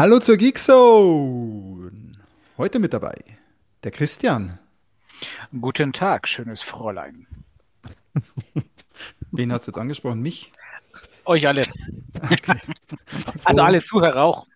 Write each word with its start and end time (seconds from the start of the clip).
Hallo 0.00 0.18
zur 0.18 0.38
Geekzone. 0.38 1.92
Heute 2.56 2.78
mit 2.78 2.94
dabei 2.94 3.22
der 3.84 3.90
Christian. 3.90 4.58
Guten 5.60 5.92
Tag, 5.92 6.26
schönes 6.26 6.62
Fräulein. 6.62 7.26
Wen 9.30 9.52
hast 9.52 9.66
du 9.66 9.72
jetzt 9.72 9.78
angesprochen? 9.78 10.22
Mich? 10.22 10.52
Euch 11.26 11.46
alle. 11.46 11.64
Okay. 12.18 12.58
Also 13.44 13.60
alle 13.60 13.82
Zuhörer 13.82 14.22
auch. 14.22 14.46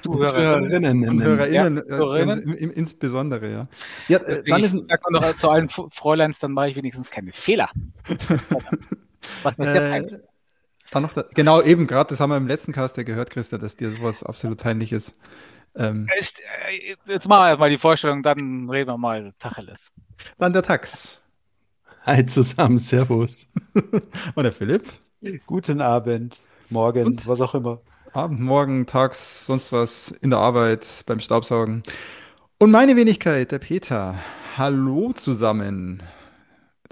Zuhörerinnen 0.00 1.08
und 1.08 1.22
HörerInnen 1.22 1.84
ja, 1.88 2.54
äh, 2.54 2.64
insbesondere, 2.72 3.52
ja. 3.52 3.68
ja 4.08 4.18
äh, 4.18 4.42
dann 4.42 4.64
ist 4.64 4.74
ich 4.74 4.86
sag 4.86 5.08
noch 5.08 5.36
zu 5.36 5.50
allen 5.50 5.68
Fräuleins, 5.68 6.40
dann 6.40 6.50
mache 6.50 6.70
ich 6.70 6.74
wenigstens 6.74 7.12
keine 7.12 7.30
Fehler. 7.30 7.70
Was 9.44 9.56
mir 9.56 9.68
sehr 9.68 9.86
äh, 9.86 9.90
peinlich 9.90 10.20
dann 10.94 11.02
noch 11.02 11.12
da, 11.12 11.24
genau, 11.34 11.60
eben 11.60 11.86
gerade, 11.86 12.08
das 12.08 12.20
haben 12.20 12.30
wir 12.30 12.36
im 12.36 12.46
letzten 12.46 12.72
Cast 12.72 12.96
ja 12.96 13.02
gehört, 13.02 13.30
Christa, 13.30 13.58
dass 13.58 13.76
dir 13.76 13.90
sowas 13.90 14.22
absolut 14.22 14.62
peinlich 14.62 14.92
ist. 14.92 15.18
Ähm, 15.76 16.06
ist 16.18 16.40
jetzt 17.06 17.28
machen 17.28 17.50
wir 17.50 17.56
mal 17.56 17.70
die 17.70 17.78
Vorstellung, 17.78 18.22
dann 18.22 18.70
reden 18.70 18.88
wir 18.88 18.96
mal 18.96 19.32
Tacheles. 19.38 19.90
Dann 20.38 20.52
der 20.52 20.62
Tax. 20.62 21.20
Hi 22.06 22.24
zusammen, 22.24 22.78
Servus. 22.78 23.48
Und 24.34 24.44
der 24.44 24.52
Philipp. 24.52 24.84
Guten 25.46 25.80
Abend, 25.80 26.36
morgen, 26.70 27.06
Und? 27.06 27.26
was 27.26 27.40
auch 27.40 27.54
immer. 27.54 27.80
Abend, 28.12 28.40
morgen, 28.40 28.86
tags, 28.86 29.46
sonst 29.46 29.72
was, 29.72 30.12
in 30.12 30.30
der 30.30 30.38
Arbeit, 30.38 31.02
beim 31.06 31.18
Staubsaugen. 31.18 31.82
Und 32.58 32.70
meine 32.70 32.94
Wenigkeit, 32.94 33.50
der 33.50 33.58
Peter. 33.58 34.16
Hallo 34.56 35.12
zusammen. 35.12 36.02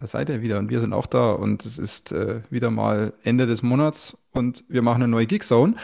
Da 0.02 0.08
seid 0.08 0.30
ihr 0.30 0.42
wieder 0.42 0.58
und 0.58 0.68
wir 0.68 0.80
sind 0.80 0.92
auch 0.94 1.06
da 1.06 1.30
und 1.30 1.64
es 1.64 1.78
ist 1.78 2.10
äh, 2.10 2.40
wieder 2.50 2.72
mal 2.72 3.12
Ende 3.22 3.46
des 3.46 3.62
Monats 3.62 4.18
und 4.32 4.64
wir 4.68 4.82
machen 4.82 5.00
eine 5.00 5.06
neue 5.12 5.28
Geekzone. 5.28 5.76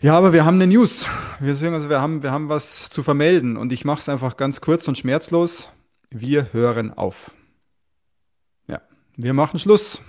Ja, 0.00 0.18
aber 0.18 0.32
wir 0.32 0.44
haben 0.44 0.56
eine 0.56 0.66
News. 0.66 1.06
Wir, 1.38 1.54
sagen 1.54 1.74
also, 1.74 1.90
wir, 1.90 2.00
haben, 2.00 2.24
wir 2.24 2.32
haben 2.32 2.48
was 2.48 2.90
zu 2.90 3.04
vermelden 3.04 3.56
und 3.56 3.72
ich 3.72 3.84
mache 3.84 4.00
es 4.00 4.08
einfach 4.08 4.36
ganz 4.36 4.60
kurz 4.60 4.88
und 4.88 4.98
schmerzlos. 4.98 5.68
Wir 6.10 6.52
hören 6.52 6.92
auf. 6.92 7.30
Ja, 8.66 8.80
wir 9.16 9.32
machen 9.32 9.60
Schluss. 9.60 10.02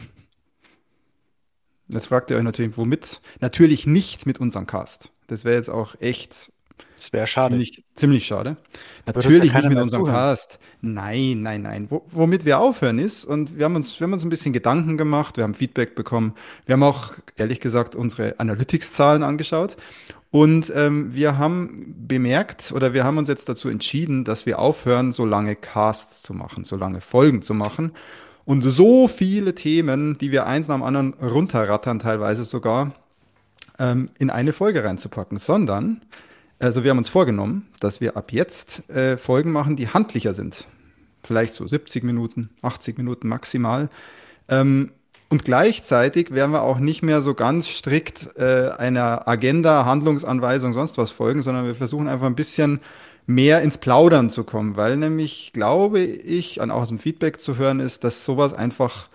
Jetzt 1.90 2.08
fragt 2.08 2.32
ihr 2.32 2.38
euch 2.38 2.44
natürlich, 2.44 2.76
womit? 2.76 3.22
Natürlich 3.40 3.86
nicht 3.86 4.26
mit 4.26 4.40
unserem 4.40 4.66
Cast. 4.66 5.12
Das 5.28 5.46
wäre 5.46 5.58
jetzt 5.58 5.70
auch 5.70 5.94
echt 6.00 6.52
das 7.00 7.14
wäre 7.14 7.28
schade. 7.28 7.50
Ziemlich, 7.50 7.84
ziemlich 7.96 8.26
schade. 8.26 8.58
Natürlich 9.06 9.52
ja 9.52 9.62
nicht 9.62 9.70
mit 9.70 9.80
unserem 9.80 10.06
zuhören. 10.06 10.20
Cast. 10.20 10.60
Nein, 10.82 11.42
nein, 11.42 11.62
nein. 11.62 11.88
Wo, 11.90 12.06
womit 12.12 12.46
wir 12.46 12.60
aufhören 12.60 13.00
ist, 13.00 13.26
und 13.26 13.58
wir 13.58 13.66
haben, 13.66 13.76
uns, 13.76 14.00
wir 14.00 14.06
haben 14.06 14.14
uns 14.14 14.24
ein 14.24 14.30
bisschen 14.30 14.54
Gedanken 14.54 14.98
gemacht, 14.98 15.38
wir 15.38 15.44
haben 15.44 15.54
Feedback 15.54 15.96
bekommen. 15.96 16.34
Wir 16.66 16.74
haben 16.74 16.84
auch, 16.84 17.14
ehrlich 17.38 17.60
gesagt, 17.60 17.96
unsere 17.96 18.40
Analytics-Zahlen 18.40 19.24
angeschaut. 19.24 19.78
Und 20.32 20.72
ähm, 20.76 21.14
wir 21.16 21.40
haben 21.40 21.96
bemerkt 22.08 22.72
oder 22.72 22.94
wir 22.94 23.04
haben 23.04 23.18
uns 23.18 23.28
jetzt 23.28 23.50
dazu 23.50 23.68
entschieden, 23.68 24.26
dass 24.26 24.46
wir 24.46 24.60
aufhören, 24.60 25.12
so 25.12 25.26
lange 25.26 25.56
Casts 25.56 26.22
zu 26.22 26.36
machen, 26.36 26.64
so 26.64 26.76
lange 26.76 27.02
Folgen 27.02 27.42
zu 27.42 27.56
machen 27.56 27.94
und 28.46 28.62
so 28.62 29.08
viele 29.08 29.56
Themen, 29.56 30.18
die 30.20 30.32
wir 30.32 30.46
eins 30.46 30.68
nach 30.68 30.76
dem 30.76 30.84
anderen 30.84 31.14
runterrattern, 31.14 32.00
teilweise 32.00 32.46
sogar, 32.46 32.94
ähm, 33.80 34.08
in 34.20 34.30
eine 34.30 34.54
Folge 34.54 34.84
reinzupacken, 34.84 35.38
sondern, 35.40 36.02
also 36.60 36.84
wir 36.84 36.92
haben 36.92 36.98
uns 36.98 37.10
vorgenommen, 37.10 37.68
dass 37.80 38.02
wir 38.02 38.18
ab 38.18 38.32
jetzt 38.32 38.90
äh, 38.90 39.18
Folgen 39.18 39.52
machen, 39.52 39.76
die 39.76 39.88
handlicher 39.88 40.34
sind. 40.34 40.68
Vielleicht 41.24 41.54
so 41.54 41.66
70 41.66 42.04
Minuten, 42.04 42.50
80 42.62 42.98
Minuten 42.98 43.28
maximal. 43.28 43.90
Ähm, 44.48 44.92
und 45.30 45.46
gleichzeitig 45.46 46.32
werden 46.32 46.52
wir 46.52 46.64
auch 46.64 46.80
nicht 46.80 47.04
mehr 47.04 47.22
so 47.22 47.36
ganz 47.36 47.68
strikt 47.68 48.36
äh, 48.38 48.70
einer 48.78 49.28
Agenda, 49.28 49.86
Handlungsanweisung, 49.86 50.74
sonst 50.74 50.98
was 50.98 51.12
folgen, 51.12 51.44
sondern 51.44 51.66
wir 51.66 51.76
versuchen 51.76 52.08
einfach 52.08 52.26
ein 52.26 52.36
bisschen 52.36 52.80
mehr 53.28 53.62
ins 53.62 53.78
Plaudern 53.78 54.32
zu 54.32 54.44
kommen, 54.44 54.76
weil 54.76 54.98
nämlich, 54.98 55.52
glaube 55.54 56.00
ich, 56.00 56.62
an 56.62 56.72
auch 56.72 56.82
aus 56.82 56.88
dem 56.88 56.98
Feedback 56.98 57.40
zu 57.40 57.58
hören 57.58 57.80
ist, 57.80 58.04
dass 58.04 58.26
sowas 58.26 58.54
einfach 58.54 59.08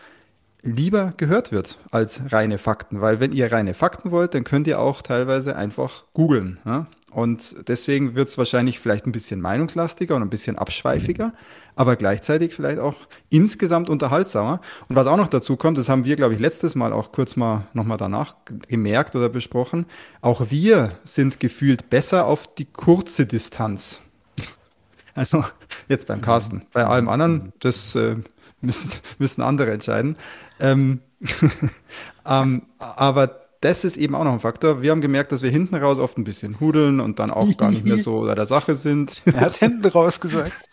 lieber 0.62 1.12
gehört 1.16 1.50
wird 1.50 1.78
als 1.90 2.20
reine 2.30 2.58
Fakten. 2.58 3.00
Weil 3.00 3.18
wenn 3.18 3.32
ihr 3.32 3.50
reine 3.50 3.74
Fakten 3.74 4.12
wollt, 4.12 4.34
dann 4.34 4.44
könnt 4.44 4.68
ihr 4.68 4.78
auch 4.78 5.02
teilweise 5.02 5.56
einfach 5.56 6.04
googeln. 6.14 6.58
Ja? 6.64 6.86
Und 7.14 7.68
deswegen 7.68 8.16
wird 8.16 8.26
es 8.26 8.36
wahrscheinlich 8.38 8.80
vielleicht 8.80 9.06
ein 9.06 9.12
bisschen 9.12 9.40
meinungslastiger 9.40 10.16
und 10.16 10.22
ein 10.22 10.30
bisschen 10.30 10.58
abschweifiger, 10.58 11.32
aber 11.76 11.94
gleichzeitig 11.94 12.54
vielleicht 12.54 12.80
auch 12.80 12.96
insgesamt 13.30 13.88
unterhaltsamer. 13.88 14.60
Und 14.88 14.96
was 14.96 15.06
auch 15.06 15.16
noch 15.16 15.28
dazu 15.28 15.56
kommt, 15.56 15.78
das 15.78 15.88
haben 15.88 16.04
wir, 16.04 16.16
glaube 16.16 16.34
ich, 16.34 16.40
letztes 16.40 16.74
Mal 16.74 16.92
auch 16.92 17.12
kurz 17.12 17.36
mal 17.36 17.68
nochmal 17.72 17.98
danach 17.98 18.34
gemerkt 18.66 19.14
oder 19.14 19.28
besprochen, 19.28 19.86
auch 20.22 20.50
wir 20.50 20.98
sind 21.04 21.38
gefühlt 21.38 21.88
besser 21.88 22.26
auf 22.26 22.52
die 22.52 22.66
kurze 22.66 23.26
Distanz. 23.26 24.02
Also 25.16 25.44
jetzt 25.86 26.08
beim 26.08 26.20
Carsten. 26.20 26.66
Bei 26.72 26.86
allem 26.86 27.08
anderen, 27.08 27.52
das 27.60 27.94
äh, 27.94 28.16
müssen, 28.60 28.90
müssen 29.18 29.42
andere 29.42 29.70
entscheiden. 29.70 30.16
Ähm, 30.58 30.98
ähm, 32.26 32.62
aber 32.80 33.43
das 33.64 33.82
ist 33.82 33.96
eben 33.96 34.14
auch 34.14 34.24
noch 34.24 34.32
ein 34.34 34.40
Faktor. 34.40 34.82
Wir 34.82 34.90
haben 34.90 35.00
gemerkt, 35.00 35.32
dass 35.32 35.42
wir 35.42 35.48
hinten 35.48 35.74
raus 35.74 35.98
oft 35.98 36.18
ein 36.18 36.24
bisschen 36.24 36.60
hudeln 36.60 37.00
und 37.00 37.18
dann 37.18 37.30
auch 37.30 37.56
gar 37.56 37.70
nicht 37.70 37.86
mehr 37.86 37.96
so 37.96 38.20
bei 38.20 38.34
der 38.34 38.44
Sache 38.44 38.74
sind. 38.74 39.22
Er 39.24 39.40
hat 39.40 39.54
hinten 39.54 39.86
raus 39.86 40.20
gesagt. 40.20 40.68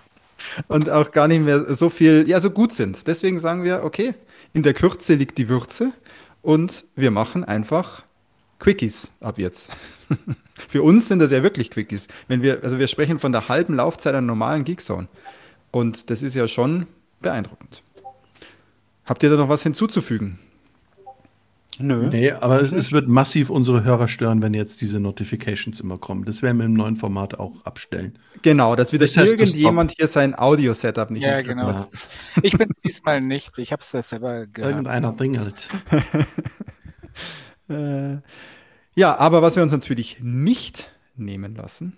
und 0.68 0.88
auch 0.90 1.10
gar 1.10 1.26
nicht 1.26 1.44
mehr 1.44 1.74
so 1.74 1.90
viel, 1.90 2.28
ja, 2.28 2.40
so 2.40 2.50
gut 2.50 2.72
sind. 2.72 3.08
Deswegen 3.08 3.40
sagen 3.40 3.64
wir, 3.64 3.82
okay, 3.82 4.14
in 4.52 4.62
der 4.62 4.74
Kürze 4.74 5.14
liegt 5.14 5.38
die 5.38 5.48
Würze 5.48 5.92
und 6.40 6.84
wir 6.94 7.10
machen 7.10 7.42
einfach 7.42 8.04
Quickies 8.60 9.10
ab 9.20 9.38
jetzt. 9.38 9.72
Für 10.68 10.82
uns 10.82 11.08
sind 11.08 11.18
das 11.18 11.32
ja 11.32 11.42
wirklich 11.42 11.72
Quickies. 11.72 12.06
Wenn 12.28 12.42
wir, 12.42 12.62
also 12.62 12.78
wir 12.78 12.86
sprechen 12.86 13.18
von 13.18 13.32
der 13.32 13.48
halben 13.48 13.74
Laufzeit 13.74 14.14
einer 14.14 14.24
normalen 14.24 14.62
Geekzone. 14.62 15.08
Und 15.72 16.10
das 16.10 16.22
ist 16.22 16.36
ja 16.36 16.46
schon 16.46 16.86
beeindruckend. 17.20 17.82
Habt 19.04 19.24
ihr 19.24 19.30
da 19.30 19.36
noch 19.36 19.48
was 19.48 19.64
hinzuzufügen? 19.64 20.38
Nö. 21.80 22.08
Nee, 22.08 22.32
aber 22.32 22.60
es, 22.60 22.72
es, 22.72 22.92
wird 22.92 23.08
massiv 23.08 23.48
unsere 23.50 23.84
Hörer 23.84 24.08
stören, 24.08 24.42
wenn 24.42 24.54
jetzt 24.54 24.80
diese 24.80 25.00
Notifications 25.00 25.80
immer 25.80 25.98
kommen. 25.98 26.24
Das 26.24 26.42
werden 26.42 26.58
wir 26.58 26.66
im 26.66 26.74
neuen 26.74 26.96
Format 26.96 27.38
auch 27.38 27.64
abstellen. 27.64 28.18
Genau, 28.42 28.76
dass 28.76 28.92
wieder 28.92 29.06
das 29.06 29.16
heißt, 29.16 29.40
irgendjemand 29.40 29.92
hier 29.96 30.06
sein 30.06 30.38
Audio-Setup 30.38 31.10
nicht 31.10 31.24
ja, 31.24 31.40
genau. 31.40 31.66
hat. 31.66 31.88
Ich 32.42 32.56
bin 32.56 32.70
diesmal 32.84 33.20
nicht. 33.20 33.58
Ich 33.58 33.72
habe 33.72 33.80
es 33.80 34.08
selber 34.08 34.46
gehört. 34.46 34.72
Irgendeiner 34.72 35.12
dringelt. 35.12 35.68
äh, 37.68 38.18
ja, 38.94 39.18
aber 39.18 39.42
was 39.42 39.56
wir 39.56 39.62
uns 39.62 39.72
natürlich 39.72 40.18
nicht 40.20 40.90
nehmen 41.16 41.54
lassen, 41.54 41.96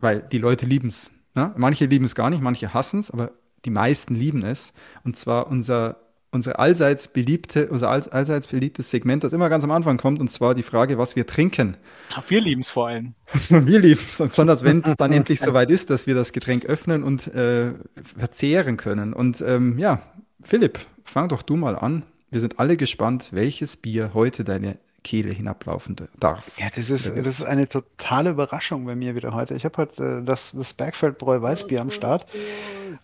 weil 0.00 0.20
die 0.20 0.38
Leute 0.38 0.66
lieben 0.66 0.88
es. 0.88 1.10
Ne? 1.34 1.52
Manche 1.56 1.86
lieben 1.86 2.04
es 2.04 2.14
gar 2.14 2.30
nicht, 2.30 2.42
manche 2.42 2.74
hassen 2.74 3.00
es, 3.00 3.10
aber 3.10 3.32
die 3.64 3.70
meisten 3.70 4.14
lieben 4.14 4.42
es. 4.42 4.72
Und 5.04 5.16
zwar 5.16 5.46
unser 5.48 6.03
unsere 6.34 6.58
allseits 6.58 7.08
beliebte, 7.08 7.68
unser 7.68 7.88
allseits 7.88 8.48
beliebtes 8.48 8.90
Segment, 8.90 9.24
das 9.24 9.32
immer 9.32 9.48
ganz 9.48 9.64
am 9.64 9.70
Anfang 9.70 9.96
kommt, 9.96 10.20
und 10.20 10.30
zwar 10.30 10.54
die 10.54 10.62
Frage, 10.62 10.98
was 10.98 11.16
wir 11.16 11.26
trinken. 11.26 11.76
Wir 12.28 12.40
lieben 12.40 12.60
es 12.60 12.70
vor 12.70 12.88
allem. 12.88 13.14
wir 13.48 13.80
lieben 13.80 14.00
es, 14.04 14.18
besonders 14.18 14.64
wenn 14.64 14.82
es 14.84 14.96
dann 14.96 15.12
endlich 15.12 15.40
soweit 15.40 15.70
ist, 15.70 15.90
dass 15.90 16.06
wir 16.06 16.14
das 16.14 16.32
Getränk 16.32 16.66
öffnen 16.66 17.02
und 17.02 17.28
äh, 17.28 17.72
verzehren 18.02 18.76
können. 18.76 19.12
Und 19.12 19.40
ähm, 19.46 19.78
ja, 19.78 20.02
Philipp, 20.42 20.78
fang 21.04 21.28
doch 21.28 21.42
du 21.42 21.56
mal 21.56 21.76
an. 21.76 22.02
Wir 22.30 22.40
sind 22.40 22.58
alle 22.58 22.76
gespannt, 22.76 23.28
welches 23.32 23.76
Bier 23.76 24.10
heute 24.12 24.44
deine 24.44 24.78
Kehle 25.04 25.30
hinablaufen 25.32 25.94
darf. 26.18 26.50
Ja, 26.58 26.66
das 26.74 26.90
ist, 26.90 27.16
das 27.16 27.38
ist 27.38 27.44
eine 27.44 27.68
totale 27.68 28.30
Überraschung 28.30 28.84
bei 28.86 28.96
mir 28.96 29.14
wieder 29.14 29.32
heute. 29.32 29.54
Ich 29.54 29.64
habe 29.64 29.76
heute 29.76 30.20
äh, 30.22 30.24
das, 30.24 30.50
das 30.52 30.72
Bergfeldbräu 30.72 31.40
Weißbier 31.40 31.80
am 31.80 31.92
Start. 31.92 32.26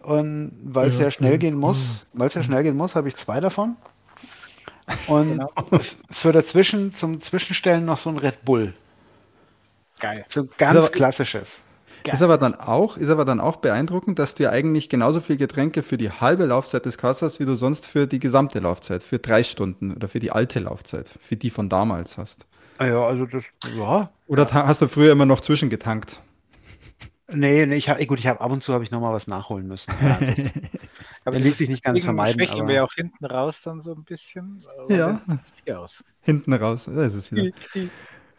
Und 0.01 0.53
weil 0.65 0.89
es 0.89 0.97
ja, 0.97 1.05
ja, 1.05 1.11
schnell 1.11 1.39
gehen 1.39 1.55
muss, 1.55 2.07
weil 2.13 2.29
es 2.29 2.35
ja 2.35 2.43
schnell 2.43 2.63
gehen 2.63 2.77
muss, 2.77 2.95
habe 2.97 3.07
ich 3.07 3.17
zwei 3.17 3.41
davon. 3.41 3.77
Und 5.07 5.39
genau. 5.39 5.53
für 6.11 6.33
dazwischen 6.33 6.93
zum 6.93 7.21
Zwischenstellen 7.21 7.85
noch 7.85 7.99
so 7.99 8.11
ein 8.11 8.19
Red 8.19 8.45
Bull. 8.45 8.73
Geil. 10.01 10.25
So 10.29 10.41
ein 10.41 10.49
ganz 10.57 10.77
also, 10.77 10.91
klassisches. 10.91 11.59
Geil. 12.05 12.15
Ist 12.15 12.23
aber 12.23 12.39
dann 12.39 12.55
auch, 12.55 12.97
ist 12.97 13.11
aber 13.11 13.25
dann 13.25 13.41
auch 13.41 13.57
beeindruckend, 13.57 14.19
dass 14.19 14.35
du 14.35 14.45
ja 14.45 14.51
eigentlich 14.51 14.89
genauso 14.89 15.21
viel 15.21 15.37
Getränke 15.37 15.83
für 15.83 15.97
die 15.97 16.11
halbe 16.11 16.47
Laufzeit 16.47 16.87
des 16.87 16.97
Kassers, 16.97 17.41
wie 17.41 17.45
du 17.45 17.55
sonst 17.55 17.87
für 17.87 18.07
die 18.07 18.19
gesamte 18.19 18.59
Laufzeit, 18.59 19.03
für 19.03 19.19
drei 19.19 19.43
Stunden 19.43 19.93
oder 19.93 20.09
für 20.09 20.21
die 20.21 20.31
alte 20.31 20.61
Laufzeit, 20.61 21.11
für 21.21 21.37
die 21.37 21.51
von 21.51 21.69
damals 21.69 22.17
hast. 22.17 22.47
Ah 22.79 22.87
ja, 22.87 23.01
also 23.01 23.27
das, 23.27 23.45
ja. 23.77 24.11
Oder 24.27 24.51
hast 24.53 24.81
du 24.81 24.89
früher 24.89 25.13
immer 25.13 25.27
noch 25.27 25.41
zwischengetankt? 25.41 26.23
Nee, 27.33 27.67
nee, 27.67 27.77
ich 27.77 27.89
hab, 27.89 28.05
gut, 28.07 28.19
ich 28.19 28.27
habe 28.27 28.41
ab 28.41 28.51
und 28.51 28.63
zu 28.63 28.73
habe 28.73 28.83
ich 28.83 28.91
noch 28.91 29.01
mal 29.01 29.13
was 29.13 29.27
nachholen 29.27 29.67
müssen. 29.67 29.93
Ja, 30.01 30.19
aber 31.25 31.39
ließ 31.39 31.59
sich 31.59 31.69
nicht 31.69 31.85
ganz 31.85 32.03
vermeiden. 32.03 32.35
Schwächen 32.35 32.67
wir 32.67 32.83
auch 32.85 32.93
hinten 32.93 33.25
raus 33.25 33.63
dann 33.63 33.81
so 33.81 33.93
ein 33.93 34.05
bisschen. 34.05 34.65
Ja. 34.89 35.21
Aus. 35.77 36.03
Hinten 36.23 36.53
raus, 36.53 36.91
da 36.93 37.05
ist 37.05 37.15
es 37.15 37.31
wieder. 37.31 37.53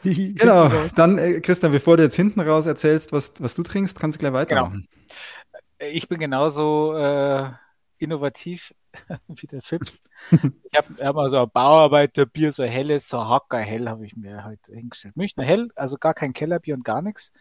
genau, 0.36 0.70
dann 0.96 1.18
äh, 1.18 1.42
Christian, 1.42 1.72
bevor 1.72 1.98
du 1.98 2.04
jetzt 2.04 2.16
hinten 2.16 2.40
raus 2.42 2.66
erzählst, 2.66 3.12
was, 3.14 3.34
was 3.40 3.56
du 3.56 3.64
trinkst, 3.64 4.00
kannst 4.00 4.18
du 4.18 4.20
gleich 4.20 4.34
weitermachen. 4.34 4.88
Genau. 4.88 5.92
Ich 5.92 6.08
bin 6.08 6.20
genauso 6.20 6.96
äh, 6.96 7.50
innovativ 7.98 8.74
wie 9.28 9.48
der 9.48 9.62
Fips. 9.62 10.04
ich 10.32 10.78
habe 10.78 11.06
hab 11.06 11.16
mal 11.16 11.30
so 11.30 11.40
ein 11.40 11.50
Bauarbeiterbier, 11.50 12.52
so 12.52 12.64
helles, 12.64 13.08
so 13.08 13.28
Hacker 13.28 13.60
hell 13.60 13.88
habe 13.88 14.06
ich 14.06 14.16
mir 14.16 14.44
heute 14.44 14.74
hingestellt. 14.74 15.16
Münchner 15.16 15.44
hell, 15.44 15.70
also 15.76 15.98
gar 15.98 16.14
kein 16.14 16.34
Kellerbier 16.34 16.76
und 16.76 16.84
gar 16.84 17.02
nichts. 17.02 17.32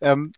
Ähm, 0.00 0.32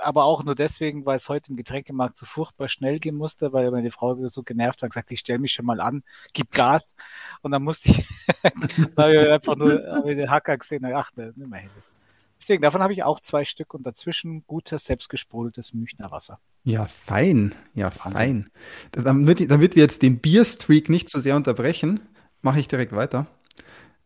aber 0.00 0.24
auch 0.24 0.44
nur 0.44 0.54
deswegen, 0.54 1.06
weil 1.06 1.16
es 1.16 1.28
heute 1.28 1.50
im 1.50 1.56
Getränkemarkt 1.56 2.16
so 2.16 2.26
furchtbar 2.26 2.68
schnell 2.68 2.98
gehen 2.98 3.16
musste, 3.16 3.52
weil 3.52 3.70
meine 3.70 3.90
Frau 3.90 4.18
wieder 4.18 4.28
so 4.28 4.42
genervt 4.42 4.82
war 4.82 4.86
und 4.86 4.90
gesagt, 4.90 5.12
ich 5.12 5.20
stelle 5.20 5.38
mich 5.38 5.52
schon 5.52 5.66
mal 5.66 5.80
an, 5.80 6.02
gib 6.32 6.52
Gas. 6.52 6.94
Und 7.42 7.50
dann 7.50 7.62
musste 7.62 7.90
ich, 7.90 8.06
da 8.96 9.02
habe 9.04 9.16
ich 9.16 9.28
einfach 9.28 9.56
nur 9.56 10.02
den 10.02 10.30
Hacker 10.30 10.56
gesehen, 10.56 10.84
ach, 10.86 11.10
ne, 11.16 11.32
nicht 11.36 11.50
mehr 11.50 11.60
helles. 11.60 11.92
Deswegen, 12.38 12.62
davon 12.62 12.82
habe 12.82 12.92
ich 12.92 13.02
auch 13.02 13.20
zwei 13.20 13.44
Stück 13.44 13.74
und 13.74 13.86
dazwischen 13.86 14.44
gutes, 14.46 14.84
selbstgesprudeltes 14.84 15.74
Münchner 15.74 16.10
Wasser. 16.10 16.38
Ja, 16.62 16.84
fein. 16.86 17.54
Ja, 17.74 17.86
Wahnsinn. 17.86 18.12
fein. 18.12 18.50
Damit, 18.92 19.50
damit 19.50 19.74
wir 19.74 19.82
jetzt 19.82 20.02
den 20.02 20.18
Bierstreak 20.18 20.88
nicht 20.88 21.10
so 21.10 21.18
sehr 21.18 21.34
unterbrechen, 21.34 22.00
mache 22.42 22.60
ich 22.60 22.68
direkt 22.68 22.92
weiter. 22.92 23.26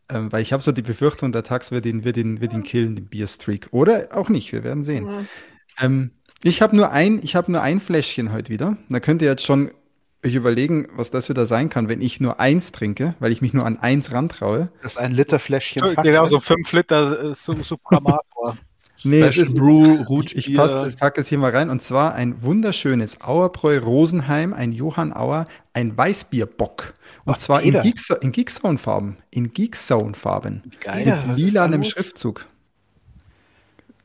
Ähm, 0.09 0.31
weil 0.31 0.41
ich 0.41 0.51
habe 0.51 0.63
so 0.63 0.71
die 0.71 0.81
Befürchtung, 0.81 1.31
der 1.31 1.43
Tax 1.43 1.71
wird 1.71 1.85
ihn, 1.85 2.03
wird, 2.03 2.17
ihn, 2.17 2.41
wird 2.41 2.53
ihn 2.53 2.63
killen, 2.63 2.95
den 2.95 3.05
Bierstreak. 3.05 3.67
Oder 3.71 4.09
auch 4.11 4.29
nicht, 4.29 4.51
wir 4.51 4.63
werden 4.63 4.83
sehen. 4.83 5.05
Mhm. 5.05 5.27
Ähm, 5.79 6.11
ich 6.43 6.61
habe 6.61 6.75
nur 6.75 6.91
ein, 6.91 7.19
ich 7.23 7.35
habe 7.35 7.51
nur 7.51 7.61
ein 7.61 7.79
Fläschchen 7.79 8.33
heute 8.33 8.49
wieder. 8.49 8.77
Da 8.89 8.99
könnt 8.99 9.21
ihr 9.21 9.29
jetzt 9.29 9.45
schon 9.45 9.71
euch 10.25 10.35
überlegen, 10.35 10.87
was 10.95 11.11
das 11.11 11.29
wieder 11.29 11.45
sein 11.45 11.69
kann, 11.69 11.89
wenn 11.89 12.01
ich 12.01 12.19
nur 12.19 12.39
eins 12.39 12.71
trinke, 12.71 13.15
weil 13.19 13.31
ich 13.31 13.41
mich 13.41 13.53
nur 13.53 13.65
an 13.65 13.77
eins 13.77 14.11
rantraue. 14.11 14.71
Das 14.81 14.93
ist 14.93 14.97
ein 14.97 15.11
Liter 15.11 15.39
Fläschchen. 15.39 15.95
Genau, 16.01 16.25
so 16.25 16.39
fünf 16.39 16.71
Liter 16.71 17.31
äh, 17.31 17.33
Supramator. 17.33 18.57
nee, 19.03 19.21
es 19.21 19.37
ist 19.37 19.57
Brew, 19.57 20.21
Ich, 20.21 20.35
ich 20.35 20.55
passe, 20.55 20.87
ich 20.87 20.97
packe 20.97 21.21
es 21.21 21.27
hier 21.27 21.37
mal 21.37 21.51
rein. 21.51 21.69
Und 21.69 21.81
zwar 21.81 22.13
ein 22.13 22.41
wunderschönes 22.41 23.21
Auerbräu 23.21 23.79
Rosenheim, 23.79 24.53
ein 24.53 24.71
Johann 24.71 25.13
Auer, 25.13 25.45
ein 25.73 25.97
Weißbierbock. 25.97 26.93
Und 27.25 27.33
Ach, 27.33 27.37
zwar 27.37 27.61
in, 27.61 27.79
Geek, 27.81 27.99
in 28.21 28.31
Geekzone-Farben. 28.31 29.17
In 29.29 29.53
Geekzone-Farben. 29.53 30.63
Mit 30.65 31.37
lilanem 31.37 31.83
Schriftzug. 31.83 32.47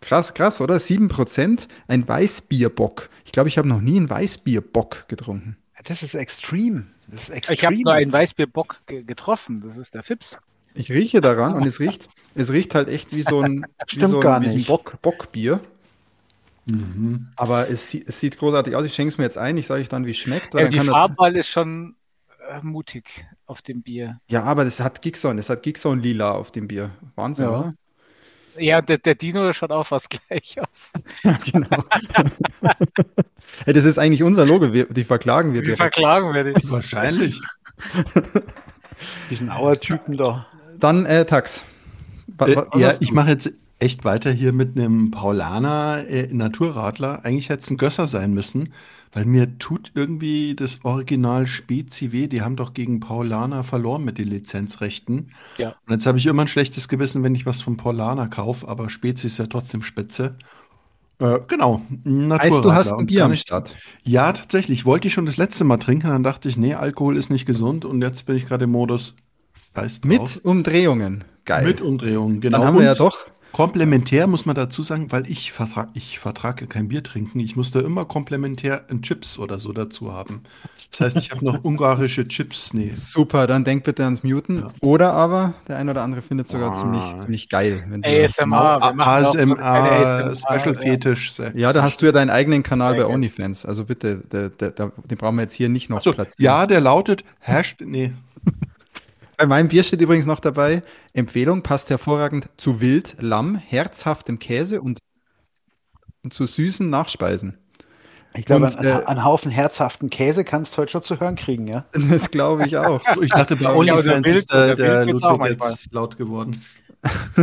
Krass, 0.00 0.34
krass, 0.34 0.60
oder? 0.60 0.76
7%, 0.76 1.68
ein 1.88 2.08
Weißbierbock. 2.08 3.10
Ich 3.24 3.32
glaube, 3.32 3.48
ich 3.48 3.58
habe 3.58 3.68
noch 3.68 3.80
nie 3.80 3.96
einen 3.96 4.10
Weißbierbock 4.10 5.08
getrunken. 5.08 5.56
Das 5.84 6.02
ist 6.02 6.14
extrem. 6.14 6.88
Das 7.08 7.24
ist 7.24 7.30
extrem. 7.30 7.54
Ich 7.54 7.64
habe 7.64 7.76
nur 7.76 7.92
einen 7.92 8.12
Weißbierbock 8.12 8.80
getroffen. 8.86 9.62
Das 9.64 9.76
ist 9.76 9.94
der 9.94 10.02
Fips. 10.02 10.36
Ich 10.74 10.90
rieche 10.92 11.20
daran 11.20 11.54
und 11.54 11.66
es 11.66 11.80
riecht, 11.80 12.08
es 12.34 12.52
riecht 12.52 12.74
halt 12.74 12.88
echt 12.88 13.14
wie 13.14 13.22
so 13.22 13.40
ein, 13.40 13.66
wie 13.90 14.06
so 14.06 14.20
ein, 14.20 14.42
wie 14.42 14.48
so 14.48 14.56
ein 14.56 14.64
Bock, 14.64 15.00
Bockbier. 15.02 15.60
Mhm. 16.66 17.28
Aber 17.36 17.68
es, 17.68 17.94
es, 17.94 18.20
sieht 18.20 18.38
großartig 18.38 18.76
aus. 18.76 18.84
Ich 18.84 18.94
schenke 18.94 19.08
es 19.08 19.18
mir 19.18 19.24
jetzt 19.24 19.38
ein. 19.38 19.56
Ich 19.56 19.66
sage 19.66 19.80
euch 19.80 19.88
dann, 19.88 20.06
wie 20.06 20.10
es 20.10 20.18
schmeckt. 20.18 20.54
Ja, 20.54 20.68
die 20.68 20.80
Farbwahl 20.80 21.34
ist 21.36 21.48
schon 21.48 21.96
äh, 22.48 22.60
mutig 22.62 23.26
auf 23.46 23.62
dem 23.62 23.82
Bier. 23.82 24.20
Ja, 24.28 24.42
aber 24.44 24.64
das 24.64 24.78
hat 24.80 25.00
Geekzone. 25.00 25.40
Es 25.40 25.48
hat 25.48 25.62
Geekzone 25.62 26.00
lila 26.02 26.32
auf 26.32 26.50
dem 26.50 26.68
Bier. 26.68 26.90
Wahnsinn, 27.16 27.46
ja. 27.46 27.58
oder? 27.58 27.74
Ja, 28.58 28.80
der, 28.82 28.98
der 28.98 29.14
Dino 29.14 29.52
schaut 29.52 29.70
auch 29.70 29.86
fast 29.86 30.10
gleich 30.28 30.58
aus. 30.60 30.92
Ja, 31.22 31.38
genau. 31.50 31.66
hey, 33.64 33.74
das 33.74 33.84
ist 33.84 33.98
eigentlich 33.98 34.22
unser 34.22 34.46
Logo. 34.46 34.72
Wir, 34.72 34.86
die 34.86 35.04
verklagen 35.04 35.54
wir. 35.54 35.62
Die 35.62 35.76
verklagen 35.76 36.32
wir 36.34 36.44
dich. 36.44 36.70
Wahrscheinlich. 36.70 37.38
Diesen 39.30 39.50
Auer-Typen 39.50 40.16
da. 40.16 40.46
Dann 40.78 41.06
äh, 41.06 41.24
Tax. 41.24 41.64
Was, 42.36 42.48
was 42.54 42.74
äh, 42.74 42.78
ja, 42.80 42.94
ich 43.00 43.12
mache 43.12 43.30
jetzt 43.30 43.52
echt 43.78 44.04
weiter 44.04 44.30
hier 44.30 44.52
mit 44.52 44.76
einem 44.76 45.10
Paulaner 45.10 46.04
äh, 46.08 46.26
Naturradler. 46.32 47.24
Eigentlich 47.24 47.48
hätte 47.48 47.62
es 47.62 47.70
ein 47.70 47.76
Gösser 47.76 48.06
sein 48.06 48.32
müssen. 48.32 48.72
Weil 49.12 49.24
mir 49.24 49.58
tut 49.58 49.92
irgendwie 49.94 50.54
das 50.54 50.80
Original 50.84 51.46
Spezi 51.46 52.12
weh. 52.12 52.26
Die 52.26 52.42
haben 52.42 52.56
doch 52.56 52.74
gegen 52.74 53.00
Paulaner 53.00 53.64
verloren 53.64 54.04
mit 54.04 54.18
den 54.18 54.28
Lizenzrechten. 54.28 55.32
Ja. 55.56 55.74
Und 55.86 55.94
jetzt 55.94 56.06
habe 56.06 56.18
ich 56.18 56.26
immer 56.26 56.42
ein 56.42 56.48
schlechtes 56.48 56.88
Gewissen, 56.88 57.22
wenn 57.22 57.34
ich 57.34 57.46
was 57.46 57.62
von 57.62 57.76
Paulaner 57.76 58.28
kaufe, 58.28 58.68
aber 58.68 58.90
Spezi 58.90 59.26
ist 59.26 59.38
ja 59.38 59.46
trotzdem 59.46 59.82
spitze. 59.82 60.36
Äh, 61.20 61.40
genau. 61.48 61.82
Heißt, 62.06 62.64
du 62.64 62.72
hast 62.72 62.92
ein 62.92 63.06
Bier 63.06 63.24
am 63.24 63.34
Start? 63.34 63.76
Ja, 64.04 64.32
tatsächlich. 64.32 64.84
Wollte 64.84 65.08
ich 65.08 65.14
schon 65.14 65.26
das 65.26 65.36
letzte 65.36 65.64
Mal 65.64 65.78
trinken, 65.78 66.08
dann 66.08 66.22
dachte 66.22 66.48
ich, 66.48 66.56
nee, 66.56 66.74
Alkohol 66.74 67.16
ist 67.16 67.30
nicht 67.30 67.46
gesund 67.46 67.84
und 67.84 68.02
jetzt 68.02 68.26
bin 68.26 68.36
ich 68.36 68.46
gerade 68.46 68.64
im 68.64 68.70
Modus. 68.70 69.14
Mit 70.04 70.44
Umdrehungen. 70.44 71.24
Geil. 71.44 71.64
Mit 71.64 71.80
Umdrehungen, 71.80 72.40
genau. 72.40 72.58
Dann 72.58 72.66
haben 72.66 72.78
wir 72.78 72.84
ja 72.84 72.94
doch 72.94 73.26
Komplementär 73.52 74.26
muss 74.26 74.46
man 74.46 74.54
dazu 74.54 74.82
sagen, 74.82 75.10
weil 75.10 75.28
ich 75.28 75.52
vertrage 75.52 75.90
ich 75.94 76.18
vertrage 76.18 76.66
kein 76.66 76.88
Bier 76.88 77.02
trinken. 77.02 77.40
Ich 77.40 77.56
musste 77.56 77.80
immer 77.80 78.04
komplementär 78.04 78.84
ein 78.88 79.02
Chips 79.02 79.38
oder 79.38 79.58
so 79.58 79.72
dazu 79.72 80.12
haben. 80.12 80.42
Das 80.90 81.00
heißt, 81.00 81.16
ich 81.18 81.30
habe 81.30 81.44
noch 81.44 81.64
ungarische 81.64 82.26
Chips. 82.28 82.72
Nee. 82.72 82.90
Super, 82.90 83.46
dann 83.46 83.64
denk 83.64 83.84
bitte 83.84 84.04
ans 84.04 84.22
Muten. 84.22 84.60
Ja. 84.60 84.68
Oder 84.80 85.12
aber 85.12 85.54
der 85.66 85.76
ein 85.78 85.88
oder 85.88 86.02
andere 86.02 86.22
findet 86.22 86.48
sogar 86.48 86.72
ah. 86.72 86.74
ziemlich, 86.74 87.02
ziemlich 87.20 87.48
geil. 87.48 87.84
Wenn 87.88 88.04
ASMR, 88.04 88.82
ASMR, 88.98 90.36
Special 90.36 90.74
Fetisch. 90.74 91.32
Ja, 91.54 91.72
da 91.72 91.82
hast 91.82 92.00
du 92.00 92.06
ja 92.06 92.12
deinen 92.12 92.30
eigenen 92.30 92.62
Kanal 92.62 92.94
bei 92.94 93.06
OnlyFans. 93.06 93.66
Also 93.66 93.84
bitte, 93.84 94.22
der, 94.30 94.50
der, 94.50 94.70
der, 94.70 94.92
den 95.04 95.18
brauchen 95.18 95.36
wir 95.36 95.42
jetzt 95.42 95.54
hier 95.54 95.68
nicht 95.68 95.90
noch 95.90 96.02
so, 96.02 96.12
platzieren. 96.12 96.44
Ja, 96.44 96.66
der 96.66 96.80
lautet 96.80 97.24
Hasht, 97.40 97.80
nee. 97.80 98.12
Bei 99.38 99.46
meinem 99.46 99.68
Bier 99.68 99.84
steht 99.84 100.00
übrigens 100.00 100.26
noch 100.26 100.40
dabei, 100.40 100.82
Empfehlung 101.12 101.62
passt 101.62 101.90
hervorragend 101.90 102.48
zu 102.56 102.80
Wild, 102.80 103.16
Lamm, 103.20 103.54
herzhaftem 103.54 104.40
Käse 104.40 104.80
und, 104.80 104.98
und 106.24 106.34
zu 106.34 106.44
süßen 106.44 106.90
Nachspeisen. 106.90 107.56
Ich 108.34 108.46
glaube, 108.46 108.66
an, 108.66 108.84
äh, 108.84 108.90
an 108.90 109.24
Haufen 109.24 109.52
herzhaften 109.52 110.10
Käse 110.10 110.42
kannst 110.42 110.74
du 110.74 110.78
heute 110.78 110.90
schon 110.90 111.04
zu 111.04 111.20
hören 111.20 111.36
kriegen, 111.36 111.68
ja? 111.68 111.84
Das 112.10 112.32
glaube 112.32 112.66
ich 112.66 112.76
auch. 112.76 113.00
ich 113.22 113.30
dachte, 113.30 113.54
bei 113.54 113.72
OnlyFans 113.72 114.26
ist 114.26 114.52
der, 114.52 114.74
der, 114.74 115.04
der 115.04 115.14
Ludwig 115.14 115.50
jetzt 115.50 115.92
laut 115.92 116.16
geworden. 116.16 116.60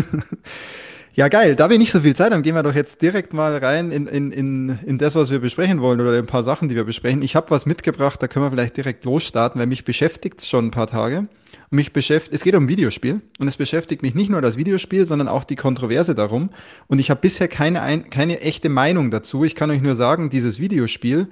Ja, 1.15 1.29
geil. 1.29 1.55
Da 1.55 1.69
wir 1.69 1.77
nicht 1.77 1.93
so 1.93 2.01
viel 2.01 2.13
Zeit 2.13 2.33
haben, 2.33 2.41
gehen 2.41 2.55
wir 2.55 2.63
doch 2.63 2.75
jetzt 2.75 3.01
direkt 3.01 3.31
mal 3.31 3.55
rein 3.55 3.89
in, 3.89 4.05
in, 4.05 4.31
in, 4.31 4.79
in 4.85 4.97
das, 4.97 5.15
was 5.15 5.31
wir 5.31 5.39
besprechen 5.39 5.79
wollen 5.81 6.01
oder 6.01 6.17
ein 6.17 6.25
paar 6.25 6.43
Sachen, 6.43 6.67
die 6.67 6.75
wir 6.75 6.83
besprechen. 6.83 7.21
Ich 7.21 7.37
habe 7.37 7.51
was 7.51 7.65
mitgebracht, 7.65 8.21
da 8.21 8.27
können 8.27 8.43
wir 8.43 8.49
vielleicht 8.49 8.75
direkt 8.75 9.05
losstarten, 9.05 9.57
weil 9.57 9.67
mich 9.67 9.85
beschäftigt 9.85 10.39
es 10.39 10.49
schon 10.49 10.65
ein 10.65 10.71
paar 10.71 10.87
Tage. 10.87 11.29
Mich 11.69 11.93
beschäftigt, 11.93 12.35
es 12.35 12.43
geht 12.43 12.53
um 12.53 12.67
Videospiel 12.67 13.21
und 13.39 13.47
es 13.47 13.55
beschäftigt 13.55 14.01
mich 14.01 14.13
nicht 14.13 14.29
nur 14.29 14.41
das 14.41 14.57
Videospiel, 14.57 15.05
sondern 15.05 15.29
auch 15.29 15.45
die 15.45 15.55
Kontroverse 15.55 16.15
darum. 16.15 16.49
Und 16.87 16.99
ich 16.99 17.09
habe 17.09 17.21
bisher 17.21 17.47
keine, 17.47 17.81
ein, 17.81 18.09
keine 18.09 18.41
echte 18.41 18.67
Meinung 18.67 19.09
dazu. 19.09 19.45
Ich 19.45 19.55
kann 19.55 19.71
euch 19.71 19.81
nur 19.81 19.95
sagen, 19.95 20.29
dieses 20.29 20.59
Videospiel 20.59 21.29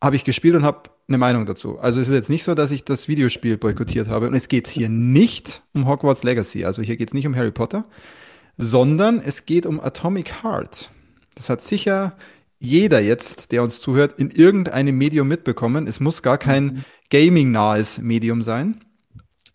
habe 0.00 0.14
ich 0.14 0.22
gespielt 0.22 0.54
und 0.54 0.62
habe 0.62 0.90
eine 1.08 1.18
Meinung 1.18 1.44
dazu. 1.44 1.80
Also 1.80 2.00
es 2.00 2.06
ist 2.06 2.14
jetzt 2.14 2.30
nicht 2.30 2.44
so, 2.44 2.54
dass 2.54 2.70
ich 2.70 2.84
das 2.84 3.08
Videospiel 3.08 3.56
boykottiert 3.56 4.06
habe. 4.06 4.28
Und 4.28 4.34
es 4.34 4.46
geht 4.46 4.68
hier 4.68 4.88
nicht 4.88 5.62
um 5.74 5.88
Hogwarts 5.88 6.22
Legacy. 6.22 6.64
Also 6.64 6.82
hier 6.82 6.96
geht 6.96 7.08
es 7.08 7.14
nicht 7.14 7.26
um 7.26 7.34
Harry 7.34 7.50
Potter 7.50 7.84
sondern 8.58 9.20
es 9.20 9.46
geht 9.46 9.64
um 9.64 9.80
Atomic 9.80 10.42
Heart. 10.42 10.90
Das 11.36 11.48
hat 11.48 11.62
sicher 11.62 12.16
jeder 12.58 13.00
jetzt, 13.00 13.52
der 13.52 13.62
uns 13.62 13.80
zuhört, 13.80 14.14
in 14.18 14.30
irgendeinem 14.30 14.98
Medium 14.98 15.28
mitbekommen. 15.28 15.86
Es 15.86 16.00
muss 16.00 16.22
gar 16.22 16.38
kein 16.38 16.64
mhm. 16.64 16.84
gaming-nahes 17.10 18.00
Medium 18.00 18.42
sein. 18.42 18.84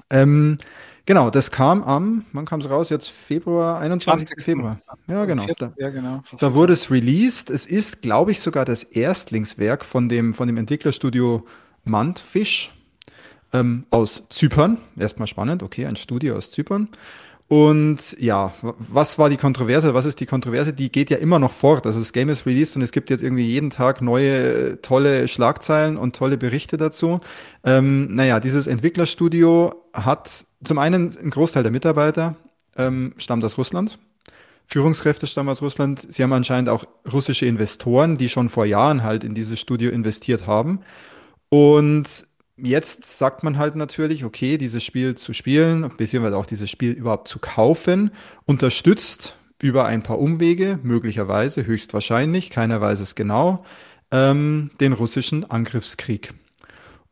Ähm, 0.10 0.57
genau, 1.05 1.29
das 1.29 1.51
kam 1.51 1.83
am, 1.83 2.25
wann 2.31 2.45
kam 2.45 2.62
es 2.62 2.69
raus? 2.69 2.89
Jetzt 2.89 3.10
Februar, 3.10 3.79
21. 3.79 4.29
20. 4.29 4.43
Februar. 4.43 4.79
Ja, 5.07 5.25
genau. 5.25 5.45
Da, 5.57 5.74
ja, 5.77 5.89
genau. 5.89 6.24
Da 6.39 6.53
wurde 6.53 6.72
es 6.72 6.89
released. 6.89 7.50
Es 7.50 7.65
ist, 7.65 8.01
glaube 8.01 8.31
ich, 8.31 8.39
sogar 8.39 8.63
das 8.63 8.83
Erstlingswerk 8.83 9.83
von 9.83 10.07
dem, 10.07 10.33
von 10.33 10.48
dem 10.48 10.55
Entwicklerstudio 10.55 11.45
Mantfish 11.83 12.72
ähm, 13.51 13.86
aus 13.89 14.24
Zypern. 14.29 14.77
Erstmal 14.98 15.27
spannend, 15.27 15.62
okay, 15.62 15.86
ein 15.86 15.98
Studio 15.98 16.38
aus 16.38 16.51
Zypern. 16.51 16.88
Und 17.53 18.17
ja, 18.19 18.51
was 18.63 19.19
war 19.19 19.29
die 19.29 19.38
Kontroverse? 19.38 19.93
Was 19.93 20.07
ist 20.07 20.19
die 20.19 20.25
Kontroverse? 20.25 20.74
Die 20.74 20.91
geht 20.91 21.12
ja 21.12 21.17
immer 21.17 21.38
noch 21.38 21.51
fort. 21.51 21.86
Also 21.86 22.00
das 22.00 22.12
Game 22.12 22.29
ist 22.29 22.48
released 22.48 22.75
und 22.75 22.81
es 22.81 22.91
gibt 22.91 23.12
jetzt 23.12 23.22
irgendwie 23.22 23.45
jeden 23.45 23.69
Tag 23.69 24.01
neue 24.01 24.81
tolle 24.81 25.27
Schlagzeilen 25.27 25.95
und 25.95 26.15
tolle 26.15 26.38
Berichte 26.38 26.77
dazu. 26.77 27.19
Ähm, 27.63 28.07
naja, 28.15 28.39
dieses 28.39 28.65
Entwicklerstudio 28.65 29.72
hat 29.93 30.48
zum 30.63 30.79
einen 30.79 31.15
ein 31.15 31.29
Großteil 31.29 31.62
der 31.62 31.72
Mitarbeiter 31.72 32.38
ähm, 32.75 33.13
stammt 33.19 33.45
aus 33.45 33.55
Russland. 33.60 34.00
Führungskräfte 34.65 35.27
stammen 35.27 35.50
aus 35.50 35.62
Russland. 35.62 36.07
Sie 36.12 36.24
haben 36.24 36.33
anscheinend 36.33 36.69
auch 36.69 36.86
russische 37.12 37.45
Investoren, 37.45 38.17
die 38.17 38.29
schon 38.29 38.50
vor 38.50 38.65
Jahren 38.65 39.03
halt 39.03 39.24
in 39.24 39.36
dieses 39.36 39.60
Studio 39.60 39.91
investiert 39.91 40.48
haben. 40.48 40.79
Und 41.50 42.25
jetzt 42.57 43.17
sagt 43.17 43.43
man 43.43 43.57
halt 43.57 43.75
natürlich, 43.75 44.25
okay, 44.25 44.57
dieses 44.57 44.83
Spiel 44.83 45.15
zu 45.15 45.33
spielen, 45.33 45.89
beziehungsweise 45.98 46.38
auch 46.38 46.45
dieses 46.45 46.69
Spiel 46.69 46.91
überhaupt 46.91 47.27
zu 47.27 47.39
kaufen, 47.39 48.12
unterstützt 48.45 49.38
über 49.62 49.86
ein 49.86 50.03
paar 50.03 50.19
Umwege, 50.19 50.79
möglicherweise, 50.83 51.65
höchstwahrscheinlich, 51.65 52.50
keiner 52.50 52.81
weiß 52.81 53.00
es 53.00 53.15
genau, 53.15 53.63
ähm, 54.12 54.72
den 54.79 54.93
russischen 54.93 55.50
Angriffskrieg. 55.50 56.33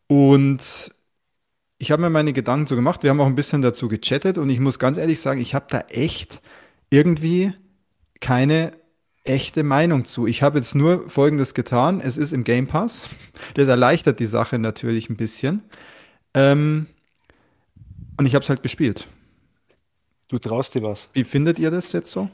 Und 0.07 0.91
ich 1.77 1.91
habe 1.91 2.01
mir 2.01 2.09
meine 2.09 2.33
Gedanken 2.33 2.67
so 2.67 2.75
gemacht, 2.75 3.03
wir 3.03 3.09
haben 3.09 3.21
auch 3.21 3.25
ein 3.25 3.35
bisschen 3.35 3.61
dazu 3.61 3.87
gechattet 3.87 4.37
und 4.37 4.49
ich 4.49 4.59
muss 4.59 4.77
ganz 4.77 4.97
ehrlich 4.97 5.21
sagen, 5.21 5.41
ich 5.41 5.55
habe 5.55 5.65
da 5.69 5.79
echt 5.89 6.41
irgendwie 6.89 7.53
keine 8.19 8.71
echte 9.23 9.63
Meinung 9.63 10.05
zu. 10.05 10.27
Ich 10.27 10.41
habe 10.41 10.57
jetzt 10.57 10.75
nur 10.75 11.09
Folgendes 11.09 11.53
getan. 11.53 12.01
Es 12.01 12.17
ist 12.17 12.33
im 12.33 12.43
Game 12.43 12.67
Pass. 12.67 13.09
Das 13.55 13.67
erleichtert 13.67 14.19
die 14.19 14.25
Sache 14.25 14.59
natürlich 14.59 15.09
ein 15.09 15.17
bisschen. 15.17 15.63
Ähm, 16.33 16.87
und 18.17 18.25
ich 18.25 18.35
habe 18.35 18.43
es 18.43 18.49
halt 18.49 18.63
gespielt. 18.63 19.07
Du 20.27 20.39
traust 20.39 20.75
dir 20.75 20.83
was. 20.83 21.09
Wie 21.13 21.23
findet 21.23 21.59
ihr 21.59 21.71
das 21.71 21.91
jetzt 21.91 22.11
so? 22.11 22.29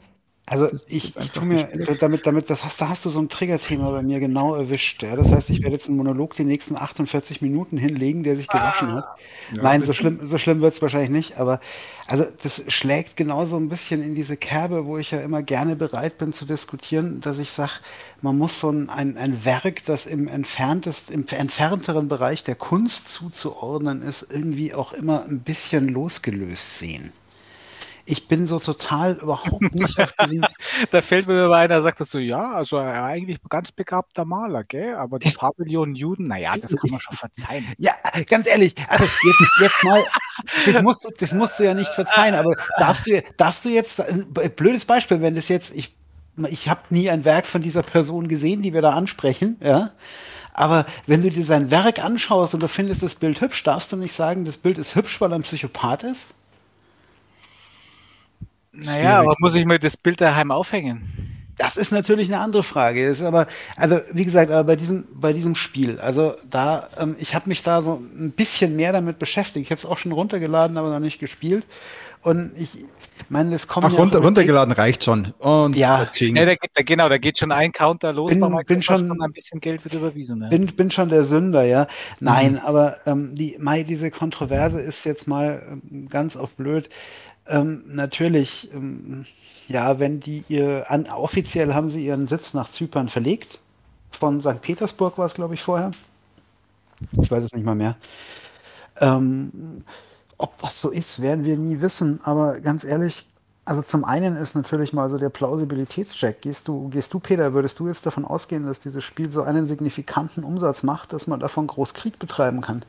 Also 0.50 0.68
ich, 0.86 1.16
ich 1.16 1.30
tue 1.30 1.44
mir, 1.44 1.68
damit, 2.00 2.26
damit, 2.26 2.48
das 2.48 2.64
hast, 2.64 2.80
da 2.80 2.88
hast 2.88 3.04
du 3.04 3.10
so 3.10 3.18
ein 3.18 3.28
Triggerthema 3.28 3.90
bei 3.90 4.02
mir 4.02 4.18
genau 4.18 4.54
erwischt. 4.54 5.02
Ja? 5.02 5.14
Das 5.16 5.30
heißt, 5.30 5.50
ich 5.50 5.62
werde 5.62 5.74
jetzt 5.74 5.88
einen 5.88 5.96
Monolog 5.96 6.34
die 6.36 6.44
nächsten 6.44 6.76
48 6.76 7.42
Minuten 7.42 7.76
hinlegen, 7.76 8.22
der 8.22 8.36
sich 8.36 8.48
gewaschen 8.48 8.92
hat. 8.92 9.04
Ja, 9.54 9.62
Nein, 9.62 9.84
so 9.84 9.92
schlimm, 9.92 10.20
so 10.22 10.38
schlimm 10.38 10.60
wird 10.60 10.74
es 10.74 10.82
wahrscheinlich 10.82 11.10
nicht, 11.10 11.38
aber 11.38 11.60
also 12.06 12.26
das 12.42 12.64
schlägt 12.68 13.16
genauso 13.16 13.56
ein 13.56 13.68
bisschen 13.68 14.02
in 14.02 14.14
diese 14.14 14.36
Kerbe, 14.36 14.86
wo 14.86 14.96
ich 14.96 15.10
ja 15.10 15.20
immer 15.20 15.42
gerne 15.42 15.76
bereit 15.76 16.18
bin 16.18 16.32
zu 16.32 16.46
diskutieren, 16.46 17.20
dass 17.20 17.38
ich 17.38 17.50
sage, 17.50 17.72
man 18.22 18.38
muss 18.38 18.58
so 18.58 18.70
ein, 18.70 18.88
ein, 18.88 19.16
ein 19.16 19.44
Werk, 19.44 19.84
das 19.84 20.06
im, 20.06 20.28
entferntest, 20.28 21.10
im 21.10 21.26
entfernteren 21.28 22.08
Bereich 22.08 22.42
der 22.42 22.54
Kunst 22.54 23.08
zuzuordnen 23.08 24.02
ist, 24.02 24.26
irgendwie 24.30 24.72
auch 24.72 24.92
immer 24.92 25.24
ein 25.24 25.40
bisschen 25.40 25.88
losgelöst 25.88 26.78
sehen 26.78 27.12
ich 28.08 28.26
bin 28.26 28.46
so 28.46 28.58
total 28.58 29.14
überhaupt 29.16 29.74
nicht 29.74 30.00
auf 30.00 30.12
diesen. 30.12 30.46
da 30.90 31.02
fällt 31.02 31.26
mir 31.26 31.44
über 31.44 31.56
einer, 31.56 31.82
sagt 31.82 32.00
das 32.00 32.10
so, 32.10 32.18
ja, 32.18 32.52
also 32.52 32.78
eigentlich 32.78 33.38
ganz 33.48 33.70
begabter 33.70 34.24
Maler, 34.24 34.64
gell? 34.64 34.94
Aber 34.94 35.18
die 35.18 35.30
paar 35.30 35.52
Millionen 35.58 35.94
Juden, 35.94 36.24
naja, 36.24 36.56
das 36.56 36.74
kann 36.74 36.90
man 36.90 37.00
schon 37.00 37.16
verzeihen. 37.16 37.66
Ja, 37.76 37.92
ganz 38.26 38.46
ehrlich, 38.46 38.74
also 38.88 39.04
jetzt, 39.04 39.60
jetzt 39.60 39.84
mal, 39.84 40.04
das 40.66 40.82
musst, 40.82 41.04
du, 41.04 41.10
das 41.18 41.32
musst 41.32 41.58
du 41.58 41.64
ja 41.64 41.74
nicht 41.74 41.90
verzeihen, 41.90 42.34
aber 42.34 42.54
darfst 42.78 43.06
du, 43.06 43.22
darfst 43.36 43.64
du 43.64 43.68
jetzt, 43.68 44.00
ein 44.00 44.32
blödes 44.32 44.86
Beispiel, 44.86 45.20
wenn 45.20 45.34
das 45.34 45.48
jetzt, 45.48 45.74
ich, 45.74 45.94
ich 46.48 46.68
habe 46.68 46.80
nie 46.88 47.10
ein 47.10 47.24
Werk 47.26 47.46
von 47.46 47.60
dieser 47.60 47.82
Person 47.82 48.28
gesehen, 48.28 48.62
die 48.62 48.72
wir 48.72 48.82
da 48.82 48.90
ansprechen, 48.90 49.58
ja. 49.62 49.90
Aber 50.54 50.86
wenn 51.06 51.22
du 51.22 51.30
dir 51.30 51.44
sein 51.44 51.70
Werk 51.70 52.02
anschaust 52.02 52.54
und 52.54 52.62
du 52.62 52.68
findest 52.68 53.02
das 53.02 53.14
Bild 53.14 53.40
hübsch, 53.40 53.62
darfst 53.62 53.92
du 53.92 53.96
nicht 53.96 54.14
sagen, 54.14 54.44
das 54.44 54.56
Bild 54.56 54.78
ist 54.78 54.96
hübsch, 54.96 55.20
weil 55.20 55.30
er 55.30 55.36
ein 55.36 55.42
Psychopath 55.42 56.02
ist? 56.02 56.28
Naja, 58.84 59.18
aber 59.18 59.34
muss 59.38 59.54
ich 59.54 59.64
mir 59.64 59.78
das 59.78 59.96
Bild 59.96 60.20
daheim 60.20 60.50
aufhängen? 60.50 61.28
Das 61.56 61.76
ist 61.76 61.90
natürlich 61.90 62.28
eine 62.28 62.40
andere 62.40 62.62
Frage. 62.62 63.04
ist 63.04 63.22
aber, 63.22 63.48
also 63.76 64.00
wie 64.12 64.24
gesagt, 64.24 64.52
aber 64.52 64.62
bei 64.62 64.76
diesem, 64.76 65.04
bei 65.14 65.32
diesem 65.32 65.56
Spiel, 65.56 65.98
also 66.00 66.34
da, 66.48 66.88
ähm, 66.98 67.16
ich 67.18 67.34
habe 67.34 67.48
mich 67.48 67.64
da 67.64 67.82
so 67.82 67.94
ein 67.94 68.30
bisschen 68.30 68.76
mehr 68.76 68.92
damit 68.92 69.18
beschäftigt. 69.18 69.66
Ich 69.66 69.70
habe 69.72 69.78
es 69.80 69.84
auch 69.84 69.98
schon 69.98 70.12
runtergeladen, 70.12 70.76
aber 70.76 70.90
noch 70.90 71.00
nicht 71.00 71.18
gespielt. 71.18 71.64
Und 72.22 72.52
ich 72.58 72.84
meine, 73.28 73.54
es 73.54 73.68
kommt. 73.68 73.86
Ach, 73.86 73.92
ja 73.92 73.98
runter, 73.98 74.18
runtergeladen 74.18 74.72
reicht 74.72 75.04
schon. 75.04 75.32
Und 75.38 75.76
ja, 75.76 76.08
ja 76.14 76.44
da 76.44 76.54
geht, 76.54 76.70
da, 76.74 76.82
genau, 76.82 77.08
da 77.08 77.18
geht 77.18 77.38
schon 77.38 77.52
ein 77.52 77.72
Counter 77.72 78.12
los. 78.12 78.30
Bin, 78.30 78.56
bin 78.66 78.82
schon 78.82 79.10
ein 79.22 79.32
bisschen 79.32 79.60
Geld 79.60 79.84
wird 79.84 79.94
überwiesen. 79.94 80.42
Ja. 80.42 80.48
Bin, 80.48 80.66
bin 80.66 80.90
schon 80.90 81.08
der 81.08 81.24
Sünder, 81.24 81.62
ja. 81.64 81.86
Nein, 82.20 82.52
mhm. 82.52 82.58
aber 82.58 82.98
ähm, 83.06 83.34
die, 83.34 83.56
Mai, 83.58 83.82
diese 83.84 84.10
Kontroverse 84.10 84.80
ist 84.80 85.04
jetzt 85.04 85.28
mal 85.28 85.62
ähm, 85.90 86.08
ganz 86.08 86.36
auf 86.36 86.54
blöd. 86.54 86.88
Ähm, 87.48 87.82
natürlich, 87.86 88.72
ähm, 88.74 89.24
ja, 89.68 89.98
wenn 89.98 90.20
die 90.20 90.44
ihr, 90.48 90.90
an, 90.90 91.06
offiziell 91.06 91.74
haben 91.74 91.90
sie 91.90 92.04
ihren 92.04 92.28
Sitz 92.28 92.54
nach 92.54 92.70
Zypern 92.70 93.08
verlegt. 93.08 93.58
Von 94.10 94.40
St. 94.40 94.60
Petersburg 94.62 95.18
war 95.18 95.26
es, 95.26 95.34
glaube 95.34 95.54
ich, 95.54 95.62
vorher. 95.62 95.92
Ich 97.20 97.30
weiß 97.30 97.44
es 97.44 97.52
nicht 97.52 97.64
mal 97.64 97.74
mehr. 97.74 97.96
Ähm, 99.00 99.84
ob 100.36 100.58
das 100.60 100.80
so 100.80 100.90
ist, 100.90 101.22
werden 101.22 101.44
wir 101.44 101.56
nie 101.56 101.80
wissen. 101.80 102.20
Aber 102.24 102.60
ganz 102.60 102.84
ehrlich, 102.84 103.26
also 103.64 103.82
zum 103.82 104.04
einen 104.04 104.36
ist 104.36 104.54
natürlich 104.54 104.92
mal 104.92 105.10
so 105.10 105.18
der 105.18 105.28
Plausibilitätscheck. 105.28 106.42
Gehst 106.42 106.68
du, 106.68 106.88
gehst 106.88 107.12
du, 107.12 107.20
Peter, 107.20 107.52
würdest 107.52 107.78
du 107.78 107.88
jetzt 107.88 108.06
davon 108.06 108.24
ausgehen, 108.24 108.66
dass 108.66 108.80
dieses 108.80 109.04
Spiel 109.04 109.30
so 109.30 109.42
einen 109.42 109.66
signifikanten 109.66 110.44
Umsatz 110.44 110.82
macht, 110.82 111.12
dass 111.12 111.26
man 111.26 111.40
davon 111.40 111.66
Großkrieg 111.66 112.18
betreiben 112.18 112.60
kann? 112.60 112.84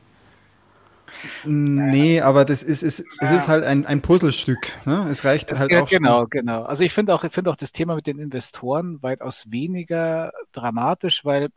Nee, 1.44 2.20
aber 2.20 2.44
das 2.44 2.62
ist, 2.62 2.82
ist, 2.82 3.04
es 3.20 3.30
ist 3.30 3.48
halt 3.48 3.64
ein, 3.64 3.86
ein 3.86 4.00
Puzzlestück. 4.00 4.72
Ne? 4.84 5.06
Es 5.10 5.24
reicht 5.24 5.50
das 5.50 5.60
halt 5.60 5.72
auch. 5.74 5.88
Genau, 5.88 6.20
schon. 6.20 6.30
genau. 6.30 6.62
Also 6.62 6.84
ich 6.84 6.92
finde 6.92 7.14
auch, 7.14 7.24
ich 7.24 7.32
finde 7.32 7.50
auch 7.50 7.56
das 7.56 7.72
Thema 7.72 7.94
mit 7.94 8.06
den 8.06 8.18
Investoren 8.18 9.02
weitaus 9.02 9.50
weniger 9.50 10.32
dramatisch, 10.52 11.24
weil 11.24 11.50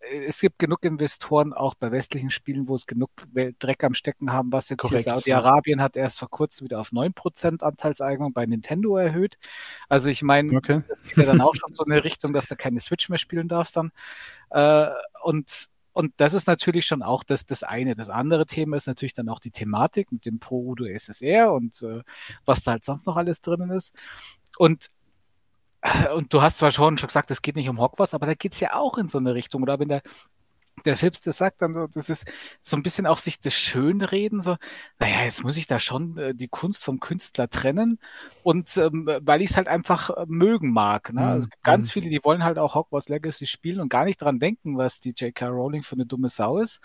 äh, 0.00 0.24
es 0.26 0.40
gibt 0.40 0.58
genug 0.58 0.84
Investoren 0.84 1.52
auch 1.52 1.74
bei 1.74 1.90
westlichen 1.90 2.30
Spielen, 2.30 2.68
wo 2.68 2.74
es 2.74 2.86
genug 2.86 3.10
Dreck 3.58 3.84
am 3.84 3.94
Stecken 3.94 4.32
haben, 4.32 4.52
was 4.52 4.68
jetzt 4.68 4.80
Korrekt, 4.80 5.04
hier 5.04 5.12
Saudi-Arabien 5.12 5.78
ja. 5.78 5.84
hat 5.84 5.96
erst 5.96 6.18
vor 6.18 6.30
kurzem 6.30 6.66
wieder 6.66 6.80
auf 6.80 6.90
9% 6.90 7.62
Anteilseignung 7.62 8.32
bei 8.32 8.46
Nintendo 8.46 8.96
erhöht. 8.96 9.38
Also 9.88 10.10
ich 10.10 10.22
meine, 10.22 10.56
okay. 10.56 10.82
das 10.88 11.02
geht 11.02 11.16
ja 11.16 11.24
dann 11.24 11.40
auch 11.40 11.54
schon 11.54 11.74
so 11.74 11.84
in 11.84 11.92
eine 11.92 12.04
Richtung, 12.04 12.32
dass 12.32 12.48
du 12.48 12.56
keine 12.56 12.80
Switch 12.80 13.08
mehr 13.08 13.18
spielen 13.18 13.48
darfst 13.48 13.76
dann. 13.76 13.92
Äh, 14.50 14.88
und 15.22 15.68
und 15.98 16.12
das 16.18 16.32
ist 16.32 16.46
natürlich 16.46 16.86
schon 16.86 17.02
auch 17.02 17.24
das, 17.24 17.44
das 17.44 17.64
eine. 17.64 17.96
Das 17.96 18.08
andere 18.08 18.46
Thema 18.46 18.76
ist 18.76 18.86
natürlich 18.86 19.14
dann 19.14 19.28
auch 19.28 19.40
die 19.40 19.50
Thematik 19.50 20.12
mit 20.12 20.26
dem 20.26 20.38
Pro 20.38 20.60
Udo 20.60 20.84
SSR 20.84 21.52
und 21.52 21.82
äh, 21.82 22.04
was 22.44 22.62
da 22.62 22.70
halt 22.70 22.84
sonst 22.84 23.04
noch 23.08 23.16
alles 23.16 23.40
drinnen 23.40 23.70
ist. 23.70 23.96
Und 24.58 24.90
äh, 25.80 26.08
und 26.12 26.32
du 26.32 26.40
hast 26.40 26.58
zwar 26.58 26.70
schon, 26.70 26.98
schon 26.98 27.08
gesagt, 27.08 27.32
es 27.32 27.42
geht 27.42 27.56
nicht 27.56 27.68
um 27.68 27.80
Hogwarts, 27.80 28.14
aber 28.14 28.26
da 28.26 28.34
geht's 28.34 28.60
ja 28.60 28.74
auch 28.74 28.96
in 28.96 29.08
so 29.08 29.18
eine 29.18 29.34
Richtung. 29.34 29.60
Oder 29.60 29.80
wenn 29.80 29.88
der 29.88 30.02
der 30.84 30.96
Phipps 30.96 31.20
das 31.20 31.38
sagt, 31.38 31.62
dann 31.62 31.88
das 31.92 32.08
ist 32.08 32.30
so 32.62 32.76
ein 32.76 32.82
bisschen 32.82 33.06
auch 33.06 33.18
sich 33.18 33.40
das 33.40 33.54
Schönreden, 33.54 34.42
so, 34.42 34.56
naja, 34.98 35.22
jetzt 35.24 35.44
muss 35.44 35.56
ich 35.56 35.66
da 35.66 35.80
schon 35.80 36.16
äh, 36.18 36.34
die 36.34 36.48
Kunst 36.48 36.84
vom 36.84 37.00
Künstler 37.00 37.48
trennen 37.48 37.98
und 38.42 38.76
ähm, 38.78 39.08
weil 39.22 39.42
ich 39.42 39.50
es 39.50 39.56
halt 39.56 39.68
einfach 39.68 40.10
äh, 40.10 40.24
mögen 40.26 40.72
mag. 40.72 41.12
Ne? 41.12 41.20
Mhm. 41.20 41.26
Also 41.26 41.48
ganz 41.62 41.88
mhm. 41.88 41.92
viele, 41.92 42.10
die 42.10 42.24
wollen 42.24 42.44
halt 42.44 42.58
auch 42.58 42.74
Hogwarts 42.74 43.08
Legacy 43.08 43.46
spielen 43.46 43.80
und 43.80 43.88
gar 43.88 44.04
nicht 44.04 44.22
dran 44.22 44.38
denken, 44.38 44.78
was 44.78 45.00
die 45.00 45.10
J.K. 45.10 45.48
Rowling 45.48 45.82
für 45.82 45.96
eine 45.96 46.06
dumme 46.06 46.28
Sau 46.28 46.58
ist. 46.58 46.80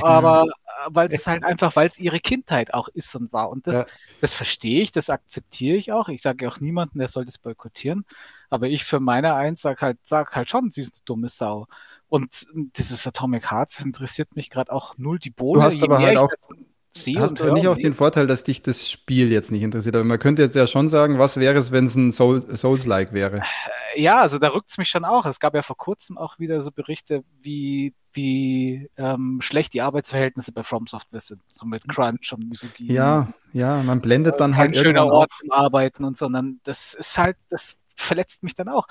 Aber 0.00 0.44
äh, 0.44 0.70
weil 0.90 1.08
es 1.10 1.26
halt 1.26 1.44
einfach, 1.44 1.74
weil 1.76 1.88
es 1.88 1.98
ihre 1.98 2.20
Kindheit 2.20 2.74
auch 2.74 2.88
ist 2.88 3.14
und 3.14 3.32
war. 3.32 3.50
Und 3.50 3.66
das, 3.66 3.76
ja. 3.76 3.86
das 4.20 4.34
verstehe 4.34 4.82
ich, 4.82 4.92
das 4.92 5.10
akzeptiere 5.10 5.76
ich 5.76 5.92
auch. 5.92 6.08
Ich 6.08 6.22
sage 6.22 6.46
auch 6.48 6.60
niemanden, 6.60 6.98
der 6.98 7.08
soll 7.08 7.24
das 7.24 7.38
boykottieren. 7.38 8.04
Aber 8.50 8.68
ich 8.68 8.84
für 8.84 9.00
meine 9.00 9.34
Eins 9.34 9.62
sag 9.62 9.80
halt, 9.80 9.98
sag 10.02 10.34
halt 10.34 10.50
schon, 10.50 10.70
sie 10.70 10.82
ist 10.82 10.96
eine 10.96 11.04
dumme 11.04 11.28
Sau. 11.28 11.66
Und 12.10 12.46
dieses 12.52 13.06
Atomic 13.06 13.50
Hearts 13.50 13.80
interessiert 13.80 14.36
mich 14.36 14.50
gerade 14.50 14.72
auch 14.72 14.98
null 14.98 15.18
die 15.18 15.30
Bohne. 15.30 15.60
Du 15.60 15.64
hast 15.64 15.82
aber 15.82 15.98
halt 15.98 16.18
auch 16.18 16.30
hast 17.16 17.38
du 17.38 17.52
nicht 17.52 17.68
auch 17.68 17.76
den 17.76 17.94
Vorteil, 17.94 18.26
dass 18.26 18.42
dich 18.42 18.62
das 18.62 18.90
Spiel 18.90 19.30
jetzt 19.30 19.52
nicht 19.52 19.62
interessiert. 19.62 19.94
Aber 19.94 20.04
man 20.04 20.18
könnte 20.18 20.42
jetzt 20.42 20.56
ja 20.56 20.66
schon 20.66 20.88
sagen, 20.88 21.18
was 21.18 21.36
wäre 21.36 21.58
es, 21.58 21.72
wenn 21.72 21.86
es 21.86 21.94
ein 21.94 22.12
Soul, 22.12 22.44
Souls-like 22.56 23.12
wäre? 23.12 23.38
Äh, 23.94 24.02
ja, 24.02 24.20
also 24.20 24.38
da 24.38 24.48
rückt 24.48 24.70
es 24.70 24.78
mich 24.78 24.88
schon 24.88 25.04
auch. 25.04 25.24
Es 25.24 25.38
gab 25.38 25.54
ja 25.54 25.62
vor 25.62 25.76
kurzem 25.76 26.18
auch 26.18 26.38
wieder 26.38 26.60
so 26.62 26.72
Berichte, 26.72 27.22
wie, 27.40 27.94
wie 28.12 28.90
ähm, 28.96 29.38
schlecht 29.40 29.72
die 29.72 29.82
Arbeitsverhältnisse 29.82 30.52
bei 30.52 30.64
From 30.64 30.86
Software 30.88 31.20
sind. 31.20 31.42
So 31.48 31.64
mit 31.64 31.88
Crunch 31.88 32.32
und 32.32 32.48
Misogynie. 32.48 32.92
Ja, 32.92 33.28
ja, 33.52 33.82
man 33.84 34.00
blendet 34.00 34.34
äh, 34.34 34.38
dann 34.38 34.56
halt. 34.56 34.72
Kein 34.72 34.82
schöner 34.82 35.06
Ort 35.06 35.30
zum 35.38 35.52
Arbeiten 35.52 36.04
und 36.04 36.16
so, 36.16 36.26
sondern 36.26 36.60
das 36.64 36.94
ist 36.94 37.16
halt, 37.18 37.36
das 37.48 37.76
verletzt 37.94 38.42
mich 38.42 38.54
dann 38.54 38.68
auch. 38.68 38.86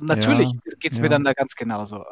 Und 0.00 0.06
natürlich 0.06 0.50
ja, 0.50 0.58
geht 0.78 0.92
es 0.92 0.98
ja. 0.98 1.02
mir 1.02 1.08
dann 1.08 1.24
da 1.24 1.32
ganz 1.32 1.54
genauso. 1.54 2.04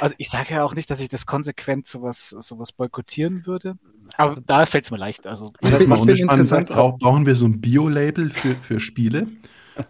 Also 0.00 0.14
ich 0.18 0.28
sage 0.30 0.54
ja 0.54 0.64
auch 0.64 0.74
nicht, 0.74 0.90
dass 0.90 1.00
ich 1.00 1.08
das 1.08 1.26
konsequent 1.26 1.86
sowas, 1.86 2.30
sowas 2.30 2.72
boykottieren 2.72 3.46
würde, 3.46 3.76
aber 4.16 4.40
da 4.44 4.66
fällt 4.66 4.84
es 4.84 4.90
mir 4.90 4.96
leicht. 4.96 5.26
Also 5.26 5.52
das 5.60 5.86
mal 5.86 6.08
interessant. 6.08 6.68
Brauchen 6.68 7.26
wir 7.26 7.36
so 7.36 7.46
ein 7.46 7.60
Bio-Label 7.60 8.30
für, 8.30 8.56
für 8.56 8.80
Spiele? 8.80 9.28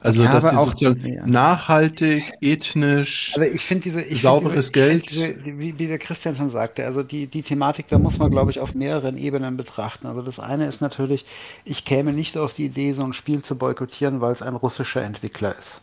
Also 0.01 0.23
ja, 0.23 0.33
dass 0.33 0.51
die 0.51 0.57
sozusagen 0.57 1.07
ja. 1.07 1.27
nachhaltig, 1.27 2.33
ethnisch, 2.41 3.33
aber 3.35 3.49
ich 3.49 3.67
diese, 3.67 4.03
ich 4.03 4.23
sauberes 4.23 4.71
diese, 4.71 4.87
Geld. 4.87 5.11
Diese, 5.11 5.45
wie, 5.45 5.79
wie 5.79 5.87
der 5.87 5.99
Christian 5.99 6.37
schon 6.37 6.51
sagte, 6.51 6.85
also 6.85 7.03
die, 7.03 7.27
die 7.27 7.43
Thematik, 7.43 7.89
da 7.89 7.99
muss 7.99 8.19
man, 8.19 8.31
glaube 8.31 8.51
ich, 8.51 8.61
auf 8.61 8.75
mehreren 8.75 9.17
Ebenen 9.17 9.57
betrachten. 9.57 10.07
Also 10.07 10.23
das 10.23 10.39
eine 10.39 10.67
ist 10.67 10.81
natürlich, 10.81 11.25
ich 11.65 11.85
käme 11.85 12.13
nicht 12.13 12.37
auf 12.37 12.55
die 12.55 12.67
Idee, 12.67 12.93
so 12.93 13.03
ein 13.03 13.13
Spiel 13.13 13.43
zu 13.43 13.57
boykottieren, 13.57 14.21
weil 14.21 14.33
es 14.33 14.43
ein 14.43 14.55
russischer 14.55 15.03
Entwickler 15.03 15.57
ist. 15.59 15.81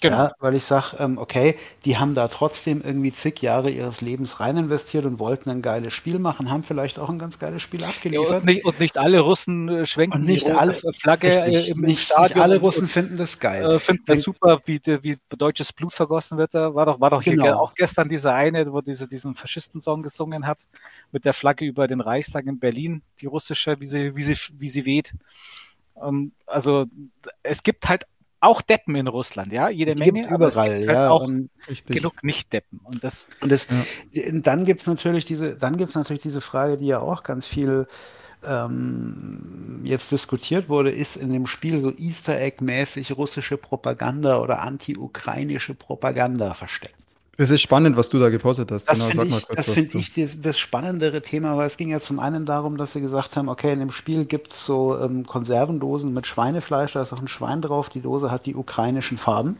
Genau. 0.00 0.16
Ja, 0.16 0.32
weil 0.38 0.54
ich 0.54 0.62
sage, 0.62 0.96
ähm, 1.00 1.18
okay, 1.18 1.56
die 1.84 1.98
haben 1.98 2.14
da 2.14 2.28
trotzdem 2.28 2.82
irgendwie 2.82 3.12
zig 3.12 3.42
Jahre 3.42 3.68
ihres 3.68 4.00
Lebens 4.00 4.38
rein 4.38 4.56
investiert 4.56 5.04
und 5.04 5.18
wollten 5.18 5.50
ein 5.50 5.60
geiles 5.60 5.92
Spiel 5.92 6.20
machen, 6.20 6.52
haben 6.52 6.62
vielleicht 6.62 7.00
auch 7.00 7.08
ein 7.08 7.18
ganz 7.18 7.40
geiles 7.40 7.62
Spiel 7.62 7.82
abgeliefert. 7.82 8.30
Ja, 8.30 8.36
und, 8.36 8.44
nicht, 8.44 8.64
und, 8.64 8.78
nicht, 8.78 8.96
alle 8.96 9.18
Russen 9.18 9.68
äh, 9.68 9.86
schwenken 9.86 10.20
und 10.20 10.24
nicht 10.24 10.46
die 10.46 10.52
alle, 10.52 10.74
Flagge 10.74 11.44
richtig, 11.44 11.70
im 11.70 11.80
nicht, 11.80 12.02
Stadion. 12.02 12.28
Nicht 12.28 12.36
alle 12.36 12.58
Russen 12.58 12.86
finden 12.86 13.16
das 13.16 13.40
geil. 13.40 13.68
Äh, 13.68 13.80
finden 13.80 14.04
das 14.06 14.20
super, 14.20 14.60
wie, 14.66 14.80
wie 14.84 15.18
deutsches 15.36 15.72
Blut 15.72 15.92
vergossen 15.92 16.38
wird. 16.38 16.54
Da 16.54 16.72
war 16.76 16.86
doch, 16.86 17.00
war 17.00 17.10
doch 17.10 17.22
genau. 17.22 17.42
hier 17.42 17.58
auch 17.58 17.74
gestern 17.74 18.08
dieser 18.08 18.34
eine, 18.34 18.72
wo 18.72 18.80
diese, 18.80 19.08
diesen 19.08 19.34
Faschistensong 19.34 20.04
gesungen 20.04 20.46
hat, 20.46 20.58
mit 21.10 21.24
der 21.24 21.32
Flagge 21.32 21.64
über 21.64 21.88
den 21.88 22.00
Reichstag 22.00 22.46
in 22.46 22.60
Berlin, 22.60 23.02
die 23.20 23.26
russische, 23.26 23.80
wie 23.80 23.88
sie, 23.88 24.14
wie 24.14 24.22
sie, 24.22 24.36
wie 24.58 24.68
sie 24.68 24.86
weht. 24.86 25.12
Ähm, 26.00 26.30
also 26.46 26.86
es 27.42 27.64
gibt 27.64 27.88
halt 27.88 28.04
auch 28.40 28.60
Deppen 28.60 28.94
in 28.94 29.08
Russland, 29.08 29.52
ja, 29.52 29.68
jede 29.68 29.94
die 29.94 30.10
Menge, 30.10 30.30
aber 30.30 30.48
überall, 30.48 30.72
es 30.72 30.80
gibt 30.80 30.88
halt 30.88 30.98
ja, 30.98 31.10
auch 31.10 31.28
genug 31.86 32.22
Nicht-Deppen. 32.22 32.80
Und 32.84 33.02
das, 33.02 33.28
und 33.40 33.50
das, 33.50 33.68
ja. 34.12 34.30
dann 34.32 34.64
gibt's 34.64 34.86
natürlich 34.86 35.24
diese, 35.24 35.56
dann 35.56 35.76
gibt's 35.76 35.94
natürlich 35.94 36.22
diese 36.22 36.40
Frage, 36.40 36.78
die 36.78 36.86
ja 36.86 37.00
auch 37.00 37.22
ganz 37.24 37.46
viel 37.46 37.86
ähm, 38.46 39.80
jetzt 39.82 40.12
diskutiert 40.12 40.68
wurde, 40.68 40.90
ist 40.90 41.16
in 41.16 41.32
dem 41.32 41.46
Spiel 41.46 41.80
so 41.80 41.92
Easter 41.96 42.38
Egg-mäßig 42.38 43.16
russische 43.16 43.56
Propaganda 43.56 44.38
oder 44.38 44.62
anti-ukrainische 44.62 45.74
Propaganda 45.74 46.54
versteckt. 46.54 46.94
Das 47.38 47.50
ist 47.50 47.62
spannend, 47.62 47.96
was 47.96 48.08
du 48.08 48.18
da 48.18 48.30
gepostet 48.30 48.72
hast. 48.72 48.86
Das 48.86 48.98
genau, 48.98 49.10
finde 49.10 49.36
ich, 49.36 49.46
das, 49.46 49.70
find 49.70 49.94
ich 49.94 50.12
das, 50.12 50.40
das, 50.40 50.58
spannendere 50.58 51.22
Thema, 51.22 51.56
weil 51.56 51.68
es 51.68 51.76
ging 51.76 51.88
ja 51.88 52.00
zum 52.00 52.18
einen 52.18 52.46
darum, 52.46 52.76
dass 52.76 52.94
sie 52.94 53.00
gesagt 53.00 53.36
haben, 53.36 53.48
okay, 53.48 53.72
in 53.72 53.78
dem 53.78 53.92
Spiel 53.92 54.24
gibt 54.24 54.52
es 54.52 54.66
so 54.66 54.98
ähm, 54.98 55.24
Konservendosen 55.24 56.12
mit 56.12 56.26
Schweinefleisch, 56.26 56.94
da 56.94 57.02
ist 57.02 57.12
auch 57.12 57.20
ein 57.20 57.28
Schwein 57.28 57.62
drauf, 57.62 57.90
die 57.90 58.00
Dose 58.00 58.32
hat 58.32 58.46
die 58.46 58.56
ukrainischen 58.56 59.18
Farben. 59.18 59.56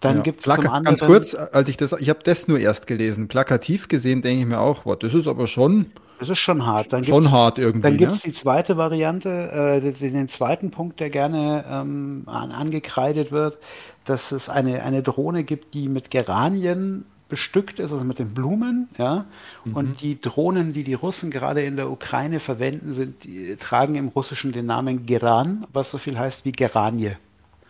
Dann 0.00 0.16
ja. 0.16 0.22
gibt 0.22 0.40
es 0.40 0.44
zum 0.46 0.66
anderen... 0.66 0.84
Ganz 0.84 1.00
kurz, 1.00 1.34
als 1.34 1.68
ich 1.68 1.76
das, 1.76 1.92
ich 1.92 2.08
habe 2.08 2.20
das 2.24 2.48
nur 2.48 2.58
erst 2.58 2.86
gelesen. 2.86 3.28
Plakativ 3.28 3.88
gesehen 3.88 4.22
denke 4.22 4.40
ich 4.40 4.48
mir 4.48 4.60
auch, 4.60 4.84
boah, 4.84 4.98
das 4.98 5.12
ist 5.12 5.28
aber 5.28 5.46
schon... 5.46 5.92
Das 6.20 6.28
ist 6.30 6.38
schon 6.38 6.64
hart. 6.64 6.92
Dann 6.92 7.04
schon 7.04 7.32
hart 7.32 7.58
irgendwie. 7.58 7.82
Dann 7.82 7.96
gibt 7.98 8.12
es 8.12 8.24
ne? 8.24 8.30
die 8.30 8.32
zweite 8.32 8.76
Variante, 8.76 9.80
äh, 9.82 9.92
den 9.92 10.28
zweiten 10.28 10.70
Punkt, 10.70 11.00
der 11.00 11.10
gerne 11.10 11.64
ähm, 11.68 12.22
an, 12.26 12.52
angekreidet 12.52 13.32
wird 13.32 13.58
dass 14.04 14.32
es 14.32 14.48
eine, 14.48 14.82
eine 14.82 15.02
Drohne 15.02 15.44
gibt, 15.44 15.74
die 15.74 15.88
mit 15.88 16.10
Geranien 16.10 17.04
bestückt 17.28 17.80
ist, 17.80 17.90
also 17.90 18.04
mit 18.04 18.18
den 18.18 18.34
Blumen, 18.34 18.88
ja. 18.98 19.24
Mhm. 19.64 19.74
Und 19.74 20.00
die 20.02 20.20
Drohnen, 20.20 20.72
die 20.72 20.84
die 20.84 20.94
Russen 20.94 21.30
gerade 21.30 21.62
in 21.62 21.76
der 21.76 21.90
Ukraine 21.90 22.38
verwenden, 22.38 22.94
sind, 22.94 23.24
die, 23.24 23.56
tragen 23.56 23.94
im 23.94 24.08
Russischen 24.08 24.52
den 24.52 24.66
Namen 24.66 25.06
Geran, 25.06 25.66
was 25.72 25.90
so 25.90 25.98
viel 25.98 26.18
heißt 26.18 26.44
wie 26.44 26.52
Geranie. 26.52 27.16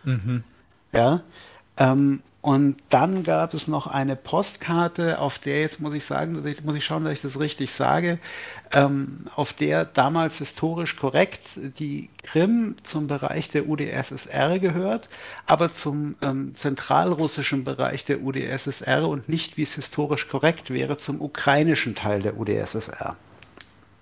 Mhm. 0.03 0.43
Ja. 0.91 1.21
Ähm, 1.77 2.21
und 2.45 2.75
dann 2.91 3.23
gab 3.23 3.55
es 3.55 3.67
noch 3.67 3.87
eine 3.87 4.15
Postkarte, 4.15 5.17
auf 5.17 5.39
der, 5.39 5.61
jetzt 5.61 5.81
muss 5.81 5.95
ich 5.95 6.05
sagen, 6.05 6.43
muss 6.63 6.75
ich 6.75 6.85
schauen, 6.85 7.03
dass 7.03 7.13
ich 7.13 7.21
das 7.21 7.39
richtig 7.39 7.71
sage, 7.71 8.19
ähm, 8.71 9.25
auf 9.35 9.53
der 9.53 9.83
damals 9.83 10.37
historisch 10.37 10.95
korrekt 10.95 11.41
die 11.79 12.07
Krim 12.21 12.75
zum 12.83 13.07
Bereich 13.07 13.49
der 13.49 13.67
UdSSR 13.67 14.59
gehört, 14.59 15.09
aber 15.47 15.73
zum 15.73 16.17
ähm, 16.21 16.53
zentralrussischen 16.55 17.63
Bereich 17.63 18.05
der 18.05 18.21
UdSSR 18.21 19.09
und 19.09 19.27
nicht, 19.27 19.57
wie 19.57 19.63
es 19.63 19.73
historisch 19.73 20.27
korrekt 20.27 20.69
wäre, 20.69 20.97
zum 20.97 21.21
ukrainischen 21.21 21.95
Teil 21.95 22.21
der 22.21 22.37
UdSSR. 22.37 23.17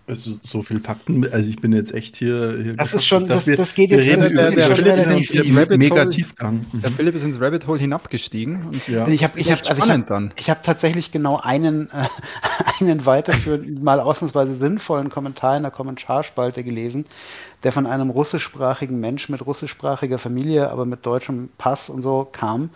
Also 0.06 0.32
so 0.42 0.62
viel 0.62 0.82
Fakten, 0.82 1.24
also 1.32 1.50
ich 1.50 1.62
bin 1.62 1.72
jetzt 1.72 1.94
echt 1.94 2.18
hier. 2.18 2.60
hier 2.62 2.76
das 2.76 2.94
ist 2.94 3.06
schon, 3.06 3.26
das, 3.26 3.46
das 3.46 3.74
geht 3.74 3.90
jetzt 3.90 4.06
reden, 4.06 4.36
der, 4.36 4.52
der, 4.52 4.68
der 4.68 4.76
Philipp 4.76 4.98
ist 4.98 5.34
ins 5.34 5.58
Rabbit 5.58 5.78
mega 5.80 6.06
Tiefgang. 6.06 6.66
Der 6.74 6.90
mhm. 6.90 6.96
Philipp 6.96 7.16
ist 7.16 7.24
ins 7.24 7.40
Rabbit 7.40 7.68
Hole 7.68 7.80
hinabgestiegen. 7.80 8.64
Und 8.68 8.86
ja, 8.90 9.08
ich 9.08 9.24
habe 9.24 9.40
ich 9.40 9.50
hab, 9.50 9.60
also 9.70 10.30
ich 10.36 10.50
hab 10.50 10.62
tatsächlich 10.62 11.14
genau 11.14 11.40
einen, 11.40 11.90
äh, 11.92 12.08
einen 12.82 13.06
weiterführenden, 13.06 13.82
mal 13.82 14.02
ausnahmsweise 14.02 14.58
sinnvollen 14.58 15.10
Kommentar 15.10 15.56
in 15.56 15.64
der 15.64 15.72
Kommentarspalte 15.72 16.66
gelesen, 16.66 17.06
der 17.64 17.72
von 17.72 17.86
einem 17.86 18.10
russischsprachigen 18.10 19.00
Mensch 19.00 19.30
mit 19.30 19.46
russischsprachiger 19.46 20.18
Familie, 20.18 20.70
aber 20.70 20.84
mit 20.84 21.06
deutschem 21.06 21.50
Pass 21.58 21.90
und 21.90 22.02
so 22.02 22.28
kam, 22.30 22.72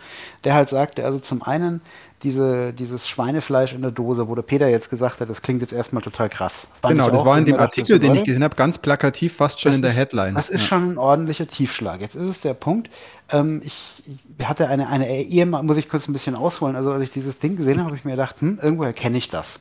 der 0.46 0.54
halt 0.54 0.70
sagte, 0.70 1.04
also 1.04 1.20
zum 1.20 1.44
einen, 1.44 1.82
diese, 2.24 2.74
dieses 2.74 3.08
Schweinefleisch 3.08 3.74
in 3.74 3.82
der 3.82 3.92
Dose, 3.92 4.28
wo 4.28 4.34
der 4.34 4.42
Peter 4.42 4.68
jetzt 4.68 4.90
gesagt 4.90 5.22
hat, 5.22 5.30
das 5.30 5.42
klingt 5.42 5.62
jetzt 5.62 5.74
erstmal 5.74 6.02
total 6.02 6.30
krass. 6.30 6.68
Fand 6.82 6.94
genau, 6.96 7.12
das 7.12 7.24
war 7.24 7.38
in 7.38 7.46
dem 7.46 7.58
Artikel, 7.58 8.00
den 8.00 8.16
ich 8.16 8.24
gesehen 8.24 8.44
habe, 8.44 8.56
ganz 8.56 8.80
plakativ, 8.80 9.36
fast 9.36 9.62
schon 9.62 9.74
in 9.74 9.82
der 9.82 9.92
ist, 9.92 9.98
Headline. 9.98 10.34
Das 10.34 10.50
ist 10.50 10.62
ja. 10.62 10.68
schon 10.68 10.94
ein 10.94 10.98
ordentlicher 10.98 11.48
Tiefschlag. 11.48 12.02
Jetzt 12.02 12.16
ist 12.16 12.28
es 12.28 12.42
der 12.42 12.56
Punkt, 12.56 12.90
ähm, 13.32 13.62
ich 13.64 14.04
hatte 14.44 14.68
eine, 14.68 14.88
eine 14.88 15.08
Ehemann, 15.24 15.66
muss 15.66 15.78
ich 15.78 15.90
kurz 15.90 16.08
ein 16.08 16.14
bisschen 16.14 16.36
ausholen, 16.36 16.76
also 16.76 16.92
als 16.92 17.04
ich 17.04 17.12
dieses 17.12 17.38
Ding 17.38 17.56
gesehen 17.56 17.78
habe, 17.78 17.88
habe 17.88 17.96
ich 17.96 18.06
mir 18.06 18.12
gedacht, 18.12 18.42
hm, 18.42 18.60
irgendwoher 18.62 18.94
kenne 18.94 19.18
ich 19.18 19.30
das. 19.30 19.60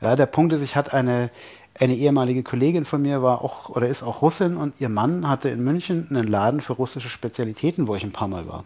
Ja, 0.00 0.16
der 0.16 0.26
Punkt 0.26 0.52
ist, 0.54 0.62
ich 0.62 0.74
hatte 0.74 0.94
eine, 0.94 1.30
eine 1.78 1.94
ehemalige 1.94 2.42
Kollegin 2.42 2.84
von 2.84 3.02
mir 3.02 3.22
war 3.22 3.42
auch 3.42 3.68
oder 3.68 3.88
ist 3.88 4.02
auch 4.02 4.22
Russin 4.22 4.56
und 4.56 4.74
ihr 4.80 4.88
Mann 4.88 5.28
hatte 5.28 5.48
in 5.48 5.62
München 5.62 6.06
einen 6.10 6.26
Laden 6.26 6.60
für 6.60 6.72
russische 6.72 7.08
Spezialitäten, 7.08 7.86
wo 7.86 7.94
ich 7.94 8.04
ein 8.04 8.12
paar 8.12 8.28
Mal 8.28 8.48
war. 8.48 8.64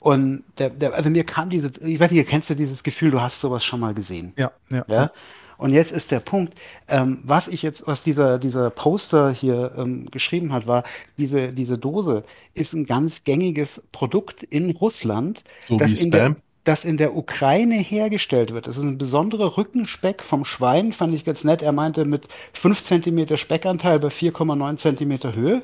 Und 0.00 0.44
der, 0.58 0.70
der, 0.70 0.94
also 0.94 1.10
mir 1.10 1.24
kam 1.24 1.50
diese, 1.50 1.70
ich 1.82 2.00
weiß 2.00 2.10
nicht, 2.10 2.28
kennst 2.28 2.50
du 2.50 2.56
dieses 2.56 2.82
Gefühl, 2.82 3.10
du 3.10 3.20
hast 3.20 3.40
sowas 3.40 3.62
schon 3.62 3.80
mal 3.80 3.94
gesehen? 3.94 4.32
Ja, 4.36 4.50
ja. 4.70 4.84
ja? 4.88 5.12
Und 5.58 5.74
jetzt 5.74 5.92
ist 5.92 6.10
der 6.10 6.20
Punkt, 6.20 6.58
ähm, 6.88 7.20
was 7.22 7.46
ich 7.46 7.60
jetzt, 7.60 7.86
was 7.86 8.02
dieser, 8.02 8.38
dieser 8.38 8.70
Poster 8.70 9.30
hier 9.30 9.72
ähm, 9.76 10.10
geschrieben 10.10 10.54
hat, 10.54 10.66
war, 10.66 10.84
diese, 11.18 11.52
diese 11.52 11.76
Dose 11.76 12.24
ist 12.54 12.72
ein 12.72 12.86
ganz 12.86 13.24
gängiges 13.24 13.82
Produkt 13.92 14.42
in 14.42 14.70
Russland. 14.70 15.44
So 15.68 15.76
das 15.76 15.90
wie 15.90 15.96
Spam? 15.96 16.10
Der, 16.10 16.36
das 16.64 16.86
in 16.86 16.96
der 16.96 17.14
Ukraine 17.14 17.74
hergestellt 17.74 18.54
wird. 18.54 18.68
Das 18.68 18.78
ist 18.78 18.84
ein 18.84 18.96
besonderer 18.96 19.58
Rückenspeck 19.58 20.22
vom 20.22 20.46
Schwein, 20.46 20.94
fand 20.94 21.14
ich 21.14 21.26
ganz 21.26 21.44
nett. 21.44 21.60
Er 21.60 21.72
meinte 21.72 22.06
mit 22.06 22.28
5 22.54 22.82
cm 22.82 23.36
Speckanteil 23.36 23.98
bei 23.98 24.08
4,9 24.08 24.76
cm 24.78 25.34
Höhe. 25.34 25.62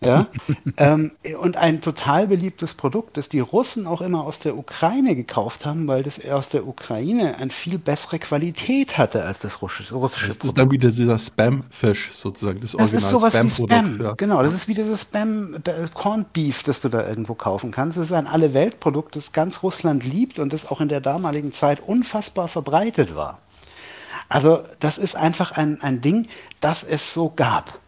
Ja? 0.00 0.26
ähm, 0.76 1.12
und 1.40 1.56
ein 1.56 1.80
total 1.80 2.28
beliebtes 2.28 2.74
Produkt, 2.74 3.16
das 3.16 3.28
die 3.28 3.40
Russen 3.40 3.86
auch 3.86 4.02
immer 4.02 4.24
aus 4.24 4.38
der 4.38 4.56
Ukraine 4.56 5.16
gekauft 5.16 5.64
haben, 5.64 5.86
weil 5.86 6.02
das 6.02 6.22
aus 6.24 6.48
der 6.50 6.66
Ukraine 6.66 7.36
eine 7.38 7.50
viel 7.50 7.78
bessere 7.78 8.18
Qualität 8.18 8.98
hatte 8.98 9.24
als 9.24 9.38
das 9.38 9.62
russische, 9.62 9.94
russische 9.94 10.28
Das 10.28 10.36
ist 10.36 10.58
dann 10.58 10.70
wieder 10.70 10.90
dieser 10.90 11.18
Spam-Fisch 11.18 12.10
sozusagen, 12.12 12.60
das, 12.60 12.72
das 12.72 12.80
Original 12.80 13.30
Spam-Produkt. 13.30 13.72
Spam. 13.72 14.00
Ja. 14.02 14.12
Genau, 14.14 14.42
das 14.42 14.52
ist 14.52 14.68
wie 14.68 14.74
dieses 14.74 15.02
Spam 15.02 15.56
Corned 15.94 16.32
Beef, 16.32 16.62
das 16.62 16.80
du 16.80 16.88
da 16.88 17.08
irgendwo 17.08 17.34
kaufen 17.34 17.70
kannst. 17.70 17.96
Das 17.96 18.08
ist 18.08 18.12
ein 18.12 18.26
Alle-Welt-Produkt, 18.26 19.16
das 19.16 19.32
ganz 19.32 19.62
Russland 19.62 20.04
liebt 20.04 20.38
und 20.38 20.52
das 20.52 20.70
auch 20.70 20.80
in 20.80 20.88
der 20.88 21.00
damaligen 21.00 21.54
Zeit 21.54 21.80
unfassbar 21.80 22.48
verbreitet 22.48 23.16
war. 23.16 23.38
Also 24.28 24.60
das 24.80 24.98
ist 24.98 25.16
einfach 25.16 25.52
ein, 25.52 25.80
ein 25.82 26.00
Ding, 26.00 26.28
das 26.60 26.82
es 26.82 27.14
so 27.14 27.32
gab. 27.34 27.78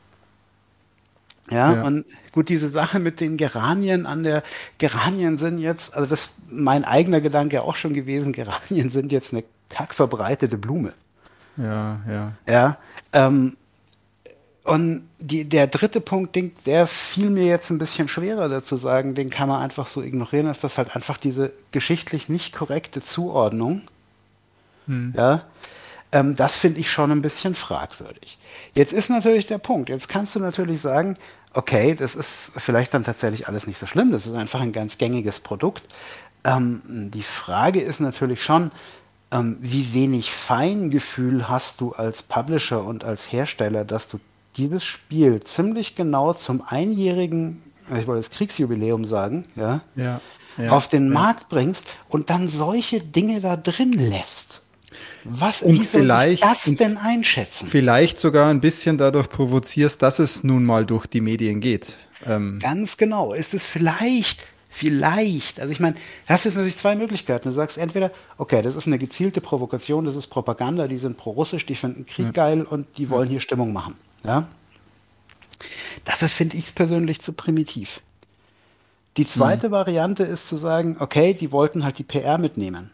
Ja, 1.51 1.75
ja, 1.75 1.83
und 1.85 2.05
gut, 2.33 2.49
diese 2.49 2.71
Sache 2.71 2.99
mit 2.99 3.21
den 3.21 3.37
Geranien 3.37 4.07
an 4.07 4.23
der 4.23 4.43
Geranien 4.79 5.39
sind 5.39 5.59
jetzt, 5.59 5.95
also 5.95 6.09
das 6.09 6.27
ist 6.27 6.33
mein 6.51 6.85
eigener 6.85 7.21
Gedanke 7.21 7.63
auch 7.63 7.77
schon 7.77 7.95
gewesen, 7.95 8.33
Geranien 8.35 8.91
sind 8.91 9.13
jetzt 9.13 9.33
eine 9.33 9.45
kackverbreitete 9.71 10.59
Blume. 10.59 10.93
Ja, 11.57 12.01
ja. 12.09 12.33
Ja. 12.47 12.77
Ähm, 13.13 13.57
und 14.65 15.09
die, 15.19 15.45
der 15.45 15.67
dritte 15.67 16.01
Punkt, 16.03 16.37
den, 16.37 16.53
der 16.67 16.87
fiel 16.87 17.31
mir 17.31 17.47
jetzt 17.47 17.71
ein 17.71 17.79
bisschen 17.79 18.07
schwerer 18.07 18.51
dazu 18.51 18.77
sagen, 18.77 19.15
den 19.15 19.31
kann 19.31 19.49
man 19.49 19.63
einfach 19.63 19.87
so 19.87 20.03
ignorieren, 20.03 20.47
ist 20.47 20.63
das 20.63 20.77
halt 20.77 20.95
einfach 20.95 21.17
diese 21.17 21.53
geschichtlich 21.73 22.29
nicht 22.29 22.55
korrekte 22.55 23.03
Zuordnung. 23.03 23.83
Hm. 24.87 25.15
Ja. 25.17 25.43
Ähm, 26.13 26.37
das 26.37 26.57
finde 26.57 26.81
ich 26.81 26.91
schon 26.91 27.11
ein 27.11 27.23
bisschen 27.23 27.55
fragwürdig. 27.55 28.39
Jetzt 28.75 28.93
ist 28.93 29.11
natürlich 29.11 29.47
der 29.47 29.59
Punkt. 29.59 29.89
Jetzt 29.89 30.09
kannst 30.09 30.35
du 30.35 30.41
natürlich 30.41 30.81
sagen, 30.81 31.17
okay, 31.55 31.95
das 31.95 32.15
ist 32.15 32.53
vielleicht 32.57 32.95
dann 32.95 33.05
tatsächlich 33.05 33.49
alles 33.49 33.67
nicht 33.67 33.79
so 33.79 33.87
schlimm, 33.87 34.13
das 34.13 34.27
ist 34.27 34.35
einfach 34.35 34.61
ein 34.61 34.73
ganz 34.73 34.99
gängiges 34.99 35.41
Produkt. 35.41 35.83
Ähm, 36.45 36.83
die 37.13 37.23
Frage 37.23 37.81
ist 37.81 38.01
natürlich 38.01 38.43
schon, 38.43 38.71
ähm, 39.33 39.59
wie 39.61 39.93
wenig 39.93 40.33
Feingefühl 40.33 41.49
hast 41.49 41.81
du 41.81 41.93
als 41.93 42.23
Publisher 42.23 42.85
und 42.85 43.05
als 43.05 43.31
Hersteller, 43.33 43.85
dass 43.85 44.09
du 44.09 44.21
dieses 44.57 44.85
Spiel 44.85 45.41
ziemlich 45.41 45.97
genau 45.97 46.33
zum 46.33 46.63
einjährigen, 46.67 47.63
ich 47.91 48.07
wollte 48.07 48.23
das 48.23 48.31
Kriegsjubiläum 48.31 49.05
sagen, 49.05 49.45
ja, 49.57 49.81
ja, 49.97 50.21
ja 50.57 50.71
auf 50.71 50.89
den 50.89 51.09
ja. 51.09 51.15
Markt 51.15 51.49
bringst 51.49 51.87
und 52.09 52.31
dann 52.31 52.49
solche 52.49 53.01
Dinge 53.01 53.41
da 53.41 53.57
drin 53.57 53.93
lässt. 53.93 54.63
Was, 55.25 55.63
und 55.63 55.75
wie 55.75 55.85
vielleicht, 55.85 56.43
ich 56.45 56.49
das 56.49 56.65
denn 56.65 56.97
einschätzen? 56.97 57.67
Vielleicht 57.69 58.19
sogar 58.19 58.49
ein 58.49 58.61
bisschen 58.61 58.99
dadurch 58.99 59.29
provozierst, 59.29 60.01
dass 60.03 60.19
es 60.19 60.45
nun 60.45 60.65
mal 60.65 60.87
durch 60.87 61.07
die 61.07 61.21
Medien 61.21 61.61
geht. 61.61 61.99
Ähm. 62.27 62.59
Ganz 62.61 62.97
genau. 62.97 63.33
Ist 63.33 63.55
es 63.55 63.67
vielleicht, 63.67 64.45
vielleicht, 64.71 65.61
also 65.61 65.71
ich 65.73 65.81
meine, 65.81 65.97
hast 66.27 66.45
jetzt 66.45 66.55
natürlich 66.55 66.79
zwei 66.79 66.95
Möglichkeiten. 66.95 67.49
Du 67.49 67.55
sagst 67.55 67.77
entweder, 67.79 68.11
okay, 68.39 68.63
das 68.63 68.77
ist 68.77 68.87
eine 68.87 68.99
gezielte 68.99 69.41
Provokation, 69.41 70.05
das 70.05 70.17
ist 70.17 70.29
Propaganda, 70.29 70.89
die 70.89 70.99
sind 70.99 71.19
pro-russisch, 71.19 71.67
die 71.67 71.75
finden 71.75 72.07
Krieg 72.07 72.27
ja. 72.27 72.33
geil 72.33 72.63
und 72.63 72.87
die 72.97 73.11
wollen 73.11 73.29
hier 73.29 73.41
Stimmung 73.41 73.73
machen. 73.73 73.97
Ja? 74.25 74.49
Dafür 76.05 76.29
finde 76.29 76.57
ich 76.57 76.67
es 76.67 76.73
persönlich 76.73 77.21
zu 77.21 77.33
primitiv. 77.33 78.01
Die 79.17 79.27
zweite 79.27 79.65
hm. 79.65 79.73
Variante 79.73 80.23
ist 80.23 80.49
zu 80.49 80.57
sagen, 80.57 80.97
okay, 81.01 81.35
die 81.35 81.51
wollten 81.51 81.85
halt 81.85 81.99
die 81.99 82.05
PR 82.05 82.39
mitnehmen. 82.39 82.91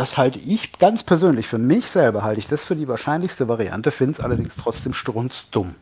Das 0.00 0.16
halte 0.16 0.38
ich 0.38 0.78
ganz 0.78 1.02
persönlich, 1.02 1.46
für 1.46 1.58
mich 1.58 1.90
selber 1.90 2.22
halte 2.22 2.40
ich 2.40 2.48
das 2.48 2.64
für 2.64 2.74
die 2.74 2.88
wahrscheinlichste 2.88 3.48
Variante, 3.48 3.90
finde 3.90 4.14
es 4.14 4.20
allerdings 4.20 4.54
trotzdem 4.56 4.94
strunzdumm. 4.94 5.74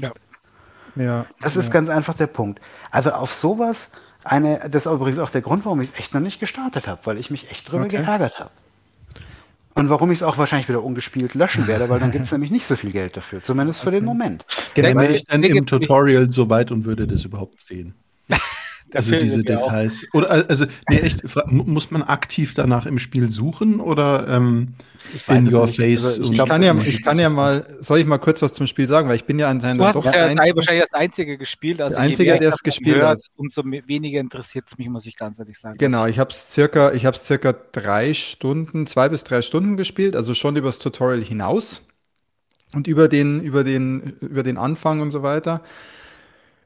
Ja. 0.00 0.10
ja. 0.96 1.26
Das 1.40 1.54
ist 1.54 1.70
ganz 1.70 1.88
einfach 1.88 2.14
der 2.14 2.26
Punkt. 2.26 2.60
Also 2.90 3.12
auf 3.12 3.32
sowas, 3.32 3.90
eine, 4.24 4.68
das 4.68 4.84
ist 4.84 4.92
übrigens 4.92 5.20
auch 5.20 5.30
der 5.30 5.42
Grund, 5.42 5.64
warum 5.64 5.80
ich 5.80 5.90
es 5.90 5.98
echt 6.00 6.12
noch 6.12 6.20
nicht 6.20 6.40
gestartet 6.40 6.88
habe, 6.88 7.02
weil 7.04 7.18
ich 7.18 7.30
mich 7.30 7.52
echt 7.52 7.70
drüber 7.70 7.84
okay. 7.84 7.98
geärgert 7.98 8.40
habe. 8.40 8.50
Und 9.74 9.90
warum 9.90 10.10
ich 10.10 10.18
es 10.18 10.22
auch 10.24 10.38
wahrscheinlich 10.38 10.68
wieder 10.68 10.82
ungespielt 10.82 11.34
löschen 11.34 11.68
werde, 11.68 11.88
weil 11.88 12.00
dann 12.00 12.10
gibt 12.10 12.24
es 12.24 12.32
nämlich 12.32 12.50
nicht 12.50 12.66
so 12.66 12.74
viel 12.74 12.90
Geld 12.90 13.16
dafür, 13.16 13.44
zumindest 13.44 13.82
für 13.82 13.92
den 13.92 14.04
Moment. 14.04 14.44
Genau, 14.74 15.00
wäre 15.00 15.14
ich 15.14 15.24
dann 15.24 15.40
im 15.44 15.66
Tutorial 15.66 16.28
so 16.32 16.50
weit 16.50 16.72
und 16.72 16.84
würde 16.84 17.06
das 17.06 17.24
überhaupt 17.24 17.60
sehen. 17.60 17.94
also 18.94 19.16
diese 19.16 19.42
Details. 19.42 20.06
Oder 20.12 20.30
also, 20.48 20.66
nee, 20.88 20.98
echt, 20.98 21.22
muss 21.46 21.90
man 21.90 22.02
aktiv 22.02 22.54
danach 22.54 22.86
im 22.86 22.98
Spiel 22.98 23.30
suchen 23.30 23.80
oder 23.80 24.28
ähm, 24.28 24.74
in 25.28 25.52
your 25.52 25.68
face? 25.68 26.04
Also, 26.04 26.24
ich, 26.24 26.32
glaub, 26.32 26.48
kann 26.48 26.62
ja, 26.62 26.74
ich 26.80 27.02
kann 27.02 27.18
ja 27.18 27.28
mal, 27.28 27.66
soll 27.80 27.98
ich 27.98 28.06
mal 28.06 28.18
kurz 28.18 28.42
was 28.42 28.52
zum 28.52 28.66
Spiel 28.66 28.86
sagen, 28.86 29.08
weil 29.08 29.16
ich 29.16 29.24
bin 29.24 29.38
ja 29.38 29.48
anscheinend 29.48 29.80
Du 29.80 29.84
hast 29.84 30.04
ja 30.04 30.26
ein, 30.26 30.38
wahrscheinlich 30.38 30.84
das 30.84 30.94
Einzige 30.94 31.38
gespielt. 31.38 31.80
Also 31.80 31.96
der 31.96 32.04
Einzige, 32.04 32.38
der 32.38 32.50
es 32.50 32.62
gespielt 32.62 32.96
hört, 32.96 33.18
hat. 33.18 33.26
Umso 33.36 33.62
weniger 33.64 34.20
interessiert 34.20 34.66
es 34.68 34.78
mich, 34.78 34.88
muss 34.88 35.06
ich 35.06 35.16
ganz 35.16 35.38
ehrlich 35.38 35.58
sagen. 35.58 35.78
Genau, 35.78 36.06
ich 36.06 36.18
habe 36.18 36.30
es 36.30 36.52
circa, 36.52 36.92
ich 36.92 37.06
habe 37.06 37.16
circa 37.16 37.54
drei 37.72 38.14
Stunden, 38.14 38.86
zwei 38.86 39.08
bis 39.08 39.24
drei 39.24 39.42
Stunden 39.42 39.76
gespielt, 39.76 40.16
also 40.16 40.34
schon 40.34 40.56
übers 40.56 40.78
Tutorial 40.78 41.22
hinaus 41.22 41.82
und 42.72 42.86
über 42.86 43.08
den, 43.08 43.40
über 43.40 43.64
den, 43.64 44.16
über 44.20 44.42
den 44.42 44.56
Anfang 44.56 45.00
und 45.00 45.10
so 45.10 45.22
weiter. 45.22 45.62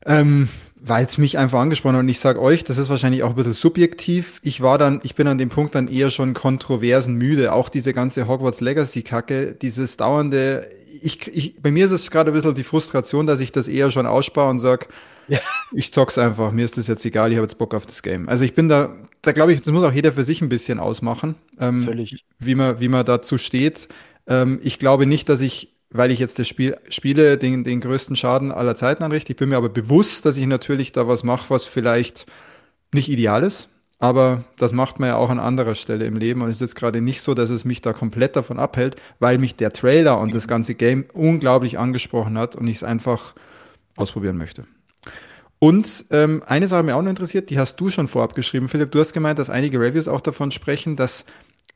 Ähm, 0.07 0.49
weil 0.89 1.05
es 1.05 1.19
mich 1.19 1.37
einfach 1.37 1.59
angesprochen 1.61 1.97
hat 1.97 2.01
und 2.01 2.09
ich 2.09 2.21
sage 2.21 2.41
euch, 2.41 2.63
das 2.63 2.79
ist 2.79 2.89
wahrscheinlich 2.89 3.23
auch 3.25 3.31
ein 3.31 3.35
bisschen 3.35 3.55
subjektiv. 3.55 4.41
Ich 4.43 4.61
war 4.61 4.79
dann, 4.79 5.01
ich 5.03 5.17
bin 5.17 5.27
an 5.27 5.39
dem 5.39 5.49
Punkt 5.49 5.75
dann 5.75 5.89
eher 5.89 6.11
schon 6.11 6.33
kontroversen 6.33 7.17
müde. 7.17 7.53
Auch 7.53 7.69
diese 7.69 7.93
ganze 7.93 8.29
Hogwarts 8.29 8.61
Legacy 8.61 9.03
Kacke, 9.03 9.57
dieses 9.61 9.97
dauernde, 9.97 10.71
ich, 11.03 11.27
ich, 11.29 11.61
bei 11.61 11.71
mir 11.71 11.87
ist 11.87 11.93
es 11.93 12.11
gerade 12.11 12.31
ein 12.31 12.35
bisschen 12.35 12.55
die 12.55 12.63
Frustration, 12.63 13.27
dass 13.27 13.41
ich 13.41 13.53
das 13.53 13.69
eher 13.69 13.91
schon 13.91 14.07
ausspare 14.07 14.49
und 14.49 14.61
sag, 14.61 14.89
ja. 15.29 15.41
ich 15.73 15.93
zock's 15.93 16.19
einfach, 16.19 16.53
mir 16.53 16.65
ist 16.65 16.79
das 16.79 16.87
jetzt 16.87 17.05
egal, 17.05 17.33
ich 17.33 17.37
habe 17.37 17.47
jetzt 17.47 17.59
Bock 17.59 17.75
auf 17.75 17.87
das 17.87 18.03
Game. 18.03 18.29
Also 18.29 18.45
ich 18.45 18.55
bin 18.55 18.69
da, 18.69 18.95
da 19.23 19.33
glaube 19.33 19.53
ich, 19.53 19.61
das 19.61 19.73
muss 19.73 19.83
auch 19.83 19.93
jeder 19.93 20.13
für 20.13 20.25
sich 20.25 20.41
ein 20.41 20.49
bisschen 20.49 20.79
ausmachen, 20.79 21.35
ähm, 21.59 21.83
Völlig. 21.83 22.25
wie 22.39 22.55
man, 22.55 22.81
wie 22.81 22.89
man 22.89 23.05
dazu 23.05 23.39
steht. 23.39 23.89
Ähm, 24.29 24.61
ich 24.63 24.79
glaube 24.79 25.07
nicht, 25.07 25.29
dass 25.29 25.41
ich 25.41 25.76
weil 25.97 26.11
ich 26.11 26.19
jetzt 26.19 26.39
das 26.39 26.49
Spiel 26.49 26.77
spiele, 26.89 27.39
den, 27.39 27.65
den 27.65 27.81
größten 27.81 28.17
Schaden 28.17 28.53
aller 28.53 28.75
Zeiten 28.75 29.03
anrichte. 29.03 29.33
Ich 29.33 29.39
bin 29.39 29.49
mir 29.49 29.57
aber 29.57 29.69
bewusst, 29.69 30.25
dass 30.27 30.37
ich 30.37 30.47
natürlich 30.47 30.93
da 30.93 31.09
was 31.09 31.23
mache, 31.23 31.51
was 31.51 31.65
vielleicht 31.65 32.27
nicht 32.93 33.09
ideal 33.09 33.43
ist. 33.43 33.69
Aber 33.99 34.45
das 34.59 34.73
macht 34.73 35.01
man 35.01 35.09
ja 35.09 35.17
auch 35.17 35.31
an 35.31 35.39
anderer 35.39 35.75
Stelle 35.75 36.05
im 36.05 36.17
Leben. 36.17 36.43
Und 36.43 36.49
es 36.49 36.57
ist 36.57 36.61
jetzt 36.61 36.77
gerade 36.77 37.01
nicht 37.01 37.23
so, 37.23 37.33
dass 37.33 37.49
es 37.51 37.65
mich 37.65 37.81
da 37.81 37.93
komplett 37.93 38.37
davon 38.37 38.59
abhält, 38.59 38.97
weil 39.21 39.39
mich 39.39 39.57
der 39.57 39.73
Trailer 39.73 40.19
und 40.19 40.35
das 40.35 40.49
ganze 40.49 40.75
Game 40.75 41.07
unglaublich 41.15 41.79
angesprochen 41.79 42.37
hat 42.37 42.57
und 42.57 42.69
ich 42.69 42.77
es 42.77 42.85
einfach 42.85 43.35
ausprobieren 43.97 44.37
möchte. 44.37 44.67
Und 45.59 46.05
ähm, 46.11 46.43
eine 46.47 46.69
Sache 46.69 46.83
mir 46.83 46.97
auch 46.97 47.03
noch 47.03 47.09
interessiert, 47.09 47.49
die 47.49 47.59
hast 47.59 47.77
du 47.77 47.89
schon 47.89 48.09
vorab 48.09 48.35
geschrieben, 48.35 48.69
Philipp. 48.69 48.93
Du 48.93 49.01
hast 49.01 49.15
gemeint, 49.15 49.39
dass 49.39 49.49
einige 49.49 49.81
Reviews 49.81 50.09
auch 50.09 50.21
davon 50.21 50.51
sprechen, 50.51 50.97
dass 50.97 51.25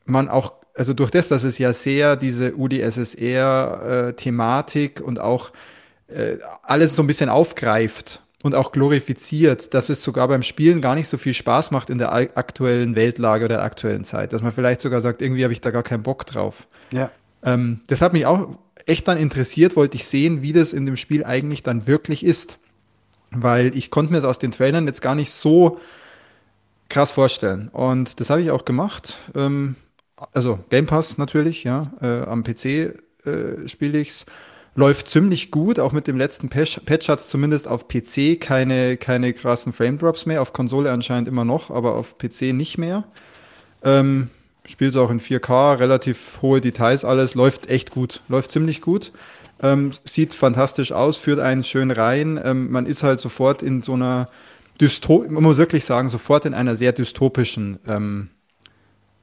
man 0.05 0.29
auch 0.29 0.53
also 0.75 0.93
durch 0.93 1.09
das, 1.11 1.27
dass 1.27 1.43
es 1.43 1.57
ja 1.57 1.73
sehr 1.73 2.15
diese 2.15 2.55
UdSSR-Thematik 2.55 4.99
äh, 4.99 5.03
und 5.03 5.19
auch 5.19 5.51
äh, 6.07 6.37
alles 6.63 6.95
so 6.95 7.03
ein 7.03 7.07
bisschen 7.07 7.29
aufgreift 7.29 8.21
und 8.43 8.55
auch 8.55 8.71
glorifiziert, 8.71 9.73
dass 9.73 9.89
es 9.89 10.03
sogar 10.03 10.27
beim 10.27 10.43
Spielen 10.43 10.81
gar 10.81 10.95
nicht 10.95 11.07
so 11.07 11.17
viel 11.17 11.33
Spaß 11.33 11.71
macht 11.71 11.89
in 11.89 11.97
der 11.97 12.13
aktuellen 12.13 12.95
Weltlage 12.95 13.45
oder 13.45 13.55
der 13.55 13.63
aktuellen 13.63 14.03
Zeit. 14.03 14.33
Dass 14.33 14.41
man 14.41 14.51
vielleicht 14.51 14.81
sogar 14.81 15.01
sagt, 15.01 15.21
irgendwie 15.21 15.43
habe 15.43 15.53
ich 15.53 15.61
da 15.61 15.71
gar 15.71 15.83
keinen 15.83 16.03
Bock 16.03 16.25
drauf. 16.25 16.67
Ja. 16.91 17.11
Ähm, 17.43 17.81
das 17.87 18.01
hat 18.01 18.13
mich 18.13 18.25
auch 18.25 18.57
echt 18.85 19.07
dann 19.07 19.17
interessiert, 19.17 19.75
wollte 19.75 19.95
ich 19.95 20.07
sehen, 20.07 20.41
wie 20.41 20.53
das 20.53 20.73
in 20.73 20.85
dem 20.85 20.97
Spiel 20.97 21.23
eigentlich 21.23 21.63
dann 21.63 21.87
wirklich 21.87 22.25
ist. 22.25 22.57
Weil 23.31 23.75
ich 23.77 23.91
konnte 23.91 24.11
mir 24.11 24.19
das 24.19 24.29
aus 24.29 24.39
den 24.39 24.51
Trailern 24.51 24.87
jetzt 24.87 25.01
gar 25.01 25.15
nicht 25.15 25.31
so 25.31 25.79
krass 26.89 27.11
vorstellen. 27.11 27.69
Und 27.69 28.19
das 28.19 28.29
habe 28.29 28.41
ich 28.41 28.51
auch 28.51 28.65
gemacht. 28.65 29.19
Ähm, 29.35 29.75
also 30.33 30.59
Game 30.69 30.85
Pass 30.85 31.17
natürlich, 31.17 31.63
ja, 31.63 31.91
äh, 32.01 32.23
am 32.23 32.43
PC 32.43 32.65
äh, 33.25 33.67
spiele 33.67 33.99
ich's. 33.99 34.25
Läuft 34.73 35.09
ziemlich 35.09 35.51
gut, 35.51 35.79
auch 35.79 35.91
mit 35.91 36.07
dem 36.07 36.17
letzten 36.17 36.47
Patch, 36.47 36.79
Patch 36.85 37.09
hat 37.09 37.19
zumindest 37.19 37.67
auf 37.67 37.89
PC 37.89 38.39
keine, 38.39 38.95
keine 38.95 39.33
krassen 39.33 39.73
Frame 39.73 39.97
Drops 39.97 40.25
mehr, 40.25 40.41
auf 40.41 40.53
Konsole 40.53 40.91
anscheinend 40.91 41.27
immer 41.27 41.43
noch, 41.43 41.71
aber 41.71 41.95
auf 41.95 42.17
PC 42.17 42.53
nicht 42.53 42.77
mehr. 42.77 43.03
Ähm, 43.83 44.29
Spielt 44.67 44.95
auch 44.95 45.09
in 45.09 45.19
4K, 45.19 45.79
relativ 45.79 46.39
hohe 46.41 46.61
Details, 46.61 47.03
alles 47.03 47.33
läuft 47.33 47.67
echt 47.67 47.91
gut, 47.91 48.21
läuft 48.29 48.51
ziemlich 48.51 48.81
gut. 48.81 49.11
Ähm, 49.61 49.91
sieht 50.05 50.35
fantastisch 50.35 50.91
aus, 50.91 51.17
führt 51.17 51.39
einen 51.39 51.63
schön 51.63 51.89
rein. 51.89 52.39
Ähm, 52.43 52.71
man 52.71 52.85
ist 52.85 53.01
halt 53.01 53.19
sofort 53.19 53.63
in 53.63 53.81
so 53.81 53.93
einer 53.93 54.27
Dystop 54.79 55.29
man 55.29 55.43
muss 55.43 55.57
wirklich 55.57 55.85
sagen, 55.85 56.09
sofort 56.09 56.45
in 56.45 56.53
einer 56.53 56.75
sehr 56.75 56.91
dystopischen 56.91 57.79
ähm, 57.87 58.29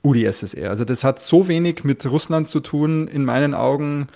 UdSSR. 0.02 0.70
Also 0.70 0.84
das 0.84 1.04
hat 1.04 1.20
so 1.20 1.48
wenig 1.48 1.84
mit 1.84 2.04
Russland 2.06 2.48
zu 2.48 2.60
tun, 2.60 3.08
in 3.08 3.24
meinen 3.24 3.54
Augen, 3.54 4.08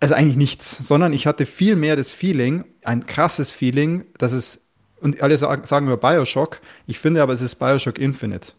also 0.00 0.14
eigentlich 0.14 0.36
nichts, 0.36 0.76
sondern 0.86 1.12
ich 1.12 1.26
hatte 1.26 1.46
viel 1.46 1.76
mehr 1.76 1.96
das 1.96 2.12
Feeling, 2.12 2.64
ein 2.84 3.06
krasses 3.06 3.52
Feeling, 3.52 4.04
dass 4.18 4.32
es, 4.32 4.60
und 5.00 5.22
alle 5.22 5.36
sagen 5.38 5.86
über 5.86 5.96
Bioshock, 5.96 6.60
ich 6.86 6.98
finde 6.98 7.22
aber, 7.22 7.32
es 7.32 7.40
ist 7.40 7.56
Bioshock 7.56 7.98
Infinite. 7.98 8.52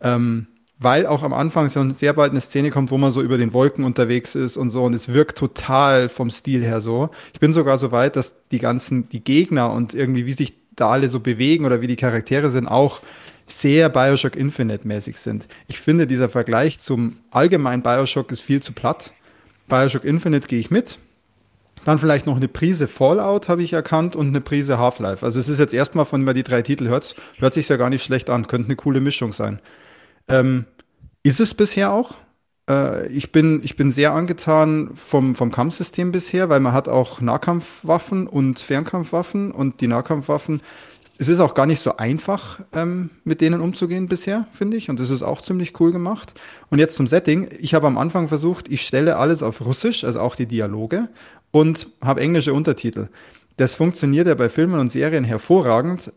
Ähm, 0.00 0.46
weil 0.82 1.06
auch 1.06 1.22
am 1.22 1.34
Anfang 1.34 1.68
so 1.68 1.92
sehr 1.92 2.14
bald 2.14 2.30
eine 2.30 2.40
Szene 2.40 2.70
kommt, 2.70 2.90
wo 2.90 2.96
man 2.96 3.10
so 3.12 3.20
über 3.20 3.36
den 3.36 3.52
Wolken 3.52 3.84
unterwegs 3.84 4.34
ist 4.34 4.56
und 4.56 4.70
so 4.70 4.84
und 4.84 4.94
es 4.94 5.12
wirkt 5.12 5.36
total 5.36 6.08
vom 6.08 6.30
Stil 6.30 6.64
her 6.64 6.80
so. 6.80 7.10
Ich 7.34 7.40
bin 7.40 7.52
sogar 7.52 7.76
so 7.76 7.92
weit, 7.92 8.16
dass 8.16 8.48
die 8.48 8.58
ganzen, 8.58 9.08
die 9.10 9.22
Gegner 9.22 9.72
und 9.72 9.92
irgendwie 9.92 10.24
wie 10.24 10.32
sich 10.32 10.54
da 10.74 10.88
alle 10.88 11.10
so 11.10 11.20
bewegen 11.20 11.66
oder 11.66 11.82
wie 11.82 11.86
die 11.86 11.96
Charaktere 11.96 12.48
sind, 12.48 12.66
auch 12.66 13.02
sehr 13.52 13.88
Bioshock 13.88 14.36
Infinite 14.36 14.86
mäßig 14.86 15.18
sind. 15.18 15.48
Ich 15.66 15.80
finde, 15.80 16.06
dieser 16.06 16.28
Vergleich 16.28 16.78
zum 16.78 17.18
allgemeinen 17.30 17.82
Bioshock 17.82 18.32
ist 18.32 18.40
viel 18.40 18.62
zu 18.62 18.72
platt. 18.72 19.12
Bioshock 19.68 20.04
Infinite 20.04 20.48
gehe 20.48 20.58
ich 20.58 20.70
mit. 20.70 20.98
Dann 21.84 21.98
vielleicht 21.98 22.26
noch 22.26 22.36
eine 22.36 22.48
Prise 22.48 22.88
Fallout 22.88 23.48
habe 23.48 23.62
ich 23.62 23.72
erkannt 23.72 24.14
und 24.14 24.28
eine 24.28 24.40
Prise 24.40 24.78
Half-Life. 24.78 25.24
Also 25.24 25.40
es 25.40 25.48
ist 25.48 25.58
jetzt 25.58 25.72
erstmal, 25.72 26.04
von 26.04 26.22
man 26.22 26.34
die 26.34 26.42
drei 26.42 26.62
Titel 26.62 26.88
hört, 26.88 27.16
hört 27.38 27.54
sich 27.54 27.68
ja 27.68 27.76
gar 27.76 27.88
nicht 27.88 28.04
schlecht 28.04 28.28
an. 28.28 28.46
Könnte 28.46 28.66
eine 28.66 28.76
coole 28.76 29.00
Mischung 29.00 29.32
sein. 29.32 29.60
Ähm, 30.28 30.66
ist 31.22 31.40
es 31.40 31.54
bisher 31.54 31.92
auch? 31.92 32.14
Äh, 32.68 33.08
ich, 33.08 33.32
bin, 33.32 33.60
ich 33.64 33.76
bin 33.76 33.92
sehr 33.92 34.12
angetan 34.12 34.90
vom, 34.94 35.34
vom 35.34 35.50
Kampfsystem 35.50 36.12
bisher, 36.12 36.48
weil 36.48 36.60
man 36.60 36.74
hat 36.74 36.88
auch 36.88 37.20
Nahkampfwaffen 37.20 38.26
und 38.26 38.60
Fernkampfwaffen 38.60 39.50
und 39.50 39.80
die 39.80 39.86
Nahkampfwaffen 39.86 40.60
es 41.20 41.28
ist 41.28 41.40
auch 41.40 41.52
gar 41.52 41.66
nicht 41.66 41.80
so 41.80 41.98
einfach, 41.98 42.60
ähm, 42.72 43.10
mit 43.24 43.42
denen 43.42 43.60
umzugehen 43.60 44.08
bisher, 44.08 44.46
finde 44.54 44.78
ich. 44.78 44.88
Und 44.88 44.98
das 44.98 45.10
ist 45.10 45.20
auch 45.20 45.42
ziemlich 45.42 45.78
cool 45.78 45.92
gemacht. 45.92 46.32
Und 46.70 46.78
jetzt 46.78 46.94
zum 46.94 47.06
Setting. 47.06 47.46
Ich 47.60 47.74
habe 47.74 47.86
am 47.86 47.98
Anfang 47.98 48.28
versucht, 48.28 48.70
ich 48.70 48.86
stelle 48.86 49.18
alles 49.18 49.42
auf 49.42 49.60
Russisch, 49.60 50.02
also 50.02 50.18
auch 50.18 50.34
die 50.34 50.46
Dialoge, 50.46 51.10
und 51.50 51.88
habe 52.00 52.22
englische 52.22 52.54
Untertitel. 52.54 53.08
Das 53.58 53.74
funktioniert 53.74 54.28
ja 54.28 54.34
bei 54.34 54.48
Filmen 54.48 54.80
und 54.80 54.88
Serien 54.88 55.24
hervorragend. 55.24 56.10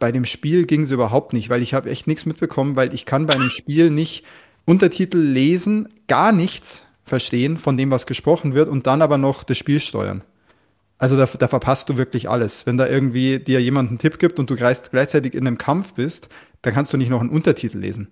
Bei 0.00 0.10
dem 0.10 0.24
Spiel 0.24 0.66
ging 0.66 0.82
es 0.82 0.90
überhaupt 0.90 1.34
nicht, 1.34 1.50
weil 1.50 1.62
ich 1.62 1.72
habe 1.72 1.88
echt 1.88 2.08
nichts 2.08 2.26
mitbekommen, 2.26 2.74
weil 2.74 2.92
ich 2.92 3.06
kann 3.06 3.26
bei 3.26 3.34
einem 3.34 3.50
Spiel 3.50 3.90
nicht 3.90 4.24
Untertitel 4.64 5.18
lesen, 5.18 5.88
gar 6.08 6.32
nichts 6.32 6.84
verstehen 7.04 7.58
von 7.58 7.76
dem, 7.76 7.92
was 7.92 8.06
gesprochen 8.06 8.54
wird 8.54 8.68
und 8.68 8.88
dann 8.88 9.02
aber 9.02 9.18
noch 9.18 9.44
das 9.44 9.56
Spiel 9.56 9.78
steuern. 9.78 10.24
Also 10.98 11.16
da, 11.16 11.26
da 11.26 11.48
verpasst 11.48 11.88
du 11.88 11.96
wirklich 11.96 12.28
alles. 12.28 12.66
Wenn 12.66 12.76
da 12.76 12.86
irgendwie 12.86 13.38
dir 13.38 13.62
jemand 13.62 13.88
einen 13.88 13.98
Tipp 13.98 14.18
gibt 14.18 14.38
und 14.38 14.50
du 14.50 14.56
gleichzeitig 14.56 15.34
in 15.34 15.46
einem 15.46 15.58
Kampf 15.58 15.94
bist, 15.94 16.28
dann 16.62 16.74
kannst 16.74 16.92
du 16.92 16.96
nicht 16.96 17.08
noch 17.08 17.20
einen 17.20 17.30
Untertitel 17.30 17.78
lesen. 17.78 18.08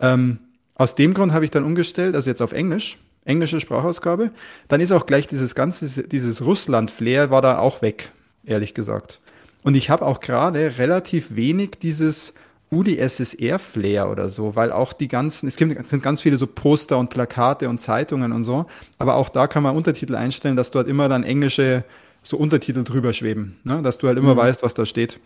Ähm, 0.00 0.38
aus 0.74 0.94
dem 0.94 1.14
Grund 1.14 1.32
habe 1.32 1.44
ich 1.44 1.50
dann 1.50 1.64
umgestellt, 1.64 2.14
also 2.14 2.30
jetzt 2.30 2.42
auf 2.42 2.52
Englisch, 2.52 2.98
englische 3.24 3.60
Sprachausgabe. 3.60 4.30
Dann 4.68 4.80
ist 4.80 4.92
auch 4.92 5.06
gleich 5.06 5.26
dieses 5.26 5.54
ganze, 5.54 6.02
dieses 6.02 6.42
Russland-Flair 6.44 7.30
war 7.30 7.42
da 7.42 7.58
auch 7.58 7.82
weg, 7.82 8.10
ehrlich 8.44 8.72
gesagt. 8.72 9.20
Und 9.62 9.74
ich 9.74 9.90
habe 9.90 10.04
auch 10.04 10.20
gerade 10.20 10.78
relativ 10.78 11.34
wenig 11.36 11.72
dieses 11.82 12.34
UdSSR-Flair 12.70 14.10
oder 14.10 14.28
so, 14.28 14.56
weil 14.56 14.72
auch 14.72 14.92
die 14.92 15.08
ganzen, 15.08 15.46
es 15.46 15.56
gibt, 15.56 15.78
es 15.78 15.90
sind 15.90 16.02
ganz 16.02 16.20
viele 16.20 16.36
so 16.36 16.46
Poster 16.46 16.98
und 16.98 17.10
Plakate 17.10 17.68
und 17.68 17.80
Zeitungen 17.80 18.32
und 18.32 18.44
so, 18.44 18.66
aber 18.98 19.16
auch 19.16 19.28
da 19.28 19.46
kann 19.46 19.62
man 19.62 19.76
Untertitel 19.76 20.16
einstellen, 20.16 20.56
dass 20.56 20.72
dort 20.72 20.88
immer 20.88 21.08
dann 21.08 21.22
englische 21.22 21.84
so 22.26 22.36
Untertitel 22.36 22.82
drüber 22.82 23.12
schweben, 23.12 23.56
ne? 23.62 23.82
dass 23.82 23.98
du 23.98 24.08
halt 24.08 24.18
immer 24.18 24.34
mhm. 24.34 24.38
weißt, 24.38 24.62
was 24.62 24.74
da 24.74 24.84
steht. 24.84 25.20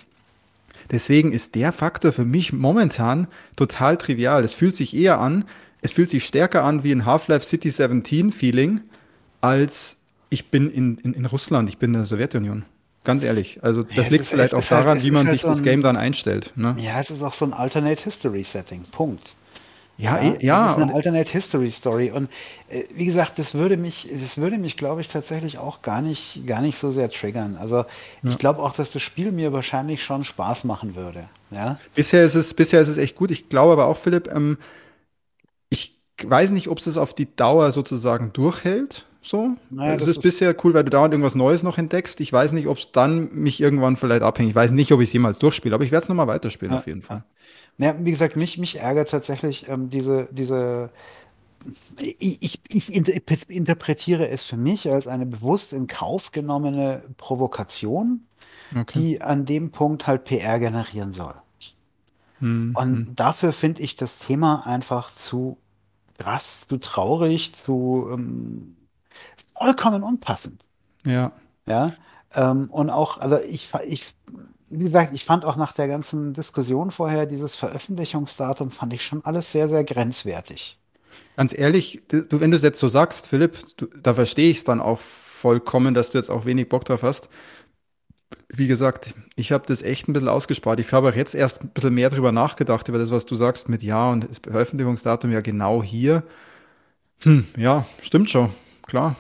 Deswegen 0.91 1.33
ist 1.33 1.55
der 1.55 1.73
Faktor 1.73 2.13
für 2.13 2.25
mich 2.25 2.53
momentan 2.53 3.29
total 3.57 3.97
trivial. 3.97 4.45
Es 4.45 4.55
fühlt 4.55 4.77
sich 4.77 4.95
eher 4.95 5.19
an, 5.19 5.45
es 5.83 5.93
fühlt 5.93 6.11
sich 6.11 6.27
stärker 6.27 6.65
an 6.65 6.85
wie 6.85 6.93
ein 6.93 7.07
Half-Life 7.07 7.45
City 7.45 7.71
17 7.71 8.33
Feeling, 8.33 8.81
als 9.41 9.97
ich 10.29 10.51
bin 10.51 10.71
in, 10.71 10.99
in, 10.99 11.15
in 11.15 11.27
Russland, 11.27 11.69
ich 11.69 11.79
bin 11.79 11.95
in 11.95 12.01
der 12.01 12.07
Sowjetunion. 12.07 12.65
Ganz 13.03 13.23
ehrlich. 13.23 13.61
Also 13.63 13.83
das 13.83 13.97
ja, 13.97 14.09
liegt 14.09 14.27
vielleicht 14.27 14.53
auch 14.53 14.65
daran, 14.65 14.99
halt, 14.99 15.05
wie 15.05 15.11
man 15.11 15.27
halt 15.27 15.33
sich 15.33 15.41
so 15.41 15.47
ein, 15.47 15.55
das 15.55 15.63
Game 15.63 15.83
dann 15.83 15.97
einstellt. 15.97 16.53
Ne? 16.57 16.77
Ja, 16.79 17.01
es 17.01 17.09
ist 17.09 17.23
auch 17.23 17.33
so 17.33 17.47
ein 17.47 17.55
Alternate 17.55 18.03
History 18.05 18.43
Setting. 18.43 18.85
Punkt. 18.91 19.35
Ja, 20.01 20.23
ja. 20.23 20.35
Ja 20.41 20.65
das 20.65 20.77
ist 20.77 20.83
eine 20.83 20.95
Alternate 20.95 21.31
History 21.31 21.71
Story. 21.71 22.11
Und 22.11 22.29
äh, 22.69 22.85
wie 22.95 23.07
gesagt, 23.07 23.39
das 23.39 23.55
würde 23.55 23.77
mich, 23.77 24.09
das 24.21 24.39
würde 24.39 24.59
mich, 24.59 24.77
glaube 24.77 25.01
ich, 25.01 25.09
tatsächlich 25.09 25.59
auch 25.59 25.83
gar 25.83 26.03
nicht, 26.03 26.47
gar 26.47 26.61
nicht 26.61 26.79
so 26.79 26.91
sehr 26.91 27.11
triggern. 27.11 27.57
Also 27.61 27.77
ja. 27.77 27.87
ich 28.31 28.39
glaube 28.39 28.63
auch, 28.63 28.75
dass 28.75 28.91
das 28.91 29.03
Spiel 29.03 29.33
mir 29.33 29.53
wahrscheinlich 29.53 30.03
schon 30.03 30.25
Spaß 30.25 30.65
machen 30.65 30.97
würde. 30.97 31.25
Ja? 31.51 31.79
Bisher 31.95 32.25
ist 32.25 32.35
es, 32.35 32.55
bisher 32.55 32.81
ist 32.81 32.89
es 32.89 32.97
echt 32.97 33.17
gut. 33.17 33.31
Ich 33.31 33.49
glaube 33.49 33.73
aber 33.73 33.87
auch, 33.87 33.97
Philipp, 33.97 34.31
ähm, 34.33 34.59
ich 35.69 35.97
weiß 36.23 36.51
nicht, 36.51 36.69
ob 36.69 36.79
es 36.79 36.87
es 36.87 36.97
auf 36.97 37.15
die 37.15 37.35
Dauer 37.37 37.73
sozusagen 37.73 38.33
durchhält. 38.33 39.05
So. 39.23 39.51
Naja, 39.69 39.95
es 39.95 40.03
ist, 40.03 40.09
ist 40.09 40.23
bisher 40.23 40.57
cool, 40.65 40.73
weil 40.73 40.85
du 40.85 40.91
dauernd 40.91 41.13
irgendwas 41.13 41.35
Neues 41.35 41.63
noch 41.63 41.77
entdeckst. 41.77 42.21
Ich 42.21 42.33
weiß 42.33 42.53
nicht, 42.53 42.69
ob 42.69 42.79
es 42.79 42.93
dann 42.93 43.29
mich 43.33 43.61
irgendwann 43.61 43.97
vielleicht 43.97 44.23
abhängt. 44.23 44.49
Ich 44.49 44.55
weiß 44.55 44.71
nicht, 44.71 44.93
ob 44.93 45.01
ich 45.01 45.11
es 45.11 45.13
jemals 45.13 45.39
durchspiele, 45.39 45.75
aber 45.75 45.85
ich 45.85 45.91
werde 45.91 46.05
es 46.05 46.09
nochmal 46.09 46.27
weiterspielen, 46.27 46.73
ja, 46.73 46.79
auf 46.79 46.87
jeden 46.87 47.03
Fall. 47.03 47.19
Ja, 47.19 47.25
wie 47.81 48.11
gesagt, 48.11 48.37
mich, 48.37 48.59
mich 48.59 48.81
ärgert 48.81 49.11
tatsächlich 49.11 49.69
ähm, 49.69 49.90
diese, 49.90 50.29
diese 50.31 50.90
ich, 51.99 52.43
ich, 52.43 52.61
ich, 52.69 52.93
interpretiere 53.51 54.29
es 54.29 54.47
für 54.47 54.57
mich 54.57 54.90
als 54.90 55.07
eine 55.07 55.27
bewusst 55.27 55.73
in 55.73 55.87
Kauf 55.87 56.33
genommene 56.33 57.03
Provokation, 57.16 58.27
okay. 58.75 58.99
die 58.99 59.23
an 59.23 59.45
dem 59.45 59.71
Punkt 59.71 60.07
halt 60.07 60.25
PR 60.25 60.59
generieren 60.59 61.12
soll. 61.12 61.35
Hm, 62.38 62.73
Und 62.75 63.07
hm. 63.07 63.16
dafür 63.16 63.53
finde 63.53 63.83
ich 63.83 63.97
das 63.97 64.19
Thema 64.19 64.66
einfach 64.66 65.14
zu 65.14 65.59
krass, 66.19 66.66
zu 66.69 66.79
traurig, 66.79 67.55
zu 67.55 68.09
ähm, 68.12 68.77
vollkommen 69.57 70.03
unpassend. 70.03 70.64
Ja. 71.07 71.33
Ja. 71.66 71.93
Ähm, 72.35 72.69
und 72.71 72.90
auch, 72.90 73.19
also 73.19 73.38
ich, 73.38 73.71
ich, 73.87 74.14
wie 74.71 74.85
gesagt, 74.85 75.13
ich 75.15 75.25
fand 75.25 75.45
auch 75.45 75.57
nach 75.57 75.73
der 75.73 75.89
ganzen 75.89 76.33
Diskussion 76.33 76.93
vorher 76.93 77.27
dieses 77.27 77.57
Veröffentlichungsdatum 77.57 78.71
fand 78.71 78.93
ich 78.93 79.05
schon 79.05 79.25
alles 79.25 79.51
sehr, 79.51 79.69
sehr 79.69 79.83
grenzwertig. 79.85 80.79
Ganz 81.37 81.57
ehrlich, 81.57 82.03
du, 82.09 82.41
wenn 82.41 82.53
du 82.53 82.57
es 82.57 82.63
jetzt 82.63 82.79
so 82.79 82.89
sagst, 82.89 83.27
Philipp, 83.27 83.59
du, 83.77 83.87
da 83.87 84.15
verstehe 84.15 84.51
ich 84.51 84.59
es 84.59 84.65
dann 84.65 84.81
auch 84.81 85.01
vollkommen, 85.01 85.93
dass 85.95 86.11
du 86.11 86.19
jetzt 86.19 86.31
auch 86.31 86.45
wenig 86.45 86.69
Bock 86.69 86.85
drauf 86.85 87.03
hast. 87.03 87.29
Wie 88.49 88.69
gesagt, 88.69 89.15
ich 89.35 89.51
habe 89.51 89.65
das 89.67 89.83
echt 89.83 90.09
ein 90.09 90.13
bisschen 90.13 90.29
ausgespart. 90.29 90.79
Ich 90.79 90.93
habe 90.93 91.11
jetzt 91.17 91.35
erst 91.35 91.63
ein 91.63 91.71
bisschen 91.71 91.95
mehr 91.95 92.11
drüber 92.11 92.31
nachgedacht, 92.31 92.87
über 92.89 92.99
das, 92.99 93.11
was 93.11 93.27
du 93.27 93.35
sagst 93.35 93.69
mit 93.69 93.83
Ja 93.83 94.11
und 94.11 94.29
das 94.29 94.39
Veröffentlichungsdatum 94.39 95.33
ja 95.33 95.41
genau 95.41 95.83
hier. 95.83 96.23
Hm, 97.23 97.47
ja, 97.57 97.87
stimmt 98.01 98.31
schon, 98.31 98.51
klar. 98.87 99.17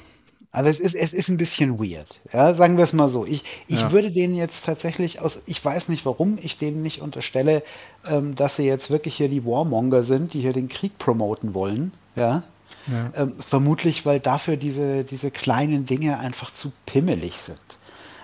Also 0.52 0.68
es 0.68 0.80
ist, 0.80 0.94
es 0.96 1.12
ist 1.12 1.28
ein 1.28 1.36
bisschen 1.36 1.78
weird. 1.78 2.18
Ja, 2.32 2.54
sagen 2.54 2.76
wir 2.76 2.84
es 2.84 2.92
mal 2.92 3.08
so. 3.08 3.24
Ich, 3.24 3.44
ich 3.68 3.80
ja. 3.80 3.92
würde 3.92 4.10
denen 4.10 4.34
jetzt 4.34 4.64
tatsächlich 4.64 5.20
aus, 5.20 5.42
ich 5.46 5.64
weiß 5.64 5.88
nicht 5.88 6.04
warum, 6.04 6.38
ich 6.42 6.58
denen 6.58 6.82
nicht 6.82 7.00
unterstelle, 7.00 7.62
ähm, 8.08 8.34
dass 8.34 8.56
sie 8.56 8.64
jetzt 8.64 8.90
wirklich 8.90 9.14
hier 9.14 9.28
die 9.28 9.46
Warmonger 9.46 10.02
sind, 10.02 10.34
die 10.34 10.40
hier 10.40 10.52
den 10.52 10.68
Krieg 10.68 10.98
promoten 10.98 11.54
wollen. 11.54 11.92
Ja. 12.16 12.42
ja. 12.88 13.12
Ähm, 13.14 13.34
vermutlich, 13.46 14.04
weil 14.06 14.18
dafür 14.18 14.56
diese, 14.56 15.04
diese 15.04 15.30
kleinen 15.30 15.86
Dinge 15.86 16.18
einfach 16.18 16.52
zu 16.52 16.72
pimmelig 16.84 17.38
sind. 17.38 17.58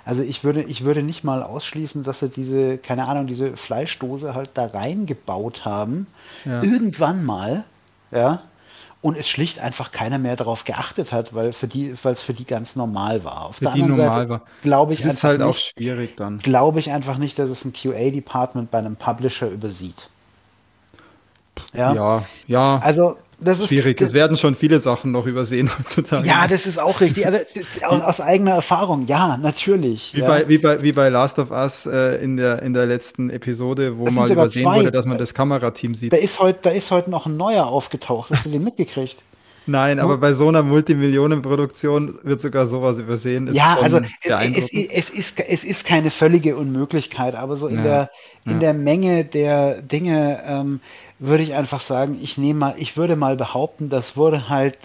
Also 0.05 0.23
ich 0.23 0.43
würde, 0.43 0.63
ich 0.63 0.83
würde 0.83 1.05
nicht 1.05 1.23
mal 1.23 1.45
ausschließen, 1.45 2.03
dass 2.03 2.21
sie 2.21 2.29
diese, 2.29 2.79
keine 2.79 3.07
Ahnung, 3.07 3.29
diese 3.29 3.57
Fleischdose 3.57 4.35
halt 4.35 4.51
da 4.55 4.67
reingebaut 4.67 5.65
haben. 5.65 6.09
Ja. 6.45 6.63
Irgendwann 6.63 7.25
mal, 7.25 7.65
ja, 8.11 8.43
und 9.07 9.17
es 9.17 9.29
schlicht 9.29 9.61
einfach 9.61 9.93
keiner 9.93 10.19
mehr 10.19 10.35
darauf 10.35 10.65
geachtet 10.65 11.13
hat, 11.13 11.33
weil 11.33 11.53
für 11.53 11.69
die, 11.69 11.95
weil 12.03 12.13
es 12.13 12.23
für 12.23 12.35
die 12.35 12.45
ganz 12.45 12.75
normal 12.75 13.23
war. 13.23 13.47
Auf 13.47 13.57
für 13.59 13.67
der 13.67 13.75
die 13.75 13.83
normal 13.83 14.11
Seite 14.11 14.29
war. 14.29 14.41
Glaube 14.63 14.95
ich 14.95 15.03
das 15.03 15.15
ist 15.15 15.25
halt 15.25 15.39
nicht, 15.39 15.49
auch 15.49 15.57
schwierig 15.57 16.17
dann. 16.17 16.41
Glaube 16.41 16.81
ich 16.81 16.91
einfach 16.91 17.17
nicht, 17.17 17.39
dass 17.39 17.49
es 17.49 17.65
ein 17.65 17.73
QA-Department 17.73 18.73
bei 18.73 18.79
einem 18.79 18.97
Publisher 18.97 19.49
übersieht. 19.49 20.09
Ja, 21.73 21.95
ja. 21.95 22.25
ja. 22.49 22.79
Also 22.83 23.17
das 23.39 23.61
ist 23.61 23.69
schwierig. 23.69 24.01
Es 24.01 24.13
werden 24.15 24.37
schon 24.37 24.55
viele 24.55 24.81
Sachen 24.81 25.13
noch 25.13 25.27
übersehen 25.27 25.71
heutzutage. 25.79 26.27
Ja, 26.27 26.49
das 26.49 26.67
ist 26.67 26.79
auch 26.79 27.01
richtig. 27.01 27.27
Also, 27.27 27.39
aus, 27.87 28.01
aus 28.03 28.21
eigener 28.21 28.53
Erfahrung, 28.53 29.07
ja, 29.07 29.37
natürlich. 29.37 30.13
Wie, 30.15 30.21
ja. 30.21 30.27
Bei, 30.27 30.49
wie, 30.49 30.59
bei, 30.59 30.83
wie 30.83 30.93
bei 30.93 31.09
Last 31.09 31.39
of 31.39 31.51
Us 31.51 31.87
äh, 31.87 32.23
in, 32.23 32.37
der, 32.37 32.63
in 32.63 32.73
der 32.73 32.87
letzten 32.87 33.31
Episode, 33.31 33.99
wo 33.99 34.07
mal 34.11 34.31
übersehen 34.31 34.65
zwei. 34.65 34.77
wurde, 34.77 34.91
dass 34.91 35.07
man 35.07 35.19
das 35.19 35.35
Kamerateam 35.35 35.95
sieht. 35.95 36.13
Da 36.13 36.17
ist 36.17 36.39
heute, 36.39 36.61
da 36.63 36.71
ist 36.71 36.91
heute 36.91 37.11
noch 37.11 37.27
ein 37.27 37.37
neuer 37.37 37.67
aufgetaucht. 37.67 38.31
Hast 38.31 38.47
du 38.47 38.51
den 38.51 38.65
mitgekriegt? 38.65 39.17
Nein, 39.69 39.99
aber 39.99 40.19
bei 40.19 40.33
so 40.33 40.49
einer 40.49 40.63
Multimillionenproduktion 40.63 42.21
wird 42.23 42.41
sogar 42.41 42.67
sowas 42.67 42.99
übersehen. 42.99 43.49
Ist 43.49 43.57
ja, 43.57 43.77
also 43.81 44.01
es, 44.23 44.73
es, 44.73 45.11
ist, 45.11 45.41
es 45.41 45.65
ist 45.65 45.85
keine 45.85 46.13
völlige 46.13 46.57
Unmöglichkeit, 46.57 47.35
aber 47.35 47.57
so 47.57 47.67
in, 47.67 47.79
ja, 47.79 47.83
der, 47.83 48.11
in 48.47 48.53
ja. 48.53 48.59
der 48.59 48.75
Menge 48.75 49.25
der 49.25 49.83
Dinge, 49.83 50.41
ähm, 50.47 50.81
würde 51.19 51.43
ich 51.43 51.55
einfach 51.55 51.81
sagen, 51.81 52.19
ich 52.21 52.39
nehme 52.39 52.59
mal, 52.59 52.75
ich 52.79 52.97
würde 52.97 53.17
mal 53.17 53.37
behaupten, 53.37 53.89
das 53.89 54.17
wurde 54.17 54.49
halt, 54.49 54.77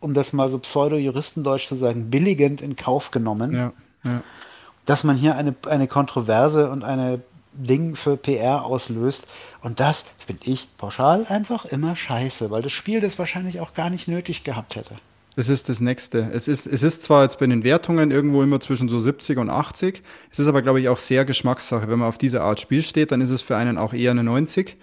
um 0.00 0.14
das 0.14 0.32
mal 0.32 0.48
so 0.48 0.58
pseudo-juristendeutsch 0.58 1.68
zu 1.68 1.76
sagen, 1.76 2.10
billigend 2.10 2.60
in 2.60 2.76
Kauf 2.76 3.10
genommen. 3.10 3.52
Ja, 3.54 3.72
ja. 4.04 4.22
Dass 4.84 5.02
man 5.02 5.16
hier 5.16 5.36
eine, 5.36 5.54
eine 5.68 5.88
Kontroverse 5.88 6.70
und 6.70 6.84
eine 6.84 7.20
Ding 7.52 7.96
für 7.96 8.16
PR 8.16 8.64
auslöst. 8.64 9.26
Und 9.62 9.80
das 9.80 10.04
finde 10.24 10.42
ich 10.44 10.68
pauschal 10.78 11.26
einfach 11.28 11.64
immer 11.64 11.96
scheiße, 11.96 12.50
weil 12.50 12.62
das 12.62 12.72
Spiel 12.72 13.00
das 13.00 13.18
wahrscheinlich 13.18 13.60
auch 13.60 13.74
gar 13.74 13.90
nicht 13.90 14.06
nötig 14.08 14.44
gehabt 14.44 14.76
hätte. 14.76 14.94
Das 15.34 15.50
ist 15.50 15.68
das 15.68 15.80
Nächste. 15.80 16.30
Es 16.32 16.48
ist, 16.48 16.66
es 16.66 16.82
ist 16.82 17.02
zwar 17.02 17.24
jetzt 17.24 17.38
bei 17.38 17.46
den 17.46 17.62
Wertungen 17.62 18.10
irgendwo 18.10 18.42
immer 18.42 18.58
zwischen 18.58 18.88
so 18.88 18.98
70 18.98 19.36
und 19.38 19.50
80. 19.50 20.02
Es 20.30 20.38
ist 20.38 20.46
aber, 20.46 20.62
glaube 20.62 20.80
ich, 20.80 20.88
auch 20.88 20.96
sehr 20.96 21.26
Geschmackssache. 21.26 21.88
Wenn 21.88 21.98
man 21.98 22.08
auf 22.08 22.16
diese 22.16 22.40
Art 22.40 22.58
Spiel 22.58 22.82
steht, 22.82 23.12
dann 23.12 23.20
ist 23.20 23.30
es 23.30 23.42
für 23.42 23.56
einen 23.56 23.76
auch 23.76 23.92
eher 23.92 24.12
eine 24.12 24.24
90. 24.24 24.76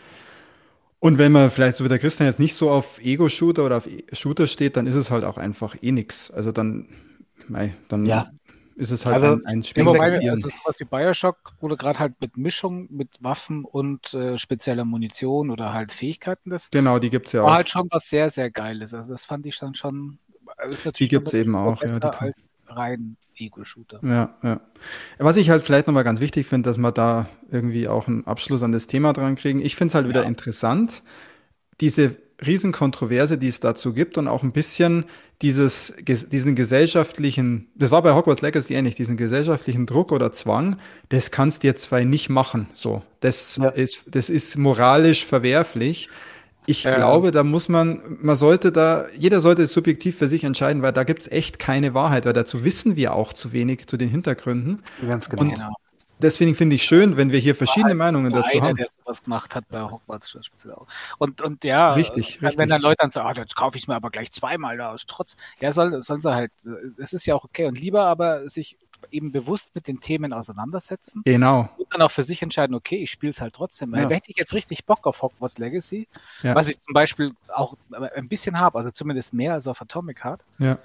Und 1.03 1.17
wenn 1.17 1.33
man 1.33 1.51
vielleicht 1.51 1.75
so 1.75 1.83
wie 1.83 1.89
der 1.89 1.99
Christian 1.99 2.29
jetzt 2.29 2.39
nicht 2.39 2.55
so 2.55 2.71
auf 2.71 2.97
Ego-Shooter 3.03 3.65
oder 3.65 3.75
auf 3.75 3.89
Shooter 4.13 4.47
steht, 4.47 4.77
dann 4.77 4.87
ist 4.87 4.95
es 4.95 5.11
halt 5.11 5.25
auch 5.25 5.35
einfach 5.35 5.75
eh 5.81 5.91
nix. 5.91 6.31
Also 6.31 6.53
dann, 6.53 6.87
mei, 7.49 7.75
dann 7.89 8.05
ja. 8.05 8.31
ist 8.77 8.91
es 8.91 9.05
halt 9.05 9.21
also, 9.21 9.43
ein, 9.43 9.57
ein 9.57 9.63
Spiel. 9.63 9.85
Wobei, 9.85 10.29
also 10.29 10.47
sowas 10.47 10.79
wie 10.79 10.85
Bioshock, 10.85 11.55
wo 11.59 11.67
du 11.67 11.75
gerade 11.75 11.99
halt 11.99 12.13
mit 12.21 12.37
Mischung 12.37 12.87
mit 12.89 13.09
Waffen 13.19 13.65
und 13.65 14.13
äh, 14.13 14.37
spezieller 14.37 14.85
Munition 14.85 15.49
oder 15.49 15.73
halt 15.73 15.91
Fähigkeiten 15.91 16.49
das. 16.49 16.69
Genau, 16.69 16.99
die 16.99 17.09
gibt's 17.09 17.33
ja 17.33 17.41
war 17.41 17.47
auch. 17.47 17.49
War 17.49 17.55
halt 17.57 17.69
schon 17.69 17.89
was 17.91 18.07
sehr, 18.07 18.29
sehr 18.29 18.49
Geiles. 18.49 18.93
Also 18.93 19.11
das 19.11 19.25
fand 19.25 19.45
ich 19.45 19.59
dann 19.59 19.75
schon. 19.75 20.19
Also 20.55 20.89
die 20.91 21.09
gibt's 21.09 21.33
eben 21.33 21.53
auch, 21.57 21.81
ja. 21.83 21.99
Die 21.99 22.07
als 22.07 22.55
rein 22.67 23.17
Ego-Shooter. 23.37 23.99
Ja, 24.03 24.35
ja. 24.43 24.61
Was 25.17 25.37
ich 25.37 25.49
halt 25.49 25.63
vielleicht 25.63 25.87
nochmal 25.87 26.03
ganz 26.03 26.19
wichtig 26.19 26.47
finde, 26.47 26.69
dass 26.69 26.77
wir 26.77 26.91
da 26.91 27.27
irgendwie 27.51 27.87
auch 27.87 28.07
einen 28.07 28.25
Abschluss 28.25 28.63
an 28.63 28.71
das 28.71 28.87
Thema 28.87 29.13
dran 29.13 29.35
kriegen. 29.35 29.61
Ich 29.61 29.75
finde 29.75 29.89
es 29.89 29.95
halt 29.95 30.07
wieder 30.07 30.23
interessant, 30.25 31.03
diese 31.81 32.15
Riesenkontroverse, 32.45 33.37
die 33.37 33.47
es 33.47 33.59
dazu 33.59 33.93
gibt 33.93 34.17
und 34.17 34.27
auch 34.27 34.43
ein 34.43 34.51
bisschen 34.51 35.05
dieses, 35.41 35.93
diesen 36.07 36.55
gesellschaftlichen, 36.55 37.67
das 37.75 37.91
war 37.91 38.01
bei 38.01 38.13
Hogwarts 38.13 38.41
Legacy 38.41 38.75
ähnlich, 38.75 38.95
diesen 38.95 39.17
gesellschaftlichen 39.17 39.85
Druck 39.85 40.11
oder 40.11 40.31
Zwang, 40.31 40.77
das 41.09 41.31
kannst 41.31 41.63
du 41.63 41.67
jetzt 41.67 41.83
zwei 41.83 42.03
nicht 42.03 42.29
machen. 42.29 42.67
So, 42.73 43.01
das 43.19 43.57
ja. 43.57 43.69
ist, 43.69 44.05
das 44.07 44.29
ist 44.29 44.57
moralisch 44.57 45.25
verwerflich. 45.25 46.09
Ich 46.65 46.85
ähm. 46.85 46.95
glaube, 46.95 47.31
da 47.31 47.43
muss 47.43 47.69
man, 47.69 48.01
man 48.21 48.35
sollte 48.35 48.71
da, 48.71 49.05
jeder 49.17 49.41
sollte 49.41 49.63
es 49.63 49.73
subjektiv 49.73 50.17
für 50.17 50.27
sich 50.27 50.43
entscheiden, 50.43 50.81
weil 50.81 50.93
da 50.93 51.03
gibt's 51.03 51.27
echt 51.27 51.59
keine 51.59 51.93
Wahrheit, 51.93 52.25
weil 52.25 52.33
dazu 52.33 52.63
wissen 52.63 52.95
wir 52.95 53.13
auch 53.13 53.33
zu 53.33 53.51
wenig 53.51 53.87
zu 53.87 53.97
den 53.97 54.09
Hintergründen. 54.09 54.81
Ganz 55.07 55.29
genau. 55.29 55.41
Und 55.41 55.61
deswegen 56.19 56.55
finde 56.55 56.75
ich 56.75 56.83
schön, 56.83 57.17
wenn 57.17 57.31
wir 57.31 57.39
hier 57.39 57.55
verschiedene 57.55 57.89
halt 57.89 57.97
Meinungen 57.97 58.31
dazu 58.31 58.57
einer, 58.57 58.67
haben. 58.69 58.77
Der 58.77 58.87
was 59.05 59.23
gemacht 59.23 59.55
hat 59.55 59.67
bei 59.69 59.81
Hogwarts 59.81 60.37
speziell 60.41 60.73
auch. 60.73 60.87
Und, 61.17 61.41
und 61.41 61.63
ja, 61.63 61.93
richtig, 61.93 62.41
wenn 62.41 62.47
richtig. 62.47 62.69
dann 62.69 62.81
Leute 62.81 62.97
dann 63.01 63.09
sagen, 63.09 63.27
ah, 63.27 63.41
jetzt 63.41 63.55
kaufe 63.55 63.77
ich 63.77 63.87
mir 63.87 63.95
aber 63.95 64.09
gleich 64.09 64.31
zweimal 64.31 64.77
da 64.77 64.91
aus 64.91 65.03
Trotz. 65.05 65.35
Ja, 65.59 65.71
soll, 65.71 66.01
sollen 66.01 66.21
sie 66.21 66.33
halt, 66.33 66.51
es 66.97 67.13
ist 67.13 67.25
ja 67.25 67.35
auch 67.35 67.43
okay 67.43 67.65
und 67.65 67.79
lieber 67.79 68.05
aber 68.05 68.49
sich 68.49 68.77
eben 69.11 69.31
bewusst 69.31 69.73
mit 69.75 69.87
den 69.87 69.99
Themen 69.99 70.33
auseinandersetzen. 70.33 71.21
Genau. 71.25 71.69
Und 71.77 71.87
dann 71.93 72.01
auch 72.01 72.11
für 72.11 72.23
sich 72.23 72.41
entscheiden, 72.41 72.75
okay, 72.75 72.97
ich 72.97 73.11
spiele 73.11 73.31
es 73.31 73.41
halt 73.41 73.53
trotzdem. 73.53 73.93
Ja. 73.93 74.09
hätte 74.09 74.31
ich 74.31 74.37
jetzt 74.37 74.53
richtig 74.53 74.85
Bock 74.85 75.05
auf 75.05 75.21
Hogwarts 75.21 75.57
Legacy, 75.57 76.07
ja. 76.41 76.55
was 76.55 76.69
ich 76.69 76.79
zum 76.79 76.93
Beispiel 76.93 77.33
auch 77.53 77.75
ein 78.15 78.27
bisschen 78.27 78.59
habe, 78.59 78.77
also 78.77 78.91
zumindest 78.91 79.33
mehr 79.33 79.53
als 79.53 79.67
auf 79.67 79.81
Atomic 79.81 80.23
Heart, 80.23 80.43
ja. 80.59 80.77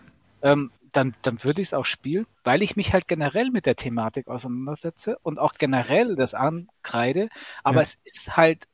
ähm, 0.42 0.70
dann, 0.92 1.14
dann 1.22 1.42
würde 1.44 1.60
ich 1.62 1.68
es 1.68 1.74
auch 1.74 1.84
spielen, 1.84 2.26
weil 2.44 2.62
ich 2.62 2.76
mich 2.76 2.92
halt 2.92 3.08
generell 3.08 3.50
mit 3.50 3.66
der 3.66 3.76
Thematik 3.76 4.28
auseinandersetze 4.28 5.18
und 5.22 5.38
auch 5.38 5.54
generell 5.54 6.16
das 6.16 6.34
ankreide. 6.34 7.28
Aber 7.62 7.76
ja. 7.76 7.82
es 7.82 7.98
ist 8.04 8.36
halt, 8.36 8.66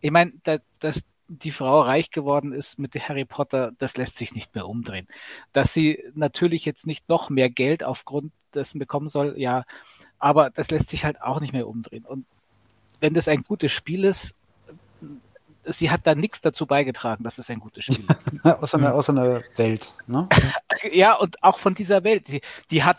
ich 0.00 0.10
meine, 0.10 0.32
da, 0.42 0.58
das, 0.78 1.04
die 1.28 1.52
Frau 1.52 1.82
reich 1.82 2.10
geworden 2.10 2.52
ist 2.52 2.78
mit 2.78 2.96
Harry 3.08 3.24
Potter, 3.24 3.72
das 3.78 3.96
lässt 3.96 4.16
sich 4.16 4.34
nicht 4.34 4.54
mehr 4.54 4.66
umdrehen. 4.66 5.06
Dass 5.52 5.72
sie 5.72 6.02
natürlich 6.14 6.64
jetzt 6.64 6.86
nicht 6.86 7.08
noch 7.08 7.30
mehr 7.30 7.50
Geld 7.50 7.84
aufgrund 7.84 8.32
dessen 8.54 8.78
bekommen 8.78 9.08
soll, 9.08 9.34
ja, 9.36 9.64
aber 10.18 10.50
das 10.50 10.70
lässt 10.70 10.90
sich 10.90 11.04
halt 11.04 11.22
auch 11.22 11.40
nicht 11.40 11.52
mehr 11.52 11.68
umdrehen. 11.68 12.04
Und 12.04 12.24
wenn 13.00 13.14
das 13.14 13.28
ein 13.28 13.42
gutes 13.42 13.72
Spiel 13.72 14.04
ist, 14.04 14.34
sie 15.64 15.90
hat 15.90 16.06
da 16.06 16.14
nichts 16.14 16.40
dazu 16.40 16.66
beigetragen, 16.66 17.24
dass 17.24 17.38
es 17.38 17.50
ein 17.50 17.60
gutes 17.60 17.84
Spiel 17.84 18.04
ist. 18.08 18.44
aus, 18.62 18.74
einer, 18.74 18.94
aus 18.94 19.08
einer 19.10 19.42
Welt, 19.56 19.92
ne? 20.06 20.28
ja, 20.92 21.14
und 21.14 21.42
auch 21.42 21.58
von 21.58 21.74
dieser 21.74 22.04
Welt. 22.04 22.28
Die, 22.28 22.40
die 22.70 22.82
hat, 22.82 22.98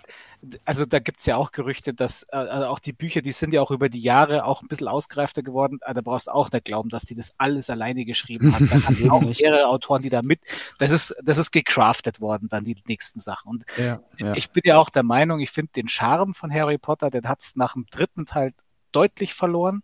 also 0.66 0.86
da 0.86 1.00
gibt's 1.00 1.26
ja 1.26 1.38
auch 1.38 1.52
Gerüchte, 1.52 1.94
dass 1.94 2.24
äh, 2.32 2.36
also 2.36 2.66
auch 2.68 2.80
die 2.80 2.94
Bücher, 2.94 3.22
die 3.22 3.32
sind 3.32 3.54
ja 3.54 3.62
auch 3.62 3.72
über 3.72 3.90
die 3.90 4.00
Jahre 4.00 4.46
auch 4.46 4.62
ein 4.62 4.68
bisschen 4.68 4.88
ausgereifter 4.88 5.44
geworden. 5.44 5.80
Also 5.82 5.96
da 5.96 6.02
brauchst 6.02 6.28
du 6.28 6.32
auch 6.32 6.52
nicht 6.52 6.66
glauben, 6.66 6.90
dass 6.90 7.04
die 7.04 7.16
das 7.16 7.34
alles 7.38 7.70
alleine 7.70 8.06
geschrieben 8.06 8.54
hat. 8.54 8.62
Da 8.70 8.84
haben 8.88 9.12
auch 9.12 9.22
mehrere 9.22 9.68
Autoren, 9.68 10.02
die 10.02 10.10
da 10.10 10.22
mit. 10.22 10.40
Das 10.80 10.92
ist, 10.92 11.16
das 11.24 11.38
ist 11.38 11.52
gecraftet 11.52 12.22
worden, 12.22 12.50
dann 12.50 12.66
die 12.66 12.76
nächsten 12.88 13.20
Sachen. 13.20 13.50
Und 13.50 13.66
ja, 13.78 14.00
ja. 14.18 14.34
ich 14.34 14.50
bin 14.52 14.64
ja 14.66 14.78
auch 14.78 14.90
der 14.90 15.04
Meinung, 15.04 15.40
ich 15.40 15.52
finde 15.52 15.72
den 15.76 15.88
Charme 15.88 16.34
von 16.34 16.52
Harry 16.52 16.78
Potter, 16.78 17.10
den 17.10 17.28
hat's 17.28 17.56
nach 17.56 17.74
dem 17.74 17.86
dritten 17.92 18.26
Teil 18.26 18.54
deutlich 18.92 19.34
verloren. 19.34 19.84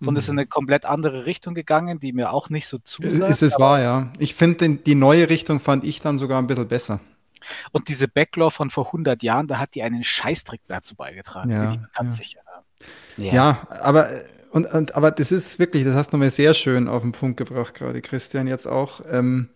Und 0.00 0.16
ist 0.16 0.28
in 0.28 0.34
mhm. 0.34 0.40
eine 0.40 0.46
komplett 0.48 0.84
andere 0.84 1.24
Richtung 1.24 1.54
gegangen, 1.54 1.98
die 1.98 2.12
mir 2.12 2.30
auch 2.30 2.50
nicht 2.50 2.66
so 2.66 2.76
zusagt. 2.76 3.30
Ist 3.30 3.40
es 3.40 3.58
wahr, 3.58 3.80
ja. 3.80 4.12
Ich 4.18 4.34
finde, 4.34 4.68
die 4.68 4.94
neue 4.94 5.30
Richtung 5.30 5.60
fand 5.60 5.82
ich 5.84 6.02
dann 6.02 6.18
sogar 6.18 6.42
ein 6.42 6.46
bisschen 6.46 6.68
besser. 6.68 7.00
Und 7.72 7.88
diese 7.88 8.08
Backlore 8.08 8.50
von 8.50 8.70
vor 8.70 8.86
100 8.86 9.22
Jahren, 9.22 9.46
da 9.46 9.58
hat 9.58 9.74
die 9.74 9.82
einen 9.82 10.02
Scheißtrick 10.02 10.62
dazu 10.68 10.94
beigetragen. 10.94 11.50
Ja, 11.50 11.72
ich 11.72 11.78
ganz 11.94 12.18
ja. 12.18 12.24
sicher. 12.24 12.40
Ja. 13.16 13.32
ja, 13.32 13.68
aber 13.68 14.08
und, 14.50 14.66
und 14.66 14.94
aber 14.94 15.10
das 15.10 15.32
ist 15.32 15.58
wirklich, 15.58 15.84
das 15.84 15.94
hast 15.94 16.12
du 16.12 16.16
nochmal 16.16 16.30
sehr 16.30 16.54
schön 16.54 16.86
auf 16.86 17.02
den 17.02 17.12
Punkt 17.12 17.36
gebracht, 17.36 17.74
gerade 17.74 18.00
Christian 18.00 18.46
jetzt 18.46 18.66
auch. 18.66 19.00
Ähm, 19.10 19.48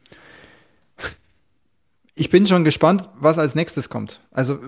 ich 2.19 2.31
bin 2.31 2.47
schon 2.49 2.65
gespannt, 2.65 3.09
was 3.21 3.39
als 3.39 3.55
nächstes 3.55 3.89
kommt. 3.89 4.21
Also 4.33 4.59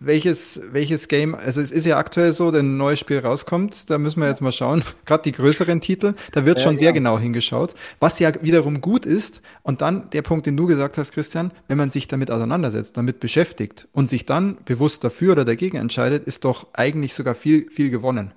welches, 0.00 0.60
welches 0.70 1.08
Game, 1.08 1.34
also 1.34 1.60
es 1.60 1.70
ist 1.70 1.86
ja 1.86 1.96
aktuell 1.96 2.32
so, 2.32 2.52
wenn 2.52 2.74
ein 2.74 2.76
neues 2.76 3.00
Spiel 3.00 3.18
rauskommt, 3.18 3.88
da 3.88 3.96
müssen 3.96 4.20
wir 4.20 4.28
jetzt 4.28 4.42
mal 4.42 4.52
schauen, 4.52 4.84
gerade 5.06 5.22
die 5.22 5.32
größeren 5.32 5.80
Titel, 5.80 6.14
da 6.32 6.44
wird 6.44 6.58
ja, 6.58 6.64
schon 6.64 6.74
ja. 6.74 6.80
sehr 6.80 6.92
genau 6.92 7.18
hingeschaut, 7.18 7.74
was 8.00 8.18
ja 8.18 8.30
wiederum 8.42 8.82
gut 8.82 9.06
ist. 9.06 9.40
Und 9.62 9.80
dann 9.80 10.10
der 10.10 10.22
Punkt, 10.22 10.46
den 10.46 10.56
du 10.56 10.66
gesagt 10.66 10.98
hast, 10.98 11.12
Christian, 11.12 11.52
wenn 11.68 11.78
man 11.78 11.90
sich 11.90 12.06
damit 12.06 12.30
auseinandersetzt, 12.30 12.96
damit 12.96 13.18
beschäftigt 13.18 13.88
und 13.92 14.08
sich 14.08 14.26
dann 14.26 14.58
bewusst 14.66 15.02
dafür 15.02 15.32
oder 15.32 15.46
dagegen 15.46 15.78
entscheidet, 15.78 16.24
ist 16.24 16.44
doch 16.44 16.66
eigentlich 16.74 17.14
sogar 17.14 17.34
viel, 17.34 17.70
viel 17.70 17.90
gewonnen. 17.90 18.32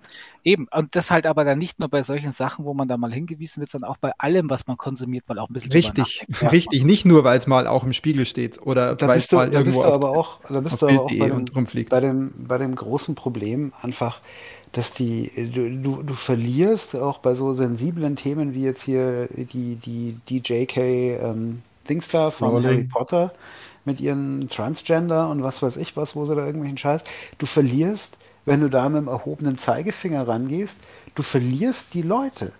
Eben, 0.46 0.68
und 0.76 0.96
das 0.96 1.10
halt 1.10 1.26
aber 1.26 1.46
dann 1.46 1.58
nicht 1.58 1.80
nur 1.80 1.88
bei 1.88 2.04
solchen 2.04 2.32
Sachen, 2.32 2.66
wo 2.66 2.74
man 2.74 2.90
da 2.90 2.98
mal 2.98 3.14
hingewiesen 3.14 3.62
wird, 3.62 3.70
sondern 3.70 3.90
auch 3.90 3.98
bei 3.98 4.12
allem, 4.18 4.50
was 4.50 4.68
man 4.68 4.76
konsumiert, 4.76 5.28
mal 5.30 5.40
auch 5.40 5.50
ein 5.50 5.54
bisschen 5.54 5.72
Richtig, 5.72 6.28
richtig, 6.52 6.84
nicht 6.84 7.06
nur, 7.06 7.24
weil 7.24 7.38
es 7.38 7.48
mal 7.48 7.66
auch 7.66 7.86
im 7.86 7.94
Spiegel 7.94 8.26
steht 8.26 8.62
oder 8.62 9.00
weil 9.00 9.20
es 9.20 9.32
mal 9.32 9.50
da 9.50 9.60
irgendwo 9.60 9.82
bist 9.82 9.90
du 9.90 9.94
aber 9.94 10.10
auch, 10.10 10.42
da 10.50 10.60
bist 10.60 10.82
du 10.82 10.88
aber 10.88 11.02
auch 11.04 11.10
bei 11.10 11.30
dem, 11.30 11.46
rumfliegt. 11.56 11.90
Bei, 11.90 12.02
dem, 12.02 12.34
bei 12.36 12.58
dem 12.58 12.76
großen 12.76 13.16
Problem 13.16 13.72
einfach, 13.82 14.20
dass 14.74 14.94
die, 14.94 15.32
du, 15.54 15.70
du, 15.82 16.04
du 16.04 16.14
verlierst 16.14 16.96
auch 16.98 17.20
bei 17.20 17.36
so 17.36 17.54
sensiblen 17.54 18.18
Themen 18.18 18.54
wie 18.54 18.64
jetzt 18.64 18.82
hier 18.82 19.30
die, 19.32 19.76
die, 19.76 20.18
die 20.28 20.40
JK 20.40 20.78
ähm, 20.78 21.62
Dingstar 21.88 22.32
von 22.32 22.50
Rolling. 22.50 22.66
Harry 22.66 22.84
Potter 22.84 23.34
mit 23.86 24.02
ihren 24.02 24.50
Transgender 24.50 25.30
und 25.30 25.44
was 25.44 25.62
weiß 25.62 25.78
ich 25.78 25.96
was, 25.96 26.16
wo 26.16 26.26
sie 26.26 26.36
da 26.36 26.46
irgendwelchen 26.46 26.78
Scheiß, 26.78 27.04
du 27.38 27.46
verlierst 27.46 28.18
wenn 28.46 28.62
du 28.62 28.70
da 28.70 28.90
mit 28.90 29.02
dem 29.02 29.08
erhobenen 29.08 29.58
Zeigefinger 29.58 30.28
rangehst, 30.28 30.78
du 31.16 31.24
verlierst 31.24 31.94
die 31.94 32.02
Leute. 32.02 32.52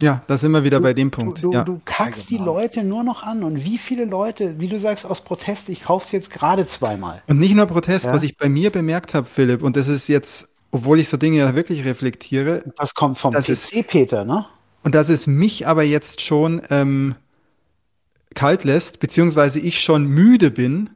Ja, 0.00 0.22
da 0.26 0.36
sind 0.36 0.52
wir 0.52 0.62
wieder 0.62 0.78
du, 0.78 0.82
bei 0.82 0.92
dem 0.92 1.10
Punkt. 1.10 1.42
Du, 1.42 1.52
ja. 1.52 1.64
du 1.64 1.80
kackst 1.84 2.30
ja, 2.30 2.38
genau. 2.38 2.58
die 2.58 2.60
Leute 2.60 2.84
nur 2.84 3.02
noch 3.02 3.22
an. 3.22 3.42
Und 3.42 3.64
wie 3.64 3.78
viele 3.78 4.04
Leute, 4.04 4.58
wie 4.58 4.68
du 4.68 4.78
sagst, 4.78 5.06
aus 5.06 5.22
Protest, 5.22 5.70
ich 5.70 5.84
kauf's 5.84 6.12
jetzt 6.12 6.30
gerade 6.30 6.68
zweimal. 6.68 7.22
Und 7.26 7.38
nicht 7.38 7.54
nur 7.54 7.66
Protest, 7.66 8.06
ja? 8.06 8.12
was 8.12 8.22
ich 8.22 8.36
bei 8.36 8.48
mir 8.48 8.70
bemerkt 8.70 9.14
habe, 9.14 9.26
Philipp, 9.30 9.62
und 9.62 9.76
das 9.76 9.88
ist 9.88 10.08
jetzt, 10.08 10.48
obwohl 10.70 11.00
ich 11.00 11.08
so 11.08 11.16
Dinge 11.16 11.38
ja 11.38 11.54
wirklich 11.54 11.84
reflektiere. 11.86 12.62
Das 12.76 12.94
kommt 12.94 13.16
vom 13.16 13.32
PC, 13.32 13.48
ist, 13.48 13.88
Peter, 13.88 14.24
ne? 14.24 14.44
Und 14.82 14.94
dass 14.94 15.08
es 15.08 15.26
mich 15.26 15.66
aber 15.66 15.82
jetzt 15.82 16.20
schon 16.20 16.60
ähm, 16.68 17.16
kalt 18.34 18.64
lässt, 18.64 19.00
beziehungsweise 19.00 19.58
ich 19.58 19.80
schon 19.80 20.06
müde 20.06 20.50
bin, 20.50 20.90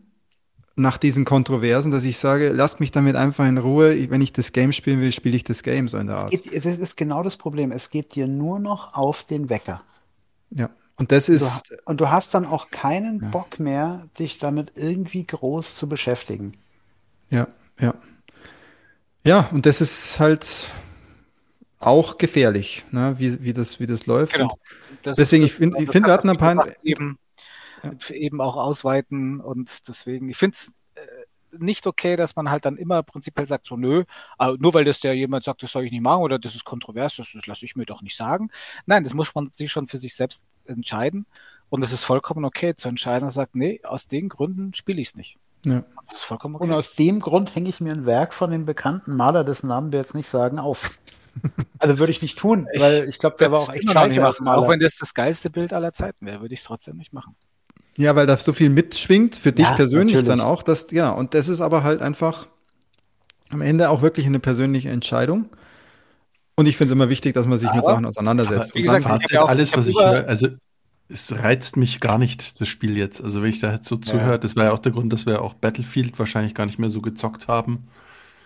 nach 0.81 0.99
diesen 0.99 1.25
Kontroversen, 1.25 1.93
dass 1.93 2.05
ich 2.05 2.19
sage, 2.19 2.51
lasst 2.51 2.81
mich 2.81 2.91
damit 2.91 3.17
einfach 3.17 3.47
in 3.47 3.59
Ruhe. 3.59 4.11
Wenn 4.11 4.21
ich 4.21 4.33
das 4.33 4.53
Game 4.53 4.73
spielen 4.73 5.01
will, 5.01 5.13
spiele 5.13 5.37
ich 5.37 5.45
das 5.45 5.63
Game 5.63 5.89
so 5.89 5.99
in 5.99 6.07
der 6.07 6.17
Art. 6.17 6.31
Geht, 6.31 6.65
das 6.65 6.79
ist 6.79 6.97
genau 6.97 7.23
das 7.23 7.37
Problem. 7.37 7.73
Es 7.73 7.91
geht 7.91 8.15
dir 8.15 8.27
nur 8.27 8.59
noch 8.59 8.95
auf 8.95 9.23
den 9.23 9.49
Wecker. 9.49 9.83
Ja. 10.51 10.71
Und 10.97 11.13
das 11.13 11.29
ist. 11.29 11.71
Du, 11.71 11.77
und 11.87 12.01
du 12.01 12.11
hast 12.11 12.35
dann 12.35 12.45
auch 12.45 12.71
keinen 12.71 13.23
ja. 13.23 13.29
Bock 13.29 13.59
mehr, 13.59 14.07
dich 14.19 14.39
damit 14.39 14.73
irgendwie 14.75 15.25
groß 15.25 15.77
zu 15.77 15.89
beschäftigen. 15.89 16.55
Ja, 17.31 17.47
ja. 17.79 17.95
Ja, 19.25 19.49
und 19.53 19.67
das 19.67 19.81
ist 19.81 20.19
halt 20.19 20.73
auch 21.79 22.19
gefährlich, 22.19 22.85
ne? 22.91 23.15
wie, 23.19 23.43
wie, 23.43 23.53
das, 23.53 23.81
wie 23.81 23.87
das 23.87 24.07
läuft. 24.07 24.35
Genau. 24.35 24.55
Das 25.03 25.17
deswegen, 25.17 25.45
ich 25.45 25.55
finde, 25.55 25.83
ich 25.83 25.91
find, 25.91 26.07
wir 26.07 26.13
hatten 26.13 26.29
ein 26.29 26.37
paar. 26.37 26.67
Eben 26.83 27.19
ja. 27.83 28.15
eben 28.15 28.41
auch 28.41 28.57
ausweiten. 28.57 29.41
Und 29.41 29.89
deswegen, 29.89 30.29
ich 30.29 30.37
finde 30.37 30.55
es 30.55 30.73
äh, 30.95 31.01
nicht 31.59 31.87
okay, 31.87 32.17
dass 32.17 32.37
man 32.37 32.51
halt 32.51 32.65
dann 32.65 32.77
immer 32.77 33.03
prinzipiell 33.03 33.47
sagt, 33.47 33.67
so 33.67 33.77
nö, 33.77 34.05
nur 34.59 34.75
weil 34.75 34.85
das 34.85 35.01
der 35.01 35.15
jemand 35.15 35.45
sagt, 35.45 35.63
das 35.63 35.73
soll 35.73 35.85
ich 35.85 35.93
nicht 35.93 36.03
machen 36.03 36.23
oder 36.23 36.39
das 36.39 36.55
ist 36.55 36.65
kontrovers, 36.65 37.17
das, 37.17 37.33
das 37.35 37.47
lasse 37.47 37.65
ich 37.65 37.77
mir 37.77 37.87
doch 37.87 38.03
nicht 38.03 38.17
sagen. 38.17 38.51
Nein, 38.87 39.05
das 39.05 39.15
muss 39.15 39.35
man 39.35 39.51
sich 39.51 39.71
schon 39.71 39.89
für 39.89 39.99
sich 39.99 40.15
selbst 40.15 40.43
entscheiden. 40.67 41.27
Und 41.69 41.85
es 41.85 41.93
ist 41.93 42.05
vollkommen 42.05 42.45
okay 42.45 42.75
zu 42.75 42.89
entscheiden 42.89 43.25
und 43.25 43.31
sagt, 43.31 43.55
nee, 43.55 43.81
aus 43.85 44.09
den 44.09 44.29
Gründen 44.29 44.75
spiele 44.75 45.01
ich 45.01 45.09
es 45.09 45.15
nicht. 45.15 45.39
Ja. 45.65 45.85
Das 46.09 46.19
ist 46.19 46.23
vollkommen 46.25 46.57
okay. 46.57 46.65
Und 46.65 46.73
aus 46.73 46.95
dem 46.95 47.21
Grund 47.21 47.55
hänge 47.55 47.69
ich 47.69 47.81
mir 47.81 47.93
ein 47.93 48.07
Werk 48.07 48.35
von 48.35 48.51
dem 48.51 48.65
bekannten 48.65 49.15
Maler, 49.15 49.45
dessen 49.45 49.69
Namen 49.69 49.93
wir 49.93 50.01
jetzt 50.01 50.15
nicht 50.15 50.29
sagen, 50.29 50.59
auf. 50.59 50.99
Also 51.79 51.99
würde 51.99 52.11
ich 52.11 52.23
nicht 52.23 52.37
tun, 52.37 52.67
weil 52.77 53.09
ich 53.09 53.21
glaube, 53.21 53.37
der 53.39 53.53
war 53.53 53.61
auch 53.61 53.73
echt 53.73 53.89
scheiße. 53.89 54.47
Auch 54.47 54.69
wenn 54.69 54.81
das 54.81 54.97
das 54.97 55.15
geilste 55.15 55.49
Bild 55.49 55.73
aller 55.73 55.93
Zeiten 55.93 56.27
wäre, 56.27 56.41
würde 56.41 56.53
ich 56.53 56.61
es 56.61 56.67
trotzdem 56.67 56.97
nicht 56.97 57.13
machen. 57.13 57.37
Ja, 58.01 58.17
weil 58.17 58.27
da 58.27 58.37
so 58.39 58.55
viel 58.55 58.71
mitschwingt, 58.71 59.37
für 59.37 59.53
dich 59.53 59.67
ja, 59.67 59.75
persönlich 59.75 60.17
natürlich. 60.17 60.29
dann 60.29 60.41
auch. 60.41 60.63
Dass, 60.63 60.91
ja, 60.91 61.11
und 61.11 61.35
das 61.35 61.49
ist 61.49 61.61
aber 61.61 61.83
halt 61.83 62.01
einfach 62.01 62.47
am 63.51 63.61
Ende 63.61 63.91
auch 63.91 64.01
wirklich 64.01 64.25
eine 64.25 64.41
persönliche 64.41 64.89
Entscheidung. 64.89 65.51
Und 66.55 66.67
ich 66.67 66.79
finde 66.79 66.93
es 66.93 66.97
immer 66.97 67.11
wichtig, 67.11 67.35
dass 67.35 67.47
man 67.47 67.59
sich 67.59 67.69
aber, 67.69 67.77
mit 67.77 67.85
Sachen 67.85 68.07
auseinandersetzt. 68.07 68.75
Wie 68.75 68.83
gesagt, 68.83 69.05
Fazit, 69.05 69.37
auch, 69.37 69.51
alles, 69.51 69.77
was 69.77 69.87
ich 69.87 69.97
höre, 69.99 70.27
also 70.27 70.49
es 71.09 71.31
reizt 71.33 71.77
mich 71.77 72.01
gar 72.01 72.17
nicht, 72.17 72.61
das 72.61 72.69
Spiel 72.69 72.97
jetzt. 72.97 73.23
Also 73.23 73.43
wenn 73.43 73.51
ich 73.51 73.61
da 73.61 73.73
jetzt 73.73 73.89
so 73.89 73.97
zuhöre, 73.97 74.39
das 74.39 74.57
war 74.57 74.65
ja 74.65 74.73
auch 74.73 74.79
der 74.79 74.93
Grund, 74.93 75.13
dass 75.13 75.27
wir 75.27 75.43
auch 75.43 75.53
Battlefield 75.53 76.19
wahrscheinlich 76.19 76.55
gar 76.55 76.65
nicht 76.65 76.79
mehr 76.79 76.91
so 76.91 77.03
gezockt 77.03 77.49
haben. 77.49 77.81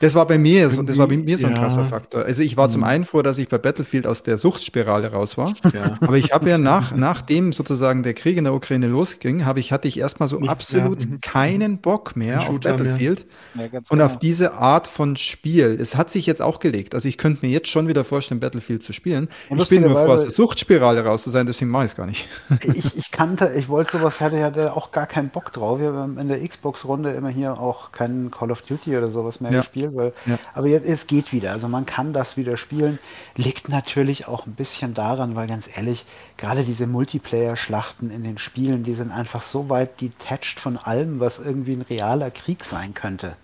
Das 0.01 0.15
war 0.15 0.27
bei 0.27 0.39
mir 0.39 0.71
so, 0.71 0.83
das 0.83 0.99
war 0.99 1.07
bei 1.07 1.17
mir 1.17 1.39
so 1.39 1.47
ein 1.47 1.55
ja. 1.55 1.59
krasser 1.59 1.85
Faktor. 1.85 2.25
Also 2.25 2.43
ich 2.43 2.57
war 2.57 2.69
zum 2.69 2.81
mhm. 2.81 2.87
einen 2.87 3.05
froh, 3.05 3.23
dass 3.23 3.39
ich 3.39 3.49
bei 3.49 3.59
Battlefield 3.59 4.07
aus 4.07 4.23
der 4.23 4.39
Suchtspirale 4.39 5.13
raus 5.13 5.39
war. 5.39 5.53
Ja. 5.73 5.97
Aber 6.01 6.17
ich 6.17 6.33
habe 6.33 6.51
ja 6.51 6.59
nach, 6.65 6.95
nachdem 6.95 7.53
sozusagen 7.53 8.03
der 8.03 8.15
Krieg 8.15 8.37
in 8.37 8.45
der 8.45 8.55
Ukraine 8.55 8.89
losging, 8.89 9.45
habe 9.45 9.61
ich, 9.61 9.73
hatte 9.73 9.89
ich 9.89 9.99
erstmal 9.99 10.29
so 10.29 10.39
Nichts 10.39 10.53
absolut 10.53 11.09
mehr. 11.09 11.19
keinen 11.21 11.79
Bock 11.79 12.17
mehr 12.17 12.41
auf 12.41 12.61
Battlefield 12.61 13.27
ja, 13.55 13.65
und 13.65 13.89
genau. 13.89 14.05
auf 14.05 14.19
diese 14.19 14.55
Art 14.55 14.89
von 14.89 15.17
Spiel. 15.17 15.79
Es 15.81 15.97
hat 15.97 16.11
sich 16.11 16.27
jetzt 16.27 16.43
auch 16.43 16.59
gelegt. 16.59 16.95
Also 16.95 17.09
ich 17.09 17.17
könnte 17.17 17.47
mir 17.47 17.53
jetzt 17.53 17.69
schon 17.69 17.89
wieder 17.89 18.05
vorstellen, 18.05 18.41
Battlefield 18.41 18.83
zu 18.83 18.93
spielen. 18.93 19.29
ich 19.55 19.69
bin 19.69 19.83
nur 19.83 19.93
froh, 19.93 20.13
aus 20.13 20.23
der 20.23 20.31
Suchtspirale 20.31 21.05
raus 21.05 21.23
zu 21.23 21.31
sein, 21.31 21.47
deswegen 21.47 21.71
mache 21.71 21.85
ich 21.85 21.93
es 21.93 21.97
gar 21.97 22.07
nicht. 22.07 22.29
Ich, 22.75 22.97
ich 22.97 23.11
kannte, 23.11 23.53
ich 23.57 23.69
wollte 23.69 23.99
sowas, 23.99 24.21
hatte, 24.21 24.43
hatte 24.43 24.75
auch 24.75 24.91
gar 24.91 25.07
keinen 25.07 25.29
Bock 25.29 25.53
drauf. 25.53 25.79
Wir 25.79 25.93
haben 25.93 26.19
in 26.19 26.29
der 26.29 26.47
Xbox-Runde 26.47 27.13
immer 27.13 27.29
hier 27.29 27.59
auch 27.59 27.93
keinen 27.93 28.31
Call 28.31 28.51
of 28.51 28.63
Duty 28.63 28.97
oder 28.97 29.11
sowas 29.11 29.41
mehr 29.41 29.51
gespielt 29.51 29.94
weil, 29.95 30.13
ja. 30.27 30.39
aber 30.55 30.67
jetzt, 30.67 30.87
es 30.87 31.07
geht 31.07 31.33
wieder. 31.33 31.53
Also 31.53 31.69
man 31.69 31.87
kann 31.87 32.13
das 32.13 32.37
wieder 32.37 32.57
spielen. 32.57 32.99
Liegt 33.37 33.69
natürlich 33.69 34.27
auch 34.27 34.47
ein 34.47 34.55
bisschen 34.55 34.95
daran, 34.95 35.37
weil 35.37 35.47
ganz 35.47 35.69
ehrlich, 35.77 36.05
gerade 36.37 36.65
diese 36.65 36.87
Multiplayer-Schlachten 36.87 38.11
in 38.11 38.23
den 38.23 38.39
Spielen, 38.39 38.85
die 38.85 38.95
sind 38.95 39.13
einfach 39.13 39.43
so 39.43 39.69
weit 39.69 40.01
detached 40.01 40.61
von 40.61 40.77
allem, 40.77 41.21
was 41.21 41.39
irgendwie 41.39 41.73
ein 41.73 41.83
realer 41.83 42.31
Krieg 42.31 42.65
sein 42.65 42.95
könnte. 42.95 43.37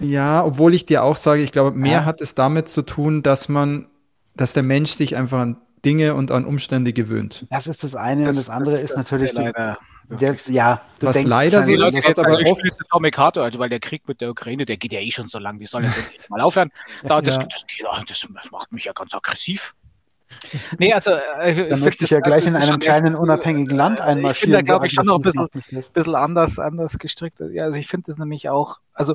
Ja, 0.00 0.44
obwohl 0.44 0.74
ich 0.74 0.86
dir 0.86 1.02
auch 1.04 1.16
sage, 1.16 1.42
ich 1.42 1.52
glaube, 1.52 1.76
mehr 1.76 1.92
ja. 1.92 2.04
hat 2.04 2.20
es 2.20 2.34
damit 2.34 2.68
zu 2.68 2.82
tun, 2.82 3.22
dass 3.22 3.48
man, 3.48 3.86
dass 4.34 4.52
der 4.52 4.62
Mensch 4.62 4.92
sich 4.92 5.16
einfach 5.16 5.40
an 5.40 5.56
Dinge 5.84 6.14
und 6.14 6.30
an 6.30 6.44
Umstände 6.44 6.92
gewöhnt. 6.92 7.46
Das 7.50 7.66
ist 7.66 7.84
das 7.84 7.94
eine 7.94 8.24
das, 8.24 8.36
und 8.36 8.42
das 8.46 8.50
andere 8.50 8.72
das, 8.72 8.82
ist 8.84 8.96
natürlich. 8.96 9.30
Ist 9.30 9.36
ja 9.36 9.42
leider 9.44 9.78
das, 10.08 10.48
ja, 10.48 10.80
du 10.98 11.06
was 11.06 11.14
denkst, 11.14 11.28
leider 11.28 11.62
so 11.62 11.72
ist, 11.72 12.08
was 12.08 12.18
aber 12.18 12.38
oft 12.50 12.80
Atomic 12.80 13.18
Heart, 13.18 13.38
also 13.38 13.58
weil 13.58 13.68
der 13.68 13.80
Krieg 13.80 14.06
mit 14.06 14.20
der 14.20 14.30
Ukraine, 14.30 14.66
der 14.66 14.76
geht 14.76 14.92
ja 14.92 15.00
eh 15.00 15.10
schon 15.10 15.28
so 15.28 15.38
lang, 15.38 15.58
die 15.58 15.66
sollen 15.66 15.84
jetzt 15.84 16.30
mal 16.30 16.40
aufhören. 16.40 16.70
Da, 17.04 17.20
das, 17.20 17.36
ja. 17.36 17.44
das, 17.44 17.64
das, 18.06 18.26
das, 18.28 18.50
macht 18.50 18.72
mich 18.72 18.84
ja 18.84 18.92
ganz 18.92 19.14
aggressiv. 19.14 19.74
Nee, 20.78 20.92
also 20.92 21.12
äh, 21.12 21.68
dann 21.68 21.80
möchte 21.80 22.04
ich 22.04 22.10
ja 22.10 22.20
gleich 22.20 22.46
in 22.46 22.56
einem 22.56 22.78
kleinen 22.78 23.14
unabhängigen 23.14 23.76
Land 23.76 24.00
einmarschieren. 24.00 24.52
Ich 24.52 24.58
bin 24.58 24.66
da, 24.66 24.72
glaube 24.72 24.86
ich, 24.86 24.92
schon 24.92 25.06
noch 25.06 25.16
ein 25.16 25.22
bisschen, 25.22 25.84
bisschen 25.92 26.14
anders, 26.14 26.58
anders 26.58 26.98
gestrickt. 26.98 27.40
Ja, 27.52 27.64
also 27.64 27.78
ich 27.78 27.86
finde 27.86 28.06
das 28.06 28.18
nämlich 28.18 28.48
auch, 28.48 28.78
also 28.92 29.14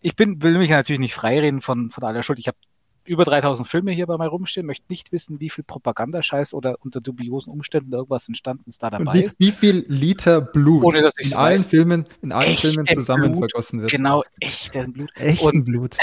ich 0.00 0.16
bin, 0.16 0.42
will 0.42 0.58
mich 0.58 0.70
natürlich 0.70 1.00
nicht 1.00 1.14
freireden 1.14 1.60
von, 1.60 1.90
von 1.90 2.04
aller 2.04 2.22
Schuld. 2.22 2.38
Ich 2.38 2.48
habe 2.48 2.58
über 3.04 3.24
3000 3.24 3.66
Filme 3.66 3.90
hier 3.92 4.06
bei 4.06 4.16
mir 4.16 4.26
rumstehen, 4.26 4.66
möchte 4.66 4.86
nicht 4.88 5.12
wissen, 5.12 5.40
wie 5.40 5.50
viel 5.50 5.64
Propagandascheiß 5.64 6.54
oder 6.54 6.76
unter 6.80 7.00
dubiosen 7.00 7.52
Umständen 7.52 7.92
irgendwas 7.92 8.28
entstanden 8.28 8.64
ist 8.68 8.82
da 8.82 8.90
dabei 8.90 9.14
wie, 9.14 9.22
ist. 9.24 9.40
Wie 9.40 9.50
viel 9.50 9.84
Liter 9.88 10.40
Blut 10.40 10.84
Ohne, 10.84 11.02
dass 11.02 11.18
in 11.18 11.34
allen 11.34 11.58
weiß. 11.58 11.66
Filmen, 11.66 12.06
in 12.22 12.32
allen 12.32 12.56
Filmen 12.56 12.86
zusammen 12.86 13.32
Blut, 13.32 13.50
vergossen 13.50 13.80
wird. 13.80 13.90
Genau, 13.90 14.22
echtes 14.40 14.92
Blut. 14.92 15.10
Echten 15.16 15.46
Und, 15.46 15.64
Blut. 15.64 15.96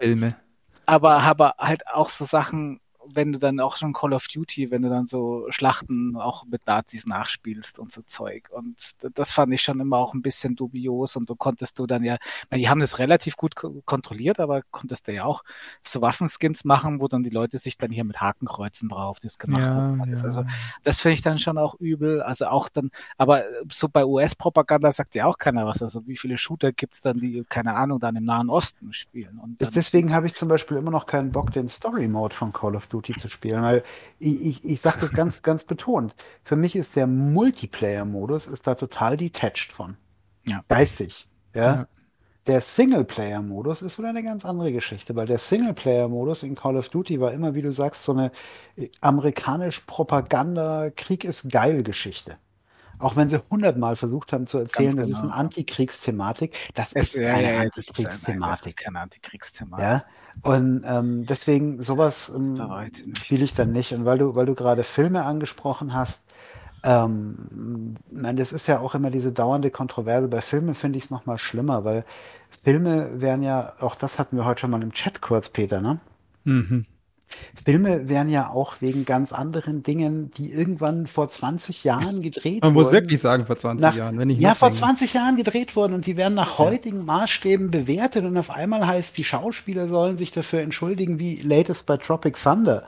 Filme. 0.00 0.36
Aber, 0.86 1.20
aber 1.20 1.56
halt 1.58 1.86
auch 1.86 2.08
so 2.08 2.24
Sachen, 2.24 2.80
wenn 3.18 3.32
du 3.32 3.40
dann 3.40 3.58
auch 3.58 3.76
schon 3.76 3.92
Call 3.92 4.12
of 4.12 4.28
Duty, 4.28 4.70
wenn 4.70 4.82
du 4.82 4.88
dann 4.88 5.08
so 5.08 5.46
Schlachten 5.48 6.14
auch 6.16 6.44
mit 6.44 6.64
Nazis 6.68 7.04
nachspielst 7.04 7.80
und 7.80 7.90
so 7.90 8.02
Zeug. 8.02 8.48
Und 8.52 8.76
das 9.14 9.32
fand 9.32 9.52
ich 9.52 9.60
schon 9.60 9.80
immer 9.80 9.96
auch 9.96 10.14
ein 10.14 10.22
bisschen 10.22 10.54
dubios 10.54 11.16
und 11.16 11.28
du 11.28 11.34
konntest 11.34 11.80
du 11.80 11.88
dann 11.88 12.04
ja, 12.04 12.16
die 12.54 12.68
haben 12.68 12.78
das 12.78 13.00
relativ 13.00 13.36
gut 13.36 13.56
kontrolliert, 13.56 14.38
aber 14.38 14.62
konntest 14.70 15.08
du 15.08 15.14
ja 15.14 15.24
auch 15.24 15.42
so 15.82 16.00
Waffenskins 16.00 16.64
machen, 16.64 17.00
wo 17.00 17.08
dann 17.08 17.24
die 17.24 17.30
Leute 17.30 17.58
sich 17.58 17.76
dann 17.76 17.90
hier 17.90 18.04
mit 18.04 18.20
Hakenkreuzen 18.20 18.88
drauf 18.88 19.18
das 19.18 19.36
gemacht 19.36 19.62
ja, 19.62 19.74
haben. 19.74 20.04
Ja. 20.08 20.22
Also 20.22 20.44
das 20.84 21.00
finde 21.00 21.14
ich 21.14 21.22
dann 21.22 21.38
schon 21.38 21.58
auch 21.58 21.74
übel. 21.80 22.22
Also 22.22 22.46
auch 22.46 22.68
dann, 22.68 22.92
aber 23.16 23.42
so 23.68 23.88
bei 23.88 24.06
US-Propaganda 24.06 24.92
sagt 24.92 25.16
ja 25.16 25.26
auch 25.26 25.38
keiner 25.38 25.66
was. 25.66 25.82
Also 25.82 26.06
wie 26.06 26.16
viele 26.16 26.38
Shooter 26.38 26.70
gibt's 26.70 27.00
dann, 27.00 27.18
die, 27.18 27.44
keine 27.48 27.74
Ahnung, 27.74 27.98
dann 27.98 28.14
im 28.14 28.24
Nahen 28.24 28.48
Osten 28.48 28.92
spielen. 28.92 29.40
Und 29.40 29.60
deswegen 29.60 30.14
habe 30.14 30.28
ich 30.28 30.34
zum 30.34 30.46
Beispiel 30.46 30.76
immer 30.76 30.92
noch 30.92 31.06
keinen 31.06 31.32
Bock, 31.32 31.50
den 31.50 31.68
Story-Mode 31.68 32.32
von 32.32 32.52
Call 32.52 32.76
of 32.76 32.86
Duty 32.86 33.07
Duty 33.08 33.20
zu 33.20 33.28
spielen, 33.28 33.62
weil 33.62 33.82
ich, 34.18 34.40
ich, 34.40 34.64
ich 34.64 34.80
sage 34.80 34.98
das 35.00 35.12
ganz, 35.12 35.42
ganz 35.42 35.64
betont. 35.64 36.14
Für 36.44 36.56
mich 36.56 36.76
ist 36.76 36.96
der 36.96 37.06
Multiplayer-Modus 37.06 38.46
ist 38.46 38.66
da 38.66 38.74
total 38.74 39.16
detached 39.16 39.72
von. 39.72 39.96
Ja. 40.46 40.64
Geistig. 40.68 41.28
Ja. 41.54 41.62
ja. 41.62 41.88
Der 42.46 42.60
Singleplayer-Modus 42.62 43.82
ist 43.82 43.98
wieder 43.98 44.08
eine 44.08 44.22
ganz 44.22 44.44
andere 44.44 44.72
Geschichte, 44.72 45.14
weil 45.16 45.26
der 45.26 45.38
Singleplayer-Modus 45.38 46.42
in 46.42 46.54
Call 46.54 46.76
of 46.76 46.88
Duty 46.88 47.20
war 47.20 47.32
immer, 47.32 47.54
wie 47.54 47.62
du 47.62 47.72
sagst, 47.72 48.02
so 48.04 48.12
eine 48.12 48.32
äh, 48.76 48.88
amerikanisch 49.00 49.80
Propaganda, 49.80 50.90
Krieg 50.90 51.24
ist 51.24 51.50
geil 51.50 51.82
Geschichte. 51.82 52.38
Auch 52.98 53.16
wenn 53.16 53.30
sie 53.30 53.40
hundertmal 53.50 53.96
versucht 53.96 54.32
haben 54.32 54.46
zu 54.46 54.58
erzählen, 54.58 54.90
genau. 54.90 55.02
das 55.02 55.08
ist 55.10 55.16
eine 55.16 55.28
genau. 55.28 55.40
Antikriegsthematik, 55.40 56.56
das 56.74 56.92
es, 56.94 57.14
ist 57.14 57.22
keine 57.22 57.54
ja, 57.54 57.60
Antikriegsthematik. 57.60 58.40
Das 58.40 58.62
ist 58.62 58.76
keine 58.76 59.00
Antikriegsthematik. 59.00 59.84
Ja? 59.84 60.04
Und 60.42 60.82
ähm, 60.84 61.26
deswegen 61.26 61.82
sowas 61.82 62.28
ähm, 62.28 62.90
spiele 63.16 63.44
ich 63.44 63.54
dann 63.54 63.72
nicht. 63.72 63.92
Und 63.92 64.04
weil 64.04 64.18
du, 64.18 64.34
weil 64.34 64.46
du 64.46 64.54
gerade 64.54 64.84
Filme 64.84 65.24
angesprochen 65.24 65.94
hast, 65.94 66.22
ähm, 66.84 67.96
nein, 68.10 68.36
das 68.36 68.52
ist 68.52 68.68
ja 68.68 68.78
auch 68.80 68.94
immer 68.94 69.10
diese 69.10 69.32
dauernde 69.32 69.70
Kontroverse. 69.70 70.28
Bei 70.28 70.40
Filmen 70.40 70.74
finde 70.74 70.98
ich 70.98 71.04
es 71.04 71.10
nochmal 71.10 71.38
schlimmer, 71.38 71.84
weil 71.84 72.04
Filme 72.62 73.20
werden 73.20 73.42
ja, 73.42 73.74
auch 73.80 73.96
das 73.96 74.18
hatten 74.18 74.36
wir 74.36 74.44
heute 74.44 74.60
schon 74.60 74.70
mal 74.70 74.82
im 74.82 74.92
Chat 74.92 75.20
kurz, 75.20 75.48
Peter, 75.48 75.80
ne? 75.80 75.98
Mhm. 76.44 76.86
Filme 77.64 78.08
werden 78.08 78.30
ja 78.30 78.48
auch 78.48 78.76
wegen 78.80 79.04
ganz 79.04 79.32
anderen 79.32 79.82
Dingen, 79.82 80.30
die 80.32 80.52
irgendwann 80.52 81.06
vor 81.06 81.28
20 81.28 81.84
Jahren 81.84 82.22
gedreht 82.22 82.62
wurden. 82.62 82.74
Man 82.74 82.82
muss 82.82 82.92
wirklich 82.92 83.20
sagen, 83.20 83.46
vor 83.46 83.56
20 83.56 83.82
nach, 83.82 83.96
Jahren. 83.96 84.18
Wenn 84.18 84.30
ich 84.30 84.38
ja, 84.38 84.54
vor 84.54 84.72
20 84.72 85.12
Jahren 85.14 85.36
gedreht 85.36 85.76
wurden 85.76 85.94
und 85.94 86.06
die 86.06 86.16
werden 86.16 86.34
nach 86.34 86.58
heutigen 86.58 87.04
Maßstäben 87.04 87.70
bewertet 87.70 88.24
und 88.24 88.36
auf 88.38 88.50
einmal 88.50 88.86
heißt, 88.86 89.16
die 89.18 89.24
Schauspieler 89.24 89.88
sollen 89.88 90.18
sich 90.18 90.32
dafür 90.32 90.60
entschuldigen, 90.60 91.18
wie 91.18 91.36
latest 91.36 91.86
bei 91.86 91.96
Tropic 91.96 92.38
Thunder. 92.42 92.84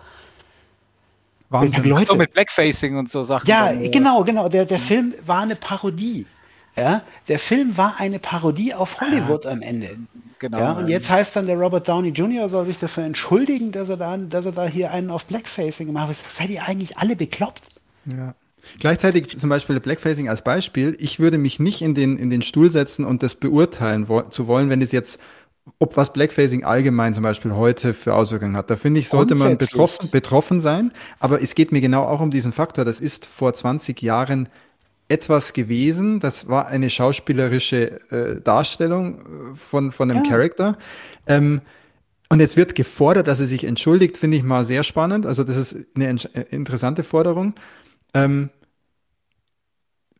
Wahnsinn. 1.50 1.84
Leute. 1.84 2.06
So 2.06 2.14
mit 2.14 2.32
Blackfacing 2.32 2.96
und 2.96 3.10
so 3.10 3.22
Sachen. 3.24 3.46
Ja, 3.48 3.66
dann, 3.66 3.90
genau, 3.90 4.22
genau. 4.24 4.48
Der, 4.48 4.64
der 4.64 4.78
Film 4.78 5.14
war 5.26 5.42
eine 5.42 5.56
Parodie. 5.56 6.26
Ja, 6.76 7.02
der 7.28 7.38
Film 7.38 7.76
war 7.76 7.96
eine 7.98 8.18
Parodie 8.18 8.74
auf 8.74 9.00
Hollywood 9.00 9.44
ja, 9.44 9.50
am 9.50 9.62
Ende. 9.62 9.96
Genau. 10.38 10.58
Ja, 10.58 10.72
und 10.72 10.88
jetzt 10.88 11.10
heißt 11.10 11.36
dann, 11.36 11.46
der 11.46 11.56
Robert 11.56 11.86
Downey 11.86 12.10
Jr. 12.10 12.48
soll 12.48 12.64
sich 12.64 12.78
dafür 12.78 13.04
entschuldigen, 13.04 13.72
dass 13.72 13.88
er 13.88 13.98
da, 13.98 14.16
dass 14.16 14.46
er 14.46 14.52
da 14.52 14.66
hier 14.66 14.90
einen 14.90 15.10
auf 15.10 15.26
Blackfacing 15.26 15.86
gemacht 15.86 16.08
hat. 16.08 16.16
Seid 16.16 16.48
ihr 16.48 16.64
eigentlich 16.64 16.96
alle 16.96 17.16
bekloppt? 17.16 17.62
Ja. 18.06 18.34
Gleichzeitig 18.78 19.38
zum 19.38 19.50
Beispiel 19.50 19.80
Blackfacing 19.80 20.28
als 20.28 20.42
Beispiel. 20.42 20.96
Ich 20.98 21.18
würde 21.18 21.38
mich 21.38 21.60
nicht 21.60 21.82
in 21.82 21.94
den, 21.94 22.16
in 22.16 22.30
den 22.30 22.42
Stuhl 22.42 22.70
setzen 22.70 23.04
und 23.04 23.22
das 23.22 23.34
beurteilen 23.34 24.08
wo 24.08 24.22
zu 24.22 24.46
wollen, 24.46 24.70
wenn 24.70 24.82
es 24.82 24.92
jetzt 24.92 25.18
ob 25.78 25.96
was 25.96 26.12
Blackfacing 26.12 26.64
allgemein 26.64 27.14
zum 27.14 27.22
Beispiel 27.22 27.52
heute 27.52 27.94
für 27.94 28.14
Auswirkungen 28.14 28.56
hat. 28.56 28.70
Da 28.70 28.76
finde 28.76 29.00
ich, 29.00 29.08
sollte 29.08 29.34
man 29.34 29.56
betroffen, 29.56 30.10
betroffen 30.10 30.60
sein. 30.60 30.90
Aber 31.20 31.42
es 31.42 31.54
geht 31.54 31.70
mir 31.70 31.80
genau 31.80 32.04
auch 32.04 32.20
um 32.20 32.30
diesen 32.30 32.52
Faktor. 32.52 32.84
Das 32.84 33.00
ist 33.00 33.26
vor 33.26 33.52
20 33.54 34.00
Jahren 34.02 34.48
etwas 35.10 35.52
gewesen. 35.52 36.20
Das 36.20 36.48
war 36.48 36.68
eine 36.68 36.88
schauspielerische 36.88 38.00
äh, 38.10 38.40
Darstellung 38.40 39.18
äh, 39.18 39.56
von, 39.56 39.92
von 39.92 40.10
einem 40.10 40.24
ja. 40.24 40.30
Charakter. 40.30 40.78
Ähm, 41.26 41.60
und 42.28 42.38
jetzt 42.38 42.56
wird 42.56 42.76
gefordert, 42.76 43.26
dass 43.26 43.40
er 43.40 43.46
sich 43.46 43.64
entschuldigt, 43.64 44.16
finde 44.16 44.36
ich 44.36 44.44
mal 44.44 44.64
sehr 44.64 44.84
spannend. 44.84 45.26
Also 45.26 45.42
das 45.42 45.56
ist 45.56 45.76
eine 45.96 46.10
äh, 46.10 46.44
interessante 46.50 47.02
Forderung. 47.02 47.54
Ähm, 48.14 48.50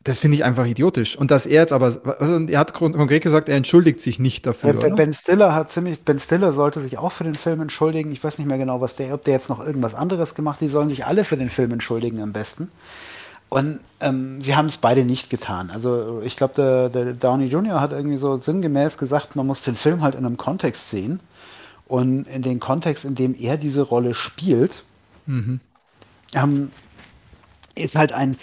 das 0.03 0.19
finde 0.19 0.37
ich 0.37 0.45
einfach 0.45 0.67
idiotisch. 0.67 1.17
Und 1.17 1.31
dass 1.31 1.47
er 1.47 1.61
jetzt 1.61 1.73
aber, 1.73 1.85
also 2.19 2.47
er 2.47 2.59
hat 2.59 2.73
konkret 2.73 3.23
gesagt, 3.23 3.51
er 3.51 3.57
entschuldigt 3.57 4.01
sich 4.01 4.19
nicht 4.19 4.47
dafür. 4.47 4.81
Ja, 4.81 4.95
ben 4.95 5.13
Stiller 5.13 5.55
hat 5.55 5.71
ziemlich, 5.71 6.03
Ben 6.03 6.19
Stiller 6.19 6.53
sollte 6.53 6.81
sich 6.81 6.97
auch 6.97 7.13
für 7.13 7.25
den 7.25 7.35
Film 7.35 7.61
entschuldigen. 7.61 8.11
Ich 8.11 8.25
weiß 8.25 8.39
nicht 8.39 8.47
mehr 8.49 8.57
genau, 8.57 8.81
was 8.81 8.97
der, 8.97 9.13
ob 9.13 9.23
der 9.23 9.35
jetzt 9.35 9.51
noch 9.51 9.65
irgendwas 9.65 9.95
anderes 9.95 10.35
gemacht. 10.35 10.57
hat. 10.57 10.63
Die 10.63 10.69
sollen 10.69 10.89
sich 10.89 11.05
alle 11.05 11.23
für 11.25 11.37
den 11.37 11.51
Film 11.51 11.71
entschuldigen 11.71 12.23
am 12.23 12.33
besten. 12.33 12.71
Und 13.51 13.81
ähm, 13.99 14.41
sie 14.41 14.55
haben 14.55 14.67
es 14.67 14.79
beide 14.79 15.05
nicht 15.05 15.29
getan. 15.29 15.71
Also 15.71 16.23
ich 16.25 16.37
glaube, 16.37 16.55
der, 16.55 16.89
der 16.89 17.13
Downey 17.15 17.47
Jr. 17.47 17.81
hat 17.81 17.91
irgendwie 17.91 18.17
so 18.17 18.39
sinngemäß 18.39 18.97
gesagt, 18.97 19.35
man 19.35 19.47
muss 19.47 19.63
den 19.63 19.75
Film 19.75 20.03
halt 20.03 20.15
in 20.15 20.25
einem 20.25 20.37
Kontext 20.37 20.89
sehen. 20.89 21.19
Und 21.87 22.29
in 22.29 22.43
den 22.43 22.61
Kontext, 22.61 23.05
in 23.05 23.17
dem 23.17 23.35
er 23.35 23.57
diese 23.57 23.83
Rolle 23.83 24.15
spielt, 24.15 24.85
mhm. 25.27 25.59
ähm, 26.33 26.71
ist 27.75 27.97
halt 27.97 28.13
ein, 28.13 28.37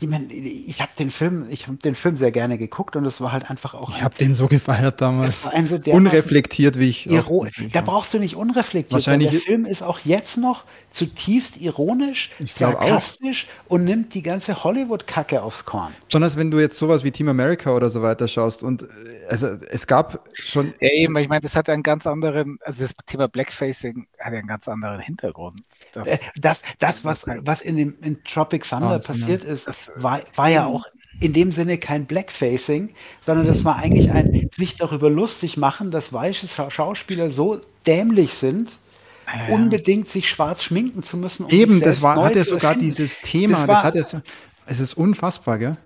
ich, 0.00 0.08
mein, 0.08 0.28
ich 0.30 0.80
habe 0.80 0.92
den 0.98 1.10
Film, 1.10 1.46
ich 1.50 1.66
habe 1.66 1.76
den 1.78 1.94
Film 1.94 2.16
sehr 2.16 2.30
gerne 2.30 2.58
geguckt 2.58 2.94
und 2.94 3.04
es 3.04 3.20
war 3.20 3.32
halt 3.32 3.50
einfach 3.50 3.74
auch. 3.74 3.90
Ich 3.90 4.02
habe 4.02 4.14
den 4.16 4.34
so 4.34 4.46
gefeiert 4.46 5.00
damals. 5.00 5.42
So 5.42 5.50
unreflektiert, 5.90 6.78
wie 6.78 6.88
ich. 6.88 7.10
Auch, 7.10 7.46
da 7.72 7.80
brauchst 7.80 8.14
du 8.14 8.18
nicht 8.18 8.36
unreflektiert. 8.36 8.92
Wahrscheinlich. 8.92 9.30
Der 9.30 9.40
Film 9.40 9.66
ist 9.66 9.82
auch 9.82 10.00
jetzt 10.00 10.36
noch 10.36 10.64
zutiefst 10.96 11.58
ironisch, 11.58 12.30
sarkastisch 12.40 13.46
auch. 13.66 13.72
und 13.72 13.84
nimmt 13.84 14.14
die 14.14 14.22
ganze 14.22 14.64
Hollywood-Kacke 14.64 15.42
aufs 15.42 15.66
Korn. 15.66 15.92
Schon 16.10 16.22
als 16.22 16.38
wenn 16.38 16.50
du 16.50 16.58
jetzt 16.58 16.78
sowas 16.78 17.04
wie 17.04 17.10
Team 17.10 17.28
America 17.28 17.72
oder 17.72 17.90
so 17.90 18.02
weiter 18.02 18.26
schaust 18.28 18.62
und 18.62 18.82
äh, 18.82 18.86
also 19.28 19.48
es 19.68 19.86
gab 19.86 20.26
schon. 20.32 20.72
Ja, 20.80 20.88
eben, 20.90 21.16
ich 21.18 21.28
meine, 21.28 21.42
das 21.42 21.54
hat 21.54 21.68
einen 21.68 21.82
ganz 21.82 22.06
anderen, 22.06 22.58
also 22.64 22.82
das 22.82 22.94
Thema 23.04 23.28
Blackfacing 23.28 24.06
hat 24.18 24.32
ja 24.32 24.38
einen 24.38 24.48
ganz 24.48 24.68
anderen 24.68 25.00
Hintergrund. 25.00 25.60
Das, 25.92 26.08
äh, 26.08 26.18
das, 26.36 26.62
das 26.78 27.04
was, 27.04 27.26
was 27.26 27.60
in, 27.60 27.76
dem, 27.76 27.94
in 28.00 28.24
Tropic 28.24 28.66
Thunder 28.66 28.98
passiert 28.98 29.44
ist, 29.44 29.55
das, 29.64 29.92
war, 29.96 30.20
war 30.34 30.48
ja 30.48 30.66
auch 30.66 30.84
in 31.20 31.32
dem 31.32 31.52
Sinne 31.52 31.78
kein 31.78 32.06
Blackfacing, 32.06 32.90
sondern 33.24 33.46
das 33.46 33.64
war 33.64 33.76
eigentlich 33.76 34.10
ein 34.10 34.50
sich 34.54 34.76
darüber 34.76 35.08
lustig 35.08 35.56
machen, 35.56 35.90
dass 35.90 36.12
weiße 36.12 36.46
Schauspieler 36.70 37.30
so 37.30 37.60
dämlich 37.86 38.34
sind, 38.34 38.78
ja, 39.26 39.54
unbedingt 39.54 40.08
sich 40.08 40.28
schwarz 40.28 40.62
schminken 40.62 41.02
zu 41.02 41.16
müssen. 41.16 41.44
Um 41.44 41.50
Eben, 41.50 41.80
das 41.80 42.02
war, 42.02 42.22
hat 42.22 42.36
er 42.36 42.44
sogar 42.44 42.72
erfinden. 42.72 42.84
dieses 42.84 43.20
Thema, 43.20 43.58
das, 43.58 43.68
war, 43.68 43.74
das 43.74 43.84
hat 43.84 43.96
es, 43.96 44.16
es 44.66 44.80
ist 44.80 44.94
unfassbar, 44.94 45.58
gell? 45.58 45.76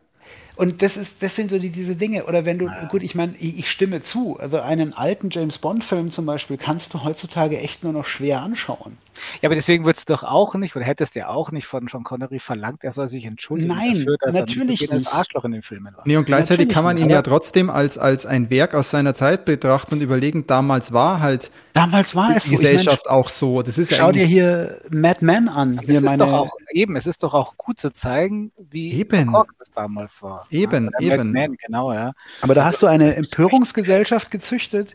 Und 0.57 0.83
das 0.83 0.99
ist, 0.99 1.23
das 1.23 1.37
sind 1.37 1.51
so 1.51 1.59
die, 1.59 1.71
diese 1.71 1.97
Dinge. 1.97 2.27
Oder 2.27 2.45
wenn 2.45 2.59
du, 2.59 2.67
ja. 2.67 2.85
gut, 2.89 3.03
ich 3.03 3.15
meine, 3.15 3.35
ich, 3.39 3.61
ich, 3.61 3.71
stimme 3.71 4.03
zu. 4.03 4.39
Also 4.39 4.61
einen 4.61 4.93
alten 4.93 5.31
James 5.31 5.57
Bond-Film 5.57 6.11
zum 6.11 6.27
Beispiel 6.27 6.59
kannst 6.59 6.93
du 6.93 7.03
heutzutage 7.03 7.59
echt 7.59 7.83
nur 7.83 7.95
noch 7.95 8.05
schwer 8.05 8.43
anschauen. 8.43 8.99
Ja, 9.41 9.49
aber 9.49 9.55
deswegen 9.55 9.85
würdest 9.85 10.09
du 10.09 10.15
doch 10.15 10.23
auch 10.23 10.55
nicht, 10.55 10.77
oder 10.77 10.85
hättest 10.85 11.15
du 11.15 11.21
ja 11.21 11.29
auch 11.29 11.51
nicht 11.53 11.67
von 11.67 11.89
Sean 11.89 12.05
Connery 12.05 12.39
verlangt, 12.39 12.85
er 12.85 12.93
soll 12.93 13.09
sich 13.09 13.25
entschuldigen 13.25 13.75
Nein, 13.75 13.95
dafür, 13.95 14.17
dass 14.21 14.35
natürlich 14.35 14.83
er 14.83 14.87
nicht 14.87 14.93
als 14.93 15.07
Arschloch 15.07 15.45
in 15.45 15.53
den 15.53 15.63
Filmen 15.63 15.95
war. 15.97 16.03
Nee, 16.07 16.17
und 16.17 16.25
gleichzeitig 16.25 16.69
natürlich 16.69 16.75
kann 16.75 16.85
man 16.85 16.99
ihn 16.99 17.11
ja 17.11 17.23
trotzdem 17.23 17.71
als, 17.71 17.99
als 17.99 18.27
ein 18.27 18.51
Werk 18.51 18.75
aus 18.75 18.91
seiner 18.91 19.15
Zeit 19.15 19.45
betrachten 19.45 19.95
und 19.95 20.01
überlegen, 20.01 20.47
damals 20.47 20.93
war 20.93 21.21
halt 21.21 21.51
damals 21.73 22.15
war 22.15 22.37
es 22.37 22.45
die 22.45 22.51
Gesellschaft 22.51 23.03
ich 23.05 23.11
mein, 23.11 23.19
auch 23.19 23.29
so. 23.29 23.63
Das 23.63 23.79
ist 23.79 23.95
schau 23.95 24.07
ja 24.07 24.13
dir 24.13 24.27
hier 24.27 24.81
Mad 24.91 25.25
Men 25.25 25.49
an. 25.49 25.81
Hier 25.81 25.97
es 25.97 26.03
ist 26.03 26.17
doch 26.17 26.33
auch, 26.33 26.51
eben, 26.73 26.97
es 26.97 27.07
ist 27.07 27.23
doch 27.23 27.35
auch 27.35 27.57
gut 27.57 27.79
zu 27.79 27.93
zeigen, 27.93 28.53
wie 28.57 28.93
eben. 28.93 29.33
das 29.59 29.71
damals 29.73 30.23
war. 30.23 30.47
Eben, 30.51 30.91
ja, 30.99 31.15
eben. 31.15 31.33
Man, 31.33 31.57
genau, 31.57 31.93
ja. 31.93 32.13
Aber 32.43 32.55
da 32.55 32.63
also, 32.63 32.73
hast 32.73 32.83
du 32.83 32.87
eine 32.87 33.15
Empörungsgesellschaft 33.15 34.31
gezüchtet, 34.31 34.95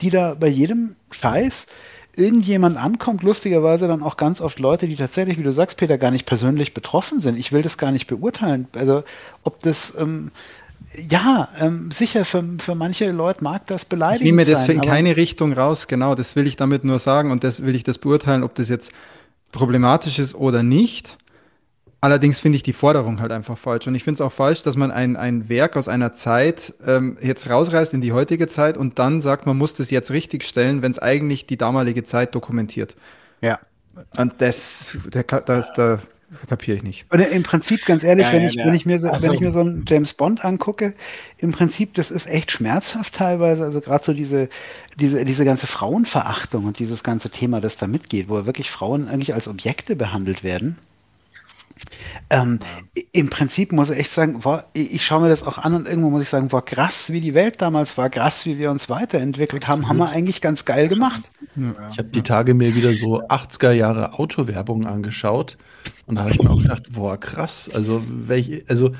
die 0.00 0.10
da 0.10 0.34
bei 0.34 0.48
jedem 0.48 0.96
Scheiß 1.10 1.66
irgendjemand 2.18 2.76
ankommt, 2.76 3.22
lustigerweise 3.22 3.88
dann 3.88 4.02
auch 4.02 4.16
ganz 4.16 4.40
oft 4.40 4.58
Leute, 4.58 4.88
die 4.88 4.96
tatsächlich, 4.96 5.38
wie 5.38 5.42
du 5.42 5.52
sagst, 5.52 5.76
Peter, 5.78 5.98
gar 5.98 6.10
nicht 6.10 6.26
persönlich 6.26 6.74
betroffen 6.74 7.20
sind. 7.20 7.38
Ich 7.38 7.52
will 7.52 7.62
das 7.62 7.78
gar 7.78 7.92
nicht 7.92 8.06
beurteilen. 8.06 8.66
Also 8.74 9.04
ob 9.44 9.60
das 9.62 9.96
ähm, 9.98 10.30
ja, 11.08 11.48
ähm, 11.60 11.90
sicher, 11.90 12.24
für, 12.24 12.42
für 12.58 12.74
manche 12.74 13.10
Leute 13.10 13.44
mag 13.44 13.66
das 13.66 13.84
beleidigend 13.84 14.18
sein. 14.18 14.38
Ich 14.38 14.46
nehme 14.46 14.58
das 14.58 14.68
in 14.68 14.80
keine 14.80 15.16
Richtung 15.16 15.52
raus, 15.52 15.86
genau, 15.86 16.14
das 16.14 16.34
will 16.34 16.46
ich 16.46 16.56
damit 16.56 16.84
nur 16.84 16.98
sagen 16.98 17.30
und 17.30 17.44
das 17.44 17.64
will 17.64 17.74
ich 17.74 17.84
das 17.84 17.98
beurteilen, 17.98 18.42
ob 18.42 18.54
das 18.54 18.68
jetzt 18.68 18.92
problematisch 19.52 20.18
ist 20.18 20.34
oder 20.34 20.62
nicht. 20.62 21.18
Allerdings 22.00 22.38
finde 22.38 22.56
ich 22.56 22.62
die 22.62 22.72
Forderung 22.72 23.20
halt 23.20 23.32
einfach 23.32 23.58
falsch. 23.58 23.88
Und 23.88 23.94
ich 23.96 24.04
finde 24.04 24.16
es 24.16 24.20
auch 24.20 24.32
falsch, 24.32 24.62
dass 24.62 24.76
man 24.76 24.92
ein, 24.92 25.16
ein 25.16 25.48
Werk 25.48 25.76
aus 25.76 25.88
einer 25.88 26.12
Zeit 26.12 26.74
ähm, 26.86 27.16
jetzt 27.20 27.50
rausreißt 27.50 27.92
in 27.92 28.00
die 28.00 28.12
heutige 28.12 28.46
Zeit 28.46 28.76
und 28.76 29.00
dann 29.00 29.20
sagt, 29.20 29.46
man 29.46 29.58
muss 29.58 29.74
das 29.74 29.90
jetzt 29.90 30.12
richtig 30.12 30.44
stellen, 30.44 30.80
wenn 30.82 30.92
es 30.92 31.00
eigentlich 31.00 31.46
die 31.46 31.56
damalige 31.56 32.04
Zeit 32.04 32.36
dokumentiert. 32.36 32.94
Ja. 33.40 33.58
Und 34.16 34.34
das, 34.38 34.96
der, 35.12 35.24
das, 35.24 35.72
da 35.72 35.98
kapiere 36.46 36.76
ich 36.76 36.84
nicht. 36.84 37.06
Und 37.10 37.18
im 37.18 37.42
Prinzip, 37.42 37.84
ganz 37.84 38.04
ehrlich, 38.04 38.26
ja, 38.26 38.32
wenn, 38.32 38.42
ja, 38.42 38.48
ich, 38.48 38.54
ja. 38.54 38.66
wenn, 38.66 38.74
ich 38.74 38.86
mir 38.86 39.00
so, 39.00 39.08
wenn 39.08 39.32
ich 39.32 39.40
mir 39.40 39.50
so 39.50 39.60
einen 39.60 39.84
James 39.88 40.14
Bond 40.14 40.44
angucke, 40.44 40.94
im 41.38 41.50
Prinzip, 41.50 41.94
das 41.94 42.12
ist 42.12 42.28
echt 42.28 42.52
schmerzhaft 42.52 43.14
teilweise. 43.14 43.64
Also 43.64 43.80
gerade 43.80 44.04
so 44.04 44.12
diese, 44.12 44.48
diese, 45.00 45.24
diese 45.24 45.44
ganze 45.44 45.66
Frauenverachtung 45.66 46.64
und 46.64 46.78
dieses 46.78 47.02
ganze 47.02 47.30
Thema, 47.30 47.60
das 47.60 47.76
da 47.76 47.88
mitgeht, 47.88 48.28
wo 48.28 48.46
wirklich 48.46 48.70
Frauen 48.70 49.08
eigentlich 49.08 49.34
als 49.34 49.48
Objekte 49.48 49.96
behandelt 49.96 50.44
werden. 50.44 50.76
Ähm, 52.30 52.58
ja. 52.96 53.02
Im 53.12 53.30
Prinzip 53.30 53.72
muss 53.72 53.90
ich 53.90 53.98
echt 53.98 54.12
sagen, 54.12 54.40
boah, 54.40 54.64
ich 54.72 55.04
schaue 55.04 55.22
mir 55.22 55.28
das 55.28 55.42
auch 55.42 55.58
an 55.58 55.74
und 55.74 55.86
irgendwo 55.86 56.10
muss 56.10 56.22
ich 56.22 56.28
sagen, 56.28 56.48
boah, 56.48 56.64
krass, 56.64 57.12
wie 57.12 57.20
die 57.20 57.34
Welt 57.34 57.60
damals 57.60 57.96
war, 57.96 58.10
krass, 58.10 58.46
wie 58.46 58.58
wir 58.58 58.70
uns 58.70 58.88
weiterentwickelt 58.88 59.68
haben, 59.68 59.88
haben 59.88 59.98
wir 59.98 60.10
eigentlich 60.10 60.40
ganz 60.40 60.64
geil 60.64 60.88
gemacht. 60.88 61.30
Ja. 61.56 61.74
Ich 61.90 61.98
habe 61.98 62.08
die 62.08 62.22
Tage 62.22 62.54
mir 62.54 62.74
wieder 62.74 62.94
so 62.94 63.22
80er 63.22 63.72
Jahre 63.72 64.18
Autowerbung 64.18 64.86
angeschaut 64.86 65.56
und 66.06 66.16
da 66.16 66.22
habe 66.22 66.32
ich 66.32 66.42
mir 66.42 66.50
auch 66.50 66.62
gedacht, 66.62 66.92
boah, 66.92 67.18
krass, 67.18 67.70
also 67.72 68.02
welche, 68.06 68.64
also 68.68 68.92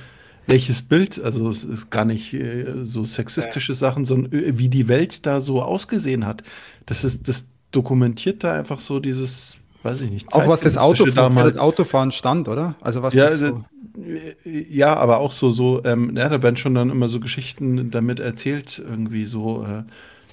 welches 0.49 0.83
Bild, 0.83 1.23
also 1.23 1.51
es 1.51 1.63
ist 1.63 1.91
gar 1.91 2.07
nicht 2.07 2.33
äh, 2.33 2.85
so 2.85 3.05
sexistische 3.05 3.75
Sachen, 3.75 4.07
sondern 4.07 4.33
äh, 4.33 4.59
wie 4.59 4.71
die 4.71 4.89
Welt 4.89 5.27
da 5.27 5.41
so 5.41 5.63
ausgesehen 5.63 6.27
hat. 6.27 6.43
Das 6.87 7.05
ist, 7.05 7.29
das 7.29 7.49
dokumentiert 7.71 8.45
da 8.45 8.55
einfach 8.55 8.81
so 8.81 8.99
dieses 8.99 9.59
weiß 9.83 10.01
ich 10.03 10.11
nicht. 10.11 10.33
Auch 10.33 10.47
was 10.47 10.61
das, 10.61 10.76
Auto, 10.76 11.07
damals. 11.07 11.55
das 11.55 11.62
Autofahren 11.62 12.11
stand, 12.11 12.49
oder? 12.49 12.74
Also 12.81 13.03
was 13.03 13.14
ja, 13.14 13.29
so 13.35 13.64
ja, 14.45 14.95
aber 14.97 15.18
auch 15.18 15.33
so, 15.33 15.51
so, 15.51 15.83
ähm, 15.85 16.16
ja, 16.16 16.29
da 16.29 16.43
werden 16.43 16.57
schon 16.57 16.74
dann 16.74 16.91
immer 16.91 17.09
so 17.09 17.20
Geschichten 17.20 17.91
damit 17.91 18.20
erzählt, 18.20 18.79
irgendwie 18.79 19.24
so, 19.24 19.64
äh, 19.64 19.83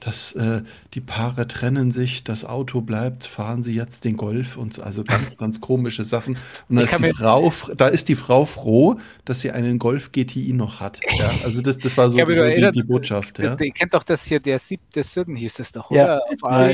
dass 0.06 0.34
äh, 0.34 0.62
die 0.94 1.02
Paare 1.02 1.48
trennen 1.48 1.90
sich, 1.90 2.24
das 2.24 2.46
Auto 2.46 2.82
bleibt, 2.82 3.26
fahren 3.26 3.64
sie 3.64 3.74
jetzt 3.74 4.06
den 4.06 4.18
Golf 4.18 4.56
und 4.56 4.80
also 4.80 5.04
ganz, 5.04 5.38
ganz 5.40 5.60
komische 5.62 6.04
Sachen. 6.04 6.38
Und 6.70 6.76
da 6.76 6.84
ist, 6.84 7.00
die 7.00 7.14
Frau, 7.14 7.54
da 7.76 7.88
ist 7.88 8.08
die 8.08 8.16
Frau 8.16 8.46
froh, 8.46 8.98
dass 9.26 9.42
sie 9.42 9.50
einen 9.50 9.80
Golf 9.80 10.12
GTI 10.12 10.54
noch 10.54 10.80
hat. 10.80 11.00
Ja, 11.18 11.32
also 11.44 11.64
das, 11.64 11.80
das 11.80 11.98
war 11.98 12.12
so, 12.12 12.20
so 12.20 12.26
die, 12.26 12.72
die, 12.72 12.84
Botschaft. 12.84 13.40
Ja. 13.40 13.58
Ihr 13.60 13.72
kennt 13.72 13.96
doch 13.96 14.04
das 14.04 14.26
hier, 14.26 14.40
der 14.40 14.60
siebte 14.60 15.02
Sinn 15.02 15.36
hieß 15.36 15.60
es 15.60 15.72
doch, 15.72 15.90
oder? 15.90 16.22
Ja. 16.36 16.66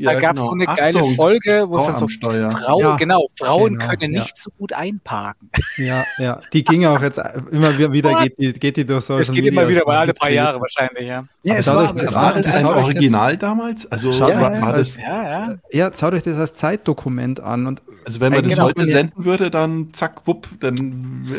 Da 0.00 0.20
gab 0.20 0.36
es 0.36 0.42
genau. 0.42 0.44
so 0.44 0.50
eine 0.50 0.66
geile 0.66 1.00
Achtung, 1.00 1.14
Folge, 1.14 1.64
wo 1.68 1.78
es 1.78 1.86
dann 1.86 1.96
so 1.96 2.06
Frau, 2.08 2.80
ja. 2.80 2.96
genau, 2.96 3.28
Frauen 3.34 3.78
genau, 3.78 3.88
können 3.88 4.12
nicht 4.12 4.36
so 4.36 4.50
gut 4.58 4.74
einparken. 4.74 5.50
Ja, 5.78 6.04
ja. 6.18 6.42
Die 6.52 6.62
ging 6.62 6.84
auch 6.84 7.00
jetzt 7.00 7.18
immer 7.50 7.78
wieder, 7.78 8.22
geht 8.22 8.38
die, 8.38 8.52
geht 8.52 8.76
die 8.76 8.84
durch 8.84 9.04
solche 9.04 9.28
Das 9.28 9.34
geht 9.34 9.46
immer 9.46 9.66
wieder, 9.66 9.80
mal 9.86 9.96
alle 9.96 10.12
paar 10.12 10.30
Jahre 10.30 10.60
wahrscheinlich, 10.60 11.08
ja. 11.08 11.24
Ja, 11.44 11.56
es 11.56 11.66
war, 11.66 11.92
das 11.94 12.14
war, 12.14 12.41
das 12.46 12.54
ein 12.54 12.66
Original 12.66 13.36
das, 13.36 13.38
damals? 13.38 13.92
Also 13.92 14.12
schaut 14.12 14.34
war, 14.34 14.60
war 14.60 14.72
das, 14.72 14.96
ja, 14.96 15.22
ja. 15.22 15.56
ja, 15.72 15.90
schaut 15.94 16.14
euch 16.14 16.22
das 16.22 16.36
als 16.38 16.54
Zeitdokument 16.54 17.40
an. 17.40 17.66
Und 17.66 17.82
also 18.04 18.20
wenn 18.20 18.32
man 18.32 18.42
das 18.42 18.58
heute 18.58 18.86
senden 18.86 19.24
würde, 19.24 19.50
dann 19.50 19.88
zack, 19.92 20.26
wupp, 20.26 20.48
dann 20.60 20.76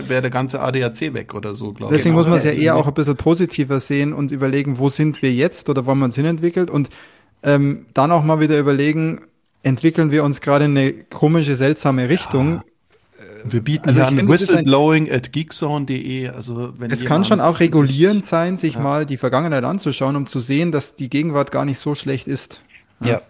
wäre 0.07 0.21
der 0.21 0.31
ganze 0.31 0.59
ADAC 0.61 1.13
weg 1.13 1.33
oder 1.33 1.55
so, 1.55 1.71
glaube 1.71 1.93
ich. 1.93 1.99
Deswegen 1.99 2.15
genau. 2.15 2.27
muss 2.27 2.29
man 2.29 2.37
es 2.39 2.45
ja 2.45 2.51
eher 2.51 2.75
auch 2.75 2.87
ein 2.87 2.93
bisschen 2.93 3.15
positiver 3.15 3.79
sehen 3.79 4.13
und 4.13 4.31
überlegen, 4.31 4.79
wo 4.79 4.89
sind 4.89 5.21
wir 5.21 5.33
jetzt 5.33 5.69
oder 5.69 5.85
wo 5.85 5.95
man 5.95 6.03
uns 6.03 6.15
hinentwickelt 6.15 6.69
und 6.69 6.89
ähm, 7.43 7.85
dann 7.93 8.11
auch 8.11 8.23
mal 8.23 8.39
wieder 8.39 8.57
überlegen, 8.57 9.21
entwickeln 9.63 10.11
wir 10.11 10.23
uns 10.23 10.41
gerade 10.41 10.65
in 10.65 10.77
eine 10.77 10.93
komische, 10.93 11.55
seltsame 11.55 12.09
Richtung. 12.09 12.55
Ja. 12.55 12.63
Wir 13.45 13.61
bieten 13.61 13.87
also 13.87 14.03
an 14.03 14.27
whistleblowing 14.27 15.11
at 15.11 15.31
geekzone.de. 15.31 16.29
Also 16.29 16.73
wenn 16.77 16.91
es 16.91 17.05
kann 17.05 17.23
schon 17.23 17.41
auch 17.41 17.59
regulierend 17.59 18.25
sein, 18.25 18.57
sich 18.57 18.75
ja. 18.75 18.81
mal 18.81 19.05
die 19.05 19.17
Vergangenheit 19.17 19.63
anzuschauen, 19.63 20.15
um 20.15 20.27
zu 20.27 20.39
sehen, 20.39 20.71
dass 20.71 20.95
die 20.95 21.09
Gegenwart 21.09 21.51
gar 21.51 21.65
nicht 21.65 21.79
so 21.79 21.95
schlecht 21.95 22.27
ist. 22.27 22.61
Ja, 23.01 23.07
ja. 23.07 23.21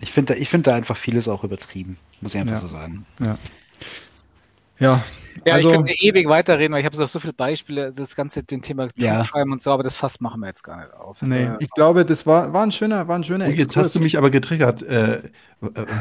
ich 0.00 0.12
finde 0.12 0.36
ich 0.36 0.48
finde 0.48 0.70
da 0.70 0.76
einfach 0.76 0.96
vieles 0.96 1.28
auch 1.28 1.44
übertrieben, 1.44 1.98
muss 2.20 2.34
ich 2.34 2.40
einfach 2.40 2.54
ja. 2.54 2.60
so 2.60 2.68
sagen. 2.68 3.06
Ja. 3.20 3.38
Ja, 4.78 5.02
ja, 5.44 5.54
also, 5.54 5.70
ich 5.70 5.76
könnte 5.76 5.92
ewig 6.00 6.28
weiterreden, 6.28 6.72
weil 6.72 6.80
ich 6.80 6.86
habe 6.86 6.96
so, 6.96 7.06
so 7.06 7.18
viele 7.18 7.32
Beispiele, 7.32 7.92
das 7.92 8.16
ganze 8.16 8.42
den 8.42 8.62
Thema 8.62 8.88
ja. 8.96 9.24
und 9.32 9.62
so, 9.62 9.72
aber 9.72 9.82
das 9.82 9.96
Fass 9.96 10.20
machen 10.20 10.40
wir 10.40 10.48
jetzt 10.48 10.62
gar 10.62 10.80
nicht 10.80 10.92
auf. 10.94 11.22
Nee, 11.22 11.46
also, 11.46 11.60
ich 11.60 11.70
glaube, 11.70 12.04
das 12.04 12.26
war, 12.26 12.52
war 12.52 12.62
ein 12.62 12.72
schöner, 12.72 13.08
war 13.08 13.18
ein 13.18 13.24
schöner 13.24 13.46
oh, 13.46 13.50
Jetzt 13.50 13.76
hast 13.76 13.94
du 13.94 14.00
mich 14.00 14.18
aber 14.18 14.30
getriggert. 14.30 14.82
Äh, 14.82 15.16
äh, 15.16 15.22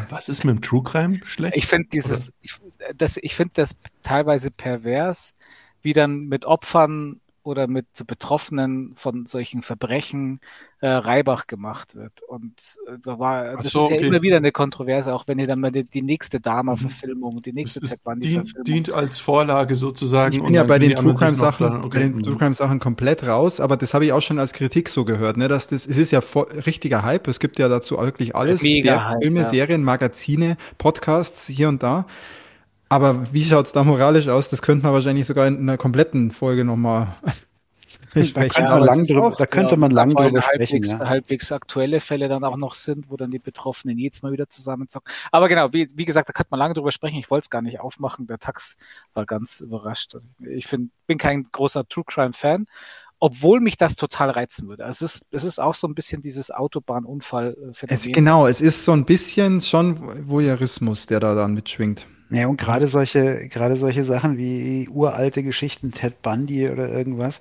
was 0.10 0.30
ist 0.30 0.44
mit 0.44 0.56
dem 0.56 0.62
True 0.62 0.84
Crime 0.84 1.20
schlecht? 1.24 1.56
Ich 1.56 1.68
finde 1.68 1.88
dieses, 1.92 2.34
ich, 2.42 2.56
das, 2.96 3.18
ich 3.22 3.36
finde 3.36 3.54
das 3.56 3.76
teilweise 4.04 4.52
pervers, 4.52 5.36
wie 5.82 5.94
dann 5.94 6.26
mit 6.26 6.46
Opfern 6.46 7.20
oder 7.48 7.68
mit 7.68 7.88
Betroffenen 8.06 8.92
von 8.98 9.26
solchen 9.26 9.62
Verbrechen 9.62 10.40
äh, 10.82 10.90
Reibach 10.90 11.48
gemacht 11.48 11.96
wird. 11.96 12.22
Und 12.28 12.54
äh, 12.88 12.98
da 13.04 13.18
war, 13.18 13.56
das 13.64 13.72
so, 13.72 13.84
ist 13.84 13.90
ja 13.90 13.96
okay. 13.96 14.08
immer 14.08 14.22
wieder 14.22 14.38
eine 14.38 14.52
Kontroverse, 14.52 15.14
auch 15.14 15.28
wenn 15.28 15.40
ihr 15.40 15.48
dann 15.48 15.62
mal 15.62 15.72
die, 15.72 15.86
die 15.86 16.02
nächste 16.02 16.42
Dama-Verfilmung, 16.42 17.42
die 17.42 17.54
nächste 17.54 17.80
Ted. 17.80 18.00
Dient, 18.18 18.54
dient 18.68 18.92
als 18.92 19.18
Vorlage 19.18 19.78
sozusagen. 19.78 20.36
Ich 20.36 20.44
bin 20.44 20.54
ja 20.54 20.66
bei 20.66 20.78
den 20.78 20.94
True 20.96 21.16
Crime-Sachen 21.16 21.86
okay. 21.86 21.88
bei 21.88 22.00
den 22.00 22.22
True 22.22 22.36
Crime-Sachen 22.36 22.80
komplett 22.80 23.26
raus, 23.26 23.62
aber 23.62 23.78
das 23.78 23.94
habe 23.94 24.06
ich 24.06 24.12
auch 24.12 24.22
schon 24.22 24.40
als 24.40 24.52
Kritik 24.52 24.90
so 24.90 25.06
gehört, 25.06 25.38
ne, 25.38 25.48
dass 25.48 25.68
das, 25.68 25.88
es 25.88 25.98
ist 25.98 26.12
ja 26.12 26.20
vor, 26.20 26.48
richtiger 26.66 27.04
Hype, 27.04 27.28
es 27.30 27.40
gibt 27.40 27.60
ja 27.60 27.70
dazu 27.70 27.98
wirklich 27.98 28.36
alles, 28.36 28.62
Mega 28.62 29.06
Hype, 29.10 29.24
Filme, 29.24 29.40
ja. 29.40 29.46
Serien, 29.46 29.84
Magazine, 29.84 30.58
Podcasts 30.78 31.48
hier 31.48 31.70
und 31.70 31.82
da. 31.82 32.06
Aber 32.90 33.34
wie 33.34 33.44
schaut's 33.44 33.72
da 33.72 33.84
moralisch 33.84 34.28
aus? 34.28 34.50
Das 34.50 34.62
könnte 34.62 34.86
man 34.86 34.94
wahrscheinlich 34.94 35.26
sogar 35.26 35.48
in 35.48 35.60
einer 35.60 35.78
kompletten 35.78 36.32
Folge 36.32 36.64
nochmal 36.64 37.08
da 38.34 38.48
könnte 38.48 38.62
man 38.64 38.84
lang 38.84 39.06
drüber, 39.06 39.36
da 39.38 39.46
könnte 39.46 39.72
ja, 39.72 39.78
man 39.78 39.92
lang 39.92 40.10
drüber 40.14 40.42
sprechen. 40.42 40.74
Halbwegs, 40.74 40.92
ja. 40.92 41.00
halbwegs 41.00 41.52
aktuelle 41.52 42.00
Fälle 42.00 42.28
dann 42.28 42.44
auch 42.44 42.58
noch 42.58 42.74
sind, 42.74 43.10
wo 43.10 43.18
dann 43.18 43.32
die 43.32 43.40
Betroffenen 43.40 43.98
jetzt 43.98 44.24
mal 44.24 44.32
wieder 44.32 44.50
zusammenzocken. 44.50 45.12
Aber 45.32 45.50
genau, 45.50 45.74
wie, 45.74 45.88
wie 45.96 46.06
gesagt, 46.06 46.30
da 46.30 46.34
könnte 46.34 46.50
man 46.52 46.60
lange 46.60 46.74
drüber 46.74 46.92
sprechen. 46.92 47.18
Ich 47.18 47.30
wollte 47.30 47.46
es 47.46 47.50
gar 47.50 47.62
nicht 47.62 47.80
aufmachen. 47.80 48.28
Der 48.28 48.40
Tax 48.40 48.78
war 49.14 49.26
ganz 49.26 49.60
überrascht. 49.60 50.16
Also 50.16 50.28
ich 50.40 50.68
find, 50.68 50.92
bin 51.06 51.18
kein 51.18 51.48
großer 51.52 51.88
True 51.88 52.06
Crime 52.06 52.34
Fan, 52.34 52.66
obwohl 53.20 53.60
mich 53.60 53.78
das 53.78 53.96
total 53.96 54.30
reizen 54.30 54.68
würde. 54.68 54.86
Also 54.86 55.06
es 55.06 55.16
ist, 55.16 55.22
es 55.32 55.44
ist 55.44 55.60
auch 55.60 55.76
so 55.76 55.88
ein 55.88 55.96
bisschen 55.96 56.22
dieses 56.22 56.52
Autobahnunfall-Phänomen. 56.52 58.14
Genau, 58.14 58.48
es 58.48 58.62
ist 58.62 58.86
so 58.86 58.94
ein 58.94 59.06
bisschen 59.06 59.62
schon 59.62 60.28
Voyeurismus, 60.28 61.06
der 61.06 61.20
da 61.20 61.36
dann 61.36 61.54
mitschwingt. 61.54 62.08
Ja, 62.30 62.48
und 62.48 62.58
gerade 62.58 62.88
solche, 62.88 63.48
gerade 63.48 63.78
solche 63.78 64.04
Sachen 64.04 64.38
wie 64.38 64.90
uralte 64.90 65.44
Geschichten, 65.44 65.92
Ted 65.92 66.22
Bundy 66.22 66.70
oder 66.70 66.90
irgendwas, 66.90 67.40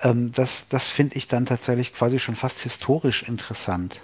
ähm, 0.00 0.30
das, 0.32 0.68
das 0.68 0.88
finde 0.88 1.16
ich 1.16 1.26
dann 1.26 1.46
tatsächlich 1.46 1.92
quasi 1.92 2.20
schon 2.20 2.36
fast 2.36 2.60
historisch 2.60 3.24
interessant. 3.24 4.00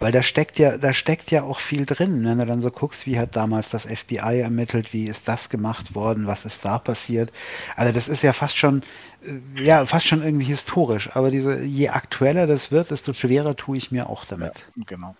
Weil 0.00 0.12
da 0.12 0.22
steckt 0.22 0.58
ja, 0.58 0.76
da 0.76 0.92
steckt 0.92 1.30
ja 1.30 1.44
auch 1.44 1.60
viel 1.60 1.86
drin, 1.86 2.24
wenn 2.24 2.38
du 2.38 2.46
dann 2.46 2.60
so 2.60 2.70
guckst, 2.70 3.06
wie 3.06 3.18
hat 3.18 3.36
damals 3.36 3.70
das 3.70 3.86
FBI 3.86 4.40
ermittelt, 4.40 4.92
wie 4.92 5.06
ist 5.06 5.28
das 5.28 5.48
gemacht 5.48 5.94
worden, 5.94 6.26
was 6.26 6.44
ist 6.44 6.64
da 6.64 6.78
passiert. 6.78 7.32
Also 7.76 7.92
das 7.92 8.08
ist 8.08 8.22
ja 8.22 8.32
fast 8.32 8.56
schon, 8.58 8.82
äh, 9.22 9.62
ja, 9.62 9.86
fast 9.86 10.06
schon 10.06 10.22
irgendwie 10.22 10.44
historisch. 10.46 11.10
Aber 11.14 11.30
diese, 11.30 11.62
je 11.62 11.88
aktueller 11.90 12.46
das 12.46 12.70
wird, 12.72 12.90
desto 12.90 13.12
schwerer 13.12 13.56
tue 13.56 13.78
ich 13.78 13.90
mir 13.92 14.10
auch 14.10 14.24
damit. 14.24 14.66
Ja, 14.76 14.82
genau. 14.86 15.16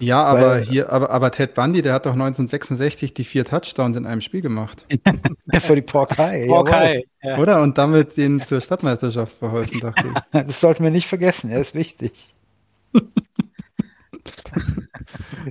Ja, 0.00 0.22
aber 0.22 0.50
Weil, 0.50 0.64
hier, 0.64 0.92
aber, 0.92 1.10
aber 1.10 1.30
Ted 1.30 1.54
Bundy, 1.54 1.82
der 1.82 1.92
hat 1.94 2.06
doch 2.06 2.12
1966 2.12 3.14
die 3.14 3.24
vier 3.24 3.44
Touchdowns 3.44 3.96
in 3.96 4.06
einem 4.06 4.20
Spiel 4.20 4.42
gemacht. 4.42 4.86
Für 5.60 5.74
die 5.74 5.82
Porkei. 5.82 6.46
Porkei. 6.48 7.04
Ja. 7.22 7.38
Oder? 7.38 7.60
Und 7.62 7.78
damit 7.78 8.16
den 8.16 8.40
zur 8.40 8.60
Stadtmeisterschaft 8.60 9.38
verholfen, 9.38 9.80
dachte 9.80 10.04
ich. 10.06 10.42
Das 10.46 10.60
sollten 10.60 10.84
wir 10.84 10.90
nicht 10.90 11.08
vergessen, 11.08 11.50
er 11.50 11.60
ist 11.60 11.74
wichtig. 11.74 12.34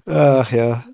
Ach 0.05 0.51
ja. 0.51 0.85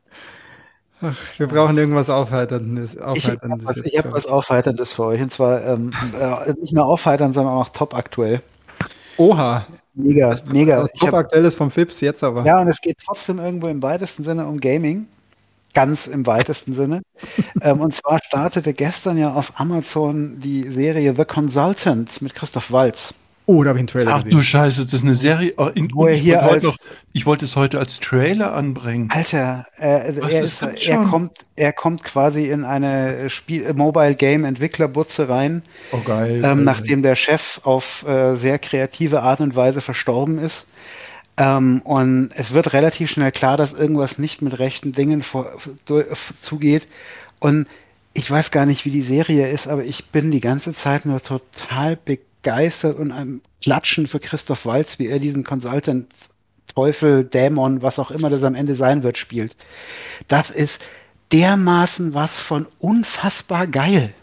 Ach, 1.01 1.17
wir 1.37 1.47
brauchen 1.47 1.77
irgendwas 1.77 2.09
Aufheiterndes. 2.09 2.97
Aufheiterndes 2.97 3.85
ich 3.85 3.97
habe 3.97 4.11
was, 4.11 4.23
hab 4.23 4.25
was 4.25 4.25
Aufheiterndes 4.25 4.93
für 4.93 5.03
euch. 5.03 5.21
Und 5.21 5.31
zwar 5.31 5.63
ähm, 5.63 5.91
äh, 6.17 6.53
nicht 6.59 6.73
nur 6.73 6.85
aufheitern, 6.85 7.33
sondern 7.33 7.53
auch 7.53 7.69
top 7.69 7.93
aktuell. 7.93 8.41
Oha. 9.17 9.67
Mega, 9.95 10.29
das, 10.29 10.45
mega. 10.45 10.81
Das 10.81 10.91
top 10.93 11.13
aktuell 11.13 11.45
ist 11.45 11.55
vom 11.55 11.69
Fips 11.69 12.01
jetzt 12.01 12.23
aber. 12.23 12.43
Ja, 12.45 12.59
und 12.59 12.67
es 12.67 12.81
geht 12.81 12.97
trotzdem 13.05 13.39
irgendwo 13.39 13.67
im 13.67 13.81
weitesten 13.81 14.23
Sinne 14.23 14.47
um 14.47 14.59
Gaming. 14.59 15.07
Ganz 15.73 16.07
im 16.07 16.25
weitesten 16.25 16.73
Sinne. 16.73 17.01
ähm, 17.61 17.79
und 17.79 17.95
zwar 17.95 18.19
startete 18.23 18.73
gestern 18.73 19.17
ja 19.17 19.33
auf 19.33 19.59
Amazon 19.59 20.39
die 20.39 20.69
Serie 20.69 21.15
The 21.15 21.25
Consultant 21.25 22.21
mit 22.21 22.35
Christoph 22.35 22.71
Walz. 22.71 23.13
Oh, 23.45 23.63
da 23.63 23.69
habe 23.69 23.79
ich 23.79 23.81
einen 23.81 23.87
Trailer 23.87 24.11
Ach 24.13 24.17
gesehen. 24.19 24.33
Ach 24.33 24.37
du 24.37 24.43
Scheiße, 24.43 24.83
das 24.85 24.93
ist 24.93 25.03
eine 25.03 25.15
Serie. 25.15 25.53
Oh, 25.57 25.67
in, 25.73 25.93
Wo 25.93 26.07
er 26.07 26.15
hier 26.15 26.41
wollte 26.43 26.67
noch, 26.67 26.77
ich 27.11 27.25
wollte 27.25 27.43
es 27.43 27.55
heute 27.55 27.77
als 27.77 27.99
Trailer 27.99 28.53
anbringen. 28.53 29.09
Alter, 29.11 29.67
äh, 29.77 30.15
er, 30.15 30.41
ist, 30.41 30.61
er, 30.61 31.03
kommt, 31.03 31.33
er 31.57 31.73
kommt 31.73 32.03
quasi 32.03 32.49
in 32.49 32.63
eine 32.63 33.29
Spiel 33.29 33.73
Mobile 33.73 34.15
Game 34.15 34.45
Entwicklerbutze 34.45 35.27
rein. 35.27 35.61
Oh 35.91 35.99
geil. 35.99 36.41
Ähm, 36.43 36.63
nachdem 36.63 37.01
der 37.03 37.15
Chef 37.15 37.59
auf 37.63 38.05
äh, 38.07 38.35
sehr 38.35 38.59
kreative 38.59 39.21
Art 39.21 39.41
und 39.41 39.55
Weise 39.55 39.81
verstorben 39.81 40.37
ist. 40.39 40.65
Ähm, 41.35 41.81
und 41.83 42.31
es 42.35 42.53
wird 42.53 42.71
relativ 42.71 43.11
schnell 43.11 43.31
klar, 43.31 43.57
dass 43.57 43.73
irgendwas 43.73 44.19
nicht 44.19 44.41
mit 44.41 44.57
rechten 44.57 44.93
Dingen 44.93 45.21
vor, 45.21 45.51
zugeht. 46.41 46.87
Und 47.39 47.67
ich 48.13 48.29
weiß 48.29 48.51
gar 48.51 48.65
nicht, 48.65 48.85
wie 48.85 48.91
die 48.91 49.01
Serie 49.01 49.49
ist, 49.49 49.67
aber 49.67 49.83
ich 49.83 50.05
bin 50.05 50.31
die 50.31 50.39
ganze 50.39 50.73
Zeit 50.73 51.05
nur 51.05 51.21
total 51.21 51.97
begeistert 51.97 52.32
begeistert 52.43 52.99
und 52.99 53.11
einem 53.11 53.41
Klatschen 53.61 54.07
für 54.07 54.19
Christoph 54.19 54.65
Walz, 54.65 54.99
wie 54.99 55.07
er 55.07 55.19
diesen 55.19 55.43
Consultant, 55.43 56.07
Teufel, 56.75 57.23
Dämon, 57.23 57.81
was 57.81 57.99
auch 57.99 58.11
immer 58.11 58.29
das 58.29 58.43
am 58.43 58.55
Ende 58.55 58.75
sein 58.75 59.03
wird, 59.03 59.17
spielt. 59.17 59.55
Das 60.27 60.49
ist 60.49 60.81
dermaßen 61.31 62.13
was 62.13 62.37
von 62.37 62.67
unfassbar 62.79 63.67
geil. 63.67 64.13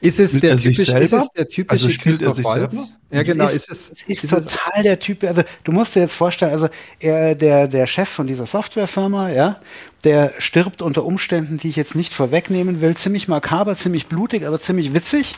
Ist 0.00 0.20
es, 0.20 0.38
der 0.38 0.56
typisch, 0.56 0.88
ist 0.88 1.12
es 1.12 1.28
der 1.30 1.48
typische 1.48 1.86
also 1.86 1.98
Christoph 2.00 2.44
Waltz? 2.44 2.92
Ja, 3.10 3.24
genau. 3.24 3.46
Ist, 3.46 3.68
ist 3.68 3.70
es, 3.70 4.02
ist, 4.06 4.24
ist 4.24 4.30
total 4.30 4.84
der 4.84 5.00
Typ. 5.00 5.24
Also 5.24 5.42
du 5.64 5.72
musst 5.72 5.96
dir 5.96 6.00
jetzt 6.00 6.14
vorstellen, 6.14 6.52
also 6.52 6.68
er, 7.00 7.34
der 7.34 7.66
der 7.66 7.86
Chef 7.88 8.08
von 8.08 8.28
dieser 8.28 8.46
Softwarefirma, 8.46 9.30
ja, 9.30 9.60
der 10.04 10.34
stirbt 10.38 10.82
unter 10.82 11.04
Umständen, 11.04 11.58
die 11.58 11.68
ich 11.68 11.76
jetzt 11.76 11.96
nicht 11.96 12.14
vorwegnehmen 12.14 12.80
will, 12.80 12.96
ziemlich 12.96 13.26
makaber, 13.26 13.76
ziemlich 13.76 14.06
blutig, 14.06 14.46
aber 14.46 14.60
ziemlich 14.60 14.94
witzig. 14.94 15.34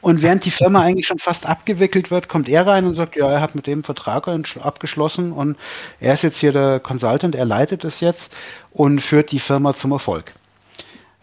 Und 0.00 0.22
während 0.22 0.44
die 0.44 0.50
Firma 0.50 0.82
eigentlich 0.82 1.06
schon 1.06 1.18
fast 1.18 1.46
abgewickelt 1.46 2.10
wird, 2.10 2.28
kommt 2.28 2.48
er 2.48 2.66
rein 2.66 2.86
und 2.86 2.94
sagt, 2.94 3.16
ja, 3.16 3.30
er 3.30 3.40
hat 3.40 3.54
mit 3.54 3.66
dem 3.66 3.82
Vertrag 3.82 4.28
abgeschlossen 4.28 5.32
und 5.32 5.56
er 6.00 6.14
ist 6.14 6.22
jetzt 6.22 6.38
hier 6.38 6.52
der 6.52 6.80
Consultant, 6.80 7.34
er 7.34 7.44
leitet 7.44 7.84
es 7.84 8.00
jetzt 8.00 8.32
und 8.72 9.00
führt 9.00 9.32
die 9.32 9.40
Firma 9.40 9.74
zum 9.74 9.92
Erfolg. 9.92 10.32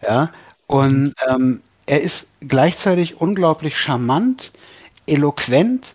Ja, 0.02 0.30
und 0.66 1.14
ähm, 1.28 1.62
er 1.86 2.02
ist 2.02 2.28
gleichzeitig 2.40 3.20
unglaublich 3.20 3.78
charmant, 3.78 4.52
eloquent 5.06 5.94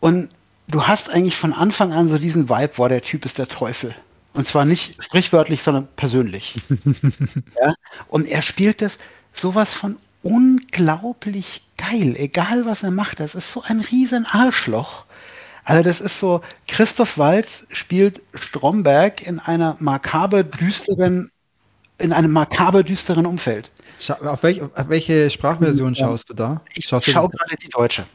und 0.00 0.30
du 0.68 0.86
hast 0.86 1.10
eigentlich 1.10 1.36
von 1.36 1.52
Anfang 1.52 1.92
an 1.92 2.08
so 2.08 2.18
diesen 2.18 2.48
Vibe, 2.48 2.72
wo 2.76 2.88
der 2.88 3.02
Typ 3.02 3.24
ist 3.24 3.38
der 3.38 3.48
Teufel. 3.48 3.94
Und 4.34 4.46
zwar 4.46 4.66
nicht 4.66 5.02
sprichwörtlich, 5.02 5.62
sondern 5.62 5.88
persönlich. 5.96 6.56
ja? 7.62 7.74
Und 8.08 8.26
er 8.26 8.42
spielt 8.42 8.82
das 8.82 8.98
sowas 9.32 9.72
von 9.72 9.96
unglaublich 10.22 11.62
geil, 11.76 12.14
egal 12.16 12.66
was 12.66 12.82
er 12.82 12.90
macht. 12.90 13.20
Das 13.20 13.34
ist 13.34 13.52
so 13.52 13.62
ein 13.62 13.80
riesen 13.80 14.26
Arschloch. 14.26 15.04
Also 15.64 15.82
das 15.82 16.00
ist 16.00 16.20
so, 16.20 16.42
Christoph 16.68 17.18
Walz 17.18 17.66
spielt 17.70 18.22
Stromberg 18.34 19.22
in 19.22 19.40
einer 19.40 19.76
makaber 19.80 20.44
düsteren, 20.44 21.30
in 21.98 22.12
einem 22.12 22.30
makaber 22.30 22.84
düsteren 22.84 23.26
Umfeld. 23.26 23.70
Auf, 24.24 24.42
welch, 24.42 24.62
auf 24.62 24.88
welche 24.88 25.28
Sprachversion 25.30 25.94
ja. 25.94 26.06
schaust 26.06 26.30
du 26.30 26.34
da? 26.34 26.60
Ich 26.74 26.86
schaue 26.86 27.00
gerade 27.00 27.56
die 27.60 27.68
deutsche. 27.68 28.06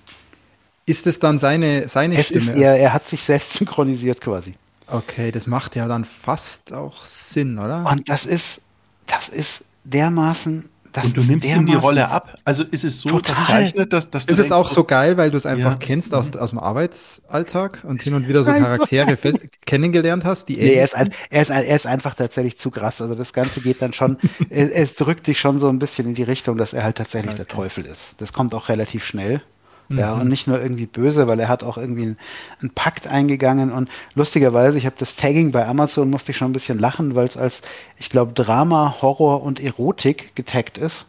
Ist 0.86 1.08
es 1.08 1.20
dann 1.20 1.40
seine, 1.40 1.88
seine 1.88 2.18
es 2.18 2.28
Stimme? 2.28 2.54
Ist 2.54 2.62
er, 2.62 2.78
er 2.78 2.94
hat 2.94 3.08
sich 3.08 3.22
selbst 3.22 3.54
synchronisiert 3.58 4.22
quasi. 4.22 4.56
Okay, 4.88 5.32
das 5.32 5.48
macht 5.48 5.76
ja 5.76 5.88
dann 5.88 6.06
fast 6.06 6.74
auch 6.74 7.04
Sinn, 7.04 7.60
oder? 7.60 7.86
Und 7.90 8.10
das 8.10 8.26
ist, 8.26 8.62
das 9.08 9.30
ist 9.30 9.64
dermaßen 9.84 10.70
das 10.94 11.06
und 11.06 11.18
du 11.18 11.22
nimmst 11.22 11.48
ihm 11.48 11.66
die 11.66 11.76
Rolle 11.76 12.10
ab. 12.10 12.38
Also 12.46 12.64
ist 12.64 12.84
es 12.84 13.02
so 13.02 13.10
total. 13.10 13.36
verzeichnet, 13.36 13.94
dass, 13.94 14.10
dass 14.10 14.26
du. 14.26 14.34
Ist 14.34 14.40
es 14.40 14.52
auch 14.52 14.68
so 14.68 14.84
geil, 14.84 15.18
weil 15.18 15.32
du 15.32 15.38
es 15.38 15.46
einfach 15.46 15.72
ja. 15.72 15.78
kennst 15.78 16.14
aus, 16.14 16.36
aus 16.36 16.50
dem 16.50 16.60
Arbeitsalltag 16.60 17.84
und 17.88 18.02
hin 18.02 18.14
und 18.14 18.28
wieder 18.28 18.44
so 18.44 18.52
Charaktere 18.52 19.18
kennengelernt 19.66 20.26
hast, 20.26 20.50
die 20.50 20.58
nee, 20.58 20.74
er 20.74 20.84
ist, 20.84 20.96
ein, 20.96 21.14
er, 21.30 21.42
ist 21.42 21.52
ein, 21.52 21.64
er 21.64 21.76
ist 21.76 21.88
einfach 21.88 22.16
tatsächlich 22.16 22.58
zu 22.58 22.72
krass. 22.72 23.02
Also 23.02 23.16
das 23.16 23.34
Ganze 23.34 23.62
geht 23.62 23.82
dann 23.82 23.94
schon, 23.94 24.18
es, 24.50 24.70
es, 24.70 24.96
drückt 24.96 25.28
dich 25.28 25.40
schon 25.40 25.60
so 25.60 25.70
ein 25.70 25.80
bisschen 25.80 26.08
in 26.08 26.16
die 26.16 26.24
Richtung, 26.24 26.58
dass 26.58 26.74
er 26.74 26.84
halt 26.84 26.98
tatsächlich 26.98 27.34
okay. 27.34 27.46
der 27.46 27.48
Teufel 27.48 27.86
ist. 27.86 28.16
Das 28.18 28.34
kommt 28.34 28.54
auch 28.54 28.70
relativ 28.70 29.06
schnell. 29.06 29.42
Ja, 29.98 30.16
mhm. 30.16 30.22
und 30.22 30.28
nicht 30.30 30.48
nur 30.48 30.62
irgendwie 30.62 30.86
böse, 30.86 31.28
weil 31.28 31.40
er 31.40 31.48
hat 31.48 31.64
auch 31.64 31.78
irgendwie 31.78 32.04
einen, 32.04 32.18
einen 32.62 32.70
Pakt 32.72 33.08
eingegangen 33.08 33.72
und 33.72 33.90
lustigerweise, 34.16 34.78
ich 34.78 34.86
habe 34.86 34.96
das 34.98 35.16
Tagging 35.16 35.52
bei 35.52 35.68
Amazon, 35.68 36.10
musste 36.10 36.32
ich 36.32 36.38
schon 36.38 36.50
ein 36.50 36.54
bisschen 36.54 36.80
lachen, 36.80 37.16
weil 37.16 37.28
es 37.28 37.38
als, 37.38 37.62
ich 37.98 38.10
glaube, 38.10 38.34
Drama, 38.34 38.98
Horror 39.02 39.44
und 39.44 39.60
Erotik 39.60 40.36
getaggt 40.36 40.78
ist. 40.78 41.06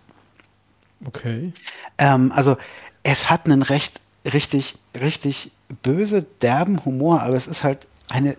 Okay. 1.04 1.52
Ähm, 1.98 2.32
also 2.34 2.56
es 3.02 3.30
hat 3.30 3.46
einen 3.46 3.62
recht, 3.62 4.00
richtig, 4.24 4.76
richtig 4.98 5.50
böse, 5.82 6.24
derben 6.40 6.84
Humor, 6.84 7.22
aber 7.22 7.36
es 7.36 7.46
ist 7.46 7.64
halt 7.64 7.86
eine, 8.08 8.36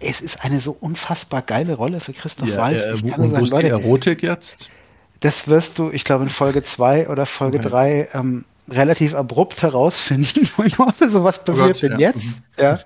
es 0.00 0.20
ist 0.20 0.44
eine 0.44 0.60
so 0.60 0.76
unfassbar 0.78 1.42
geile 1.42 1.74
Rolle 1.74 2.00
für 2.00 2.12
Christoph 2.12 2.48
ja, 2.48 2.58
Waltz. 2.58 3.02
Äh, 3.02 3.16
wo, 3.16 3.30
wo 3.30 3.44
ist 3.44 3.56
die 3.56 3.66
Erotik 3.66 4.22
jetzt? 4.22 4.70
Das 5.20 5.48
wirst 5.48 5.78
du, 5.78 5.90
ich 5.90 6.04
glaube, 6.04 6.24
in 6.24 6.30
Folge 6.30 6.62
2 6.62 7.08
oder 7.08 7.24
Folge 7.24 7.58
3 7.58 8.08
okay. 8.08 8.18
ähm, 8.18 8.44
relativ 8.70 9.14
abrupt 9.14 9.62
herausfinden, 9.62 10.48
wo 10.56 10.62
ich 10.62 10.78
hoffe, 10.78 11.08
so 11.08 11.24
was 11.24 11.44
passiert 11.44 11.64
oh 11.64 11.72
Gott, 11.72 11.82
denn 11.82 11.98
ja. 11.98 12.10
jetzt? 12.10 12.26
Ja. 12.56 12.80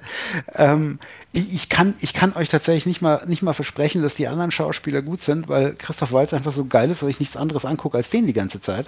Ähm, 0.55 0.99
ich, 1.33 1.69
kann, 1.69 1.95
ich 2.01 2.15
kann 2.15 2.35
euch 2.35 2.49
tatsächlich 2.49 2.87
nicht 2.87 3.03
mal, 3.03 3.23
nicht 3.27 3.43
mal 3.43 3.53
versprechen, 3.53 4.03
dass 4.03 4.15
die 4.15 4.29
anderen 4.29 4.51
Schauspieler 4.51 5.03
gut 5.03 5.23
sind, 5.23 5.49
weil 5.49 5.75
Christoph 5.75 6.13
Waltz 6.13 6.33
einfach 6.33 6.53
so 6.53 6.65
geil 6.65 6.91
ist, 6.91 7.03
dass 7.03 7.09
ich 7.09 7.21
nichts 7.21 7.37
anderes 7.37 7.65
angucke 7.65 7.97
als 7.97 8.11
den 8.11 8.27
die 8.27 8.33
ganze 8.33 8.61
Zeit. 8.61 8.87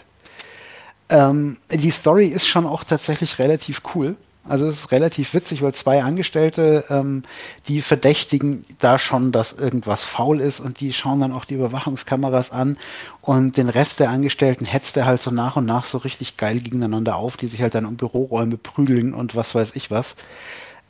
Ähm, 1.10 1.58
die 1.70 1.90
Story 1.90 2.26
ist 2.26 2.46
schon 2.46 2.66
auch 2.66 2.84
tatsächlich 2.84 3.38
relativ 3.38 3.82
cool. 3.94 4.16
Also 4.48 4.66
es 4.66 4.78
ist 4.78 4.92
relativ 4.92 5.34
witzig, 5.34 5.62
weil 5.62 5.74
zwei 5.74 6.02
Angestellte, 6.02 6.84
ähm, 6.88 7.24
die 7.68 7.82
verdächtigen 7.82 8.64
da 8.78 8.98
schon, 8.98 9.32
dass 9.32 9.52
irgendwas 9.52 10.02
faul 10.02 10.40
ist 10.40 10.60
und 10.60 10.80
die 10.80 10.92
schauen 10.92 11.20
dann 11.20 11.32
auch 11.32 11.44
die 11.44 11.54
Überwachungskameras 11.54 12.50
an 12.50 12.78
und 13.20 13.58
den 13.58 13.68
Rest 13.68 14.00
der 14.00 14.10
Angestellten 14.10 14.64
hetzt 14.64 14.96
er 14.96 15.04
halt 15.04 15.20
so 15.20 15.30
nach 15.30 15.56
und 15.56 15.66
nach 15.66 15.84
so 15.84 15.98
richtig 15.98 16.36
geil 16.38 16.60
gegeneinander 16.60 17.16
auf, 17.16 17.36
die 17.36 17.48
sich 17.48 17.60
halt 17.60 17.74
dann 17.74 17.84
um 17.84 17.96
Büroräume 17.96 18.56
prügeln 18.56 19.12
und 19.12 19.36
was 19.36 19.54
weiß 19.54 19.72
ich 19.74 19.90
was. 19.90 20.14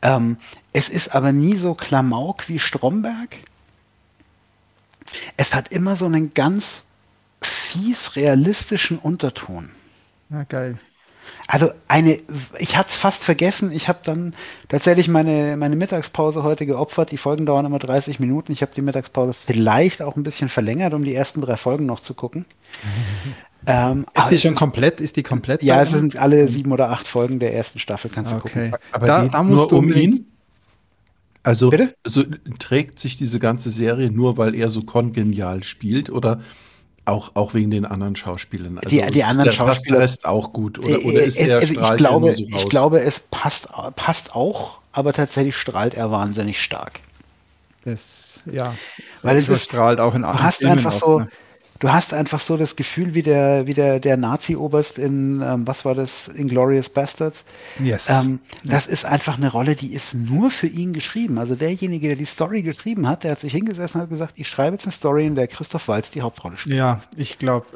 Ähm, 0.02 0.36
es 0.72 0.88
ist 0.88 1.14
aber 1.14 1.32
nie 1.32 1.56
so 1.56 1.74
Klamauk 1.74 2.48
wie 2.48 2.60
Stromberg. 2.60 3.36
Es 5.36 5.54
hat 5.54 5.72
immer 5.72 5.96
so 5.96 6.06
einen 6.06 6.34
ganz 6.34 6.86
fies 7.42 8.14
realistischen 8.16 8.98
Unterton. 8.98 9.70
Ja, 10.30 10.44
geil. 10.44 10.78
Also 11.52 11.72
eine, 11.88 12.20
ich 12.60 12.76
hatte 12.76 12.90
es 12.90 12.94
fast 12.94 13.24
vergessen. 13.24 13.72
Ich 13.72 13.88
habe 13.88 13.98
dann 14.04 14.34
tatsächlich 14.68 15.08
meine, 15.08 15.56
meine 15.56 15.74
Mittagspause 15.74 16.44
heute 16.44 16.64
geopfert. 16.64 17.10
Die 17.10 17.16
Folgen 17.16 17.44
dauern 17.44 17.66
immer 17.66 17.80
30 17.80 18.20
Minuten. 18.20 18.52
Ich 18.52 18.62
habe 18.62 18.70
die 18.72 18.82
Mittagspause 18.82 19.32
vielleicht 19.32 20.00
auch 20.00 20.14
ein 20.14 20.22
bisschen 20.22 20.48
verlängert, 20.48 20.94
um 20.94 21.02
die 21.04 21.12
ersten 21.12 21.40
drei 21.40 21.56
Folgen 21.56 21.86
noch 21.86 22.00
zu 22.00 22.14
gucken. 22.14 22.46
Ähm, 23.66 24.06
ist 24.16 24.30
die 24.30 24.38
schon 24.38 24.54
komplett? 24.54 25.00
Ist 25.02 25.16
die 25.16 25.22
komplett? 25.22 25.62
Ja, 25.62 25.82
es 25.82 25.90
sind 25.90 26.16
alle 26.16 26.48
sieben 26.48 26.72
oder 26.72 26.88
acht 26.88 27.06
Folgen 27.06 27.40
der 27.40 27.54
ersten 27.54 27.78
Staffel, 27.78 28.10
kannst 28.10 28.32
du 28.32 28.36
okay. 28.36 28.70
gucken. 28.70 28.80
Aber 28.90 29.06
da, 29.06 29.28
da 29.28 29.42
musst 29.42 29.70
du 29.70 29.76
um 29.76 29.92
ihn. 29.92 30.24
Also, 31.42 31.70
also 32.02 32.24
trägt 32.58 32.98
sich 32.98 33.18
diese 33.18 33.38
ganze 33.38 33.68
Serie 33.68 34.10
nur, 34.10 34.38
weil 34.38 34.54
er 34.54 34.70
so 34.70 34.80
kongenial 34.80 35.62
spielt 35.62 36.08
oder 36.08 36.40
auch, 37.04 37.34
auch 37.34 37.54
wegen 37.54 37.70
den 37.70 37.86
anderen 37.86 38.16
Schauspielern. 38.16 38.78
Also 38.78 38.88
die, 38.88 39.04
die 39.10 39.24
anderen 39.24 39.52
Schauspieler. 39.52 39.98
Rest 40.00 40.26
auch 40.26 40.52
gut 40.52 40.78
oder, 40.78 41.00
äh, 41.00 41.04
oder 41.04 41.22
ist 41.22 41.38
äh, 41.38 41.48
er 41.48 41.58
also 41.58 41.72
strahlt 41.72 42.00
ich 42.00 42.06
glaube, 42.06 42.34
so 42.34 42.44
raus? 42.44 42.62
Ich 42.62 42.68
glaube, 42.68 43.00
es 43.00 43.20
passt, 43.20 43.68
passt 43.96 44.34
auch, 44.34 44.78
aber 44.92 45.12
tatsächlich 45.12 45.56
strahlt 45.56 45.94
er 45.94 46.10
wahnsinnig 46.10 46.60
stark. 46.62 47.00
Das, 47.84 48.42
ja. 48.44 48.74
Weil 49.22 49.38
es 49.38 49.48
ist, 49.48 49.64
strahlt 49.64 50.00
auch 50.00 50.14
in 50.14 50.24
anderen 50.24 50.38
Du 50.38 50.42
hast 50.42 50.58
Filmen 50.58 50.72
einfach 50.78 50.92
so, 50.92 51.20
ne? 51.20 51.28
Du 51.80 51.92
hast 51.92 52.14
einfach 52.14 52.38
so 52.38 52.56
das 52.56 52.76
Gefühl, 52.76 53.14
wie 53.14 53.22
der, 53.22 53.66
wie 53.66 53.72
der, 53.72 53.98
der 53.98 54.16
Nazi-Oberst 54.16 54.98
in, 54.98 55.42
ähm, 55.42 55.66
was 55.66 55.84
war 55.84 55.94
das, 55.94 56.28
Inglorious 56.28 56.88
Bastards. 56.88 57.44
Yes. 57.80 58.08
Ähm, 58.08 58.38
ja. 58.62 58.74
Das 58.74 58.86
ist 58.86 59.04
einfach 59.04 59.36
eine 59.36 59.50
Rolle, 59.50 59.74
die 59.74 59.92
ist 59.92 60.14
nur 60.14 60.50
für 60.50 60.68
ihn 60.68 60.92
geschrieben. 60.92 61.38
Also 61.38 61.56
derjenige, 61.56 62.08
der 62.08 62.16
die 62.16 62.26
Story 62.26 62.62
geschrieben 62.62 63.08
hat, 63.08 63.24
der 63.24 63.32
hat 63.32 63.40
sich 63.40 63.52
hingesessen 63.52 64.00
und 64.00 64.04
hat 64.04 64.10
gesagt, 64.10 64.34
ich 64.36 64.48
schreibe 64.48 64.74
jetzt 64.74 64.84
eine 64.84 64.92
Story, 64.92 65.26
in 65.26 65.34
der 65.34 65.48
Christoph 65.48 65.88
Waltz 65.88 66.10
die 66.10 66.22
Hauptrolle 66.22 66.56
spielt. 66.56 66.76
Ja, 66.76 67.02
ich 67.16 67.38
glaube. 67.38 67.66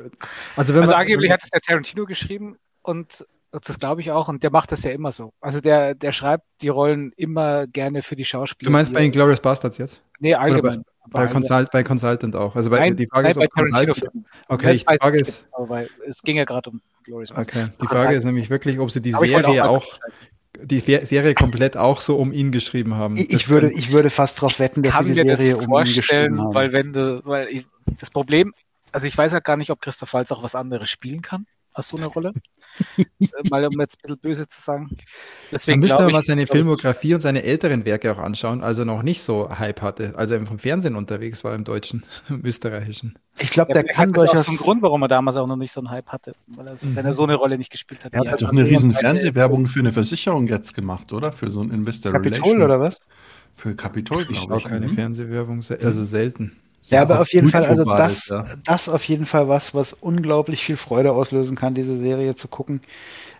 Also, 0.54 0.74
also 0.74 0.94
angeblich 0.94 1.30
hat 1.30 1.42
es 1.42 1.50
der 1.50 1.60
Tarantino 1.60 2.04
geschrieben 2.04 2.56
und 2.82 3.26
das 3.50 3.78
glaube 3.78 4.00
ich 4.00 4.10
auch. 4.10 4.28
Und 4.28 4.42
der 4.42 4.50
macht 4.50 4.72
das 4.72 4.82
ja 4.82 4.90
immer 4.90 5.12
so. 5.12 5.32
Also 5.40 5.60
der, 5.60 5.94
der 5.94 6.12
schreibt 6.12 6.44
die 6.60 6.68
Rollen 6.68 7.12
immer 7.16 7.66
gerne 7.66 8.02
für 8.02 8.16
die 8.16 8.24
Schauspieler. 8.24 8.68
Du 8.68 8.72
meinst 8.72 8.92
bei 8.92 9.02
Inglourious 9.04 9.40
Bastards 9.40 9.78
jetzt? 9.78 10.02
Nee, 10.18 10.34
allgemein. 10.34 10.84
Bei, 11.14 11.28
Consult, 11.28 11.70
bei 11.70 11.84
Consultant 11.84 12.34
auch. 12.34 12.56
Also 12.56 12.70
bei, 12.70 12.80
nein, 12.80 12.96
die 12.96 13.06
Frage 13.06 13.28
nein, 13.28 13.30
ist, 13.30 13.38
ob 13.38 13.50
Consultant. 13.50 14.26
Okay, 14.48 14.72
die 14.72 14.96
Frage 14.96 15.18
ist. 15.18 15.46
Genau, 15.56 15.78
es 16.06 16.22
ging 16.22 16.36
ja 16.36 16.44
gerade 16.44 16.70
um 16.70 16.80
Glorious 17.04 17.30
Okay, 17.30 17.68
die 17.80 17.86
Frage 17.86 18.14
ist 18.14 18.24
nämlich 18.24 18.50
wirklich, 18.50 18.78
ob 18.80 18.90
sie 18.90 19.00
die 19.00 19.12
Serie 19.12 19.64
auch, 19.64 19.84
auch 19.84 19.98
die 20.60 20.80
Serie 20.80 21.34
komplett 21.34 21.76
auch 21.76 22.00
so 22.00 22.16
um 22.16 22.32
ihn 22.32 22.50
geschrieben 22.50 22.94
haben. 22.94 23.16
Ich, 23.16 23.30
ich 23.30 23.48
würde, 23.48 23.72
ich 23.72 23.92
würde 23.92 24.10
fast 24.10 24.38
darauf 24.38 24.58
wetten, 24.58 24.82
dass 24.82 24.98
sie 24.98 25.12
die 25.12 25.36
Serie 25.36 25.56
um 25.56 25.78
ihn 25.78 25.84
geschrieben 25.84 26.40
haben. 26.40 26.54
Weil 26.54 26.72
wenn 26.72 26.92
du, 26.92 27.20
weil 27.24 27.48
ich, 27.48 27.66
das 28.00 28.10
Problem, 28.10 28.52
also 28.92 29.06
ich 29.06 29.16
weiß 29.16 29.32
ja 29.32 29.40
gar 29.40 29.56
nicht, 29.56 29.70
ob 29.70 29.80
Christoph 29.80 30.12
Waltz 30.14 30.32
auch 30.32 30.42
was 30.42 30.54
anderes 30.54 30.90
spielen 30.90 31.22
kann 31.22 31.46
aus 31.74 31.88
so 31.88 31.96
einer 31.96 32.06
Rolle. 32.06 32.32
Äh, 32.96 33.04
mal 33.50 33.64
um 33.66 33.80
jetzt 33.80 33.98
ein 33.98 34.02
bisschen 34.02 34.18
böse 34.18 34.46
zu 34.46 34.60
sagen. 34.60 34.96
Deswegen 35.50 35.80
Man 35.80 35.88
müsste 35.88 36.02
aber 36.02 36.12
mal 36.12 36.22
seine 36.22 36.46
Filmografie 36.46 37.14
und 37.14 37.20
seine 37.20 37.42
älteren 37.42 37.84
Werke 37.84 38.12
auch 38.12 38.18
anschauen, 38.18 38.62
als 38.62 38.78
er 38.78 38.84
noch 38.84 39.02
nicht 39.02 39.22
so 39.22 39.50
Hype 39.58 39.82
hatte, 39.82 40.14
als 40.16 40.30
er 40.30 40.44
vom 40.46 40.58
Fernsehen 40.58 40.94
unterwegs 40.94 41.44
war 41.44 41.54
im 41.54 41.64
Deutschen, 41.64 42.04
im 42.28 42.44
Österreichischen. 42.44 43.18
Ich 43.40 43.50
glaube, 43.50 43.72
der 43.72 43.84
kann 43.84 44.12
durchaus... 44.12 44.32
Das 44.32 44.40
ist 44.42 44.46
auch 44.46 44.52
so 44.52 44.52
ein 44.52 44.64
Grund, 44.64 44.82
warum 44.82 45.02
er 45.02 45.08
damals 45.08 45.36
auch 45.36 45.46
noch 45.46 45.56
nicht 45.56 45.72
so 45.72 45.80
einen 45.80 45.90
Hype 45.90 46.08
hatte, 46.08 46.34
weil 46.46 46.66
er, 46.66 46.74
mhm. 46.74 46.96
wenn 46.96 47.04
er 47.04 47.12
so 47.12 47.24
eine 47.24 47.34
Rolle 47.34 47.58
nicht 47.58 47.70
gespielt 47.70 48.04
hat. 48.04 48.14
Er 48.14 48.30
hat 48.30 48.40
doch 48.40 48.50
eine 48.50 48.64
riesen 48.64 48.92
Fernsehwerbung 48.92 49.66
für 49.66 49.80
eine 49.80 49.92
Versicherung 49.92 50.46
jetzt 50.46 50.74
gemacht, 50.74 51.12
oder? 51.12 51.32
Für 51.32 51.50
so 51.50 51.60
ein 51.60 51.70
Investor 51.70 52.12
Capitol 52.12 52.38
Relation. 52.38 52.62
oder 52.62 52.80
was? 52.80 53.00
Für 53.56 53.74
Capitol, 53.74 54.24
glaube 54.24 54.32
ich. 54.32 54.50
Auch 54.50 54.68
keine 54.68 54.88
mhm. 54.88 54.94
Fernsehwerbung, 54.94 55.56
also 55.56 56.04
selten. 56.04 56.56
Ja, 56.88 57.02
aber 57.02 57.20
auf 57.20 57.32
jeden 57.32 57.48
Fall, 57.48 57.64
also 57.64 57.84
das, 57.84 58.26
ja. 58.26 58.44
das 58.64 58.88
auf 58.88 59.04
jeden 59.04 59.26
Fall 59.26 59.48
was, 59.48 59.74
was 59.74 59.94
unglaublich 59.94 60.64
viel 60.64 60.76
Freude 60.76 61.12
auslösen 61.12 61.56
kann, 61.56 61.74
diese 61.74 61.98
Serie 61.98 62.34
zu 62.36 62.48
gucken. 62.48 62.82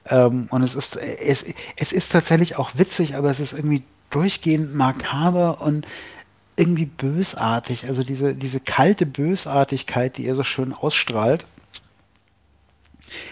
Ähm, 0.07 0.49
und 0.51 0.63
es 0.63 0.75
ist, 0.75 0.97
es, 0.97 1.45
es 1.77 1.93
ist 1.93 2.13
tatsächlich 2.13 2.57
auch 2.57 2.73
witzig, 2.75 3.17
aber 3.17 3.31
es 3.31 3.41
ist 3.41 3.53
irgendwie 3.53 3.83
durchgehend 4.11 4.75
makaber 4.75 5.61
und 5.61 5.87
irgendwie 6.57 6.87
bösartig. 6.87 7.87
Also 7.87 8.03
diese, 8.03 8.35
diese 8.35 8.61
kalte 8.61 9.07
Bösartigkeit, 9.07 10.17
die 10.17 10.27
er 10.27 10.37
so 10.37 10.45
schön 10.45 10.73
ausstrahlt. 10.73 11.45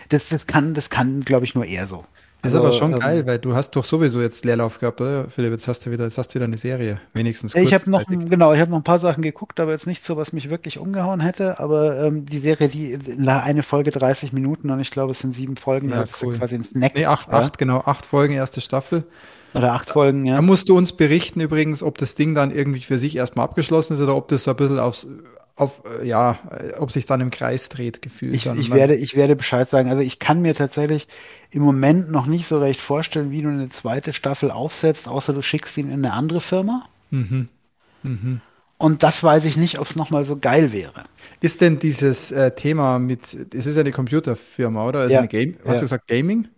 Das, 0.08 0.28
das 0.28 0.46
kann, 0.46 0.74
das 0.74 0.90
kann, 0.90 1.22
glaube 1.22 1.44
ich, 1.44 1.54
nur 1.54 1.64
er 1.64 1.86
so. 1.86 2.04
Das 2.42 2.52
ist 2.52 2.58
aber 2.58 2.66
also, 2.66 2.78
schon 2.78 2.92
ähm, 2.94 2.98
geil, 2.98 3.26
weil 3.26 3.38
du 3.38 3.54
hast 3.54 3.70
doch 3.76 3.84
sowieso 3.84 4.20
jetzt 4.20 4.44
Leerlauf 4.44 4.80
gehabt, 4.80 5.00
oder? 5.00 5.26
Philipp, 5.28 5.52
jetzt 5.52 5.68
hast 5.68 5.86
du 5.86 5.92
wieder, 5.92 6.04
jetzt 6.04 6.18
hast 6.18 6.28
du 6.28 6.34
wieder 6.34 6.46
eine 6.46 6.58
Serie, 6.58 6.98
wenigstens. 7.14 7.54
Ich 7.54 7.72
habe 7.72 7.88
noch, 7.88 8.04
genau, 8.06 8.52
ich 8.52 8.58
habe 8.58 8.70
noch 8.72 8.78
ein 8.78 8.84
paar 8.84 8.98
Sachen 8.98 9.22
geguckt, 9.22 9.60
aber 9.60 9.70
jetzt 9.70 9.86
nicht 9.86 10.04
so, 10.04 10.16
was 10.16 10.32
mich 10.32 10.50
wirklich 10.50 10.78
umgehauen 10.78 11.20
hätte. 11.20 11.60
Aber 11.60 12.04
ähm, 12.04 12.26
die 12.26 12.40
Serie, 12.40 12.68
die 12.68 12.98
eine 13.28 13.62
Folge 13.62 13.92
30 13.92 14.32
Minuten 14.32 14.70
und 14.70 14.80
ich 14.80 14.90
glaube, 14.90 15.12
es 15.12 15.20
sind 15.20 15.34
sieben 15.34 15.56
Folgen. 15.56 15.90
Ja, 15.90 16.04
cool. 16.20 16.36
quasi 16.36 16.56
ins 16.56 16.74
Neck. 16.74 16.96
Nee, 16.96 17.06
acht, 17.06 17.28
ja? 17.28 17.34
acht, 17.34 17.58
genau, 17.58 17.82
acht 17.86 18.04
Folgen, 18.04 18.34
erste 18.34 18.60
Staffel. 18.60 19.04
Oder 19.54 19.72
acht 19.74 19.90
Folgen, 19.90 20.24
ja. 20.24 20.34
Da 20.36 20.42
musst 20.42 20.68
du 20.68 20.76
uns 20.76 20.94
berichten 20.94 21.40
übrigens, 21.40 21.82
ob 21.82 21.96
das 21.98 22.16
Ding 22.16 22.34
dann 22.34 22.50
irgendwie 22.50 22.80
für 22.80 22.98
sich 22.98 23.14
erstmal 23.14 23.44
abgeschlossen 23.44 23.94
ist 23.94 24.00
oder 24.00 24.16
ob 24.16 24.26
das 24.28 24.44
so 24.44 24.50
ein 24.50 24.56
bisschen 24.56 24.80
aufs 24.80 25.06
auf, 25.56 25.82
äh, 26.00 26.06
ja, 26.06 26.38
ob 26.78 26.90
sich 26.90 27.06
dann 27.06 27.20
im 27.20 27.30
Kreis 27.30 27.68
dreht, 27.68 28.02
gefühlt. 28.02 28.34
Ich, 28.34 28.46
ich 28.46 28.70
werde, 28.70 28.94
ich 28.94 29.16
werde 29.16 29.36
Bescheid 29.36 29.70
sagen. 29.70 29.90
Also 29.90 30.00
ich 30.02 30.18
kann 30.18 30.40
mir 30.40 30.54
tatsächlich 30.54 31.08
im 31.50 31.62
Moment 31.62 32.10
noch 32.10 32.26
nicht 32.26 32.46
so 32.48 32.58
recht 32.58 32.80
vorstellen, 32.80 33.30
wie 33.30 33.42
du 33.42 33.48
eine 33.48 33.68
zweite 33.68 34.12
Staffel 34.12 34.50
aufsetzt, 34.50 35.08
außer 35.08 35.32
du 35.32 35.42
schickst 35.42 35.76
ihn 35.76 35.88
in 35.88 36.04
eine 36.04 36.12
andere 36.12 36.40
Firma. 36.40 36.86
Mhm. 37.10 37.48
Mhm. 38.02 38.40
Und 38.78 39.02
das 39.02 39.22
weiß 39.22 39.44
ich 39.44 39.56
nicht, 39.56 39.78
ob 39.78 39.86
es 39.86 39.96
nochmal 39.96 40.24
so 40.24 40.36
geil 40.36 40.72
wäre. 40.72 41.04
Ist 41.40 41.60
denn 41.60 41.78
dieses 41.78 42.32
äh, 42.32 42.52
Thema 42.52 42.98
mit, 42.98 43.34
es 43.54 43.66
ist 43.66 43.76
ja 43.76 43.82
eine 43.82 43.92
Computerfirma, 43.92 44.86
oder? 44.86 45.00
Also 45.00 45.12
ja. 45.12 45.18
eine 45.20 45.28
Game, 45.28 45.56
hast 45.60 45.66
ja. 45.66 45.74
du 45.74 45.80
gesagt 45.82 46.08
Gaming? 46.08 46.48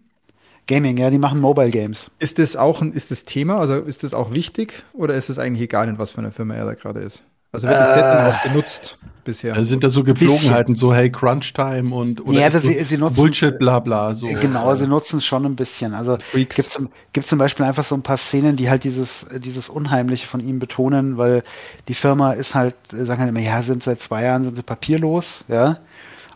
Gaming, 0.66 0.96
ja, 0.96 1.10
die 1.10 1.18
machen 1.18 1.40
Mobile 1.40 1.70
Games. 1.70 2.10
Ist 2.18 2.38
das 2.38 2.56
auch 2.56 2.80
ein, 2.80 2.92
ist 2.92 3.10
das 3.10 3.26
Thema, 3.26 3.58
also 3.58 3.74
ist 3.74 4.02
das 4.02 4.14
auch 4.14 4.34
wichtig 4.34 4.84
oder 4.94 5.14
ist 5.14 5.28
es 5.28 5.38
eigentlich 5.38 5.62
egal, 5.62 5.88
in 5.88 5.98
was 5.98 6.12
für 6.12 6.18
einer 6.18 6.32
Firma 6.32 6.54
er 6.54 6.64
da 6.64 6.74
gerade 6.74 7.00
ist? 7.00 7.24
Also 7.54 7.68
wird 7.68 7.78
das 7.78 7.90
äh, 7.90 7.94
Setting 7.94 8.32
auch 8.32 8.42
genutzt 8.42 8.98
bisher? 9.22 9.54
Also 9.54 9.66
sind 9.66 9.84
da 9.84 9.90
so 9.90 10.02
Gepflogenheiten, 10.02 10.74
so 10.74 10.92
hey, 10.92 11.10
Crunch 11.10 11.52
Time 11.52 11.94
und 11.94 12.20
oder 12.20 12.38
ja, 12.38 12.44
also 12.46 12.58
sie, 12.58 12.82
sie 12.82 12.98
nutzen, 12.98 13.14
Bullshit, 13.14 13.58
bla 13.58 13.78
bla. 13.78 14.12
So. 14.12 14.26
Genau, 14.26 14.74
sie 14.74 14.88
nutzen 14.88 15.18
es 15.18 15.24
schon 15.24 15.46
ein 15.46 15.54
bisschen. 15.54 15.94
Also 15.94 16.18
gibt 16.32 16.58
es 16.58 16.80
gibt 17.12 17.28
zum 17.28 17.38
Beispiel 17.38 17.64
einfach 17.64 17.84
so 17.84 17.94
ein 17.94 18.02
paar 18.02 18.16
Szenen, 18.16 18.56
die 18.56 18.68
halt 18.68 18.82
dieses, 18.82 19.26
dieses 19.36 19.68
Unheimliche 19.68 20.26
von 20.26 20.40
ihm 20.40 20.58
betonen, 20.58 21.16
weil 21.16 21.44
die 21.86 21.94
Firma 21.94 22.32
ist 22.32 22.56
halt, 22.56 22.74
sagen 22.90 23.20
halt 23.20 23.28
immer, 23.30 23.40
ja, 23.40 23.62
sind 23.62 23.84
seit 23.84 24.00
zwei 24.00 24.24
Jahren 24.24 24.42
sind 24.42 24.56
sie 24.56 24.62
papierlos, 24.62 25.44
ja. 25.46 25.78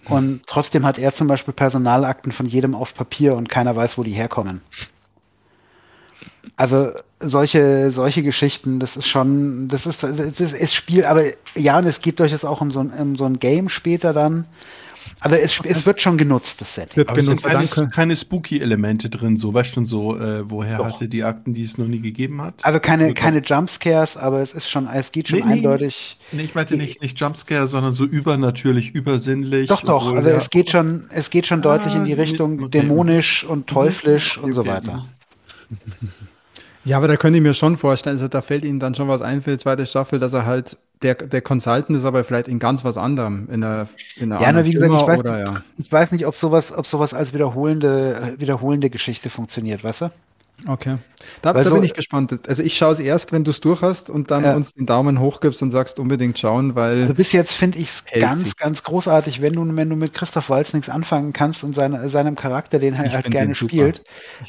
Und 0.05 0.47
trotzdem 0.47 0.87
hat 0.87 0.99
er 0.99 1.13
zum 1.13 1.27
Beispiel 1.27 1.53
Personalakten 1.53 2.33
von 2.33 2.47
jedem 2.47 2.77
auf 2.77 2.95
Papier 2.95 3.35
und 3.35 3.49
keiner 3.49 3.75
weiß, 3.75 3.99
wo 3.99 4.05
die 4.05 4.13
herkommen. 4.13 4.63
Also 6.57 6.93
solche, 7.21 7.91
solche 7.91 8.23
Geschichten, 8.23 8.79
das 8.79 8.97
ist 8.97 9.09
schon, 9.09 9.69
das 9.69 9.87
ist, 9.87 10.03
das 10.03 10.41
ist, 10.41 10.55
ist 10.55 10.75
Spiel, 10.75 11.05
aber 11.05 11.25
ja, 11.55 11.79
und 11.79 11.87
es 11.87 12.01
geht 12.01 12.21
durchaus 12.21 12.45
auch 12.45 12.61
um 12.61 12.71
so 12.71 12.81
ein, 12.81 12.91
um 12.91 13.17
so 13.17 13.25
ein 13.25 13.39
Game 13.39 13.69
später 13.69 14.13
dann. 14.13 14.47
Aber 15.21 15.41
es, 15.41 15.59
es 15.65 15.85
wird 15.85 16.01
schon 16.01 16.17
genutzt, 16.17 16.61
das 16.61 16.77
Set. 16.77 16.91
Es 16.91 16.97
wird 16.97 17.09
aber 17.09 17.21
genutzt, 17.21 17.45
es 17.45 17.73
sind 17.73 17.93
keine, 17.93 18.15
Spooky-Elemente 18.15 19.11
drin, 19.11 19.37
so 19.37 19.53
weißt 19.53 19.77
du 19.77 19.85
so, 19.85 20.17
äh, 20.17 20.49
woher 20.49 20.79
Doch. 20.79 20.87
hatte 20.87 21.09
die 21.09 21.25
Akten, 21.25 21.55
die 21.55 21.63
es 21.63 21.77
noch 21.77 21.89
nie 21.89 22.01
gegeben 22.01 22.41
hat? 22.41 22.65
Also 22.65 22.79
keine, 22.79 23.15
keine 23.15 23.41
Jumpscares, 23.41 24.17
aber 24.17 24.43
es 24.43 24.53
ist 24.53 24.71
schon, 24.71 24.87
es 24.87 25.11
geht 25.11 25.29
schon 25.29 25.41
nee, 25.41 25.45
eindeutig. 25.45 26.19
Nee, 26.31 26.43
ich 26.43 26.55
meinte 26.55 26.77
nicht, 26.77 27.03
nicht 27.03 27.19
Jumpscare, 27.19 27.67
sondern 27.67 27.93
so 27.93 28.05
übernatürlich, 28.05 28.95
übersinnlich. 28.95 29.67
Doch, 29.67 29.83
doch, 29.83 30.07
obwohl, 30.07 30.19
also 30.19 30.31
ja. 30.31 30.37
es 30.37 30.51
geht 30.51 30.71
schon, 30.71 31.07
es 31.13 31.31
geht 31.31 31.47
schon 31.47 31.61
ah, 31.61 31.63
deutlich 31.63 31.97
in 31.97 32.05
die 32.05 32.13
Richtung 32.13 32.61
okay. 32.61 32.81
dämonisch 32.81 33.43
und 33.45 33.67
teuflisch 33.67 34.39
okay. 34.39 34.47
und 34.47 34.53
so 34.53 34.67
weiter. 34.67 35.05
Ja, 36.89 36.97
aber 36.97 37.07
da 37.07 37.17
könnte 37.17 37.37
ich 37.37 37.43
mir 37.43 37.53
schon 37.53 37.77
vorstellen, 37.77 38.17
also 38.17 38.29
da 38.29 38.41
fällt 38.41 38.65
Ihnen 38.65 38.81
dann 38.81 38.95
schon 38.95 39.09
was 39.09 39.21
ein 39.21 39.43
für 39.43 39.51
die 39.51 39.59
zweite 39.59 39.85
Staffel, 39.85 40.19
dass 40.19 40.33
er 40.33 40.47
halt, 40.47 40.79
der, 41.03 41.15
der 41.17 41.43
Consultant 41.43 41.91
ist 41.91 42.07
aber 42.07 42.25
vielleicht 42.25 42.49
in 42.49 42.59
ganz 42.59 42.83
was 42.83 42.97
anderem, 42.97 43.47
in 43.51 43.63
einer, 43.63 43.89
in 44.17 44.33
einer 44.33 44.41
ja, 44.41 44.53
na, 44.53 44.65
wie 44.65 44.73
gesagt, 44.73 44.95
ich 44.95 45.07
weiß, 45.07 45.19
oder, 45.21 45.39
ja. 45.39 45.63
ich 45.77 45.93
weiß 45.93 46.13
nicht, 46.13 46.27
ob 46.27 46.35
sowas, 46.35 46.73
ob 46.73 46.87
sowas 46.87 47.13
als 47.13 47.35
wiederholende, 47.35 48.35
wiederholende 48.39 48.89
Geschichte 48.89 49.29
funktioniert, 49.29 49.85
weißt 49.85 50.01
du? 50.03 50.11
Okay. 50.67 50.97
Da, 51.43 51.53
da 51.53 51.63
so, 51.63 51.75
bin 51.75 51.85
ich 51.85 51.93
gespannt. 51.93 52.49
Also 52.49 52.63
ich 52.63 52.77
schaue 52.77 52.95
es 52.95 53.01
erst, 53.01 53.33
wenn 53.33 53.45
du 53.45 53.51
es 53.51 53.61
durch 53.61 53.83
hast 53.83 54.09
und 54.09 54.31
dann 54.31 54.43
ja. 54.43 54.57
uns 54.57 54.73
den 54.73 54.87
Daumen 54.87 55.21
hoch 55.21 55.41
gibst 55.41 55.63
und 55.63 55.71
sagst 55.71 56.01
unbedingt 56.01 56.39
schauen, 56.39 56.75
weil. 56.75 57.03
Also 57.03 57.15
bis 57.15 57.33
jetzt 57.33 57.53
finde 57.53 57.79
ich 57.79 57.91
es 57.91 58.05
ganz, 58.19 58.43
sich. 58.43 58.57
ganz 58.57 58.83
großartig, 58.83 59.43
wenn 59.43 59.53
du, 59.53 59.77
wenn 59.77 59.91
du 59.91 59.95
mit 59.95 60.15
Christoph 60.15 60.49
Walz 60.49 60.73
nichts 60.73 60.89
anfangen 60.89 61.35
kannst 61.35 61.63
und 61.63 61.75
seine, 61.75 62.09
seinem 62.09 62.35
Charakter, 62.35 62.79
den 62.79 62.95
er 62.95 63.13
halt 63.13 63.31
gerne 63.31 63.55
spielt. 63.55 64.03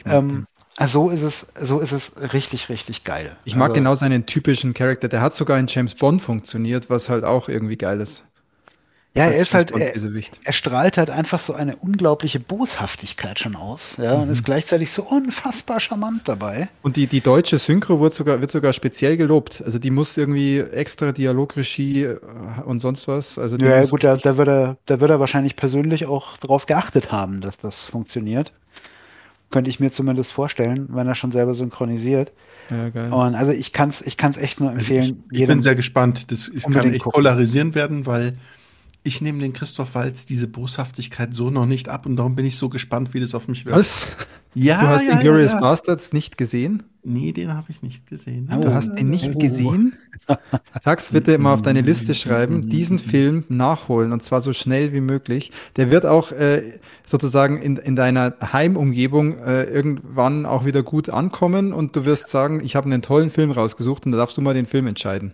Ähm, 0.05 0.47
so 0.87 1.09
ist 1.09 1.23
es, 1.23 1.47
so 1.61 1.79
ist 1.79 1.91
es 1.91 2.11
richtig, 2.33 2.69
richtig 2.69 3.03
geil. 3.03 3.35
Ich 3.45 3.55
mag 3.55 3.69
also, 3.69 3.73
genau 3.75 3.95
seinen 3.95 4.25
typischen 4.25 4.73
Charakter. 4.73 5.07
Der 5.07 5.21
hat 5.21 5.33
sogar 5.33 5.59
in 5.59 5.67
James 5.67 5.95
Bond 5.95 6.21
funktioniert, 6.21 6.89
was 6.89 7.09
halt 7.09 7.23
auch 7.23 7.49
irgendwie 7.49 7.77
geil 7.77 7.99
ist. 7.99 8.23
Ja, 9.15 9.25
er 9.25 9.37
ist 9.37 9.55
halt, 9.55 9.71
er, 9.71 9.95
er, 9.95 10.53
strahlt 10.53 10.97
halt 10.97 11.09
einfach 11.09 11.39
so 11.39 11.53
eine 11.53 11.75
unglaubliche 11.77 12.39
Boshaftigkeit 12.39 13.39
schon 13.39 13.55
aus, 13.55 13.95
ja, 13.97 14.15
mhm. 14.15 14.21
und 14.21 14.29
ist 14.29 14.45
gleichzeitig 14.45 14.91
so 14.91 15.01
unfassbar 15.01 15.79
charmant 15.79 16.27
dabei. 16.27 16.69
Und 16.83 16.95
die, 16.95 17.07
die 17.07 17.19
deutsche 17.19 17.57
Synchro 17.57 17.99
wird 17.99 18.13
sogar, 18.13 18.39
wird 18.39 18.51
sogar 18.51 18.71
speziell 18.71 19.17
gelobt. 19.17 19.63
Also 19.65 19.79
die 19.79 19.89
muss 19.89 20.15
irgendwie 20.15 20.59
extra 20.59 21.11
Dialogregie 21.11 22.03
äh, 22.03 22.19
und 22.63 22.81
sonst 22.81 23.07
was. 23.07 23.39
Also 23.39 23.57
ja, 23.57 23.83
gut, 23.85 24.03
da, 24.03 24.15
da, 24.15 24.37
wird 24.37 24.47
er, 24.47 24.77
da 24.85 24.99
wird 24.99 25.09
er 25.09 25.19
wahrscheinlich 25.19 25.55
persönlich 25.55 26.05
auch 26.05 26.37
darauf 26.37 26.67
geachtet 26.67 27.11
haben, 27.11 27.41
dass 27.41 27.57
das 27.57 27.85
funktioniert. 27.85 28.51
Könnte 29.51 29.69
ich 29.69 29.79
mir 29.79 29.91
zumindest 29.91 30.31
vorstellen, 30.31 30.87
wenn 30.89 31.07
er 31.07 31.15
schon 31.15 31.31
selber 31.31 31.55
synchronisiert. 31.55 32.31
Ja, 32.69 32.89
geil. 32.89 33.11
Und 33.11 33.35
also 33.35 33.51
ich 33.51 33.73
kann 33.73 33.89
es 33.89 34.01
ich 34.01 34.15
kann's 34.15 34.37
echt 34.37 34.59
nur 34.59 34.71
empfehlen. 34.71 35.01
Also 35.01 35.15
ich, 35.31 35.41
ich 35.41 35.47
bin 35.47 35.61
sehr 35.61 35.75
gespannt. 35.75 36.31
Das 36.31 36.49
ich 36.49 36.63
kann 36.63 36.91
echt 36.91 37.03
gucken. 37.03 37.21
polarisieren 37.21 37.73
werden, 37.73 38.05
weil 38.05 38.37
ich 39.03 39.21
nehme 39.21 39.39
den 39.39 39.53
Christoph 39.53 39.95
Walz 39.95 40.25
diese 40.25 40.47
Boshaftigkeit 40.47 41.33
so 41.33 41.49
noch 41.49 41.65
nicht 41.65 41.89
ab 41.89 42.05
und 42.05 42.15
darum 42.15 42.35
bin 42.35 42.45
ich 42.45 42.57
so 42.57 42.69
gespannt, 42.69 43.13
wie 43.13 43.19
das 43.19 43.33
auf 43.33 43.47
mich 43.47 43.65
wirkt. 43.65 43.77
Was? 43.77 44.07
Ja, 44.55 44.81
du 44.81 44.87
hast 44.87 45.03
ja, 45.03 45.13
Inglourious 45.13 45.51
ja, 45.51 45.57
ja. 45.57 45.61
Bastards 45.61 46.11
nicht 46.11 46.37
gesehen? 46.37 46.83
Nee, 47.03 47.31
den 47.31 47.53
habe 47.53 47.71
ich 47.71 47.81
nicht 47.81 48.07
gesehen. 48.07 48.49
Oh, 48.51 48.59
du 48.59 48.73
hast 48.73 48.95
den 48.95 49.09
nicht 49.09 49.35
oh. 49.35 49.37
gesehen? 49.37 49.95
Sag's 50.83 51.11
bitte 51.11 51.37
mal 51.37 51.53
auf 51.53 51.61
deine 51.61 51.81
Liste 51.81 52.13
schreiben, 52.13 52.61
diesen 52.61 52.99
Film 52.99 53.43
nachholen 53.49 54.11
und 54.11 54.23
zwar 54.23 54.41
so 54.41 54.53
schnell 54.53 54.93
wie 54.93 55.01
möglich. 55.01 55.51
Der 55.75 55.91
wird 55.91 56.05
auch 56.05 56.31
äh, 56.31 56.79
sozusagen 57.05 57.61
in, 57.61 57.77
in 57.77 57.95
deiner 57.95 58.35
Heimumgebung 58.53 59.39
äh, 59.39 59.63
irgendwann 59.63 60.45
auch 60.45 60.65
wieder 60.65 60.83
gut 60.83 61.09
ankommen 61.09 61.73
und 61.73 61.95
du 61.95 62.05
wirst 62.05 62.29
sagen, 62.29 62.61
ich 62.63 62.75
habe 62.75 62.85
einen 62.85 63.01
tollen 63.01 63.31
Film 63.31 63.51
rausgesucht 63.51 64.05
und 64.05 64.11
da 64.11 64.17
darfst 64.17 64.37
du 64.37 64.41
mal 64.41 64.53
den 64.53 64.65
Film 64.65 64.87
entscheiden. 64.87 65.33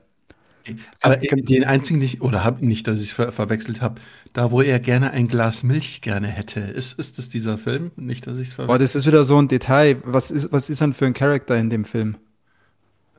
Aber 1.01 1.17
den 1.17 1.63
einzigen 1.63 1.99
nicht, 1.99 2.21
oder 2.21 2.43
hab 2.43 2.61
nicht, 2.61 2.87
dass 2.87 3.01
ich 3.01 3.13
ver 3.13 3.31
verwechselt 3.31 3.81
habe, 3.81 4.01
da 4.33 4.51
wo 4.51 4.61
er 4.61 4.79
gerne 4.79 5.11
ein 5.11 5.27
Glas 5.27 5.63
Milch 5.63 6.01
gerne 6.01 6.27
hätte. 6.27 6.59
Ist, 6.59 6.97
ist 6.97 7.19
es 7.19 7.29
dieser 7.29 7.57
Film? 7.57 7.91
Nicht, 7.95 8.25
dass 8.25 8.37
ich 8.37 8.47
es 8.47 8.53
verwechselt 8.53 8.75
Oh, 8.75 8.81
das 8.81 8.95
ist 8.95 9.05
wieder 9.05 9.23
so 9.23 9.37
ein 9.37 9.47
Detail. 9.47 9.97
Was 10.03 10.31
ist, 10.31 10.51
was 10.51 10.69
ist 10.69 10.81
denn 10.81 10.93
für 10.93 11.05
ein 11.05 11.13
Charakter 11.13 11.55
in 11.55 11.69
dem 11.69 11.85
Film? 11.85 12.17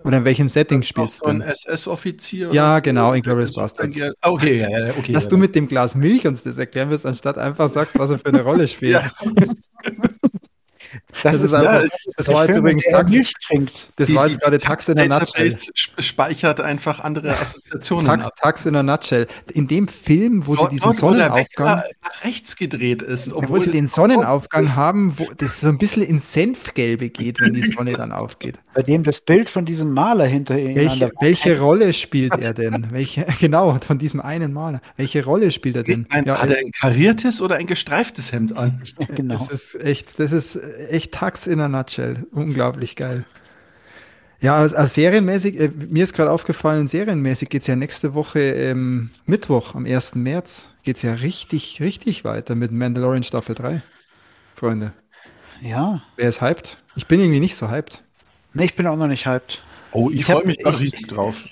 Oder 0.07 0.19
in 0.19 0.25
welchem 0.25 0.49
Setting 0.49 0.85
spielst 0.85 1.21
du? 1.25 1.31
Ein 1.31 1.41
SS-Offizier? 1.41 2.53
Ja, 2.53 2.77
so? 2.77 2.83
genau, 2.83 3.13
Inglourious 3.13 3.55
Bastards. 3.55 4.01
Okay, 4.23 4.61
ja, 4.61 4.71
ja, 4.71 4.95
okay. 4.97 5.13
Dass 5.13 5.25
ja, 5.25 5.31
du 5.31 5.37
mit 5.37 5.57
dem 5.57 5.67
Glas 5.67 5.97
Milch 5.97 6.25
uns 6.29 6.45
das 6.45 6.59
erklären 6.59 6.91
wirst, 6.91 7.05
anstatt 7.05 7.39
einfach 7.39 7.69
sagst, 7.69 7.99
was 7.99 8.11
er 8.11 8.19
für 8.19 8.27
eine 8.27 8.43
Rolle 8.43 8.69
spielt. 8.69 9.03
Das, 11.23 11.35
das 11.35 11.43
ist, 11.43 11.55
einfach, 11.55 11.83
ja, 11.83 11.89
das 12.17 12.29
war 12.29 12.47
jetzt 12.47 12.57
übrigens 12.57 12.85
Tax. 12.85 13.13
Das 13.97 14.09
die, 14.09 14.15
war 14.15 14.29
jetzt 14.29 14.41
gerade 14.41 14.59
Tax 14.59 14.89
in 14.89 14.97
der 14.97 15.09
Nutshell. 15.09 15.53
speichert 15.99 16.61
einfach 16.61 17.01
andere 17.01 17.39
Assoziationen. 17.39 18.07
Tax, 18.07 18.29
Tax 18.41 18.67
in 18.67 18.75
der 18.75 18.83
Nutshell. 18.83 19.27
In 19.53 19.67
dem 19.67 19.89
Film, 19.89 20.47
wo 20.47 20.55
dort, 20.55 20.71
sie 20.71 20.77
diesen 20.77 20.85
dort, 20.85 20.97
Sonnenaufgang. 20.97 21.67
nach 21.67 22.25
rechts 22.25 22.57
gedreht 22.57 23.03
ist. 23.03 23.33
Obwohl 23.33 23.61
sie 23.61 23.71
den 23.71 23.89
Sonnenaufgang 23.89 24.77
haben, 24.77 25.15
wo 25.19 25.27
das 25.37 25.61
so 25.61 25.69
ein 25.69 25.79
bisschen 25.79 26.03
ins 26.03 26.33
Senfgelbe 26.33 27.11
geht, 27.11 27.41
wenn 27.41 27.55
die 27.55 27.63
Sonne 27.63 27.95
dann 27.95 28.13
aufgeht. 28.13 28.59
Bei 28.75 28.83
dem 28.83 29.03
das 29.05 29.21
Bild 29.21 29.49
von 29.49 29.65
diesem 29.65 29.93
Maler 29.93 30.27
hinter 30.27 30.59
ihm. 30.59 30.75
Welche, 30.75 31.13
welche 31.21 31.61
Rolle 31.61 31.93
spielt 31.95 32.37
er 32.37 32.55
denn? 32.55 32.89
Welche, 32.91 33.27
genau, 33.41 33.79
von 33.81 33.99
diesem 33.99 34.21
einen 34.21 34.53
Maler. 34.53 34.81
Welche 34.97 35.25
Rolle 35.25 35.51
spielt 35.51 35.77
er 35.77 35.83
denn? 35.83 36.07
Ein, 36.11 36.25
ja, 36.25 36.41
hat 36.41 36.51
er 36.51 36.59
ein 36.59 36.71
kariertes 36.71 37.41
oder 37.41 37.57
ein 37.57 37.67
gestreiftes 37.67 38.33
Hemd 38.33 38.57
an? 38.57 38.81
genau. 39.15 39.35
Das 39.35 39.51
ist 39.51 39.83
echt, 39.83 40.19
das 40.19 40.33
ist 40.33 40.57
echt 40.91 41.13
Tax 41.13 41.47
in 41.47 41.61
a 41.61 41.69
nutshell. 41.69 42.27
Unglaublich 42.33 42.97
geil. 42.97 43.25
Ja, 44.41 44.57
also, 44.57 44.77
also 44.77 44.93
serienmäßig, 44.93 45.59
äh, 45.59 45.71
mir 45.89 46.05
ist 46.05 46.13
gerade 46.13 46.31
aufgefallen, 46.31 46.89
serienmäßig 46.89 47.49
geht 47.49 47.63
es 47.63 47.69
ja 47.69 47.77
nächste 47.77 48.15
Woche 48.15 48.41
ähm, 48.41 49.11
Mittwoch, 49.25 49.75
am 49.75 49.87
1. 49.87 50.15
März, 50.15 50.69
geht 50.83 50.97
es 50.97 51.03
ja 51.03 51.15
richtig, 51.15 51.81
richtig 51.81 52.25
weiter 52.25 52.55
mit 52.55 52.71
Mandalorian 52.71 53.23
Staffel 53.23 53.55
3. 53.55 53.83
Freunde. 54.55 54.93
Ja. 55.63 56.03
Wer 56.17 56.29
ist 56.29 56.43
hyped? 56.43 56.79
Ich 56.97 57.07
bin 57.07 57.21
irgendwie 57.21 57.41
nicht 57.41 57.57
so 57.57 57.71
hyped. 57.71 58.03
Nee, 58.53 58.67
ich 58.67 58.77
bin 58.77 58.87
auch 58.87 58.97
noch 58.97 59.07
nicht 59.07 59.27
hyped. 59.27 59.61
Oh, 59.97 60.11
ich, 60.11 60.21
ich 60.21 60.27
freue 60.27 60.45
mich 60.45 60.59
da 60.63 60.71
riesig 60.71 61.09
drauf. 61.09 61.47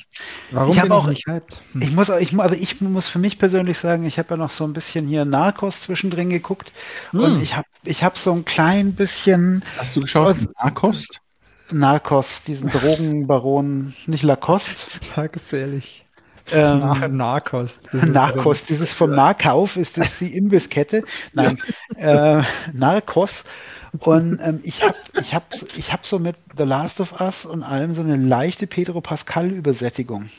Warum 0.51 0.77
ich 0.77 0.83
bin 0.83 0.93
auch, 0.93 1.09
ich 1.09 1.15
nicht 1.15 1.27
hyped? 1.27 1.63
Hm. 1.73 1.81
Ich 1.83 1.93
muss, 1.93 2.11
ich, 2.11 2.39
also 2.39 2.55
ich 2.55 2.79
muss 2.83 3.09
für 3.09 3.19
mich 3.19 3.39
persönlich 3.39 3.79
sagen, 3.79 4.05
ich 4.05 4.19
habe 4.19 4.29
ja 4.31 4.37
noch 4.37 4.51
so 4.51 4.65
ein 4.65 4.75
bisschen 4.75 5.07
hier 5.07 5.25
Narcos 5.25 5.81
zwischendrin 5.81 6.29
geguckt 6.29 6.71
hm. 7.13 7.21
und 7.21 7.43
ich 7.43 7.57
habe 7.57 7.67
ich 7.85 8.05
hab 8.05 8.19
so 8.19 8.33
ein 8.33 8.45
klein 8.45 8.93
bisschen. 8.93 9.65
Hast 9.79 9.97
du 9.97 10.03
geschaut? 10.03 10.37
Narcos? 10.63 11.07
Narcos, 11.71 12.43
diesen 12.43 12.69
Drogenbaron, 12.69 13.95
nicht 14.07 14.23
Lacoste. 14.23 14.75
Sag 15.15 15.37
es 15.37 15.51
ehrlich. 15.51 16.05
Ähm, 16.53 17.17
Narcos. 17.17 17.81
Narcos, 17.93 18.59
so 18.59 18.65
dieses 18.69 18.93
vom 18.93 19.15
Nahkauf, 19.15 19.79
ist 19.79 19.97
das 19.97 20.19
die 20.19 20.37
Imbisskette? 20.37 21.05
Nein, 21.33 21.57
äh, 21.97 22.43
Narcos. 22.75 23.45
Und 24.01 24.41
ähm, 24.43 24.61
ich 24.65 24.83
habe 24.83 24.95
ich 25.21 25.35
hab, 25.35 25.45
ich 25.77 25.93
hab 25.93 26.05
so 26.05 26.19
mit 26.19 26.37
The 26.57 26.65
Last 26.65 27.01
of 27.01 27.21
Us 27.21 27.47
und 27.47 27.63
allem 27.63 27.95
so 27.95 28.03
eine 28.03 28.17
leichte 28.17 28.67
Pedro 28.67 29.01
Pascal-Übersättigung. 29.01 30.31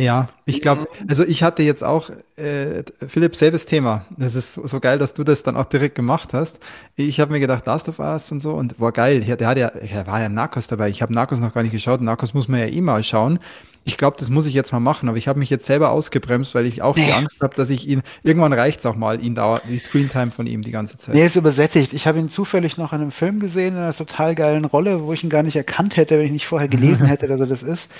Ja, 0.00 0.28
ich 0.44 0.62
glaube, 0.62 0.86
also 1.08 1.24
ich 1.24 1.42
hatte 1.42 1.64
jetzt 1.64 1.82
auch, 1.82 2.08
äh, 2.36 2.84
Philipp, 3.08 3.34
selbes 3.34 3.66
Thema. 3.66 4.06
Das 4.16 4.36
ist 4.36 4.54
so 4.54 4.78
geil, 4.78 4.96
dass 4.96 5.12
du 5.12 5.24
das 5.24 5.42
dann 5.42 5.56
auch 5.56 5.64
direkt 5.64 5.96
gemacht 5.96 6.32
hast. 6.34 6.60
Ich 6.94 7.18
habe 7.18 7.32
mir 7.32 7.40
gedacht, 7.40 7.66
Last 7.66 7.88
of 7.88 7.98
Us 7.98 8.30
und 8.30 8.40
so 8.40 8.54
und 8.54 8.78
war 8.78 8.92
geil. 8.92 9.22
Der, 9.22 9.36
der 9.36 9.48
hat 9.48 9.58
ja, 9.58 9.66
er 9.66 10.06
war 10.06 10.20
ja 10.20 10.28
Narcos 10.28 10.68
dabei. 10.68 10.88
Ich 10.88 11.02
habe 11.02 11.12
Narcos 11.12 11.40
noch 11.40 11.52
gar 11.52 11.64
nicht 11.64 11.72
geschaut. 11.72 12.00
Narcos 12.00 12.32
muss 12.32 12.46
man 12.46 12.60
ja 12.60 12.66
eh 12.66 12.80
mal 12.80 13.02
schauen. 13.02 13.40
Ich 13.88 13.96
glaube, 13.96 14.18
das 14.18 14.28
muss 14.28 14.44
ich 14.44 14.52
jetzt 14.52 14.70
mal 14.70 14.80
machen, 14.80 15.08
aber 15.08 15.16
ich 15.16 15.28
habe 15.28 15.38
mich 15.38 15.48
jetzt 15.48 15.64
selber 15.64 15.90
ausgebremst, 15.92 16.54
weil 16.54 16.66
ich 16.66 16.82
auch 16.82 16.94
nee. 16.94 17.06
die 17.06 17.12
Angst 17.14 17.38
habe, 17.40 17.54
dass 17.54 17.70
ich 17.70 17.88
ihn, 17.88 18.02
irgendwann 18.22 18.52
reicht 18.52 18.80
es 18.80 18.86
auch 18.86 18.94
mal, 18.94 19.24
ihn 19.24 19.34
dauert, 19.34 19.62
die 19.66 19.78
Screentime 19.78 20.30
von 20.30 20.46
ihm 20.46 20.60
die 20.60 20.70
ganze 20.70 20.98
Zeit. 20.98 21.14
Nee, 21.14 21.24
ist 21.24 21.36
übersättigt. 21.36 21.94
Ich 21.94 22.06
habe 22.06 22.18
ihn 22.18 22.28
zufällig 22.28 22.76
noch 22.76 22.92
in 22.92 23.00
einem 23.00 23.12
Film 23.12 23.40
gesehen, 23.40 23.74
in 23.74 23.80
einer 23.80 23.94
total 23.94 24.34
geilen 24.34 24.66
Rolle, 24.66 25.04
wo 25.04 25.14
ich 25.14 25.24
ihn 25.24 25.30
gar 25.30 25.42
nicht 25.42 25.56
erkannt 25.56 25.96
hätte, 25.96 26.18
wenn 26.18 26.26
ich 26.26 26.32
nicht 26.32 26.46
vorher 26.46 26.68
gelesen 26.68 27.06
hätte, 27.06 27.28
dass 27.28 27.40
er 27.40 27.46
das 27.46 27.62
ist. 27.62 27.90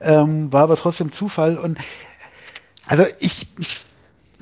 Ähm, 0.00 0.52
war 0.52 0.64
aber 0.64 0.76
trotzdem 0.76 1.12
Zufall 1.12 1.56
und 1.56 1.78
also 2.88 3.04
ich, 3.20 3.46
ich, 3.56 3.84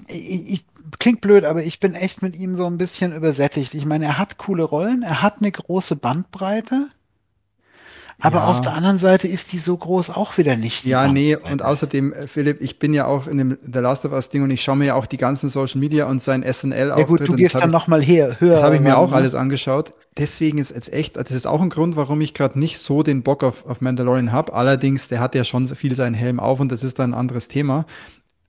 ich 0.09 0.64
klingt 0.98 1.20
blöd, 1.20 1.44
aber 1.44 1.64
ich 1.64 1.80
bin 1.80 1.94
echt 1.94 2.22
mit 2.22 2.34
ihm 2.34 2.57
so 2.57 2.64
ein 2.66 2.78
bisschen 2.78 3.14
übersättigt. 3.14 3.74
Ich 3.74 3.84
meine, 3.84 4.07
er 4.07 4.18
hat 4.18 4.38
coole 4.38 4.64
Rollen, 4.64 5.02
er 5.02 5.20
hat 5.20 5.40
eine 5.40 5.52
große 5.52 5.96
Bandbreite. 5.96 6.88
Aber 8.25 8.39
ja. 8.39 8.47
auf 8.47 8.62
der 8.62 8.72
anderen 8.72 8.99
Seite 8.99 9.29
ist 9.29 9.53
die 9.53 9.59
so 9.59 9.77
groß 9.77 10.09
auch 10.09 10.39
wieder 10.39 10.57
nicht. 10.57 10.87
Ja, 10.87 11.09
nee, 11.09 11.37
und 11.37 11.62
außerdem, 11.62 12.14
äh, 12.14 12.27
Philipp, 12.27 12.62
ich 12.62 12.79
bin 12.79 12.95
ja 12.95 13.05
auch 13.05 13.27
in 13.27 13.37
dem 13.37 13.59
The 13.62 13.81
Last 13.81 14.07
of 14.07 14.12
Us 14.12 14.31
Ding 14.31 14.43
und 14.43 14.51
ich 14.51 14.62
schaue 14.62 14.77
mir 14.77 14.87
ja 14.87 14.95
auch 14.95 15.05
die 15.05 15.18
ganzen 15.18 15.51
Social 15.51 15.79
Media 15.79 16.07
und 16.07 16.22
sein 16.22 16.43
SNL 16.43 16.91
auftritt. 16.91 17.20
Ja 17.20 17.27
gut, 17.27 17.29
du 17.29 17.37
gehst 17.37 17.55
dann 17.55 17.70
nochmal 17.70 18.03
her, 18.03 18.41
höher. 18.41 18.53
Das 18.53 18.62
habe 18.62 18.77
ich 18.77 18.81
mir 18.81 18.97
auch 18.97 19.11
ne? 19.11 19.16
alles 19.16 19.35
angeschaut. 19.35 19.93
Deswegen 20.16 20.57
ist 20.57 20.70
jetzt 20.70 20.91
echt, 20.91 21.18
das 21.18 21.33
ist 21.33 21.47
auch 21.47 21.61
ein 21.61 21.68
Grund, 21.68 21.97
warum 21.97 22.22
ich 22.22 22.33
gerade 22.33 22.59
nicht 22.59 22.79
so 22.79 23.03
den 23.03 23.22
Bock 23.22 23.45
auf, 23.45 23.66
auf 23.66 23.83
Mandalorian 23.83 24.33
habe. 24.33 24.55
Allerdings, 24.55 25.09
der 25.09 25.20
hat 25.20 25.35
ja 25.35 25.45
schon 25.45 25.66
viel 25.68 25.95
seinen 25.95 26.14
Helm 26.14 26.41
auf 26.41 26.61
und 26.61 26.72
das 26.72 26.83
ist 26.83 26.99
dann 26.99 27.11
ein 27.11 27.18
anderes 27.18 27.49
Thema. 27.49 27.85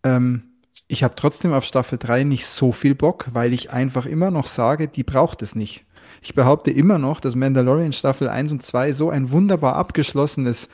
Ähm, 0.06 0.44
ich 0.88 1.04
habe 1.04 1.16
trotzdem 1.18 1.52
auf 1.52 1.66
Staffel 1.66 1.98
3 1.98 2.24
nicht 2.24 2.46
so 2.46 2.72
viel 2.72 2.96
Bock, 2.96 3.28
weil 3.34 3.54
ich 3.54 3.72
einfach 3.72 4.06
immer 4.06 4.32
noch 4.32 4.48
sage, 4.48 4.88
die 4.88 5.04
braucht 5.04 5.42
es 5.42 5.54
nicht. 5.54 5.84
Ich 6.26 6.34
behaupte 6.34 6.72
immer 6.72 6.98
noch, 6.98 7.20
dass 7.20 7.36
Mandalorian 7.36 7.94
Staffel 7.94 8.28
1 8.28 8.52
und 8.54 8.64
2 8.64 8.94
so 8.94 9.12
ein 9.12 9.30
wunderbar 9.30 9.76
abgeschlossenes 9.76 10.70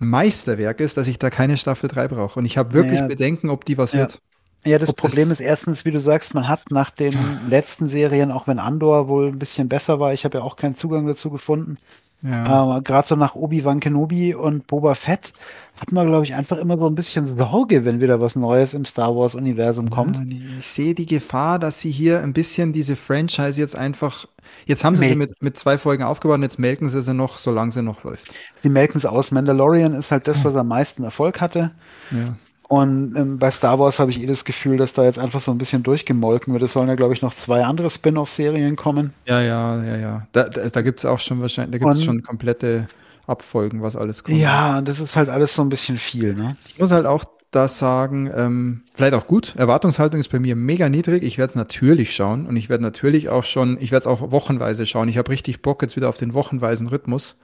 Meisterwerk 0.00 0.80
ist, 0.80 0.96
dass 0.96 1.06
ich 1.06 1.20
da 1.20 1.30
keine 1.30 1.56
Staffel 1.58 1.88
3 1.88 2.08
brauche. 2.08 2.40
Und 2.40 2.44
ich 2.44 2.58
habe 2.58 2.72
wirklich 2.72 2.98
ja. 2.98 3.06
Bedenken, 3.06 3.48
ob 3.50 3.64
die 3.64 3.78
was 3.78 3.92
ja. 3.92 4.00
wird. 4.00 4.20
Ja, 4.64 4.80
das 4.80 4.88
ob 4.88 4.96
Problem 4.96 5.30
ist 5.30 5.38
erstens, 5.38 5.84
wie 5.84 5.92
du 5.92 6.00
sagst, 6.00 6.34
man 6.34 6.48
hat 6.48 6.72
nach 6.72 6.90
den 6.90 7.16
letzten 7.48 7.88
Serien, 7.88 8.32
auch 8.32 8.48
wenn 8.48 8.58
Andor 8.58 9.06
wohl 9.06 9.28
ein 9.28 9.38
bisschen 9.38 9.68
besser 9.68 10.00
war, 10.00 10.12
ich 10.12 10.24
habe 10.24 10.38
ja 10.38 10.44
auch 10.44 10.56
keinen 10.56 10.76
Zugang 10.76 11.06
dazu 11.06 11.30
gefunden, 11.30 11.76
ja. 12.22 12.78
Äh, 12.78 12.80
Gerade 12.82 13.08
so 13.08 13.16
nach 13.16 13.34
Obi-Wan 13.34 13.80
Kenobi 13.80 14.34
und 14.34 14.66
Boba 14.66 14.94
Fett 14.94 15.32
hat 15.76 15.92
man, 15.92 16.06
glaube 16.06 16.24
ich, 16.24 16.34
einfach 16.34 16.58
immer 16.58 16.78
so 16.78 16.86
ein 16.86 16.94
bisschen 16.94 17.36
Sorge, 17.36 17.84
wenn 17.84 18.00
wieder 18.00 18.20
was 18.20 18.34
Neues 18.36 18.74
im 18.74 18.84
Star 18.84 19.14
Wars-Universum 19.14 19.90
kommt. 19.90 20.20
Ich 20.58 20.66
sehe 20.66 20.94
die 20.94 21.06
Gefahr, 21.06 21.58
dass 21.58 21.80
sie 21.80 21.90
hier 21.90 22.22
ein 22.22 22.32
bisschen 22.32 22.72
diese 22.72 22.96
Franchise 22.96 23.60
jetzt 23.60 23.76
einfach 23.76 24.26
Jetzt 24.64 24.84
haben 24.84 24.96
sie 24.96 25.00
Mel 25.02 25.10
sie 25.10 25.16
mit, 25.16 25.42
mit 25.42 25.58
zwei 25.58 25.78
Folgen 25.78 26.02
aufgebaut 26.02 26.36
und 26.36 26.42
jetzt 26.42 26.58
melken 26.58 26.88
sie 26.88 27.02
sie 27.02 27.14
noch, 27.14 27.38
solange 27.38 27.72
sie 27.72 27.82
noch 27.82 28.04
läuft. 28.04 28.34
Sie 28.62 28.68
melken 28.68 28.98
es 28.98 29.04
aus. 29.04 29.30
Mandalorian 29.30 29.92
ist 29.94 30.10
halt 30.10 30.26
das, 30.28 30.44
was 30.44 30.54
am 30.54 30.68
meisten 30.68 31.04
Erfolg 31.04 31.40
hatte. 31.40 31.72
Ja. 32.10 32.36
Und 32.68 33.14
ähm, 33.16 33.38
bei 33.38 33.50
Star 33.52 33.78
Wars 33.78 34.00
habe 34.00 34.10
ich 34.10 34.20
eh 34.20 34.26
das 34.26 34.44
Gefühl, 34.44 34.76
dass 34.76 34.92
da 34.92 35.04
jetzt 35.04 35.20
einfach 35.20 35.38
so 35.38 35.52
ein 35.52 35.58
bisschen 35.58 35.84
durchgemolken 35.84 36.52
wird. 36.52 36.64
Es 36.64 36.72
sollen 36.72 36.88
ja, 36.88 36.96
glaube 36.96 37.14
ich, 37.14 37.22
noch 37.22 37.34
zwei 37.34 37.64
andere 37.64 37.90
Spin-off-Serien 37.90 38.74
kommen. 38.74 39.12
Ja, 39.24 39.40
ja, 39.40 39.82
ja, 39.84 39.96
ja. 39.96 40.26
Da, 40.32 40.48
da, 40.48 40.68
da 40.68 40.82
gibt 40.82 40.98
es 40.98 41.04
auch 41.04 41.20
schon 41.20 41.40
wahrscheinlich, 41.40 41.78
da 41.80 41.86
gibt 41.86 41.96
es 41.96 42.04
schon 42.04 42.22
komplette 42.22 42.88
Abfolgen, 43.26 43.82
was 43.82 43.96
alles 43.96 44.24
kommt. 44.24 44.38
Ja, 44.38 44.80
das 44.80 45.00
ist 45.00 45.16
halt 45.16 45.28
alles 45.28 45.54
so 45.54 45.62
ein 45.62 45.68
bisschen 45.68 45.98
viel, 45.98 46.34
ne? 46.34 46.56
Ich 46.68 46.78
muss 46.78 46.90
halt 46.92 47.06
auch 47.06 47.24
das 47.50 47.78
sagen, 47.78 48.30
ähm, 48.34 48.82
vielleicht 48.94 49.14
auch 49.14 49.26
gut. 49.26 49.54
Erwartungshaltung 49.56 50.20
ist 50.20 50.28
bei 50.28 50.38
mir 50.38 50.56
mega 50.56 50.88
niedrig. 50.88 51.22
Ich 51.22 51.38
werde 51.38 51.50
es 51.50 51.54
natürlich 51.54 52.14
schauen 52.14 52.46
und 52.46 52.56
ich 52.56 52.68
werde 52.68 52.82
natürlich 52.82 53.28
auch 53.28 53.44
schon, 53.44 53.78
ich 53.80 53.92
werde 53.92 54.02
es 54.02 54.06
auch 54.06 54.30
wochenweise 54.30 54.84
schauen. 54.84 55.08
Ich 55.08 55.18
habe 55.18 55.30
richtig 55.30 55.62
Bock 55.62 55.82
jetzt 55.82 55.96
wieder 55.96 56.08
auf 56.08 56.18
den 56.18 56.34
wochenweisen 56.34 56.86
Rhythmus. 56.86 57.36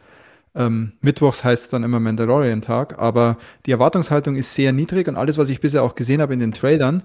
Ähm, 0.54 0.92
Mittwochs 1.00 1.44
heißt 1.44 1.64
es 1.64 1.68
dann 1.70 1.82
immer 1.82 1.98
Mandalorian-Tag, 1.98 2.98
aber 2.98 3.38
die 3.64 3.70
Erwartungshaltung 3.70 4.36
ist 4.36 4.54
sehr 4.54 4.72
niedrig 4.72 5.08
und 5.08 5.16
alles, 5.16 5.38
was 5.38 5.48
ich 5.48 5.60
bisher 5.60 5.82
auch 5.82 5.94
gesehen 5.94 6.20
habe 6.20 6.34
in 6.34 6.40
den 6.40 6.52
Trailern, 6.52 7.02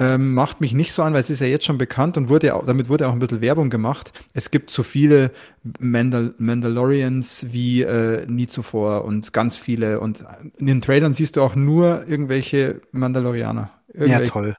ähm, 0.00 0.32
macht 0.32 0.62
mich 0.62 0.72
nicht 0.72 0.92
so 0.92 1.02
an, 1.02 1.12
weil 1.12 1.20
es 1.20 1.28
ist 1.28 1.40
ja 1.40 1.46
jetzt 1.46 1.66
schon 1.66 1.78
bekannt 1.78 2.16
und 2.16 2.30
wurde 2.30 2.58
damit 2.66 2.88
wurde 2.88 3.06
auch 3.06 3.12
ein 3.12 3.18
bisschen 3.18 3.42
Werbung 3.42 3.68
gemacht. 3.68 4.12
Es 4.32 4.50
gibt 4.50 4.70
so 4.70 4.82
viele 4.82 5.30
Mandal 5.78 6.34
Mandalorians 6.38 7.46
wie 7.50 7.82
äh, 7.82 8.26
nie 8.26 8.46
zuvor 8.46 9.04
und 9.04 9.32
ganz 9.34 9.58
viele 9.58 10.00
und 10.00 10.24
in 10.56 10.66
den 10.66 10.80
Trailern 10.80 11.12
siehst 11.12 11.36
du 11.36 11.42
auch 11.42 11.54
nur 11.54 12.08
irgendwelche 12.08 12.80
Mandalorianer. 12.92 13.70
Irgendwelche. 13.92 14.24
Ja, 14.24 14.30
toll. 14.30 14.56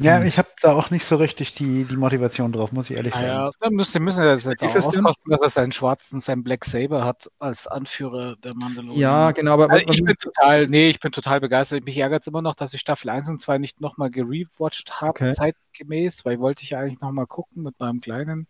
Ja, 0.00 0.18
hm. 0.18 0.26
ich 0.26 0.38
habe 0.38 0.48
da 0.62 0.72
auch 0.72 0.90
nicht 0.90 1.04
so 1.04 1.16
richtig 1.16 1.54
die, 1.54 1.84
die 1.84 1.96
Motivation 1.96 2.52
drauf, 2.52 2.72
muss 2.72 2.88
ich 2.88 2.96
ehrlich 2.96 3.12
sagen. 3.12 3.26
Ja, 3.26 3.50
da 3.60 3.70
müssen, 3.70 4.02
müssen 4.02 4.22
wir 4.22 4.30
das 4.30 4.44
jetzt 4.44 4.64
auch 4.64 4.74
auskosten, 4.74 5.30
dass 5.30 5.42
er 5.42 5.50
seinen 5.50 5.72
schwarzen, 5.72 6.20
seinen 6.20 6.42
Black 6.42 6.64
Saber 6.64 7.04
hat 7.04 7.30
als 7.38 7.66
Anführer 7.66 8.36
der 8.36 8.54
Mandalorian. 8.56 8.98
Ja, 8.98 9.30
genau, 9.32 9.52
aber 9.52 9.70
also 9.70 9.86
was, 9.86 9.94
ich 9.94 10.02
bin 10.02 10.14
total, 10.16 10.66
nee, 10.68 10.88
ich 10.88 11.00
bin 11.00 11.12
total 11.12 11.40
begeistert. 11.40 11.84
Mich 11.84 11.98
ärgert 11.98 12.22
es 12.22 12.28
immer 12.28 12.40
noch, 12.40 12.54
dass 12.54 12.72
ich 12.72 12.80
Staffel 12.80 13.10
1 13.10 13.28
und 13.28 13.40
2 13.40 13.58
nicht 13.58 13.82
nochmal 13.82 14.10
gerewatcht 14.10 15.02
habe, 15.02 15.10
okay. 15.10 15.32
zeitgemäß, 15.32 16.24
weil 16.24 16.40
wollte 16.40 16.62
ich 16.62 16.70
ja 16.70 16.80
eigentlich 16.80 17.00
nochmal 17.00 17.26
gucken 17.26 17.62
mit 17.62 17.78
meinem 17.78 18.00
Kleinen. 18.00 18.46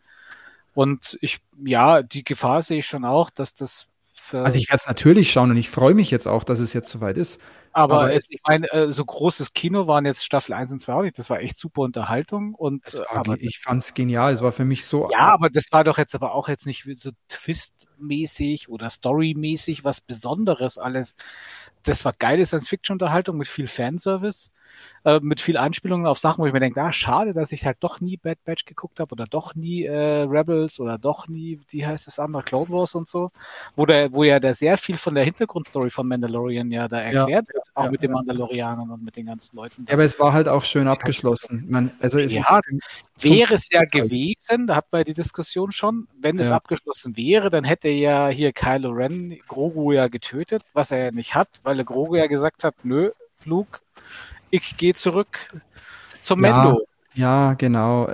Und 0.74 1.18
ich, 1.20 1.40
ja, 1.64 2.02
die 2.02 2.22
Gefahr 2.22 2.62
sehe 2.62 2.78
ich 2.78 2.86
schon 2.86 3.04
auch, 3.04 3.28
dass 3.28 3.54
das 3.54 3.86
für. 4.14 4.44
Also 4.44 4.56
ich 4.56 4.68
werde 4.68 4.82
es 4.82 4.86
natürlich 4.86 5.32
schauen 5.32 5.50
und 5.50 5.56
ich 5.56 5.68
freue 5.68 5.94
mich 5.94 6.12
jetzt 6.12 6.28
auch, 6.28 6.44
dass 6.44 6.60
es 6.60 6.72
jetzt 6.74 6.90
soweit 6.90 7.16
ist. 7.16 7.40
Aber, 7.72 8.02
aber 8.02 8.12
es, 8.14 8.30
ich 8.30 8.40
meine, 8.46 8.70
äh, 8.72 8.92
so 8.92 9.04
großes 9.04 9.52
Kino 9.52 9.86
waren 9.86 10.04
jetzt 10.04 10.24
Staffel 10.24 10.54
1 10.54 10.72
und 10.72 10.80
2 10.80 10.92
auch 10.92 11.02
nicht. 11.02 11.18
Das 11.18 11.30
war 11.30 11.40
echt 11.40 11.56
super 11.56 11.82
Unterhaltung. 11.82 12.54
Und, 12.54 12.94
war, 12.94 13.16
aber, 13.16 13.40
ich 13.40 13.60
fand 13.60 13.82
es 13.82 13.94
genial. 13.94 14.32
Es 14.32 14.42
war 14.42 14.52
für 14.52 14.64
mich 14.64 14.84
so. 14.84 15.08
Ja, 15.12 15.32
aber 15.32 15.50
das 15.50 15.66
war 15.70 15.84
doch 15.84 15.98
jetzt 15.98 16.14
aber 16.14 16.34
auch 16.34 16.48
jetzt 16.48 16.66
nicht 16.66 16.84
so 16.94 17.10
Twist-mäßig 17.28 18.68
oder 18.68 18.90
Story-mäßig 18.90 19.84
was 19.84 20.00
Besonderes 20.00 20.78
alles. 20.78 21.14
Das 21.84 22.04
war 22.04 22.12
geile 22.18 22.44
Science-Fiction-Unterhaltung 22.44 23.36
mit 23.36 23.48
viel 23.48 23.66
Fanservice 23.66 24.50
äh, 25.04 25.20
mit 25.22 25.40
viel 25.40 25.56
Anspielungen 25.56 26.06
auf 26.06 26.18
Sachen, 26.18 26.42
wo 26.42 26.46
ich 26.46 26.52
mir 26.52 26.60
denke, 26.60 26.82
ah, 26.82 26.92
schade, 26.92 27.32
dass 27.32 27.52
ich 27.52 27.64
halt 27.64 27.78
doch 27.80 28.00
nie 28.00 28.16
Bad 28.16 28.38
Batch 28.44 28.64
geguckt 28.66 29.00
habe 29.00 29.12
oder 29.12 29.24
doch 29.24 29.54
nie 29.54 29.84
äh, 29.84 30.22
Rebels 30.22 30.78
oder 30.78 30.98
doch 30.98 31.28
nie, 31.28 31.60
wie 31.70 31.86
heißt 31.86 32.06
das 32.06 32.18
andere, 32.18 32.42
Clone 32.42 32.68
Wars 32.68 32.94
und 32.94 33.08
so, 33.08 33.30
wo 33.76 33.86
der, 33.86 34.12
wo 34.12 34.24
ja 34.24 34.38
da 34.40 34.52
sehr 34.52 34.76
viel 34.76 34.96
von 34.96 35.14
der 35.14 35.24
Hintergrundstory 35.24 35.90
von 35.90 36.06
Mandalorian 36.06 36.70
ja 36.70 36.88
da 36.88 37.00
erklärt 37.00 37.48
ja, 37.48 37.54
wird, 37.54 37.64
auch 37.74 37.84
ja, 37.84 37.90
mit 37.90 38.02
den 38.02 38.12
Mandalorianern 38.12 38.90
und 38.90 39.02
mit 39.02 39.16
den 39.16 39.26
ganzen 39.26 39.56
Leuten. 39.56 39.86
Ja, 39.88 39.94
aber 39.94 40.04
es 40.04 40.18
war 40.18 40.32
halt 40.32 40.48
auch 40.48 40.64
schön 40.64 40.86
abgeschlossen. 40.86 41.64
Man, 41.68 41.90
also 42.00 42.18
es 42.18 42.32
ja, 42.32 42.40
ist, 42.40 43.24
wäre 43.24 43.54
es 43.54 43.68
ja 43.70 43.84
gewesen, 43.84 44.66
da 44.66 44.76
hat 44.76 44.86
man 44.92 45.04
die 45.04 45.14
Diskussion 45.14 45.72
schon, 45.72 46.08
wenn 46.20 46.38
es 46.38 46.50
abgeschlossen 46.50 47.16
wäre, 47.16 47.50
dann 47.50 47.64
hätte 47.64 47.88
ja 47.88 48.28
hier 48.28 48.52
Kylo 48.52 48.90
Ren 48.90 49.38
Grogu 49.48 49.92
ja 49.92 50.08
getötet, 50.08 50.62
was 50.72 50.90
er 50.90 51.04
ja 51.04 51.10
nicht 51.10 51.34
hat, 51.34 51.48
weil 51.62 51.78
er 51.78 51.84
Grogu 51.84 52.16
ja 52.16 52.26
gesagt 52.26 52.64
hat, 52.64 52.74
nö, 52.82 53.10
Luke, 53.44 53.80
ich 54.50 54.76
gehe 54.76 54.94
zurück 54.94 55.52
zum 56.22 56.44
ja, 56.44 56.64
Mendo. 56.64 56.86
Ja, 57.14 57.54
genau. 57.54 58.08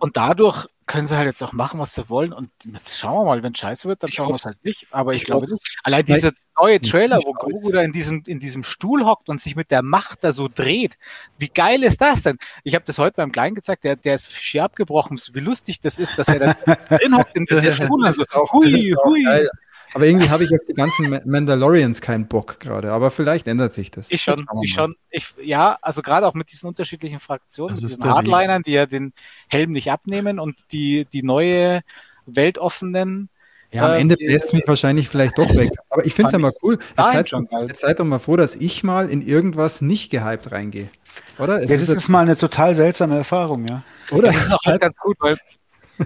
Und 0.00 0.16
dadurch 0.16 0.66
können 0.86 1.06
sie 1.06 1.16
halt 1.16 1.26
jetzt 1.26 1.42
auch 1.42 1.52
machen, 1.52 1.80
was 1.80 1.94
sie 1.94 2.08
wollen. 2.10 2.32
Und 2.32 2.50
jetzt 2.70 2.98
schauen 2.98 3.20
wir 3.20 3.24
mal, 3.24 3.42
wenn 3.42 3.54
scheiße 3.54 3.88
wird, 3.88 4.02
dann 4.02 4.10
schauen 4.10 4.28
wir 4.28 4.34
es 4.36 4.44
halt 4.44 4.62
nicht. 4.64 4.86
Aber 4.90 5.12
ich, 5.12 5.22
ich 5.22 5.26
glaube 5.26 5.50
nicht. 5.50 5.78
Allein 5.82 6.04
dieser 6.04 6.32
neue 6.60 6.80
Trailer, 6.80 7.20
wo 7.24 7.32
Grogu 7.32 7.72
da 7.72 7.80
in 7.80 7.92
diesem, 7.92 8.22
in 8.26 8.38
diesem 8.38 8.64
Stuhl 8.64 9.04
hockt 9.04 9.28
und 9.28 9.40
sich 9.40 9.56
mit 9.56 9.70
der 9.70 9.82
Macht 9.82 10.24
da 10.24 10.32
so 10.32 10.48
dreht. 10.52 10.98
Wie 11.38 11.48
geil 11.48 11.82
ist 11.82 12.00
das 12.00 12.22
denn? 12.22 12.38
Ich 12.64 12.74
habe 12.74 12.84
das 12.84 12.98
heute 12.98 13.16
beim 13.16 13.32
Kleinen 13.32 13.54
gezeigt, 13.54 13.84
der, 13.84 13.96
der 13.96 14.14
ist 14.14 14.30
schier 14.30 14.64
abgebrochen. 14.64 15.18
Wie 15.32 15.40
lustig 15.40 15.80
das 15.80 15.98
ist, 15.98 16.18
dass 16.18 16.28
er 16.28 16.38
da 16.38 16.52
drin 16.98 17.16
hockt 17.16 17.34
in 17.34 17.46
diesem 17.46 17.72
Stuhl. 17.72 18.04
Also, 18.04 18.24
hui, 18.52 18.94
hui. 19.04 19.22
Geil. 19.24 19.48
Aber 19.94 20.06
irgendwie 20.06 20.28
habe 20.28 20.42
ich 20.42 20.50
auf 20.50 20.66
die 20.68 20.74
ganzen 20.74 21.20
Mandalorians 21.24 22.00
keinen 22.00 22.26
Bock 22.26 22.58
gerade. 22.58 22.90
Aber 22.92 23.12
vielleicht 23.12 23.46
ändert 23.46 23.72
sich 23.72 23.92
das. 23.92 24.10
Ich 24.10 24.22
schon, 24.22 24.44
ich 24.62 24.72
schon. 24.72 24.96
Ich, 25.08 25.32
ja, 25.40 25.78
also 25.80 26.02
gerade 26.02 26.26
auch 26.26 26.34
mit 26.34 26.50
diesen 26.50 26.66
unterschiedlichen 26.66 27.20
Fraktionen, 27.20 27.76
diesen 27.76 28.02
Hardlinern, 28.04 28.62
die 28.62 28.72
ja 28.72 28.86
den 28.86 29.12
Helm 29.46 29.70
nicht 29.70 29.92
abnehmen 29.92 30.40
und 30.40 30.72
die, 30.72 31.06
die 31.12 31.22
neue 31.22 31.82
weltoffenen. 32.26 33.28
Ja, 33.70 33.86
am 33.86 33.92
äh, 33.92 34.00
Ende 34.00 34.16
lässt 34.18 34.46
es 34.46 34.52
mich 34.52 34.66
wahrscheinlich 34.66 35.08
vielleicht 35.08 35.38
doch 35.38 35.54
weg. 35.54 35.70
Aber 35.90 36.04
ich 36.04 36.12
finde 36.12 36.26
es 36.26 36.32
ja 36.32 36.38
mal 36.40 36.52
cool. 36.62 36.78
Jetzt 36.96 37.30
seid, 37.30 37.32
jetzt 37.68 37.80
seid 37.80 38.00
doch 38.00 38.04
mal 38.04 38.18
froh, 38.18 38.36
dass 38.36 38.56
ich 38.56 38.82
mal 38.82 39.08
in 39.08 39.24
irgendwas 39.24 39.80
nicht 39.80 40.10
gehypt 40.10 40.50
reingehe. 40.50 40.90
Oder? 41.38 41.62
Es 41.62 41.70
ja, 41.70 41.76
das 41.76 41.88
ist, 41.88 41.96
ist 41.96 42.08
mal 42.08 42.22
eine 42.22 42.36
total 42.36 42.74
seltsame 42.74 43.16
Erfahrung, 43.16 43.66
ja. 43.68 43.84
Oder? 44.10 44.32
Das 44.32 44.46
ist 44.46 44.52
auch 44.52 44.64
halt 44.64 44.80
ganz 44.80 44.96
gut, 44.96 45.16
weil 45.20 45.38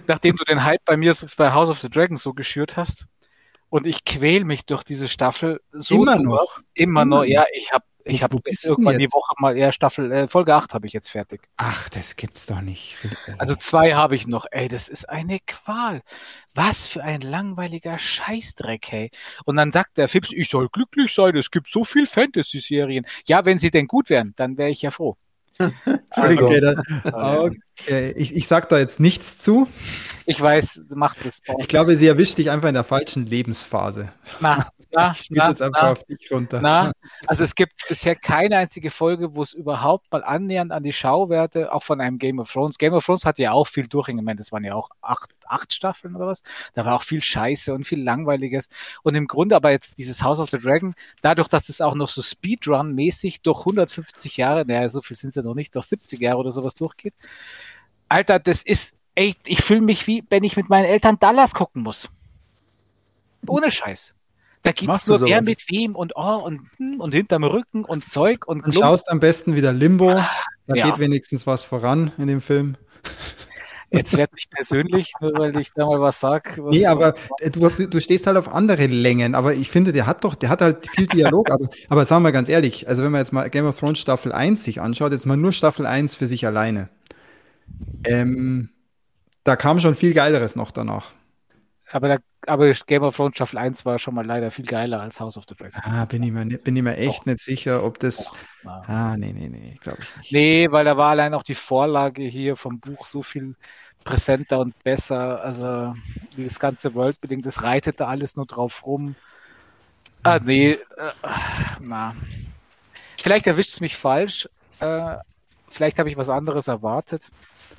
nachdem 0.06 0.36
du 0.36 0.44
den 0.44 0.64
Hype 0.64 0.84
bei 0.84 0.98
mir 0.98 1.14
bei 1.38 1.52
House 1.52 1.70
of 1.70 1.78
the 1.78 1.88
Dragons 1.88 2.22
so 2.22 2.34
geschürt 2.34 2.76
hast, 2.76 3.06
und 3.70 3.86
ich 3.86 4.04
quäl 4.04 4.44
mich 4.44 4.66
durch 4.66 4.82
diese 4.82 5.08
Staffel 5.08 5.60
so 5.70 6.02
immer 6.02 6.18
noch. 6.18 6.60
Immer, 6.74 7.02
immer 7.02 7.04
noch. 7.04 7.24
Ja, 7.24 7.44
ich 7.54 7.72
habe 7.72 7.84
ich 8.08 8.22
habe 8.22 8.40
bis 8.40 8.64
irgendwann 8.64 8.98
die 8.98 9.12
Woche 9.12 9.34
mal 9.38 9.56
eher 9.56 9.72
Staffel 9.72 10.10
äh, 10.10 10.28
Folge 10.28 10.54
8 10.54 10.74
habe 10.74 10.86
ich 10.86 10.92
jetzt 10.92 11.10
fertig. 11.10 11.48
Ach, 11.56 11.88
das 11.90 12.16
gibt's 12.16 12.46
doch 12.46 12.60
nicht. 12.60 12.96
Also, 13.26 13.40
also 13.40 13.54
zwei 13.56 13.94
habe 13.94 14.16
ich 14.16 14.26
noch. 14.26 14.46
Ey, 14.50 14.68
das 14.68 14.88
ist 14.88 15.08
eine 15.08 15.38
Qual. 15.46 16.00
Was 16.54 16.86
für 16.86 17.02
ein 17.02 17.20
langweiliger 17.20 17.98
Scheißdreck, 17.98 18.86
hey. 18.90 19.10
Und 19.44 19.56
dann 19.56 19.72
sagt 19.72 19.98
der 19.98 20.08
Fips, 20.08 20.32
ich 20.32 20.48
soll 20.48 20.68
glücklich 20.68 21.12
sein, 21.12 21.36
es 21.36 21.50
gibt 21.50 21.68
so 21.68 21.84
viel 21.84 22.06
Fantasy-Serien. 22.06 23.06
Ja, 23.26 23.44
wenn 23.44 23.58
sie 23.58 23.70
denn 23.70 23.86
gut 23.86 24.10
wären, 24.10 24.32
dann 24.36 24.56
wäre 24.56 24.70
ich 24.70 24.82
ja 24.82 24.90
froh. 24.90 25.16
Also, 26.10 26.46
okay, 26.46 26.60
dann, 26.60 26.82
okay. 27.04 27.60
Ich, 27.86 28.34
ich 28.34 28.48
sag 28.48 28.68
da 28.68 28.78
jetzt 28.78 29.00
nichts 29.00 29.38
zu. 29.38 29.68
Ich 30.26 30.40
weiß, 30.40 30.82
macht 30.94 31.24
das. 31.24 31.40
Ich 31.58 31.68
glaube, 31.68 31.96
sie 31.96 32.06
erwischt 32.06 32.36
dich 32.36 32.50
einfach 32.50 32.68
in 32.68 32.74
der 32.74 32.84
falschen 32.84 33.24
Lebensphase. 33.24 34.12
Na, 34.40 34.68
na, 34.90 35.12
ich 35.12 35.30
na, 35.30 35.48
jetzt 35.48 35.62
einfach 35.62 35.82
na, 35.82 35.92
auf 35.92 36.04
dich 36.04 36.30
runter. 36.30 36.60
Na, 36.60 36.92
also 37.26 37.44
es 37.44 37.54
gibt 37.54 37.72
bisher 37.88 38.14
keine 38.14 38.58
einzige 38.58 38.90
Folge, 38.90 39.34
wo 39.34 39.42
es 39.42 39.54
überhaupt 39.54 40.12
mal 40.12 40.22
annähernd 40.22 40.70
an 40.70 40.82
die 40.82 40.92
Schauwerte, 40.92 41.72
auch 41.72 41.82
von 41.82 42.02
einem 42.02 42.18
Game 42.18 42.40
of 42.40 42.52
Thrones. 42.52 42.76
Game 42.76 42.92
of 42.92 43.06
Thrones 43.06 43.24
hat 43.24 43.38
ja 43.38 43.52
auch 43.52 43.66
viel 43.66 43.86
durch. 43.86 44.08
Ich 44.08 44.14
meine, 44.14 44.36
das 44.36 44.52
waren 44.52 44.64
ja 44.64 44.74
auch 44.74 44.90
acht, 45.00 45.30
acht 45.46 45.72
Staffeln 45.72 46.14
oder 46.14 46.26
was. 46.26 46.42
Da 46.74 46.84
war 46.84 46.96
auch 46.96 47.02
viel 47.02 47.22
Scheiße 47.22 47.72
und 47.72 47.86
viel 47.86 48.02
Langweiliges. 48.02 48.68
Und 49.02 49.14
im 49.14 49.28
Grunde 49.28 49.56
aber 49.56 49.70
jetzt 49.70 49.96
dieses 49.96 50.22
House 50.22 50.40
of 50.40 50.50
the 50.50 50.58
Dragon, 50.58 50.94
dadurch, 51.22 51.48
dass 51.48 51.70
es 51.70 51.80
auch 51.80 51.94
noch 51.94 52.10
so 52.10 52.20
Speedrun-mäßig 52.20 53.40
durch 53.42 53.60
150 53.60 54.36
Jahre, 54.36 54.66
naja, 54.66 54.90
so 54.90 55.00
viel 55.00 55.16
sind 55.16 55.30
es 55.30 55.36
ja 55.36 55.42
noch 55.42 55.54
nicht, 55.54 55.74
durch 55.74 55.86
70 55.86 56.20
Jahre 56.20 56.36
oder 56.36 56.50
sowas 56.50 56.74
durchgeht. 56.74 57.14
Alter, 58.08 58.38
das 58.38 58.62
ist 58.62 58.94
echt, 59.14 59.40
ich 59.46 59.62
fühle 59.62 59.80
mich 59.80 60.06
wie, 60.06 60.24
wenn 60.30 60.44
ich 60.44 60.56
mit 60.56 60.68
meinen 60.68 60.84
Eltern 60.84 61.18
Dallas 61.18 61.54
gucken 61.54 61.82
muss. 61.82 62.10
Ohne 63.46 63.70
Scheiß. 63.70 64.14
Da 64.62 64.72
gibt's 64.72 65.06
nur 65.06 65.20
wer 65.20 65.42
mit 65.42 65.70
wem 65.70 65.94
und 65.94 66.14
oh 66.16 66.42
und, 66.44 66.60
hm, 66.76 67.00
und 67.00 67.14
hinterm 67.14 67.44
Rücken 67.44 67.84
und 67.84 68.08
Zeug 68.08 68.46
und 68.46 68.66
Du 68.66 68.72
schaust 68.72 69.08
am 69.08 69.20
besten 69.20 69.54
wieder 69.54 69.72
Limbo. 69.72 70.20
Da 70.66 70.74
ja. 70.74 70.86
geht 70.86 70.98
wenigstens 70.98 71.46
was 71.46 71.62
voran 71.62 72.12
in 72.18 72.26
dem 72.26 72.40
Film. 72.40 72.76
Jetzt 73.90 74.14
werd 74.16 74.30
ich 74.36 74.50
persönlich, 74.50 75.12
nur 75.20 75.32
weil 75.38 75.58
ich 75.58 75.72
da 75.72 75.86
mal 75.86 75.98
was 76.00 76.20
sag. 76.20 76.58
Was, 76.58 76.76
nee, 76.76 76.84
aber 76.84 77.14
was, 77.56 77.76
du, 77.76 77.88
du 77.88 78.00
stehst 78.00 78.26
halt 78.26 78.36
auf 78.36 78.52
andere 78.52 78.86
Längen, 78.86 79.34
aber 79.34 79.54
ich 79.54 79.70
finde, 79.70 79.92
der 79.92 80.06
hat 80.06 80.24
doch, 80.24 80.34
der 80.34 80.50
hat 80.50 80.60
halt 80.60 80.86
viel 80.90 81.06
Dialog, 81.06 81.50
aber, 81.50 81.70
aber 81.88 82.04
sagen 82.04 82.22
wir 82.22 82.32
ganz 82.32 82.50
ehrlich, 82.50 82.86
also 82.86 83.02
wenn 83.02 83.12
man 83.12 83.22
jetzt 83.22 83.32
mal 83.32 83.48
Game 83.48 83.66
of 83.66 83.78
Thrones 83.78 83.98
Staffel 83.98 84.32
1 84.32 84.62
sich 84.62 84.82
anschaut, 84.82 85.12
jetzt 85.12 85.24
mal 85.24 85.38
nur 85.38 85.52
Staffel 85.52 85.86
1 85.86 86.16
für 86.16 86.26
sich 86.26 86.44
alleine. 86.46 86.90
Ähm, 88.04 88.70
da 89.44 89.56
kam 89.56 89.80
schon 89.80 89.94
viel 89.94 90.14
Geileres 90.14 90.56
noch 90.56 90.70
danach. 90.70 91.12
Aber, 91.90 92.08
da, 92.08 92.18
aber 92.46 92.70
Game 92.86 93.02
of 93.02 93.16
Thrones 93.16 93.36
Staffel 93.36 93.58
1 93.58 93.86
war 93.86 93.98
schon 93.98 94.14
mal 94.14 94.26
leider 94.26 94.50
viel 94.50 94.66
geiler 94.66 95.00
als 95.00 95.20
House 95.20 95.38
of 95.38 95.44
the 95.48 95.54
Dragon. 95.54 95.80
Ah, 95.82 96.04
bin 96.04 96.22
ich 96.22 96.32
mir, 96.32 96.44
bin 96.44 96.76
ich 96.76 96.82
mir 96.82 96.96
echt 96.96 97.20
Doch. 97.20 97.26
nicht 97.26 97.40
sicher, 97.40 97.82
ob 97.82 97.98
das. 97.98 98.26
Doch. 98.62 98.88
Ah, 98.88 99.16
nee, 99.16 99.32
nee, 99.32 99.48
nee, 99.48 99.78
glaube 99.80 99.98
ich 100.02 100.16
nicht. 100.16 100.32
Nee, 100.32 100.70
weil 100.70 100.84
da 100.84 100.96
war 100.96 101.10
allein 101.10 101.32
auch 101.32 101.42
die 101.42 101.54
Vorlage 101.54 102.22
hier 102.24 102.56
vom 102.56 102.78
Buch 102.78 103.06
so 103.06 103.22
viel 103.22 103.54
präsenter 104.04 104.60
und 104.60 104.78
besser. 104.84 105.42
Also 105.42 105.94
das 106.36 106.60
ganze 106.60 106.94
Worldbuilding, 106.94 107.42
das 107.42 107.62
reitet 107.62 108.00
da 108.00 108.06
alles 108.06 108.36
nur 108.36 108.46
drauf 108.46 108.84
rum. 108.84 109.14
Ah, 110.22 110.40
nee, 110.42 110.72
äh, 110.72 110.78
na. 111.80 112.14
Vielleicht 113.22 113.46
erwischt 113.46 113.70
es 113.70 113.80
mich 113.80 113.96
falsch. 113.96 114.48
Äh, 114.80 115.16
vielleicht 115.68 115.98
habe 115.98 116.10
ich 116.10 116.16
was 116.16 116.28
anderes 116.28 116.68
erwartet. 116.68 117.30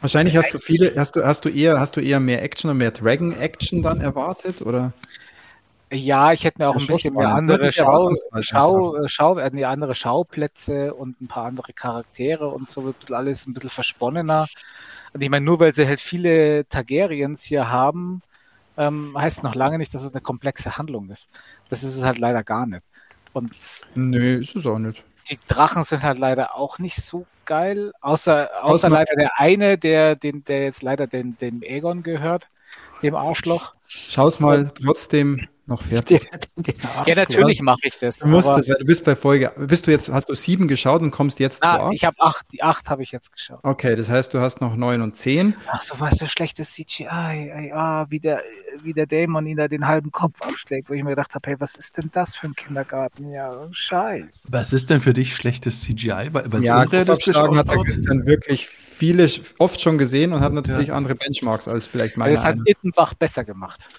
Wahrscheinlich 0.01 0.37
hast 0.37 0.53
du 0.53 0.59
viele, 0.59 0.93
hast 0.95 1.15
du, 1.15 1.25
hast 1.25 1.45
du 1.45 1.49
eher, 1.49 1.79
hast 1.79 1.97
du 1.97 2.01
eher 2.01 2.19
mehr 2.19 2.41
Action 2.41 2.69
und 2.69 2.77
mehr 2.77 2.91
Dragon-Action 2.91 3.81
dann 3.81 4.01
erwartet, 4.01 4.61
oder? 4.61 4.93
Ja, 5.91 6.31
ich 6.31 6.43
hätte 6.43 6.61
mir 6.61 6.69
auch 6.69 6.75
ein 6.75 6.85
bisschen 6.85 7.15
mehr 7.15 7.29
andere 7.29 7.71
Schau, 7.71 8.13
Schau, 8.41 8.95
äh, 8.95 9.09
Schau, 9.09 9.35
nee, 9.49 9.65
andere 9.65 9.95
Schauplätze 9.95 10.93
und 10.93 11.19
ein 11.19 11.27
paar 11.27 11.45
andere 11.45 11.73
Charaktere 11.73 12.47
und 12.47 12.69
so 12.69 12.85
wird 12.85 13.11
alles 13.11 13.47
ein 13.47 13.53
bisschen 13.53 13.71
versponnener. 13.71 14.47
Und 15.13 15.23
ich 15.23 15.29
meine, 15.29 15.43
nur 15.43 15.59
weil 15.59 15.73
sie 15.73 15.87
halt 15.87 15.99
viele 15.99 16.67
Targaryens 16.69 17.43
hier 17.43 17.71
haben, 17.71 18.21
ähm, 18.77 19.15
heißt 19.17 19.43
noch 19.43 19.55
lange 19.55 19.79
nicht, 19.79 19.93
dass 19.93 20.03
es 20.03 20.11
eine 20.11 20.21
komplexe 20.21 20.77
Handlung 20.77 21.09
ist. 21.09 21.29
Das 21.69 21.81
ist 21.81 21.95
es 21.95 22.03
halt 22.03 22.19
leider 22.19 22.43
gar 22.43 22.67
nicht. 22.67 22.83
Und 23.33 23.51
Nö, 23.95 24.39
ist 24.39 24.55
es 24.55 24.65
auch 24.67 24.79
nicht. 24.79 25.03
Die 25.29 25.39
Drachen 25.47 25.83
sind 25.83 26.03
halt 26.03 26.17
leider 26.17 26.55
auch 26.55 26.79
nicht 26.79 27.01
so 27.03 27.25
geil, 27.45 27.91
außer, 28.01 28.49
außer 28.63 28.89
leider 28.89 29.15
der 29.15 29.31
eine, 29.37 29.77
der, 29.77 30.15
den, 30.15 30.43
der 30.45 30.63
jetzt 30.63 30.81
leider 30.81 31.07
den, 31.07 31.37
dem 31.37 31.61
Aegon 31.63 32.03
gehört, 32.03 32.47
dem 33.03 33.15
Arschloch. 33.15 33.73
Schau's 33.87 34.39
mal 34.39 34.71
trotzdem 34.83 35.47
noch 35.69 35.83
fertig. 35.89 36.27
ja, 37.05 37.15
natürlich 37.15 37.61
mache 37.61 37.79
ich 37.83 37.97
das. 37.97 38.19
Du 38.19 38.27
musst 38.27 38.49
das, 38.49 38.67
weil 38.67 38.77
du 38.79 38.85
bist 38.85 39.05
bei 39.05 39.15
Folge. 39.15 39.53
Bist 39.55 39.87
du 39.87 39.91
jetzt, 39.91 40.09
hast 40.09 40.27
du 40.27 40.33
sieben 40.33 40.67
geschaut 40.67 41.01
und 41.01 41.11
kommst 41.11 41.39
jetzt 41.39 41.63
ah, 41.63 41.77
zu 41.77 41.83
acht? 41.83 41.93
Ich 41.93 42.03
habe 42.03 42.15
acht, 42.19 42.45
die 42.51 42.63
acht 42.63 42.89
habe 42.89 43.03
ich 43.03 43.11
jetzt 43.11 43.31
geschaut. 43.31 43.59
Okay, 43.63 43.95
das 43.95 44.09
heißt, 44.09 44.33
du 44.33 44.39
hast 44.41 44.61
noch 44.61 44.75
neun 44.75 45.01
und 45.01 45.15
zehn. 45.15 45.55
Ach 45.67 45.81
so, 45.81 45.99
was 45.99 46.17
so 46.17 46.27
schlechtes 46.27 46.73
CGI, 46.73 47.71
ah, 47.73 48.07
wie 48.09 48.19
der, 48.19 48.41
wie 48.83 48.93
der 48.93 49.05
Dämon 49.05 49.45
ihn 49.45 49.57
da 49.57 49.67
den 49.67 49.87
halben 49.87 50.11
Kopf 50.11 50.41
abschlägt, 50.41 50.89
wo 50.89 50.93
ich 50.93 51.03
mir 51.03 51.11
gedacht 51.11 51.35
habe, 51.35 51.49
hey, 51.49 51.55
was 51.59 51.75
ist 51.75 51.97
denn 51.97 52.09
das 52.11 52.35
für 52.35 52.47
ein 52.47 52.55
Kindergarten? 52.55 53.31
Ja, 53.31 53.67
scheiß. 53.71 54.47
Was 54.49 54.73
ist 54.73 54.89
denn 54.89 54.99
für 54.99 55.13
dich 55.13 55.35
schlechtes 55.35 55.81
CGI? 55.81 56.29
Weil 56.31 56.47
es 56.47 56.67
ja, 56.67 56.81
unrealistisch 56.81 57.37
hat 57.37 57.51
der 57.51 57.77
Christian 57.83 58.25
wirklich 58.25 58.67
viele 58.99 59.29
oft 59.59 59.79
schon 59.79 59.97
gesehen 59.97 60.33
und 60.33 60.41
hat 60.41 60.51
natürlich 60.51 60.89
ja. 60.89 60.95
andere 60.95 61.15
Benchmarks 61.15 61.67
als 61.67 61.87
vielleicht 61.87 62.17
meine. 62.17 62.33
Das 62.33 62.43
hat 62.59 62.67
Ittenbach 62.67 63.13
besser 63.13 63.43
gemacht. 63.43 63.89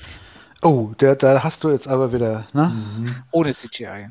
Oh, 0.62 0.92
der, 1.00 1.16
da 1.16 1.42
hast 1.42 1.64
du 1.64 1.70
jetzt 1.70 1.88
aber 1.88 2.12
wieder, 2.12 2.46
ne? 2.52 2.68
Mhm. 2.68 3.22
Ohne 3.30 3.52
CGI. 3.52 4.10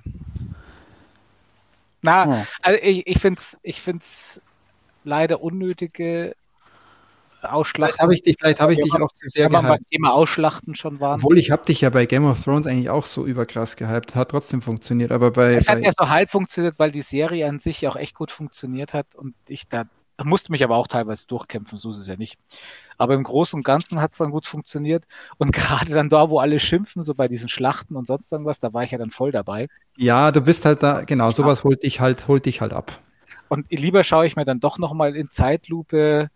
Na, 2.02 2.28
oh. 2.28 2.46
also 2.62 2.80
ich, 2.82 3.06
ich 3.06 3.20
finde 3.20 3.40
es 3.40 3.58
ich 3.62 3.82
find's 3.82 4.42
leider 5.04 5.42
unnötige 5.42 6.36
Ausschlachten. 7.42 7.94
Vielleicht 7.94 8.02
habe 8.02 8.14
ich 8.14 8.22
dich, 8.22 8.36
vielleicht 8.40 8.60
hab 8.60 8.70
ich 8.70 8.80
dich 8.80 8.94
auch 8.94 9.12
zu 9.12 9.28
sehr 9.28 9.48
gehypt. 9.48 9.68
beim 9.68 9.86
Thema 9.90 10.14
Ausschlachten 10.14 10.76
schon 10.76 11.00
waren. 11.00 11.20
Obwohl, 11.20 11.38
ich 11.38 11.52
habe 11.52 11.64
dich 11.66 11.82
ja 11.82 11.90
bei 11.90 12.06
Game 12.06 12.26
of 12.26 12.44
Thrones 12.44 12.68
eigentlich 12.68 12.90
auch 12.90 13.06
so 13.06 13.26
überkrass 13.26 13.76
gehypt. 13.76 14.16
Hat 14.16 14.32
trotzdem 14.32 14.62
funktioniert, 14.62 15.12
aber 15.12 15.32
bei... 15.32 15.54
Es 15.54 15.70
hat 15.70 15.80
ja 15.80 15.92
so 15.98 16.10
halb 16.10 16.32
funktioniert, 16.32 16.80
weil 16.80 16.92
die 16.92 17.02
Serie 17.02 17.48
an 17.48 17.60
sich 17.60 17.88
auch 17.88 17.96
echt 17.96 18.16
gut 18.16 18.32
funktioniert 18.32 18.94
hat 18.94 19.16
und 19.16 19.36
ich 19.48 19.68
da 19.68 19.86
musste 20.24 20.52
mich 20.52 20.66
aber 20.66 20.76
auch 20.76 20.88
teilweise 20.88 21.28
durchkämpfen, 21.28 21.78
so 21.78 21.92
ist 21.92 21.98
es 21.98 22.08
ja 22.08 22.18
nicht. 22.18 22.38
Aber 23.00 23.16
im 23.16 23.24
Großen 23.24 23.58
und 23.58 23.64
Ganzen 23.64 24.00
hat 24.02 24.12
es 24.12 24.18
dann 24.18 24.30
gut 24.30 24.46
funktioniert. 24.46 25.06
Und 25.38 25.52
gerade 25.54 25.92
dann 25.92 26.10
da, 26.10 26.30
wo 26.30 26.40
alle 26.40 26.60
schimpfen, 26.60 27.02
so 27.02 27.16
bei 27.16 27.28
diesen 27.28 27.50
Schlachten 27.50 27.96
und 27.96 28.06
sonst 28.06 28.32
irgendwas, 28.32 28.60
da 28.60 28.72
war 28.74 28.84
ich 28.84 28.92
ja 28.92 29.00
dann 29.00 29.10
voll 29.10 29.32
dabei. 29.32 29.68
Ja, 29.98 30.32
du 30.32 30.42
bist 30.42 30.66
halt 30.66 30.84
da, 30.84 31.02
genau, 31.02 31.32
sowas 31.32 31.64
holt 31.64 31.82
dich 31.82 32.00
halt, 32.00 32.28
holt 32.28 32.46
dich 32.46 32.62
halt 32.62 32.74
ab. 32.74 33.00
Und 33.48 33.72
lieber 33.72 34.04
schaue 34.04 34.28
ich 34.28 34.36
mir 34.36 34.46
dann 34.46 34.60
doch 34.60 34.78
nochmal 34.78 35.16
in 35.16 35.32
Zeitlupe 35.32 36.30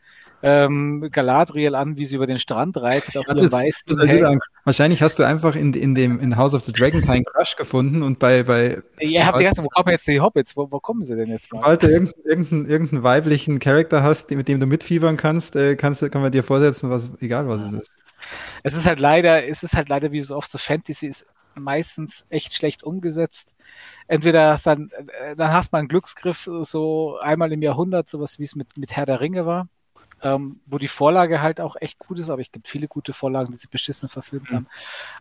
ähm, 0.45 1.07
Galadriel 1.09 1.73
an, 1.73 1.97
wie 1.97 2.03
sie 2.03 2.17
über 2.17 2.27
den 2.27 2.37
Strand 2.37 2.75
reitet 2.75 3.15
auf 3.17 3.25
ihrem 3.27 3.49
weißen 3.49 3.97
das 3.97 4.39
Wahrscheinlich 4.65 5.01
hast 5.01 5.17
du 5.17 5.23
einfach 5.23 5.55
in, 5.55 5.73
in 5.73 5.95
dem 5.95 6.19
in 6.19 6.35
House 6.35 6.53
of 6.53 6.63
the 6.63 6.73
Dragon 6.73 7.01
keinen 7.01 7.23
Crush 7.23 7.55
gefunden 7.55 8.03
und 8.03 8.19
bei 8.19 8.43
bei 8.43 8.83
ja, 8.99 9.25
habt 9.25 9.39
ihr 9.39 9.45
erst, 9.45 9.63
wo 9.63 9.69
kommen 9.69 9.89
jetzt 9.91 10.05
die 10.05 10.19
Hobbits? 10.19 10.57
Wo, 10.57 10.69
wo 10.69 10.81
kommen 10.81 11.05
sie 11.05 11.15
denn 11.15 11.29
jetzt 11.29 11.51
mal? 11.53 11.61
Sobald 11.61 11.83
du 11.83 11.87
irgendeinen, 11.87 12.25
irgendeinen, 12.25 12.65
irgendeinen 12.65 13.03
weiblichen 13.03 13.59
Charakter 13.59 14.03
hast, 14.03 14.31
mit 14.31 14.49
dem 14.49 14.59
du 14.59 14.65
mitfiebern 14.65 15.15
kannst, 15.15 15.55
äh, 15.55 15.77
kannst 15.77 16.03
kann 16.11 16.21
man 16.21 16.33
dir 16.33 16.43
vorsetzen, 16.43 16.89
was 16.89 17.09
egal 17.21 17.47
was 17.47 17.61
es 17.61 17.73
ist. 17.73 17.97
Es 18.63 18.73
ist 18.75 18.85
halt 18.85 18.99
leider, 18.99 19.47
es 19.47 19.63
ist 19.63 19.75
halt 19.75 19.87
leider 19.87 20.11
wie 20.11 20.19
so 20.19 20.35
oft 20.35 20.51
so 20.51 20.57
Fantasy 20.57 21.07
ist 21.07 21.25
meistens 21.55 22.25
echt 22.29 22.53
schlecht 22.53 22.83
umgesetzt. 22.83 23.55
Entweder 24.07 24.51
hast 24.51 24.67
dann, 24.67 24.91
äh, 25.21 25.37
dann 25.37 25.53
hast 25.53 25.71
man 25.71 25.79
einen 25.79 25.87
Glücksgriff 25.87 26.49
so 26.63 27.17
einmal 27.19 27.53
im 27.53 27.61
Jahrhundert, 27.61 28.09
sowas 28.09 28.39
wie 28.39 28.43
es 28.43 28.55
mit, 28.55 28.77
mit 28.77 28.91
Herr 28.91 29.05
der 29.05 29.21
Ringe 29.21 29.45
war 29.45 29.69
ähm, 30.23 30.59
wo 30.65 30.77
die 30.77 30.87
Vorlage 30.87 31.41
halt 31.41 31.59
auch 31.59 31.75
echt 31.79 31.99
gut 31.99 32.17
ist, 32.17 32.29
aber 32.29 32.41
es 32.41 32.51
gibt 32.51 32.67
viele 32.67 32.87
gute 32.87 33.13
Vorlagen, 33.13 33.51
die 33.51 33.57
sie 33.57 33.67
beschissen 33.67 34.09
verfilmt 34.09 34.51
mhm. 34.51 34.55
haben. 34.55 34.67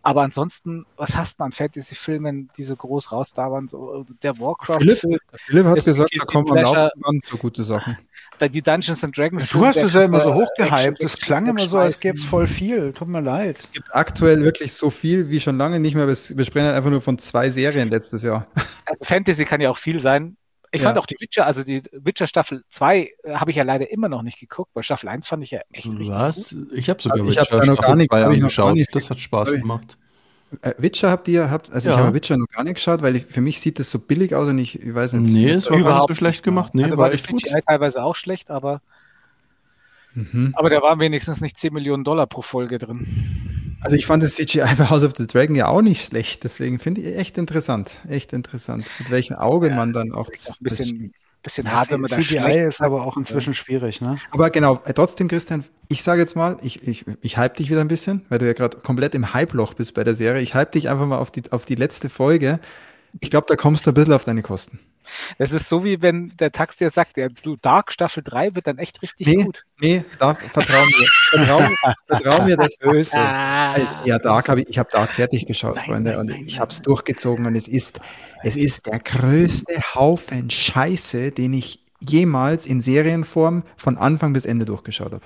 Aber 0.03 0.23
ansonsten, 0.23 0.87
was 0.97 1.17
hast 1.17 1.41
du 1.41 1.45
an 1.45 1.53
Fantasy-Filmen, 1.53 2.51
die 2.57 2.63
so 2.63 2.77
groß 2.77 3.13
raus 3.13 3.33
da 3.35 3.51
waren? 3.51 3.69
So, 3.69 4.07
der 4.23 4.39
Warcraft-Film. 4.39 5.19
Philipp, 5.47 5.67
hat 5.67 5.85
gesagt, 5.85 6.11
da 6.17 6.25
kommen 6.25 6.51
am 6.51 6.57
Laufenden 6.57 7.21
so 7.25 7.37
gute 7.37 7.65
Sachen. 7.65 7.99
Die 8.41 8.63
Dungeons 8.63 9.05
and 9.05 9.17
Dragons. 9.17 9.49
Du 9.51 9.65
hast 9.65 9.77
es 9.77 9.93
ja 9.93 10.05
immer 10.05 10.21
so 10.21 10.35
hochgehypt. 10.35 11.03
Das 11.03 11.17
klang 11.17 11.47
immer 11.47 11.69
so, 11.69 11.79
als 11.79 12.01
gäbe 12.01 12.17
es 12.17 12.25
voll 12.25 12.47
viel. 12.47 12.93
Tut 12.93 13.09
mir 13.09 13.21
leid. 13.21 13.57
Es 13.63 13.71
gibt 13.73 13.95
aktuell 13.95 14.43
wirklich 14.43 14.73
so 14.73 14.91
viel 14.91 15.29
wie 15.31 15.39
schon 15.41 15.59
lange 15.59 15.79
nicht 15.79 15.95
mehr. 15.95 16.09
Wir 16.09 16.17
sprechen 16.17 16.67
halt 16.67 16.77
einfach 16.77 16.91
nur 16.91 17.01
von 17.01 17.19
zwei 17.19 17.51
Serien 17.51 17.89
letztes 17.89 18.23
Jahr. 18.23 18.47
Also 18.85 19.05
Fantasy 19.05 19.45
kann 19.45 19.61
ja 19.61 19.71
auch 19.71 19.79
viel 19.79 20.01
sein. 20.01 20.37
Ich 20.75 20.81
ja. 20.81 20.89
fand 20.89 20.99
auch 20.99 21.05
die 21.05 21.17
Witcher, 21.21 21.45
also 21.45 21.63
die 21.63 21.83
Witcher 21.93 22.27
Staffel 22.27 22.65
2 22.71 22.99
äh, 23.25 23.35
habe 23.35 23.51
ich 23.51 23.59
ja 23.59 23.63
leider 23.63 23.91
immer 23.91 24.09
noch 24.09 24.23
nicht 24.23 24.41
geguckt, 24.41 24.71
weil 24.73 24.83
Staffel 24.83 25.09
1 25.09 25.27
fand 25.27 25.45
ich 25.45 25.51
ja 25.51 25.61
echt 25.71 25.87
richtig 25.87 26.09
Was? 26.09 26.51
Gut. 26.51 26.73
Ich 26.73 26.89
habe 26.89 27.03
sogar 27.03 27.21
also 27.21 27.31
ich 27.31 27.37
Witcher 27.37 27.57
hab 27.59 27.65
Staffel 27.65 27.97
nicht, 27.97 28.11
2 28.11 28.25
angeschaut. 28.25 28.79
Das 28.93 29.11
hat 29.11 29.21
Spaß 29.21 29.49
sorry. 29.51 29.61
gemacht. 29.61 29.99
Äh, 30.63 30.73
Witcher 30.79 31.11
habt 31.11 31.29
ihr, 31.29 31.51
habt, 31.51 31.71
also 31.71 31.91
ja. 31.91 31.95
ich 31.95 32.01
habe 32.01 32.15
Witcher 32.15 32.39
noch 32.39 32.49
gar 32.49 32.65
nicht 32.65 32.75
geschaut, 32.75 33.03
weil 33.03 33.17
ich, 33.17 33.27
für 33.27 33.43
mich 33.43 33.61
sieht 33.61 33.79
das 33.79 33.91
so 33.91 33.99
billig 33.99 34.35
aus 34.35 34.49
und 34.49 34.59
ich, 34.59 34.83
ich 34.83 34.95
weiß 34.95 35.13
nicht. 35.15 35.31
Nee, 35.31 35.51
es 35.51 35.71
war 35.71 35.79
überhaupt 35.79 36.09
nicht 36.09 36.17
so 36.17 36.25
schlecht 36.25 36.43
gemacht. 36.43 36.75
Nee, 36.75 36.85
also 36.85 36.97
war, 36.97 37.07
war 37.07 37.13
echt 37.13 37.29
gut. 37.29 37.43
teilweise 37.67 38.03
auch 38.03 38.17
schlecht, 38.17 38.51
aber, 38.51 38.81
mhm. 40.15 40.55
aber 40.57 40.71
da 40.71 40.81
waren 40.81 41.01
wenigstens 41.01 41.43
nicht 41.43 41.59
10 41.59 41.75
Millionen 41.75 42.05
Dollar 42.05 42.27
pro 42.27 42.41
Folge 42.41 42.79
drin. 42.79 43.62
Also 43.83 43.97
ich 43.97 44.07
fand 44.07 44.23
das 44.23 44.35
CGI 44.35 44.75
bei 44.77 44.89
House 44.89 45.03
of 45.03 45.13
the 45.17 45.27
Dragon 45.27 45.57
ja 45.57 45.69
auch 45.69 45.83
nicht 45.83 46.07
schlecht. 46.07 46.45
Deswegen 46.45 46.79
finde 46.79 47.01
ich 47.01 47.17
echt 47.17 47.37
interessant. 47.37 47.99
Echt 48.09 48.33
interessant. 48.33 48.85
Mit 48.99 49.11
welchem 49.11 49.37
Auge 49.37 49.69
ja, 49.69 49.75
man 49.75 49.93
dann 49.93 50.13
auch. 50.13 50.29
Auch 50.29 50.29
ein 50.29 50.57
bisschen, 50.61 51.13
bisschen 51.43 51.65
ja, 51.65 51.73
hart, 51.73 51.91
wenn 51.91 52.01
man 52.01 52.11
da 52.11 52.17
CGI 52.17 52.69
ist 52.69 52.81
aber 52.81 53.05
auch 53.05 53.17
inzwischen 53.17 53.55
schwierig, 53.55 54.01
ne? 54.01 54.19
Aber 54.31 54.51
genau, 54.51 54.81
äh, 54.85 54.93
trotzdem, 54.93 55.29
Christian, 55.29 55.65
ich 55.89 56.03
sage 56.03 56.21
jetzt 56.21 56.37
mal, 56.37 56.59
ich, 56.63 56.87
ich, 56.87 57.05
ich 57.21 57.37
hype 57.37 57.57
dich 57.57 57.71
wieder 57.71 57.81
ein 57.81 57.89
bisschen, 57.89 58.25
weil 58.29 58.39
du 58.39 58.47
ja 58.47 58.53
gerade 58.53 58.79
komplett 58.79 59.15
im 59.15 59.35
Hype-Loch 59.35 59.75
bist 59.75 59.95
bei 59.95 60.05
der 60.05 60.15
Serie. 60.15 60.43
Ich 60.43 60.55
hype 60.55 60.73
dich 60.73 60.89
einfach 60.89 61.07
mal 61.07 61.19
auf 61.19 61.31
die, 61.31 61.51
auf 61.51 61.65
die 61.65 61.75
letzte 61.75 62.09
Folge. 62.09 62.61
Ich 63.21 63.31
glaube, 63.31 63.47
da 63.49 63.57
kommst 63.57 63.87
du 63.87 63.91
ein 63.91 63.95
bisschen 63.95 64.15
auf 64.15 64.25
deine 64.25 64.43
Kosten. 64.43 64.79
Das 65.39 65.53
ist 65.53 65.69
so 65.69 65.85
wie 65.85 66.03
wenn 66.03 66.33
der 66.39 66.53
Tax 66.53 66.77
dir 66.77 66.91
sagt, 66.91 67.17
ja, 67.17 67.29
du 67.29 67.57
Dark 67.57 67.93
Staffel 67.93 68.23
3 68.23 68.55
wird 68.55 68.67
dann 68.67 68.79
echt 68.79 69.03
richtig 69.03 69.27
nee, 69.27 69.43
gut. 69.45 69.65
Nee, 69.81 70.05
Dark, 70.19 70.43
vertrau 70.51 70.85
mir. 70.85 71.09
Vertrau, 71.31 71.69
vertrau 72.07 72.45
mir, 72.45 72.57
das 72.57 72.77
ist 72.81 73.15
also, 73.15 73.95
Ja, 74.05 74.19
Dark 74.19 74.49
habe 74.49 74.63
ich, 74.63 74.69
ich 74.69 74.79
habe 74.79 74.91
Dark 74.93 75.13
fertig 75.13 75.47
geschaut, 75.47 75.77
nein, 75.77 75.85
Freunde, 75.85 76.11
nein, 76.11 76.21
und 76.21 76.27
nein, 76.27 76.45
ich 76.47 76.61
habe 76.61 76.71
es 76.71 76.83
durchgezogen 76.83 77.47
und 77.47 77.57
es 77.57 77.69
ist, 77.69 78.01
es 78.43 78.57
ist 78.57 78.87
der 78.87 78.99
größte 78.99 79.75
Haufen 79.95 80.51
Scheiße, 80.51 81.33
den 81.33 81.55
ich 81.55 81.81
jemals 82.01 82.67
in 82.67 82.81
Serienform 82.81 83.63
von 83.77 83.97
Anfang 83.97 84.33
bis 84.33 84.45
Ende 84.45 84.65
durchgeschaut 84.65 85.13
habe. 85.13 85.25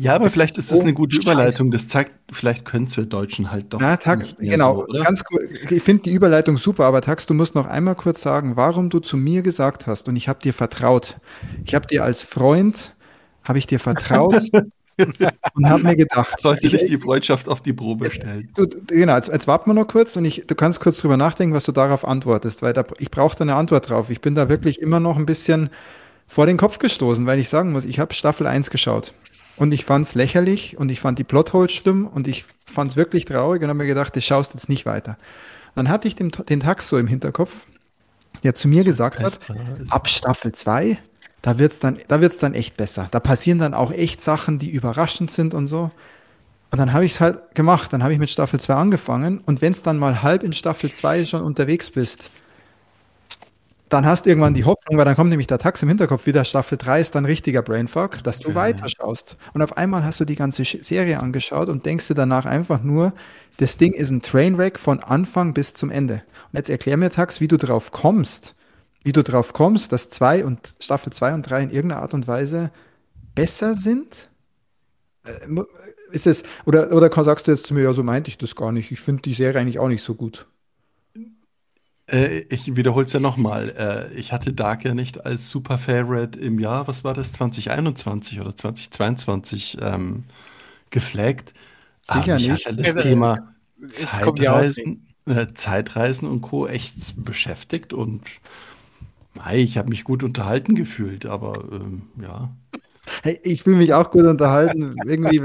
Ja, 0.00 0.14
aber 0.14 0.30
vielleicht 0.30 0.56
ist 0.56 0.72
das 0.72 0.80
eine 0.80 0.94
gute 0.94 1.16
Überleitung. 1.16 1.70
Das 1.70 1.86
zeigt, 1.86 2.12
vielleicht 2.32 2.64
können 2.64 2.86
es 2.86 2.96
wir 2.96 3.04
Deutschen 3.04 3.50
halt 3.50 3.66
doch. 3.68 3.80
Na, 3.80 3.98
Tax, 3.98 4.34
genau. 4.38 4.86
So, 4.88 5.02
ganz 5.02 5.22
cool. 5.30 5.46
Ich 5.68 5.82
finde 5.82 6.04
die 6.04 6.12
Überleitung 6.12 6.56
super, 6.56 6.86
aber 6.86 7.02
Tax, 7.02 7.26
du 7.26 7.34
musst 7.34 7.54
noch 7.54 7.66
einmal 7.66 7.96
kurz 7.96 8.22
sagen, 8.22 8.56
warum 8.56 8.88
du 8.88 9.00
zu 9.00 9.18
mir 9.18 9.42
gesagt 9.42 9.86
hast 9.86 10.08
und 10.08 10.16
ich 10.16 10.26
habe 10.26 10.40
dir 10.40 10.54
vertraut. 10.54 11.18
Ich 11.66 11.74
habe 11.74 11.86
dir 11.86 12.02
als 12.02 12.22
Freund, 12.22 12.94
habe 13.44 13.58
ich 13.58 13.66
dir 13.66 13.78
vertraut 13.78 14.42
und 14.96 15.68
habe 15.68 15.82
mir 15.82 15.96
gedacht. 15.96 16.40
Sollte 16.40 16.68
ich 16.68 16.86
die 16.86 16.96
Freundschaft 16.96 17.46
auf 17.46 17.60
die 17.60 17.74
Probe 17.74 18.10
stellen. 18.10 18.48
Du, 18.54 18.66
genau, 18.86 19.16
jetzt, 19.16 19.30
jetzt 19.30 19.48
warten 19.48 19.68
wir 19.68 19.74
noch 19.74 19.86
kurz 19.86 20.16
und 20.16 20.24
ich, 20.24 20.46
du 20.46 20.54
kannst 20.54 20.80
kurz 20.80 20.96
drüber 20.96 21.18
nachdenken, 21.18 21.54
was 21.54 21.64
du 21.64 21.72
darauf 21.72 22.08
antwortest, 22.08 22.62
weil 22.62 22.72
da, 22.72 22.86
ich 22.96 23.10
brauche 23.10 23.36
da 23.36 23.42
eine 23.42 23.54
Antwort 23.54 23.90
drauf. 23.90 24.08
Ich 24.08 24.22
bin 24.22 24.34
da 24.34 24.48
wirklich 24.48 24.80
immer 24.80 24.98
noch 24.98 25.18
ein 25.18 25.26
bisschen 25.26 25.68
vor 26.26 26.46
den 26.46 26.56
Kopf 26.56 26.78
gestoßen, 26.78 27.26
weil 27.26 27.38
ich 27.38 27.50
sagen 27.50 27.72
muss, 27.72 27.84
ich 27.84 27.98
habe 27.98 28.14
Staffel 28.14 28.46
1 28.46 28.70
geschaut. 28.70 29.12
Und 29.56 29.72
ich 29.72 29.84
fand 29.84 30.06
es 30.06 30.14
lächerlich 30.14 30.78
und 30.78 30.90
ich 30.90 31.00
fand 31.00 31.18
die 31.18 31.24
Plotholes 31.24 31.72
schlimm 31.72 32.06
und 32.06 32.28
ich 32.28 32.46
fand 32.64 32.90
es 32.90 32.96
wirklich 32.96 33.24
traurig 33.24 33.62
und 33.62 33.68
habe 33.68 33.78
mir 33.78 33.86
gedacht, 33.86 34.16
das 34.16 34.24
schaust 34.24 34.54
jetzt 34.54 34.68
nicht 34.68 34.86
weiter. 34.86 35.18
Dann 35.74 35.88
hatte 35.88 36.08
ich 36.08 36.14
den, 36.14 36.30
den 36.30 36.60
Tax 36.60 36.88
so 36.88 36.98
im 36.98 37.06
Hinterkopf, 37.06 37.66
der 38.42 38.54
zu 38.54 38.68
mir 38.68 38.84
gesagt 38.84 39.22
hat, 39.22 39.48
ab 39.90 40.08
Staffel 40.08 40.52
2, 40.52 40.98
da 41.42 41.58
wird's 41.58 41.78
dann, 41.78 41.98
da 42.08 42.20
wird's 42.20 42.38
dann 42.38 42.54
echt 42.54 42.76
besser. 42.76 43.08
Da 43.10 43.20
passieren 43.20 43.58
dann 43.58 43.74
auch 43.74 43.92
echt 43.92 44.20
Sachen, 44.20 44.58
die 44.58 44.70
überraschend 44.70 45.30
sind 45.30 45.54
und 45.54 45.66
so. 45.66 45.90
Und 46.70 46.78
dann 46.78 46.92
habe 46.92 47.04
ich 47.04 47.12
es 47.12 47.20
halt 47.20 47.54
gemacht. 47.54 47.92
Dann 47.92 48.02
habe 48.02 48.12
ich 48.12 48.18
mit 48.18 48.30
Staffel 48.30 48.60
2 48.60 48.74
angefangen. 48.74 49.40
Und 49.44 49.60
wenn 49.60 49.72
es 49.72 49.82
dann 49.82 49.98
mal 49.98 50.22
halb 50.22 50.42
in 50.42 50.52
Staffel 50.52 50.90
2 50.90 51.24
schon 51.24 51.42
unterwegs 51.42 51.90
bist, 51.90 52.30
dann 53.90 54.06
hast 54.06 54.24
du 54.24 54.30
irgendwann 54.30 54.54
die 54.54 54.64
Hoffnung, 54.64 54.96
weil 54.96 55.04
dann 55.04 55.16
kommt 55.16 55.30
nämlich 55.30 55.48
der 55.48 55.58
Tax 55.58 55.82
im 55.82 55.88
Hinterkopf 55.88 56.24
wieder, 56.24 56.44
Staffel 56.44 56.78
3 56.78 57.00
ist 57.00 57.14
dann 57.16 57.24
richtiger 57.24 57.60
Brainfuck, 57.60 58.22
dass 58.22 58.38
du 58.38 58.50
ja. 58.50 58.54
weiterschaust. 58.54 59.36
Und 59.52 59.62
auf 59.62 59.76
einmal 59.76 60.04
hast 60.04 60.20
du 60.20 60.24
die 60.24 60.36
ganze 60.36 60.64
Serie 60.64 61.18
angeschaut 61.18 61.68
und 61.68 61.84
denkst 61.84 62.06
dir 62.06 62.14
danach 62.14 62.46
einfach 62.46 62.82
nur, 62.84 63.12
das 63.56 63.78
Ding 63.78 63.92
ist 63.92 64.10
ein 64.10 64.22
Trainwreck 64.22 64.78
von 64.78 65.00
Anfang 65.00 65.54
bis 65.54 65.74
zum 65.74 65.90
Ende. 65.90 66.22
Und 66.52 66.56
jetzt 66.56 66.70
erklär 66.70 66.96
mir, 66.96 67.10
Tax, 67.10 67.40
wie 67.40 67.48
du 67.48 67.58
drauf 67.58 67.90
kommst, 67.90 68.54
wie 69.02 69.12
du 69.12 69.24
drauf 69.24 69.52
kommst, 69.52 69.90
dass 69.92 70.08
zwei 70.08 70.44
und 70.44 70.74
Staffel 70.78 71.12
2 71.12 71.34
und 71.34 71.42
3 71.42 71.64
in 71.64 71.70
irgendeiner 71.70 72.02
Art 72.02 72.14
und 72.14 72.28
Weise 72.28 72.70
besser 73.34 73.74
sind? 73.74 74.30
Äh, 75.24 75.62
ist 76.12 76.28
es, 76.28 76.44
oder, 76.64 76.92
oder 76.92 77.10
sagst 77.24 77.48
du 77.48 77.50
jetzt 77.50 77.66
zu 77.66 77.74
mir, 77.74 77.82
ja, 77.82 77.92
so 77.92 78.04
meinte 78.04 78.30
ich 78.30 78.38
das 78.38 78.54
gar 78.54 78.70
nicht. 78.70 78.92
Ich 78.92 79.00
finde 79.00 79.22
die 79.22 79.34
Serie 79.34 79.60
eigentlich 79.60 79.80
auch 79.80 79.88
nicht 79.88 80.04
so 80.04 80.14
gut. 80.14 80.46
Äh, 82.10 82.40
ich 82.50 82.76
wiederhole 82.76 83.06
es 83.06 83.12
ja 83.12 83.20
nochmal. 83.20 84.10
Äh, 84.12 84.18
ich 84.18 84.32
hatte 84.32 84.52
Dark 84.52 84.84
ja 84.84 84.94
nicht 84.94 85.24
als 85.24 85.50
Super 85.50 85.78
Favorite 85.78 86.38
im 86.38 86.58
Jahr, 86.58 86.88
was 86.88 87.04
war 87.04 87.14
das, 87.14 87.32
2021 87.32 88.40
oder 88.40 88.54
2022 88.54 89.78
ähm, 89.80 90.24
geflaggt. 90.90 91.54
Sicher 92.02 92.34
Aber 92.34 92.36
nicht. 92.36 92.66
Hat 92.66 92.80
das 92.80 92.96
also, 92.96 93.00
Thema 93.00 93.54
Zeitreisen, 93.88 95.06
äh, 95.26 95.46
Zeitreisen 95.54 96.28
und 96.28 96.40
Co. 96.42 96.66
echt 96.66 97.24
beschäftigt 97.24 97.92
und 97.92 98.22
mei, 99.34 99.58
ich 99.58 99.78
habe 99.78 99.88
mich 99.88 100.04
gut 100.04 100.22
unterhalten 100.22 100.74
gefühlt, 100.74 101.26
aber 101.26 101.60
ähm, 101.70 102.02
ja. 102.20 102.50
Hey, 103.22 103.40
ich 103.42 103.62
fühle 103.62 103.76
mich 103.76 103.94
auch 103.94 104.10
gut 104.10 104.24
unterhalten. 104.24 104.94
irgendwie, 105.04 105.40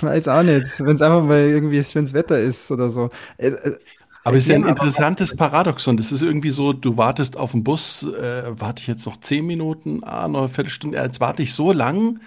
weiß 0.00 0.28
auch 0.28 0.42
nicht, 0.42 0.80
wenn 0.80 0.96
es 0.96 1.02
einfach 1.02 1.22
mal 1.22 1.40
irgendwie 1.40 1.82
schönes 1.82 2.12
Wetter 2.12 2.38
ist 2.38 2.70
oder 2.70 2.90
so. 2.90 3.10
Äh, 4.24 4.28
äh, 4.28 4.28
aber 4.28 4.36
es 4.36 4.44
ist 4.44 4.50
ja 4.50 4.56
ein 4.56 4.66
interessantes 4.66 5.36
Paradoxon. 5.36 5.96
Das 5.96 6.12
ist 6.12 6.22
irgendwie 6.22 6.50
so, 6.50 6.72
du 6.72 6.96
wartest 6.96 7.36
auf 7.36 7.52
den 7.52 7.64
Bus, 7.64 8.02
äh, 8.02 8.44
warte 8.50 8.82
ich 8.82 8.86
jetzt 8.86 9.06
noch 9.06 9.18
zehn 9.18 9.46
Minuten, 9.46 10.04
ah, 10.04 10.28
noch 10.28 10.40
eine 10.40 10.48
Viertelstunde, 10.48 10.98
jetzt 10.98 11.20
warte 11.20 11.42
ich 11.42 11.54
so 11.54 11.72
lang, 11.72 12.20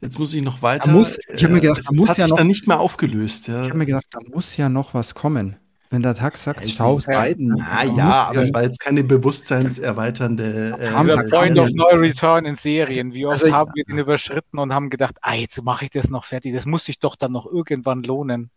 jetzt 0.00 0.18
muss 0.18 0.34
ich 0.34 0.42
noch 0.42 0.62
weiter. 0.62 0.86
Da 0.86 0.92
muss, 0.92 1.18
ich 1.32 1.44
habe 1.44 1.54
mir 1.54 1.60
gedacht, 1.60 1.78
das 1.78 1.86
da 1.86 1.96
muss 1.98 2.08
hat 2.08 2.18
ja 2.18 2.24
sich 2.24 2.30
noch, 2.30 2.38
dann 2.38 2.46
nicht 2.46 2.66
mehr 2.66 2.80
aufgelöst. 2.80 3.48
Ja. 3.48 3.62
Ich 3.62 3.68
habe 3.68 3.78
mir 3.78 3.86
gedacht, 3.86 4.06
da 4.10 4.18
muss 4.32 4.56
ja 4.56 4.68
noch 4.68 4.94
was 4.94 5.14
kommen. 5.14 5.56
Wenn 5.88 6.02
der 6.02 6.16
Tag 6.16 6.36
sagt, 6.36 6.66
ja, 6.66 6.74
schau 6.76 6.98
es 6.98 7.06
beiden. 7.06 7.60
Ah 7.60 7.84
ja, 7.84 8.24
aber 8.24 8.42
es 8.42 8.52
war 8.52 8.64
jetzt 8.64 8.80
keine 8.80 9.04
bewusstseinserweiternde. 9.04 10.76
Äh, 10.80 11.00
Dieser 11.00 11.24
Point 11.24 11.58
of 11.60 11.70
No 11.72 11.84
Return 11.92 12.44
in 12.44 12.56
Serien. 12.56 13.14
Wie 13.14 13.24
oft 13.24 13.42
also, 13.42 13.54
haben 13.54 13.70
wir 13.74 13.84
den 13.84 13.98
überschritten 13.98 14.58
und 14.58 14.74
haben 14.74 14.90
gedacht, 14.90 15.16
ah, 15.22 15.34
jetzt 15.34 15.62
mache 15.62 15.84
ich 15.84 15.92
das 15.92 16.10
noch 16.10 16.24
fertig. 16.24 16.54
Das 16.54 16.66
muss 16.66 16.86
sich 16.86 16.98
doch 16.98 17.14
dann 17.14 17.30
noch 17.30 17.46
irgendwann 17.46 18.02
lohnen. 18.02 18.50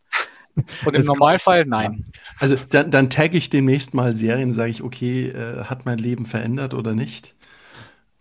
Und 0.85 0.95
im 0.95 1.05
Normalfall 1.05 1.65
nein. 1.65 2.05
Also 2.39 2.55
dann, 2.69 2.91
dann 2.91 3.09
tagge 3.09 3.37
ich 3.37 3.49
demnächst 3.49 3.93
mal 3.93 4.15
Serien, 4.15 4.53
sage 4.53 4.71
ich, 4.71 4.83
okay, 4.83 5.29
äh, 5.29 5.65
hat 5.65 5.85
mein 5.85 5.97
Leben 5.97 6.25
verändert 6.25 6.73
oder 6.73 6.93
nicht? 6.93 7.35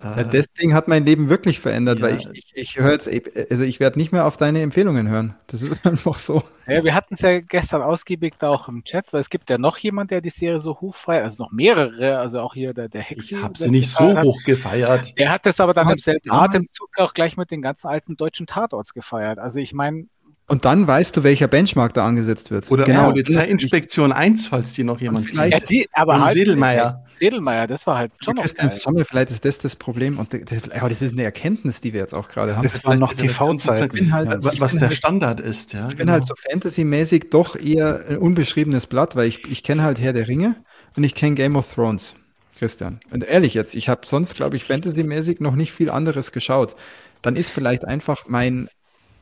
Ja, 0.01 0.23
das 0.23 0.53
Ding 0.53 0.75
hat 0.75 0.87
mein 0.87 1.05
Leben 1.05 1.29
wirklich 1.29 1.59
verändert, 1.59 1.99
ja. 1.99 2.05
weil 2.05 2.19
ich, 2.19 2.29
ich, 2.33 2.53
ich 2.55 2.79
höre 2.79 2.93
jetzt, 2.93 3.11
also 3.51 3.65
ich 3.65 3.81
werde 3.81 3.99
nicht 3.99 4.13
mehr 4.13 4.27
auf 4.27 4.37
deine 4.37 4.63
Empfehlungen 4.63 5.09
hören. 5.09 5.35
Das 5.49 5.61
ist 5.61 5.85
einfach 5.87 6.19
so. 6.19 6.45
Ja, 6.69 6.85
wir 6.85 6.95
hatten 6.95 7.15
es 7.15 7.21
ja 7.21 7.41
gestern 7.41 7.83
ausgiebig 7.83 8.35
da 8.39 8.51
auch 8.51 8.69
im 8.69 8.85
Chat, 8.85 9.13
weil 9.13 9.21
es 9.21 9.29
gibt 9.29 9.51
ja 9.51 9.59
noch 9.59 9.77
jemand, 9.79 10.13
der 10.13 10.21
die 10.21 10.31
Serie 10.31 10.61
so 10.61 10.81
hochfeiert, 10.81 11.25
also 11.25 11.43
noch 11.43 11.51
mehrere, 11.51 12.19
also 12.19 12.41
auch 12.41 12.55
hier 12.55 12.75
der, 12.75 12.89
der 12.89 13.03
Hexi. 13.03 13.35
Ich 13.35 13.43
habe 13.43 13.59
sie 13.59 13.71
nicht 13.71 13.91
so 13.91 14.17
hat. 14.17 14.23
hoch 14.23 14.39
gefeiert. 14.45 15.19
Der 15.19 15.31
hat 15.33 15.47
das 15.47 15.59
aber 15.59 15.75
dann 15.75 15.91
im 15.91 15.99
selben 15.99 16.31
Atemzug 16.31 16.91
auch 16.99 17.13
gleich 17.13 17.37
mit 17.37 17.51
den 17.51 17.61
ganzen 17.61 17.89
alten 17.89 18.17
deutschen 18.17 18.47
Tatorts 18.47 18.95
gefeiert. 18.95 19.41
Also 19.41 19.59
ich 19.59 19.73
meine, 19.73 20.07
und 20.49 20.65
dann 20.65 20.87
weißt 20.87 21.15
du, 21.15 21.25
welcher 21.25 21.47
Benchmark 21.47 21.93
da 21.93 22.07
angesetzt 22.07 22.51
wird. 22.51 22.71
Oder 22.71 22.85
genau, 22.85 23.11
Polizeiinspektion 23.11 24.13
1, 24.13 24.49
falls 24.49 24.73
die 24.73 24.83
noch 24.83 24.99
jemand 24.99 25.27
vielleicht. 25.27 25.53
Ja, 25.53 25.61
die, 25.61 25.89
aber 25.93 26.21
halt, 26.21 26.33
Sedelmeier. 26.33 27.05
Sedelmeier, 27.15 27.67
das 27.67 27.87
war 27.87 27.99
halt 27.99 28.13
schon 28.19 28.35
Christian, 28.37 28.69
noch 28.69 28.95
geil. 28.95 29.05
vielleicht 29.07 29.31
ist 29.31 29.45
das 29.45 29.59
das 29.59 29.77
Problem. 29.77 30.19
Und 30.19 30.33
das, 30.33 30.71
aber 30.71 30.89
das 30.89 31.03
ist 31.03 31.13
eine 31.13 31.25
Erkenntnis, 31.25 31.83
die 31.83 31.93
wir 31.93 32.01
jetzt 32.01 32.15
auch 32.15 32.29
gerade 32.29 32.57
haben. 32.57 32.63
Das 32.63 32.83
waren 32.83 32.99
noch 32.99 33.13
TV-Zeiten. 33.13 34.11
Halt, 34.11 34.43
ja, 34.43 34.53
was 34.59 34.73
der 34.73 34.89
halt, 34.89 34.95
Standard 34.95 35.41
ist. 35.41 35.75
Ja, 35.75 35.91
ich 35.91 35.97
bin 35.97 36.11
halt 36.11 36.23
genau. 36.23 36.35
so 36.35 36.51
Fantasy-mäßig 36.51 37.29
doch 37.31 37.55
eher 37.55 38.01
ein 38.09 38.17
unbeschriebenes 38.17 38.87
Blatt, 38.87 39.17
weil 39.17 39.29
ich, 39.29 39.47
ich 39.51 39.63
kenne 39.63 39.83
halt 39.83 40.01
Herr 40.01 40.15
der 40.15 40.29
Ringe 40.29 40.57
und 40.97 41.05
ich 41.05 41.15
kenne 41.15 41.35
Game 41.35 41.57
of 41.57 41.75
Thrones. 41.75 42.15
Christian. 42.59 42.99
Und 43.13 43.23
ehrlich 43.23 43.55
jetzt, 43.55 43.77
ich 43.77 43.89
habe 43.89 44.07
sonst, 44.07 44.35
glaube 44.35 44.57
ich, 44.57 44.65
Fantasy-mäßig 44.65 45.41
noch 45.41 45.55
nicht 45.55 45.73
viel 45.73 45.91
anderes 45.91 46.33
geschaut. 46.33 46.75
Dann 47.23 47.37
ist 47.37 47.51
vielleicht 47.51 47.85
einfach 47.85 48.25
mein 48.27 48.69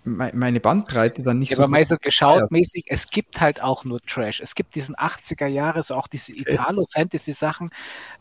meine 0.06 0.60
Bandbreite 0.60 1.22
dann 1.22 1.40
nicht 1.40 1.50
ja, 1.50 1.56
so. 1.56 1.62
Aber 1.64 1.70
mal 1.70 1.84
so 1.84 1.96
geschaut 1.96 2.50
mäßig, 2.50 2.84
es 2.88 3.10
gibt 3.10 3.40
halt 3.40 3.62
auch 3.62 3.84
nur 3.84 4.00
Trash. 4.00 4.40
Es 4.40 4.54
gibt 4.54 4.74
diesen 4.74 4.94
80er 4.94 5.46
Jahre, 5.46 5.82
so 5.82 5.94
auch 5.94 6.06
diese 6.06 6.32
Italo-Fantasy-Sachen 6.32 7.70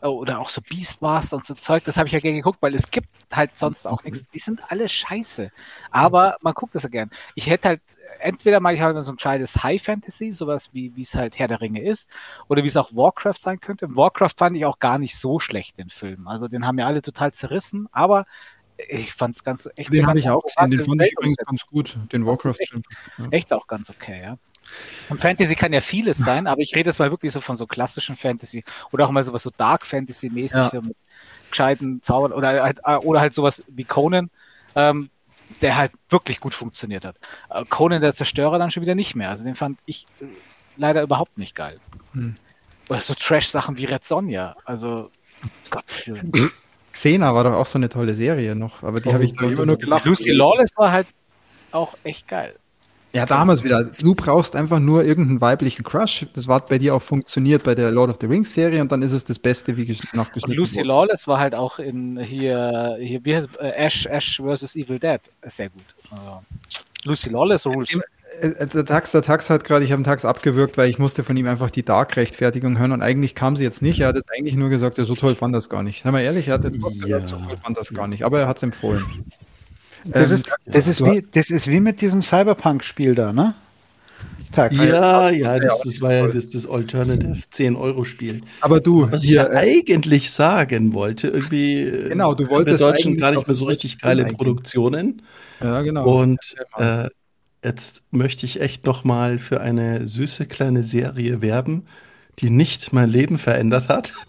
äh, 0.02 0.06
oder 0.06 0.40
auch 0.40 0.50
so 0.50 0.60
Beastmaster 0.60 1.36
und 1.36 1.44
so 1.44 1.54
Zeug, 1.54 1.84
das 1.84 1.96
habe 1.96 2.08
ich 2.08 2.12
ja 2.12 2.20
gerne 2.20 2.36
geguckt, 2.36 2.58
weil 2.60 2.74
es 2.74 2.90
gibt 2.90 3.08
halt 3.32 3.56
sonst 3.56 3.86
auch 3.86 4.02
nichts. 4.04 4.24
Die 4.34 4.38
sind 4.38 4.60
alle 4.68 4.88
scheiße. 4.88 5.50
Aber 5.90 6.36
man 6.42 6.54
guckt 6.54 6.74
das 6.74 6.82
ja 6.82 6.88
gern. 6.88 7.10
Ich 7.34 7.48
hätte 7.48 7.68
halt 7.68 7.80
entweder 8.20 8.60
mache 8.60 8.74
ich 8.74 8.80
halt 8.80 9.02
so 9.04 9.12
ein 9.12 9.16
gescheites 9.16 9.62
High 9.62 9.82
Fantasy, 9.82 10.32
sowas 10.32 10.70
wie 10.72 10.92
es 11.00 11.14
halt 11.14 11.38
Herr 11.38 11.48
der 11.48 11.60
Ringe 11.60 11.82
ist, 11.82 12.08
oder 12.48 12.62
wie 12.62 12.68
es 12.68 12.76
auch 12.76 12.94
Warcraft 12.94 13.38
sein 13.38 13.60
könnte. 13.60 13.94
Warcraft 13.96 14.34
fand 14.36 14.56
ich 14.56 14.64
auch 14.64 14.78
gar 14.78 14.98
nicht 14.98 15.16
so 15.18 15.38
schlecht, 15.38 15.78
den 15.78 15.90
Film. 15.90 16.28
Also 16.28 16.48
den 16.48 16.66
haben 16.66 16.78
ja 16.78 16.86
alle 16.86 17.02
total 17.02 17.32
zerrissen, 17.32 17.88
aber 17.92 18.26
ich 18.88 19.12
fand 19.12 19.36
es 19.36 19.44
ganz 19.44 19.68
echt. 19.76 19.92
Den 19.92 20.06
habe 20.06 20.18
ich 20.18 20.28
auch 20.28 20.42
gesehen, 20.42 20.70
den 20.70 20.84
fand 20.84 21.02
ich 21.02 21.12
übrigens 21.12 21.36
ganz 21.38 21.66
gut, 21.66 21.96
den 22.12 22.26
Warcraft. 22.26 22.56
Echt, 22.58 22.74
ja. 23.18 23.28
echt 23.30 23.52
auch 23.52 23.66
ganz 23.66 23.90
okay, 23.90 24.20
ja. 24.22 24.38
Und 25.08 25.20
Fantasy 25.20 25.54
kann 25.54 25.72
ja 25.72 25.80
vieles 25.80 26.18
sein, 26.18 26.46
aber 26.46 26.60
ich 26.60 26.74
rede 26.74 26.90
jetzt 26.90 26.98
mal 26.98 27.10
wirklich 27.10 27.32
so 27.32 27.40
von 27.40 27.56
so 27.56 27.66
klassischen 27.66 28.16
Fantasy 28.16 28.64
oder 28.90 29.06
auch 29.06 29.10
mal 29.10 29.22
sowas 29.22 29.44
so 29.44 29.50
Dark 29.56 29.86
Fantasy 29.86 30.28
mäßig, 30.28 30.56
ja. 30.56 30.70
so 30.70 30.82
mit 30.82 30.96
gescheiten 31.50 32.02
Zaubern 32.02 32.32
oder 32.32 32.62
halt, 32.62 32.80
äh, 32.84 32.96
oder 32.96 33.20
halt 33.20 33.32
sowas 33.32 33.64
wie 33.68 33.84
Conan, 33.84 34.30
ähm, 34.74 35.10
der 35.60 35.76
halt 35.76 35.92
wirklich 36.08 36.40
gut 36.40 36.54
funktioniert 36.54 37.04
hat. 37.04 37.16
Äh, 37.50 37.64
Conan 37.68 38.00
der 38.00 38.14
Zerstörer 38.14 38.58
dann 38.58 38.70
schon 38.70 38.82
wieder 38.82 38.94
nicht 38.94 39.14
mehr. 39.14 39.30
Also 39.30 39.44
den 39.44 39.54
fand 39.54 39.78
ich 39.86 40.06
äh, 40.20 40.24
leider 40.76 41.02
überhaupt 41.02 41.38
nicht 41.38 41.54
geil. 41.54 41.78
Hm. 42.12 42.34
Oder 42.88 43.00
so 43.00 43.14
Trash-Sachen 43.14 43.76
wie 43.76 43.84
Red 43.84 44.04
Sonja. 44.04 44.56
Also 44.64 45.10
Gott. 45.70 46.10
Xena 46.96 47.34
war 47.34 47.44
doch 47.44 47.52
auch 47.52 47.66
so 47.66 47.78
eine 47.78 47.90
tolle 47.90 48.14
Serie 48.14 48.56
noch, 48.56 48.82
aber 48.82 49.00
die 49.00 49.10
oh, 49.10 49.12
habe 49.12 49.24
ich 49.24 49.34
doch 49.34 49.50
immer 49.50 49.66
nur 49.66 49.76
gelacht. 49.76 50.06
Lucy 50.06 50.30
Lawless 50.30 50.70
war 50.76 50.90
halt 50.90 51.06
auch 51.70 51.94
echt 52.04 52.26
geil. 52.26 52.54
Ja, 53.12 53.24
damals 53.26 53.64
wieder. 53.64 53.84
Du 53.84 54.14
brauchst 54.14 54.56
einfach 54.56 54.78
nur 54.78 55.04
irgendeinen 55.04 55.40
weiblichen 55.40 55.84
Crush. 55.84 56.26
Das 56.34 56.48
hat 56.48 56.68
bei 56.68 56.78
dir 56.78 56.94
auch 56.94 57.02
funktioniert 57.02 57.64
bei 57.64 57.74
der 57.74 57.90
Lord 57.90 58.10
of 58.10 58.16
the 58.20 58.26
Rings 58.26 58.52
Serie 58.52 58.80
und 58.80 58.90
dann 58.92 59.02
ist 59.02 59.12
es 59.12 59.24
das 59.24 59.38
Beste, 59.38 59.76
wie 59.76 59.96
noch 60.12 60.32
geschnitten 60.32 60.58
Lucy 60.58 60.76
wurde. 60.78 60.88
Lawless 60.88 61.28
war 61.28 61.38
halt 61.38 61.54
auch 61.54 61.78
in 61.78 62.18
hier, 62.18 62.96
hier 62.98 63.24
wie 63.24 63.36
heißt 63.36 63.48
äh, 63.58 63.70
Ash, 63.70 64.06
Ash 64.06 64.40
vs. 64.40 64.76
Evil 64.76 64.98
Dead 64.98 65.20
sehr 65.44 65.68
gut. 65.68 65.84
Also, 66.10 66.42
Lucy 67.04 67.28
Lawless 67.30 67.66
rules. 67.66 67.98
Äh, 68.40 68.66
der 68.66 68.84
Tax, 68.84 69.12
der 69.12 69.22
Tax 69.22 69.50
hat 69.50 69.64
gerade, 69.64 69.84
ich 69.84 69.92
habe 69.92 70.02
den 70.02 70.06
Tax 70.06 70.24
abgewürgt, 70.24 70.76
weil 70.76 70.88
ich 70.88 70.98
musste 70.98 71.24
von 71.24 71.36
ihm 71.36 71.46
einfach 71.46 71.70
die 71.70 71.84
Dark-Rechtfertigung 71.84 72.78
hören 72.78 72.92
und 72.92 73.02
eigentlich 73.02 73.34
kam 73.34 73.56
sie 73.56 73.64
jetzt 73.64 73.82
nicht. 73.82 74.00
Er 74.00 74.08
hat 74.08 74.16
jetzt 74.16 74.30
eigentlich 74.36 74.56
nur 74.56 74.68
gesagt, 74.68 74.98
er 74.98 75.04
so 75.04 75.14
toll 75.14 75.34
fand 75.34 75.54
das 75.54 75.68
gar 75.68 75.82
nicht. 75.82 76.02
Sei 76.02 76.10
mal 76.10 76.20
ehrlich, 76.20 76.48
er 76.48 76.54
hat 76.54 76.64
jetzt 76.64 76.78
ja. 76.78 77.18
gesagt, 77.18 77.28
so 77.28 77.36
toll 77.36 77.56
fand 77.62 77.76
das 77.76 77.92
gar 77.92 78.08
nicht, 78.08 78.24
aber 78.24 78.40
er 78.40 78.48
hat 78.48 78.58
es 78.58 78.62
empfohlen. 78.62 79.04
Das, 80.04 80.30
ähm, 80.30 80.36
ist, 80.36 80.50
das, 80.66 80.86
ist 80.86 81.04
wie, 81.04 81.26
das 81.32 81.50
ist 81.50 81.66
wie 81.66 81.80
mit 81.80 82.00
diesem 82.00 82.22
Cyberpunk-Spiel 82.22 83.14
da, 83.14 83.32
ne? 83.32 83.54
Tag. 84.52 84.72
Ja, 84.72 85.30
ja, 85.30 85.58
das, 85.58 85.82
das 85.82 86.00
war 86.00 86.12
ja 86.12 86.28
das, 86.28 86.50
das 86.50 86.66
Alternative 86.66 87.34
10-Euro-Spiel. 87.52 88.40
Aber 88.60 88.80
du, 88.80 89.10
was 89.10 89.22
hier, 89.22 89.50
ich 89.50 89.56
eigentlich 89.56 90.30
sagen 90.30 90.94
wollte, 90.94 91.28
irgendwie 91.28 91.84
genau, 92.08 92.34
du 92.34 92.48
wolltest 92.48 92.80
in 92.80 92.86
Deutschland 92.86 93.20
gar 93.20 93.32
nicht 93.32 93.46
mehr 93.46 93.54
so 93.54 93.66
richtig 93.66 93.98
geile 93.98 94.24
Produktionen. 94.24 95.22
Ja, 95.60 95.82
genau. 95.82 96.20
Und 96.20 96.38
äh, 96.78 97.08
jetzt 97.62 98.04
möchte 98.10 98.46
ich 98.46 98.60
echt 98.60 98.86
noch 98.86 99.04
mal 99.04 99.38
für 99.38 99.60
eine 99.60 100.06
süße 100.06 100.46
kleine 100.46 100.82
Serie 100.82 101.42
werben, 101.42 101.84
die 102.38 102.50
nicht 102.50 102.92
mein 102.92 103.10
Leben 103.10 103.38
verändert 103.38 103.88
hat. 103.88 104.12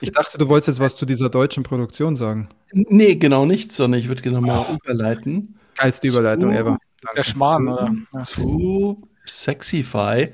Ich 0.00 0.12
dachte, 0.12 0.38
du 0.38 0.48
wolltest 0.48 0.68
jetzt 0.68 0.78
was 0.78 0.94
zu 0.94 1.04
dieser 1.04 1.28
deutschen 1.28 1.64
Produktion 1.64 2.14
sagen. 2.14 2.48
Nee, 2.70 3.16
genau 3.16 3.44
nicht, 3.44 3.72
sondern 3.72 3.98
ich 3.98 4.06
würde 4.06 4.22
genau 4.22 4.40
mal 4.40 4.66
oh. 4.70 4.76
überleiten. 4.76 5.56
Geilste 5.74 6.06
Überleitung 6.06 6.52
zu, 6.52 6.56
ever. 6.56 6.78
Danke. 7.00 7.16
Der 7.16 7.24
Schmarrn, 7.24 7.66
oder? 7.66 7.92
Zu 8.22 9.08
Sexify. 9.26 10.28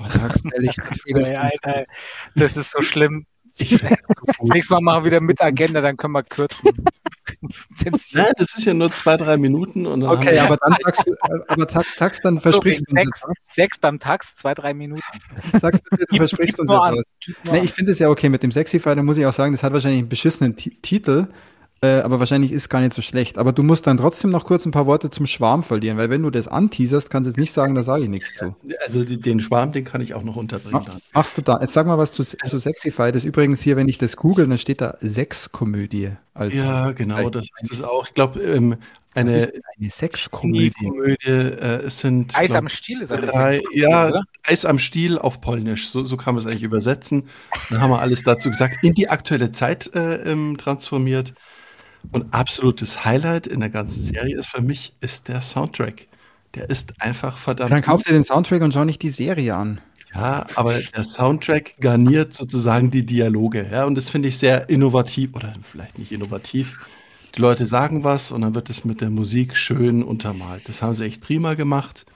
Oh, 0.00 0.04
ehrlich, 0.52 0.74
das, 0.74 1.32
das 2.34 2.56
ist 2.56 2.72
so 2.72 2.82
schlimm. 2.82 3.26
Das 3.60 4.48
nächste 4.48 4.74
Mal 4.74 4.80
machen 4.80 5.04
wir 5.04 5.12
wieder 5.12 5.22
mit 5.22 5.40
Agenda, 5.40 5.80
dann 5.80 5.96
können 5.96 6.12
wir 6.12 6.22
kürzen. 6.22 6.70
ja, 8.10 8.30
das 8.36 8.56
ist 8.56 8.64
ja 8.64 8.74
nur 8.74 8.92
zwei, 8.92 9.16
drei 9.16 9.36
Minuten. 9.36 9.86
Und 9.86 10.02
okay, 10.02 10.38
aber 10.38 10.56
dann 10.56 10.76
tax, 10.84 10.98
aber 11.48 11.66
tax, 11.66 11.94
tax 11.96 12.20
dann 12.20 12.40
versprichst 12.40 12.84
du 12.88 12.92
uns 12.92 13.00
sechs, 13.00 13.22
sechs 13.44 13.78
beim 13.78 13.98
Tax, 13.98 14.36
zwei, 14.36 14.54
drei 14.54 14.74
Minuten. 14.74 15.02
Sag's 15.58 15.80
bitte, 15.90 16.06
du 16.08 16.16
versprichst 16.16 16.58
uns 16.58 16.70
jetzt 16.70 16.80
was. 16.80 17.52
Nee, 17.52 17.60
ich 17.60 17.72
finde 17.72 17.92
es 17.92 17.98
ja 17.98 18.08
okay 18.08 18.28
mit 18.28 18.42
dem 18.42 18.52
Sexify, 18.52 18.94
da 18.94 19.02
muss 19.02 19.18
ich 19.18 19.26
auch 19.26 19.32
sagen, 19.32 19.52
das 19.52 19.62
hat 19.62 19.72
wahrscheinlich 19.72 20.00
einen 20.00 20.08
beschissenen 20.08 20.56
T 20.56 20.70
Titel, 20.82 21.28
äh, 21.82 22.00
aber 22.00 22.20
wahrscheinlich 22.20 22.52
ist 22.52 22.68
gar 22.68 22.80
nicht 22.80 22.92
so 22.92 23.00
schlecht. 23.00 23.38
Aber 23.38 23.52
du 23.52 23.62
musst 23.62 23.86
dann 23.86 23.96
trotzdem 23.96 24.30
noch 24.30 24.44
kurz 24.44 24.66
ein 24.66 24.70
paar 24.70 24.86
Worte 24.86 25.08
zum 25.08 25.26
Schwarm 25.26 25.62
verlieren, 25.62 25.96
weil 25.96 26.10
wenn 26.10 26.22
du 26.22 26.30
das 26.30 26.46
anteaserst, 26.46 27.08
kannst 27.08 27.26
du 27.26 27.30
jetzt 27.30 27.38
nicht 27.38 27.52
sagen, 27.52 27.74
da 27.74 27.84
sage 27.84 28.02
ich 28.04 28.08
nichts 28.10 28.34
zu. 28.34 28.54
Also 28.84 29.02
den 29.04 29.40
Schwarm, 29.40 29.72
den 29.72 29.84
kann 29.84 30.00
ich 30.02 30.12
auch 30.14 30.22
noch 30.22 30.36
unterbringen. 30.36 30.82
Mach, 30.86 30.98
machst 31.14 31.38
du 31.38 31.42
da? 31.42 31.58
Jetzt 31.60 31.72
sag 31.72 31.86
mal 31.86 31.96
was 31.96 32.12
zu, 32.12 32.22
zu 32.22 32.58
Sexify. 32.58 33.12
Das 33.12 33.22
ist 33.22 33.24
übrigens 33.24 33.62
hier, 33.62 33.76
wenn 33.76 33.88
ich 33.88 33.96
das 33.96 34.16
google, 34.16 34.46
dann 34.46 34.58
steht 34.58 34.80
da 34.82 34.96
Sexkomödie. 35.00 36.12
Als 36.34 36.54
ja, 36.54 36.92
genau, 36.92 37.30
das 37.30 37.48
ist 37.62 37.72
es 37.72 37.82
auch. 37.82 38.06
Ich 38.06 38.14
glaube, 38.14 38.40
ähm, 38.40 38.76
eine, 39.14 39.52
eine 39.78 39.90
Sexkomödie. 39.90 40.70
Komödie, 40.86 41.26
äh, 41.26 41.86
es 41.86 41.98
sind 41.98 42.38
Eis 42.38 42.50
glaub, 42.50 42.62
am 42.62 42.68
Stiel 42.68 43.00
ist 43.02 43.12
eine 43.12 43.26
drei, 43.26 43.60
Ja, 43.72 44.08
oder? 44.08 44.22
Eis 44.46 44.64
am 44.64 44.78
Stiel 44.78 45.18
auf 45.18 45.40
Polnisch. 45.40 45.88
So, 45.88 46.04
so 46.04 46.16
kann 46.16 46.34
man 46.34 46.42
es 46.42 46.46
eigentlich 46.46 46.62
übersetzen. 46.62 47.24
Dann 47.70 47.80
haben 47.80 47.90
wir 47.90 48.00
alles 48.00 48.22
dazu 48.22 48.50
gesagt. 48.50 48.84
In 48.84 48.94
die 48.94 49.08
aktuelle 49.08 49.50
Zeit 49.50 49.94
äh, 49.94 50.30
ähm, 50.30 50.58
transformiert. 50.58 51.34
Und 52.12 52.32
absolutes 52.32 53.04
Highlight 53.04 53.46
in 53.46 53.60
der 53.60 53.70
ganzen 53.70 54.02
Serie 54.02 54.38
ist 54.38 54.48
für 54.48 54.62
mich 54.62 54.94
ist 55.00 55.28
der 55.28 55.40
Soundtrack. 55.42 56.08
Der 56.54 56.68
ist 56.68 57.00
einfach 57.00 57.38
verdammt. 57.38 57.70
Dann 57.70 57.82
kaufst 57.82 58.08
du 58.08 58.12
den 58.12 58.24
Soundtrack 58.24 58.62
und 58.62 58.74
schau 58.74 58.84
nicht 58.84 59.02
die 59.02 59.10
Serie 59.10 59.54
an. 59.54 59.80
Ja, 60.14 60.46
aber 60.56 60.80
der 60.80 61.04
Soundtrack 61.04 61.76
garniert 61.78 62.34
sozusagen 62.34 62.90
die 62.90 63.06
Dialoge. 63.06 63.68
Ja, 63.70 63.84
und 63.84 63.94
das 63.94 64.10
finde 64.10 64.28
ich 64.28 64.38
sehr 64.38 64.68
innovativ 64.68 65.34
oder 65.34 65.54
vielleicht 65.62 65.98
nicht 65.98 66.10
innovativ. 66.10 66.80
Die 67.36 67.40
Leute 67.40 67.64
sagen 67.66 68.02
was 68.02 68.32
und 68.32 68.40
dann 68.40 68.56
wird 68.56 68.70
es 68.70 68.84
mit 68.84 69.00
der 69.00 69.10
Musik 69.10 69.56
schön 69.56 70.02
untermalt. 70.02 70.68
Das 70.68 70.82
haben 70.82 70.94
sie 70.94 71.04
echt 71.04 71.20
prima 71.20 71.54
gemacht. 71.54 72.06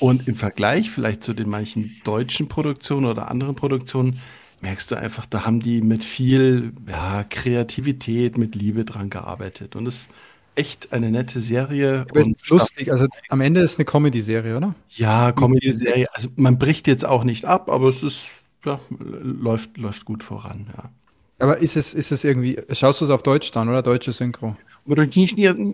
Und 0.00 0.26
im 0.26 0.34
Vergleich 0.34 0.90
vielleicht 0.90 1.22
zu 1.22 1.32
den 1.32 1.48
manchen 1.48 1.96
deutschen 2.02 2.48
Produktionen 2.48 3.06
oder 3.06 3.30
anderen 3.30 3.54
Produktionen 3.54 4.20
merkst 4.60 4.90
du 4.90 4.96
einfach, 4.96 5.26
da 5.26 5.44
haben 5.44 5.60
die 5.60 5.82
mit 5.82 6.04
viel 6.04 6.72
ja, 6.88 7.24
Kreativität, 7.28 8.38
mit 8.38 8.54
Liebe 8.54 8.84
dran 8.84 9.10
gearbeitet. 9.10 9.76
Und 9.76 9.86
es 9.86 9.94
ist 9.94 10.10
echt 10.54 10.92
eine 10.92 11.10
nette 11.10 11.40
Serie. 11.40 12.06
Und 12.12 12.48
lustig, 12.48 12.90
also 12.90 13.06
am 13.28 13.40
Ende 13.40 13.60
ist 13.60 13.78
eine 13.78 13.84
Comedy-Serie, 13.84 14.56
oder? 14.56 14.74
Ja, 14.90 15.32
Comedy-Serie. 15.32 16.06
Also 16.12 16.30
man 16.36 16.58
bricht 16.58 16.88
jetzt 16.88 17.04
auch 17.04 17.24
nicht 17.24 17.44
ab, 17.44 17.70
aber 17.70 17.88
es 17.88 18.02
ist, 18.02 18.30
ja, 18.64 18.80
läuft, 18.98 19.76
läuft 19.76 20.04
gut 20.04 20.22
voran, 20.22 20.66
ja. 20.76 20.90
Aber 21.38 21.58
ist 21.58 21.76
es, 21.76 21.92
ist 21.92 22.12
es 22.12 22.24
irgendwie, 22.24 22.58
schaust 22.72 23.02
du 23.02 23.04
es 23.04 23.10
auf 23.10 23.22
Deutsch 23.22 23.50
dann, 23.50 23.68
oder? 23.68 23.82
Deutsche 23.82 24.12
Synchro? 24.12 24.56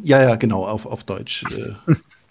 Ja, 0.02 0.20
ja, 0.20 0.34
genau, 0.34 0.66
auf, 0.66 0.86
auf 0.86 1.04
Deutsch. 1.04 1.44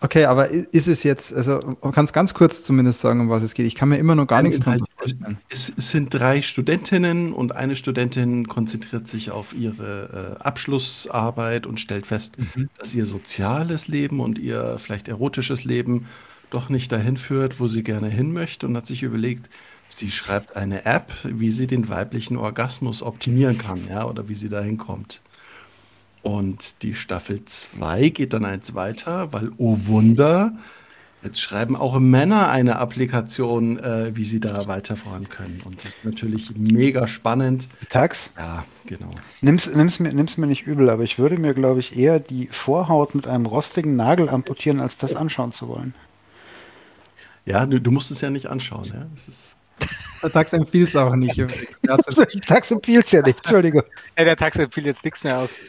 Okay, 0.00 0.26
aber 0.26 0.48
ist 0.50 0.86
es 0.86 1.02
jetzt, 1.02 1.34
also 1.34 1.76
kannst 1.92 2.12
ganz 2.12 2.32
kurz 2.32 2.62
zumindest 2.62 3.00
sagen, 3.00 3.20
um 3.20 3.30
was 3.30 3.42
es 3.42 3.54
geht. 3.54 3.66
Ich 3.66 3.74
kann 3.74 3.88
mir 3.88 3.96
immer 3.96 4.14
noch 4.14 4.28
gar 4.28 4.42
nichts 4.42 4.60
drunter 4.60 4.84
vorstellen. 4.96 5.38
Es 5.48 5.72
sind 5.76 6.14
drei 6.14 6.40
Studentinnen 6.42 7.32
und 7.32 7.56
eine 7.56 7.74
Studentin 7.74 8.46
konzentriert 8.46 9.08
sich 9.08 9.32
auf 9.32 9.54
ihre 9.54 10.36
äh, 10.38 10.42
Abschlussarbeit 10.42 11.66
und 11.66 11.80
stellt 11.80 12.06
fest, 12.06 12.36
mhm. 12.38 12.68
dass 12.78 12.94
ihr 12.94 13.06
soziales 13.06 13.88
Leben 13.88 14.20
und 14.20 14.38
ihr 14.38 14.76
vielleicht 14.78 15.08
erotisches 15.08 15.64
Leben 15.64 16.06
doch 16.50 16.68
nicht 16.68 16.92
dahin 16.92 17.16
führt, 17.16 17.58
wo 17.58 17.66
sie 17.66 17.82
gerne 17.82 18.08
hin 18.08 18.32
möchte 18.32 18.66
und 18.66 18.76
hat 18.76 18.86
sich 18.86 19.02
überlegt, 19.02 19.50
sie 19.88 20.12
schreibt 20.12 20.56
eine 20.56 20.84
App, 20.86 21.12
wie 21.24 21.50
sie 21.50 21.66
den 21.66 21.88
weiblichen 21.88 22.36
Orgasmus 22.36 23.02
optimieren 23.02 23.58
kann, 23.58 23.88
ja, 23.88 24.04
oder 24.06 24.28
wie 24.28 24.34
sie 24.34 24.48
dahin 24.48 24.78
kommt. 24.78 25.22
Und 26.22 26.82
die 26.82 26.94
Staffel 26.94 27.44
2 27.44 28.08
geht 28.10 28.32
dann 28.32 28.44
eins 28.44 28.74
weiter, 28.74 29.32
weil, 29.32 29.50
oh 29.58 29.78
Wunder, 29.84 30.52
jetzt 31.22 31.40
schreiben 31.40 31.76
auch 31.76 31.98
Männer 31.98 32.48
eine 32.50 32.76
Applikation, 32.76 33.78
äh, 33.78 34.16
wie 34.16 34.24
sie 34.24 34.40
da 34.40 34.66
weiter 34.66 34.96
voran 34.96 35.28
können. 35.28 35.60
Und 35.64 35.84
das 35.84 35.94
ist 35.94 36.04
natürlich 36.04 36.56
mega 36.56 37.08
spannend. 37.08 37.68
Tax? 37.88 38.30
Ja, 38.36 38.64
genau. 38.86 39.10
Nimm's, 39.40 39.72
nimm's, 39.72 40.00
mir, 40.00 40.12
nimm's 40.12 40.36
mir 40.36 40.46
nicht 40.46 40.66
übel, 40.66 40.90
aber 40.90 41.02
ich 41.02 41.18
würde 41.18 41.40
mir, 41.40 41.54
glaube 41.54 41.80
ich, 41.80 41.96
eher 41.96 42.20
die 42.20 42.48
Vorhaut 42.48 43.14
mit 43.14 43.26
einem 43.26 43.46
rostigen 43.46 43.96
Nagel 43.96 44.28
amputieren, 44.28 44.80
als 44.80 44.96
das 44.96 45.14
anschauen 45.14 45.52
zu 45.52 45.68
wollen. 45.68 45.94
Ja, 47.46 47.64
du, 47.64 47.80
du 47.80 47.90
musst 47.90 48.10
es 48.10 48.20
ja 48.20 48.30
nicht 48.30 48.46
anschauen. 48.46 48.86
Ja? 48.86 49.06
Das 49.14 49.28
ist 49.28 49.56
der 50.22 50.32
Tax 50.32 50.52
empfiehlt 50.52 50.88
es 50.88 50.96
auch 50.96 51.14
nicht. 51.14 51.36
Der 51.86 51.98
Tax 52.46 52.70
empfiehlt 52.70 53.06
es 53.06 53.12
ja 53.12 53.22
nicht, 53.22 53.38
Entschuldigung. 53.38 53.82
Ja, 54.16 54.24
der 54.24 54.36
Tax 54.36 54.56
empfiehlt 54.56 54.86
jetzt 54.86 55.04
nichts 55.04 55.24
mehr 55.24 55.38
aus. 55.38 55.64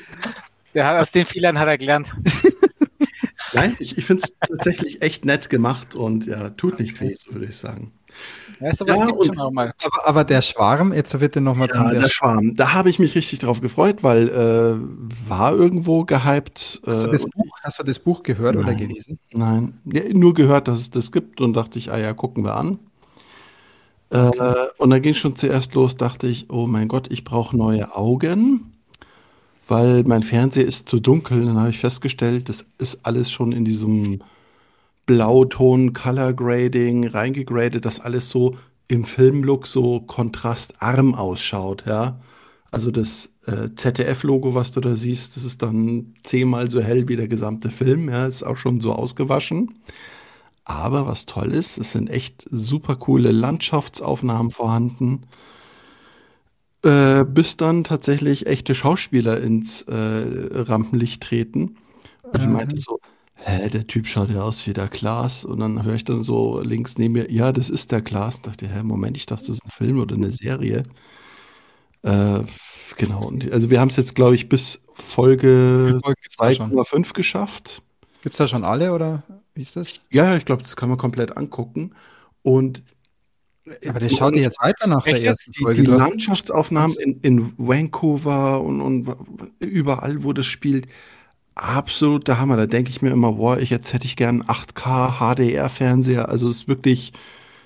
Der 0.74 0.86
hat, 0.86 1.00
aus 1.00 1.12
den 1.12 1.26
Fehlern 1.26 1.58
hat 1.60 1.68
er 1.68 1.78
gelernt. 1.78 2.16
Nein, 3.54 3.76
ich, 3.80 3.98
ich 3.98 4.06
finde 4.06 4.24
es 4.24 4.36
tatsächlich 4.40 5.02
echt 5.02 5.26
nett 5.26 5.50
gemacht 5.50 5.96
und 5.96 6.26
ja, 6.28 6.50
tut 6.52 6.80
nicht 6.80 7.00
weh, 7.02 7.16
so 7.18 7.34
würde 7.34 7.46
ich 7.46 7.58
sagen. 7.58 7.94
Ja, 8.60 8.72
ja, 8.72 9.06
gibt 9.06 9.26
schon 9.26 9.40
auch 9.40 9.52
mal. 9.52 9.74
Aber, 9.82 10.08
aber, 10.08 10.24
der 10.24 10.42
Schwarm, 10.42 10.94
jetzt 10.94 11.18
bitte 11.18 11.40
nochmal 11.40 11.68
ja, 11.70 11.76
zum 11.76 11.90
der, 11.92 12.02
der 12.02 12.10
Schwarm. 12.10 12.56
Da 12.56 12.74
habe 12.74 12.90
ich 12.90 13.00
mich 13.00 13.16
richtig 13.16 13.40
drauf 13.40 13.62
gefreut, 13.62 14.04
weil 14.04 14.28
äh, 14.28 15.30
war 15.30 15.54
irgendwo 15.54 16.04
gehypt. 16.04 16.82
Hast, 16.86 17.06
du, 17.06 17.12
das 17.12 17.24
äh, 17.24 17.30
Buch, 17.30 17.58
hast 17.64 17.80
du 17.80 17.84
das 17.84 18.00
Buch 18.00 18.24
gehört 18.24 18.56
nein, 18.56 18.66
oder 18.66 18.76
gelesen? 18.76 19.20
Nein, 19.32 19.80
ja, 19.86 20.02
nur 20.12 20.34
gehört, 20.34 20.68
dass 20.68 20.80
es 20.80 20.90
das 20.90 21.12
gibt 21.12 21.40
und 21.40 21.54
dachte 21.54 21.80
ich, 21.80 21.92
ah 21.92 21.98
ja, 21.98 22.14
gucken 22.14 22.44
wir 22.44 22.56
an. 22.56 22.80
Äh, 24.10 24.32
und 24.78 24.90
dann 24.90 25.02
ging 25.02 25.12
es 25.12 25.18
schon 25.18 25.36
zuerst 25.36 25.74
los, 25.76 25.96
dachte 25.96 26.28
ich, 26.28 26.50
oh 26.50 26.68
mein 26.68 26.88
Gott, 26.88 27.08
ich 27.12 27.24
brauche 27.24 27.56
neue 27.56 27.96
Augen, 27.96 28.74
weil 29.68 30.04
mein 30.04 30.24
Fernseher 30.24 30.66
ist 30.66 30.90
zu 30.90 31.00
dunkel. 31.00 31.46
Dann 31.46 31.60
habe 31.60 31.70
ich 31.70 31.80
festgestellt, 31.80 32.50
das 32.50 32.66
ist 32.78 33.00
alles 33.04 33.32
schon 33.32 33.52
in 33.52 33.66
diesem 33.66 34.22
Blauton 35.06 35.94
Color 35.94 36.34
Grading 36.34 37.08
reingegradet, 37.08 37.86
dass 37.86 38.00
alles 38.00 38.30
so 38.30 38.56
im 38.88 39.06
Filmlook 39.06 39.68
so 39.68 40.02
kontrastarm 40.02 41.16
ausschaut, 41.16 41.86
ja. 41.86 42.20
Also 42.72 42.92
das 42.92 43.32
äh, 43.48 43.70
ZDF-Logo, 43.76 44.54
was 44.54 44.72
du 44.72 44.82
da 44.82 44.96
siehst, 44.96 45.36
das 45.36 45.44
ist 45.44 45.64
dann 45.64 46.14
zehnmal 46.24 46.70
so 46.70 46.82
hell 46.82 47.08
wie 47.08 47.16
der 47.16 47.28
gesamte 47.28 47.70
Film, 47.70 48.10
ja, 48.10 48.28
ist 48.28 48.44
auch 48.44 48.58
schon 48.58 48.82
so 48.82 48.94
ausgewaschen. 48.94 49.80
Aber 50.70 51.08
was 51.08 51.26
toll 51.26 51.56
ist, 51.56 51.80
es 51.80 51.94
sind 51.94 52.12
echt 52.12 52.48
super 52.52 52.96
coole 52.96 53.32
Landschaftsaufnahmen 53.32 54.52
vorhanden. 54.52 55.24
Äh, 56.86 57.26
bis 57.26 57.58
dann 57.58 57.84
tatsächlich 57.84 58.46
echte 58.46 58.76
Schauspieler 58.76 59.42
ins 59.42 59.82
äh, 59.82 59.96
Rampenlicht 59.96 61.24
treten. 61.24 61.78
Und 62.22 62.40
ich 62.40 62.48
meinte 62.48 62.80
so, 62.80 63.00
hä, 63.34 63.68
der 63.68 63.88
Typ 63.88 64.06
schaut 64.06 64.30
ja 64.30 64.44
aus 64.44 64.68
wie 64.68 64.74
der 64.74 64.90
Klaas. 64.90 65.44
Und 65.44 65.60
dann 65.60 65.84
höre 65.84 65.96
ich 65.96 66.06
dann 66.06 66.24
so 66.24 66.62
links 66.62 67.00
neben 67.00 67.16
mir, 67.16 67.32
ja, 67.32 67.52
das 67.52 67.72
ist 67.72 67.92
der 67.92 68.04
Klaas. 68.04 68.44
Dachte, 68.44 68.68
hä, 68.68 68.84
Moment, 68.84 69.18
ich 69.18 69.26
dachte, 69.26 69.48
das 69.48 69.56
ist 69.56 69.66
ein 69.66 69.72
Film 69.72 70.00
oder 70.00 70.16
eine 70.16 70.30
Serie. 70.30 70.84
Äh, 72.04 72.42
genau. 72.96 73.26
Und, 73.26 73.52
also 73.52 73.72
wir 73.72 73.82
haben 73.82 73.90
es 73.90 73.96
jetzt, 73.98 74.14
glaube 74.14 74.36
ich, 74.36 74.50
bis 74.50 74.82
Folge, 74.94 76.00
Folge 76.04 76.22
2,5 76.38 77.14
geschafft. 77.16 77.82
Gibt 78.22 78.36
es 78.36 78.38
da 78.38 78.48
schon 78.48 78.64
alle 78.64 78.94
oder? 78.94 79.24
Wie 79.60 79.64
ist 79.64 79.76
das? 79.76 80.00
Ja, 80.10 80.38
ich 80.38 80.46
glaube, 80.46 80.64
das 80.64 80.78
kann 80.78 80.88
man 80.88 80.98
komplett 80.98 81.36
angucken. 81.36 81.92
Und 82.44 82.82
aber 83.86 84.00
der 84.00 84.08
schaut 84.08 84.34
dir 84.34 84.42
jetzt 84.42 84.62
weiter 84.62 84.88
nach 84.88 85.04
der 85.04 85.22
ersten 85.22 85.52
Folge. 85.52 85.82
Die, 85.82 85.86
die 85.86 85.94
Landschaftsaufnahmen 85.94 86.96
in, 86.96 87.20
in 87.24 87.54
Vancouver 87.58 88.62
und, 88.62 88.80
und 88.80 89.14
überall, 89.60 90.24
wo 90.24 90.32
das 90.32 90.46
spielt, 90.46 90.88
absoluter 91.56 92.40
Hammer. 92.40 92.56
Da 92.56 92.68
denke 92.68 92.90
ich 92.90 93.02
mir 93.02 93.10
immer, 93.10 93.34
boah, 93.34 93.58
ich, 93.58 93.70
jetzt 93.70 93.92
hätte 93.92 94.06
ich 94.06 94.16
gern 94.16 94.44
8K 94.44 95.20
HDR-Fernseher. 95.20 96.30
Also 96.30 96.48
es 96.48 96.60
ist 96.60 96.68
wirklich. 96.70 97.12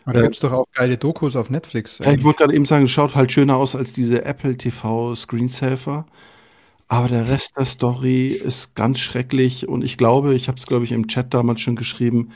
Da 0.07 0.19
gibt 0.19 0.33
es 0.33 0.39
doch 0.39 0.51
auch 0.51 0.65
geile 0.73 0.97
Dokus 0.97 1.35
auf 1.35 1.51
Netflix. 1.51 1.99
Ja, 1.99 2.11
ich 2.11 2.23
wollte 2.23 2.39
gerade 2.39 2.55
eben 2.55 2.65
sagen, 2.65 2.85
es 2.85 2.91
schaut 2.91 3.13
halt 3.13 3.31
schöner 3.31 3.57
aus 3.57 3.75
als 3.75 3.93
diese 3.93 4.25
Apple 4.25 4.57
TV 4.57 5.13
Screensaver. 5.13 6.07
Aber 6.87 7.07
der 7.07 7.27
Rest 7.27 7.53
der 7.57 7.65
Story 7.65 8.27
ist 8.27 8.75
ganz 8.75 8.99
schrecklich 8.99 9.67
und 9.67 9.83
ich 9.83 9.97
glaube, 9.97 10.35
ich 10.35 10.47
habe 10.47 10.57
es, 10.57 10.65
glaube 10.65 10.85
ich, 10.85 10.91
im 10.91 11.07
Chat 11.07 11.33
damals 11.33 11.61
schon 11.61 11.75
geschrieben, 11.75 12.29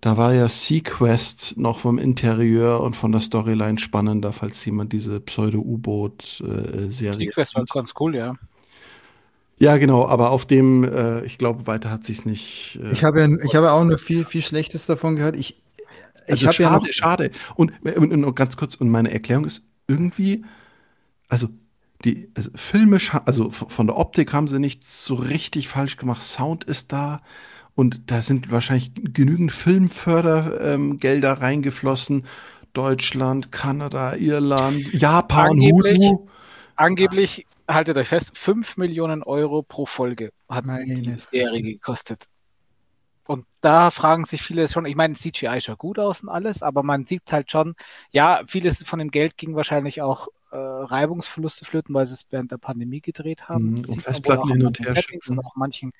da 0.00 0.16
war 0.16 0.32
ja 0.32 0.48
Sequest 0.48 1.56
noch 1.56 1.80
vom 1.80 1.98
Interieur 1.98 2.80
und 2.80 2.94
von 2.94 3.10
der 3.10 3.20
Storyline 3.20 3.78
spannender, 3.78 4.32
falls 4.32 4.64
jemand 4.64 4.92
diese 4.92 5.18
Pseudo-U-Boot-Serie. 5.18 6.90
Sequest 7.14 7.56
war 7.56 7.64
ganz 7.64 7.92
cool, 7.98 8.14
ja. 8.14 8.34
Ja, 9.58 9.76
genau, 9.76 10.06
aber 10.06 10.30
auf 10.30 10.46
dem, 10.46 10.84
äh, 10.84 11.24
ich 11.24 11.36
glaube, 11.36 11.66
weiter 11.66 11.90
hat 11.90 12.04
sich's 12.04 12.24
nicht. 12.24 12.78
Äh, 12.80 12.92
ich 12.92 13.02
habe 13.02 13.20
ja, 13.20 13.28
ich 13.44 13.56
habe 13.56 13.72
auch 13.72 13.82
nur 13.82 13.98
viel, 13.98 14.24
viel 14.24 14.42
Schlechtes 14.42 14.86
davon 14.86 15.16
gehört. 15.16 15.34
Ich, 15.34 15.60
ich 16.26 16.32
also 16.32 16.46
habe 16.46 16.54
schade, 16.54 16.62
ja 16.62 16.78
noch, 16.78 16.86
schade. 16.92 17.30
Und, 17.56 17.72
und, 17.84 18.24
und 18.24 18.34
ganz 18.36 18.56
kurz, 18.56 18.76
und 18.76 18.88
meine 18.88 19.10
Erklärung 19.10 19.46
ist 19.46 19.64
irgendwie, 19.88 20.44
also 21.28 21.48
die 22.04 22.30
also 22.36 22.50
filmisch, 22.54 23.12
also 23.24 23.50
von 23.50 23.86
der 23.86 23.96
Optik 23.96 24.32
haben 24.32 24.48
sie 24.48 24.60
nichts 24.60 25.04
so 25.04 25.14
richtig 25.14 25.68
falsch 25.68 25.96
gemacht. 25.96 26.22
Sound 26.22 26.64
ist 26.64 26.92
da 26.92 27.20
und 27.74 28.10
da 28.10 28.22
sind 28.22 28.50
wahrscheinlich 28.50 28.92
genügend 28.94 29.52
Filmfördergelder 29.52 31.32
ähm, 31.32 31.38
reingeflossen. 31.38 32.26
Deutschland, 32.72 33.50
Kanada, 33.50 34.14
Irland, 34.14 34.92
Japan, 34.92 35.50
angeblich, 35.50 35.98
Hulu. 35.98 36.28
Angeblich, 36.76 37.46
haltet 37.66 37.96
euch 37.96 38.08
fest, 38.08 38.30
5 38.34 38.76
Millionen 38.76 39.22
Euro 39.22 39.62
pro 39.62 39.86
Folge 39.86 40.30
hat 40.48 40.64
Meine 40.66 40.94
die 40.94 41.18
Serie 41.18 41.62
gekostet. 41.62 42.26
Und 43.26 43.44
da 43.60 43.90
fragen 43.90 44.24
sich 44.24 44.40
viele 44.40 44.66
schon, 44.68 44.86
ich 44.86 44.96
meine, 44.96 45.14
CGI 45.14 45.60
schaut 45.60 45.78
gut 45.78 45.98
aus 45.98 46.22
und 46.22 46.30
alles, 46.30 46.62
aber 46.62 46.82
man 46.82 47.06
sieht 47.06 47.30
halt 47.30 47.50
schon, 47.50 47.74
ja, 48.10 48.42
vieles 48.46 48.82
von 48.82 48.98
dem 48.98 49.10
Geld 49.10 49.36
ging 49.36 49.54
wahrscheinlich 49.54 50.00
auch 50.00 50.28
äh, 50.50 50.56
Reibungsverluste 50.56 51.64
flöten, 51.64 51.94
weil 51.94 52.06
sie 52.06 52.14
es 52.14 52.26
während 52.30 52.50
der 52.50 52.58
Pandemie 52.58 53.00
gedreht 53.00 53.48
haben. 53.48 53.72
Mhm, 53.72 53.84
und 53.88 54.02
Festplatten 54.02 54.50
hin 54.50 54.66
und 54.66 54.78
her 54.80 54.94
Und 55.28 55.44
auch 55.44 55.56
manchen, 55.56 55.92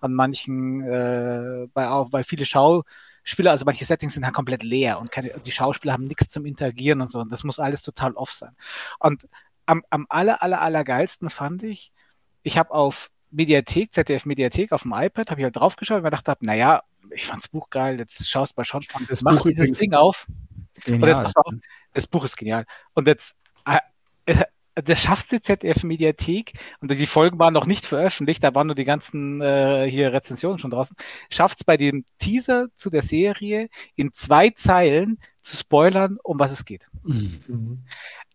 an 0.00 0.12
manchen, 0.12 0.82
äh, 0.82 1.68
bei, 1.72 1.88
auch, 1.88 2.12
weil 2.12 2.24
viele 2.24 2.46
Schauspieler, 2.46 3.50
also 3.50 3.64
manche 3.64 3.84
Settings 3.84 4.14
sind 4.14 4.24
halt 4.24 4.34
komplett 4.34 4.62
leer 4.62 4.98
und 4.98 5.10
keine, 5.10 5.30
die 5.44 5.52
Schauspieler 5.52 5.92
haben 5.92 6.06
nichts 6.06 6.28
zum 6.28 6.46
Interagieren 6.46 7.00
und 7.00 7.08
so. 7.08 7.20
Und 7.20 7.30
das 7.30 7.44
muss 7.44 7.58
alles 7.58 7.82
total 7.82 8.12
off 8.14 8.32
sein. 8.32 8.56
Und 8.98 9.28
am, 9.66 9.82
am 9.90 10.06
aller, 10.08 10.42
aller, 10.42 10.60
aller 10.60 10.84
geilsten 10.84 11.30
fand 11.30 11.62
ich, 11.62 11.92
ich 12.42 12.58
habe 12.58 12.72
auf 12.72 13.10
Mediathek, 13.30 13.92
ZDF 13.92 14.26
Mediathek 14.26 14.72
auf 14.72 14.82
dem 14.82 14.92
iPad, 14.92 15.30
habe 15.30 15.40
ich 15.40 15.44
halt 15.44 15.56
draufgeschaut 15.56 15.98
und 15.98 16.02
mir 16.02 16.10
gedacht 16.10 16.28
habe, 16.28 16.44
naja, 16.44 16.82
ich 17.10 17.26
fand's 17.26 17.48
Buch 17.48 17.70
geil, 17.70 17.98
jetzt 17.98 18.28
schaust 18.28 18.52
du 18.52 18.60
mal 18.60 18.64
schon. 18.64 18.84
Das 19.08 19.22
Mach 19.22 19.36
Buch 19.36 19.46
dieses 19.48 19.78
Ding 19.78 19.94
auf. 19.94 20.26
Genial. 20.84 21.02
Und 21.02 21.08
jetzt, 21.08 21.36
auf, 21.36 21.54
das 21.92 22.06
Buch 22.06 22.24
ist 22.24 22.36
genial. 22.36 22.64
Und 22.94 23.06
jetzt, 23.06 23.36
äh, 24.26 24.44
das 24.74 25.00
schafft 25.00 25.30
die 25.32 25.40
ZDF 25.40 25.84
Mediathek 25.84 26.54
und 26.80 26.90
die 26.90 27.06
Folgen 27.06 27.38
waren 27.38 27.52
noch 27.52 27.66
nicht 27.66 27.84
veröffentlicht, 27.84 28.42
da 28.42 28.54
waren 28.54 28.68
nur 28.68 28.76
die 28.76 28.84
ganzen 28.84 29.42
äh, 29.42 29.86
hier 29.88 30.12
Rezensionen 30.12 30.58
schon 30.58 30.70
draußen. 30.70 30.96
Schafft 31.30 31.58
es 31.58 31.64
bei 31.64 31.76
dem 31.76 32.04
Teaser 32.18 32.68
zu 32.74 32.88
der 32.88 33.02
Serie 33.02 33.68
in 33.96 34.12
zwei 34.14 34.50
Zeilen 34.50 35.18
zu 35.42 35.56
spoilern, 35.56 36.18
um 36.22 36.38
was 36.38 36.52
es 36.52 36.64
geht. 36.64 36.88
Mhm. 37.02 37.84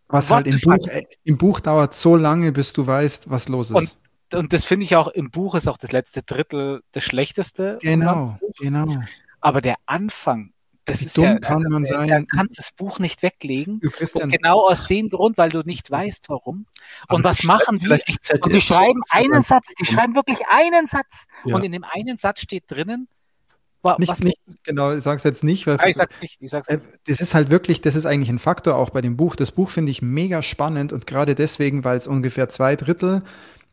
Was, 0.09 0.30
was 0.30 0.35
halt 0.35 0.47
im 0.47 0.59
Buch, 0.61 0.88
äh, 0.88 1.03
im 1.23 1.38
Buch 1.38 1.59
dauert 1.59 1.95
so 1.95 2.15
lange, 2.15 2.51
bis 2.51 2.72
du 2.72 2.85
weißt, 2.85 3.30
was 3.30 3.49
los 3.49 3.72
ist. 3.72 3.76
Und 3.76 3.97
und 4.34 4.51
das 4.51 4.65
finde 4.65 4.84
ich 4.84 4.95
auch 4.95 5.07
im 5.07 5.31
Buch 5.31 5.55
ist 5.55 5.68
auch 5.68 5.77
das 5.77 5.93
letzte 5.93 6.22
Drittel 6.22 6.81
das 6.91 7.03
schlechteste. 7.03 7.80
Genau, 7.81 8.38
genau. 8.59 9.01
Aber 9.39 9.61
der 9.61 9.76
Anfang, 9.85 10.51
das 10.88 11.01
Wie 11.01 11.05
ist 11.05 11.18
ja, 11.18 11.38
kann 11.38 11.57
also, 11.57 11.69
man 11.69 11.84
äh, 11.84 11.88
sein. 11.88 12.07
Da 12.07 12.22
kannst 12.22 12.57
das 12.57 12.72
Buch 12.72 12.99
nicht 12.99 13.22
weglegen. 13.22 13.81
Und 13.81 14.31
genau 14.31 14.68
aus 14.68 14.88
dem 14.88 15.09
Grund, 15.09 15.38
weil 15.38 15.49
du 15.49 15.61
nicht 15.61 15.91
weißt, 15.91 16.30
warum. 16.30 16.65
Und 17.09 17.23
was 17.23 17.43
machen 17.43 17.80
die? 17.80 17.89
Und 17.89 18.53
die 18.53 18.61
schreiben 18.61 19.01
einen 19.09 19.43
Satz, 19.43 19.68
die 19.80 19.85
schreiben 19.85 20.15
wirklich 20.15 20.39
einen 20.49 20.88
Satz. 20.88 21.26
Ja. 21.45 21.55
Und 21.55 21.64
in 21.64 21.73
dem 21.73 21.84
einen 21.84 22.18
Satz 22.18 22.41
steht 22.41 22.64
drinnen, 22.68 23.07
nicht, 23.97 24.09
was 24.09 24.19
nicht, 24.19 24.38
genau, 24.64 24.93
ich 24.93 25.03
sag's 25.03 25.23
jetzt 25.23 25.43
nicht, 25.43 25.65
weil 25.65 25.77
ah, 25.80 25.88
ich 25.88 25.95
sag's 25.95 26.15
nicht, 26.22 26.38
ich 26.41 26.51
sag's 26.51 26.68
äh, 26.68 26.77
nicht. 26.77 26.89
Das 27.07 27.22
ist 27.22 27.34
halt 27.34 27.49
wirklich, 27.49 27.80
das 27.80 27.95
ist 27.95 28.05
eigentlich 28.05 28.30
ein 28.30 28.39
Faktor 28.39 28.76
auch 28.76 28.89
bei 28.89 29.01
dem 29.01 29.15
Buch. 29.15 29.35
Das 29.35 29.51
Buch 29.51 29.69
finde 29.69 29.91
ich 29.91 30.01
mega 30.01 30.43
spannend 30.43 30.91
und 30.91 31.07
gerade 31.07 31.35
deswegen, 31.35 31.85
weil 31.85 31.97
es 31.97 32.07
ungefähr 32.07 32.49
zwei 32.49 32.76
Drittel 32.76 33.23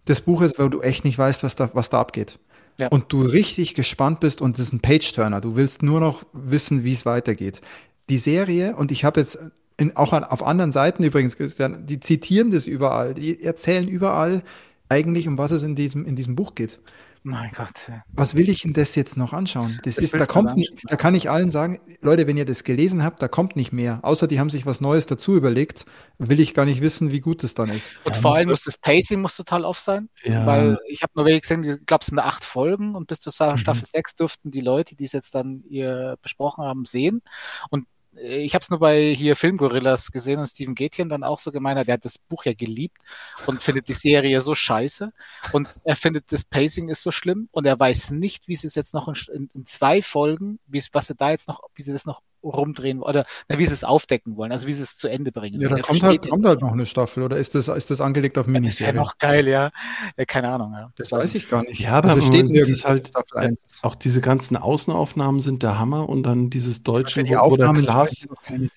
des 0.07 0.21
Buches, 0.21 0.59
weil 0.59 0.71
du 0.71 0.83
echt 0.83 1.05
nicht 1.05 1.19
weißt, 1.19 1.43
was 1.43 1.57
da, 1.57 1.71
was 1.73 1.91
da 1.91 2.01
abgeht. 2.01 2.39
Ja. 2.79 2.89
Und 2.89 3.13
du 3.13 3.23
richtig 3.23 3.75
gespannt 3.75 4.21
bist 4.21 4.43
und 4.43 4.59
es 4.59 4.67
ist 4.67 4.73
ein 4.73 4.81
Page-Turner. 4.81 5.41
Du 5.41 5.57
willst 5.57 5.83
nur 5.83 6.01
noch 6.01 6.25
wissen, 6.33 6.85
wie 6.85 6.93
es 6.93 7.07
weitergeht. 7.07 7.61
Die 8.09 8.19
Serie, 8.19 8.75
und 8.77 8.91
ich 8.91 9.05
habe 9.05 9.21
jetzt 9.21 9.39
in, 9.77 9.97
auch 9.97 10.13
an, 10.13 10.25
auf 10.25 10.45
anderen 10.45 10.73
Seiten 10.73 11.03
übrigens, 11.03 11.37
Christian, 11.37 11.87
die 11.87 12.01
zitieren 12.01 12.51
das 12.51 12.67
überall, 12.67 13.15
die 13.15 13.43
erzählen 13.43 13.89
überall 13.89 14.43
eigentlich, 14.89 15.29
um 15.29 15.39
was 15.39 15.53
es 15.53 15.63
in 15.63 15.75
diesem, 15.75 16.05
in 16.05 16.17
diesem 16.17 16.37
Buch 16.37 16.55
geht. 16.55 16.81
Mein 17.27 17.53
Gott. 17.53 17.91
Was 18.13 18.35
will 18.35 18.51
ich 18.51 18.63
denn 18.63 18.75
das 18.75 18.95
jetzt 18.97 19.17
noch 19.17 19.33
anschauen? 19.33 19.81
Das, 19.83 19.95
das 19.95 20.05
ist, 20.05 20.15
da 20.15 20.27
kommt 20.27 20.57
nicht, 20.57 20.75
da 20.91 20.97
kann 20.97 21.15
ich 21.15 21.31
allen 21.31 21.51
sagen, 21.51 21.81
Leute, 22.03 22.27
wenn 22.27 22.37
ihr 22.37 22.45
das 22.45 22.65
gelesen 22.65 23.03
habt, 23.03 23.23
da 23.23 23.29
kommt 23.29 23.57
nicht 23.57 23.73
mehr. 23.73 24.01
Außer 24.03 24.29
die 24.29 24.39
haben 24.39 24.51
sich 24.51 24.67
was 24.67 24.83
Neues 24.83 25.07
dazu 25.07 25.35
überlegt, 25.35 25.87
will 26.19 26.39
ich 26.39 26.53
gar 26.53 26.67
nicht 26.67 26.83
wissen, 26.83 27.13
wie 27.13 27.21
gut 27.21 27.43
es 27.43 27.55
dann 27.55 27.71
ist. 27.71 27.93
Und 28.05 28.15
ja, 28.15 28.21
vor 28.21 28.35
allem 28.35 28.51
muss 28.51 28.65
das 28.65 28.77
Pacing 28.77 29.23
muss 29.23 29.39
total 29.39 29.65
off 29.65 29.81
sein, 29.81 30.11
ja. 30.23 30.45
weil 30.45 30.79
ich 30.87 31.03
habe 31.03 31.13
nur 31.15 31.25
gesehen, 31.25 31.65
ich 31.65 31.87
glaube, 31.87 32.03
es 32.03 32.09
sind 32.09 32.19
acht 32.19 32.45
Folgen 32.45 32.95
und 32.95 33.07
bis 33.07 33.21
zur 33.21 33.33
Staffel 33.33 33.57
mhm. 33.65 33.87
6 33.87 34.17
durften 34.17 34.51
die 34.51 34.61
Leute, 34.61 34.95
die 34.95 35.05
es 35.05 35.13
jetzt 35.13 35.35
dann 35.35 35.65
ihr 35.71 36.19
besprochen 36.21 36.63
haben, 36.63 36.85
sehen. 36.85 37.23
Und 37.71 37.87
ich 38.17 38.55
habe 38.55 38.63
es 38.63 38.71
nur 38.71 38.79
bei 38.79 39.15
hier 39.15 39.37
Filmgorillas 39.37 40.13
gesehen 40.13 40.39
und 40.39 40.47
Steven 40.47 40.75
Gätjen 40.75 41.09
dann 41.09 41.25
auch 41.25 41.39
so 41.39 41.53
gemeint 41.53 41.79
hat, 41.79 41.89
der 41.89 41.95
hat 41.95 42.05
das 42.05 42.19
Buch 42.19 42.45
ja 42.45 42.55
geliebt 42.55 42.99
und 43.47 43.63
findet 43.63 43.89
die 43.89 43.95
Serie 43.95 44.41
so 44.41 44.55
scheiße. 44.55 45.13
Und 45.53 45.69
er 45.85 45.97
findet 45.97 46.33
das 46.33 46.45
Pacing 46.45 46.89
ist 46.89 47.03
so 47.03 47.11
schlimm 47.11 47.49
und 47.53 47.67
er 47.67 47.79
weiß 47.79 48.13
nicht, 48.13 48.49
wie 48.49 48.57
sie 48.57 48.67
es 48.67 48.75
jetzt 48.75 48.95
noch 48.95 49.09
in, 49.09 49.51
in 49.55 49.65
zwei 49.67 50.03
Folgen, 50.03 50.59
wie 50.67 50.83
was 50.93 51.07
sie 51.07 51.15
da 51.15 51.31
jetzt 51.31 51.49
noch, 51.49 51.63
wie 51.75 51.83
sie 51.83 51.93
das 51.93 52.07
noch 52.07 52.23
rumdrehen 52.45 53.01
oder 53.03 53.25
na, 53.49 53.59
wie 53.59 53.67
sie 53.67 53.75
es 53.75 53.85
aufdecken 53.85 54.37
wollen, 54.37 54.53
also 54.53 54.67
wie 54.67 54.73
sie 54.73 54.83
es 54.83 54.97
zu 54.97 55.09
Ende 55.09 55.33
bringen. 55.33 55.61
Ja, 55.61 55.69
da 55.69 55.81
kommt 55.81 56.03
halt, 56.03 56.29
kommt 56.29 56.47
halt 56.47 56.61
noch 56.61 56.73
eine 56.73 56.87
Staffel 56.87 57.23
oder 57.23 57.37
ist 57.37 57.55
das, 57.55 57.69
ist 57.69 57.91
das 57.91 58.01
angelegt 58.01 58.39
auf 58.39 58.47
Miniserie? 58.47 58.93
Das 58.93 58.95
wäre 58.95 59.05
noch 59.05 59.19
geil, 59.19 59.49
ja. 59.49 59.71
ja. 60.17 60.25
Keine 60.25 60.51
Ahnung, 60.51 60.73
ja. 60.73 60.91
Das, 60.97 61.09
das 61.09 61.21
weiß 61.21 61.35
ich 61.35 61.49
gar 61.49 61.63
nicht. 61.63 61.81
Ja, 61.81 61.93
aber 61.93 62.11
also 62.11 62.21
steht 62.21 62.47
nirgends 62.47 62.85
halt, 62.85 63.13
äh, 63.35 63.51
auch 63.83 63.95
diese 63.95 64.21
ganzen 64.21 64.57
Außenaufnahmen 64.57 65.41
sind 65.41 65.63
der 65.63 65.79
Hammer 65.79 66.09
und 66.09 66.23
dann 66.23 66.51
dieses 66.51 66.83
deutsche, 66.83 67.23
die 67.23 67.35
wo, 67.37 67.57
der 67.57 67.73
Klaas, 67.73 68.27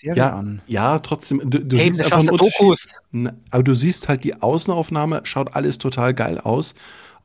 ja, 0.01 0.33
an. 0.33 0.61
ja, 0.67 0.99
trotzdem, 0.99 1.49
du, 1.49 1.59
du 1.59 1.77
hey, 1.77 1.91
siehst 1.91 2.03
einfach 2.03 2.19
einen 2.19 2.37
Dokus. 2.37 2.95
aber 3.51 3.63
du 3.63 3.75
siehst 3.75 4.09
halt 4.09 4.23
die 4.23 4.41
Außenaufnahme, 4.41 5.21
schaut 5.23 5.55
alles 5.55 5.77
total 5.77 6.13
geil 6.13 6.39
aus 6.39 6.75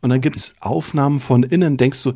und 0.01 0.11
dann 0.11 0.21
gibt 0.21 0.37
es 0.37 0.55
Aufnahmen 0.61 1.21
von 1.21 1.43
innen, 1.45 1.77
denkst 1.77 2.03
du, 2.03 2.13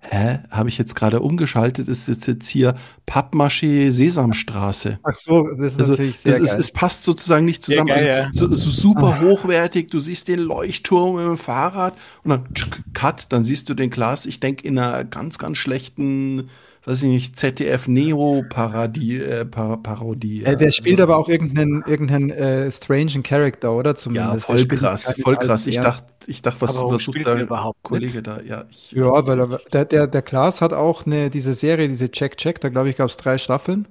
hä, 0.00 0.40
habe 0.50 0.68
ich 0.68 0.78
jetzt 0.78 0.94
gerade 0.94 1.20
umgeschaltet, 1.20 1.88
ist 1.88 2.08
jetzt, 2.08 2.26
jetzt 2.26 2.48
hier 2.48 2.74
Pappmaché 3.06 3.92
Sesamstraße. 3.92 4.98
Ach 5.02 5.14
so, 5.14 5.46
das 5.58 5.74
ist 5.74 5.80
also, 5.80 5.92
natürlich 5.92 6.18
sehr 6.20 6.32
es, 6.32 6.38
geil. 6.38 6.46
Es, 6.46 6.54
es 6.54 6.72
passt 6.72 7.04
sozusagen 7.04 7.44
nicht 7.44 7.62
zusammen. 7.62 7.88
Geil, 7.88 8.08
also, 8.08 8.08
ja. 8.08 8.28
so, 8.32 8.54
so, 8.54 8.70
super 8.70 9.18
ah. 9.18 9.20
hochwertig, 9.20 9.88
du 9.90 10.00
siehst 10.00 10.28
den 10.28 10.40
Leuchtturm 10.40 11.18
im 11.18 11.38
Fahrrad 11.38 11.96
und 12.24 12.30
dann 12.30 12.44
cut, 12.94 13.26
dann 13.30 13.44
siehst 13.44 13.68
du 13.68 13.74
den 13.74 13.90
Glas, 13.90 14.26
ich 14.26 14.40
denke 14.40 14.66
in 14.66 14.78
einer 14.78 15.04
ganz, 15.04 15.38
ganz 15.38 15.58
schlechten 15.58 16.48
weiß 16.84 17.02
ich 17.02 17.08
nicht, 17.08 17.38
ZDF 17.38 17.88
Neo 17.88 18.44
Parodie. 18.48 19.18
Äh, 19.18 19.44
Par 19.44 19.82
Parodie 19.82 20.44
äh, 20.44 20.56
der 20.56 20.70
spielt 20.70 21.00
aber 21.00 21.16
auch 21.16 21.28
irgendeinen, 21.28 21.82
irgendeinen 21.86 22.30
äh, 22.30 22.70
strangen 22.70 23.22
Charakter, 23.22 23.72
oder? 23.72 23.94
Zumindest. 23.94 24.34
Ja, 24.34 24.40
voll 24.40 24.66
krass, 24.66 25.14
voll 25.22 25.36
krass. 25.36 25.66
Ich 25.66 25.78
dachte, 25.78 26.06
ich 26.26 26.42
dachte, 26.42 26.60
was, 26.60 26.80
was 26.80 27.04
tut 27.04 27.24
der 27.24 27.36
überhaupt 27.36 27.82
Kollege 27.82 28.14
nicht? 28.14 28.26
da? 28.26 28.40
Ja, 28.40 28.64
ich, 28.70 28.92
ja 28.92 29.26
weil 29.26 29.40
er, 29.40 29.60
der, 29.72 29.84
der, 29.84 30.06
der 30.06 30.22
Klaas 30.22 30.60
hat 30.60 30.72
auch 30.72 31.06
eine, 31.06 31.30
diese 31.30 31.54
Serie, 31.54 31.88
diese 31.88 32.10
Check 32.10 32.36
Check, 32.36 32.60
da 32.60 32.68
glaube 32.68 32.90
ich, 32.90 32.96
gab 32.96 33.08
es 33.08 33.16
drei 33.16 33.38
Staffeln. 33.38 33.86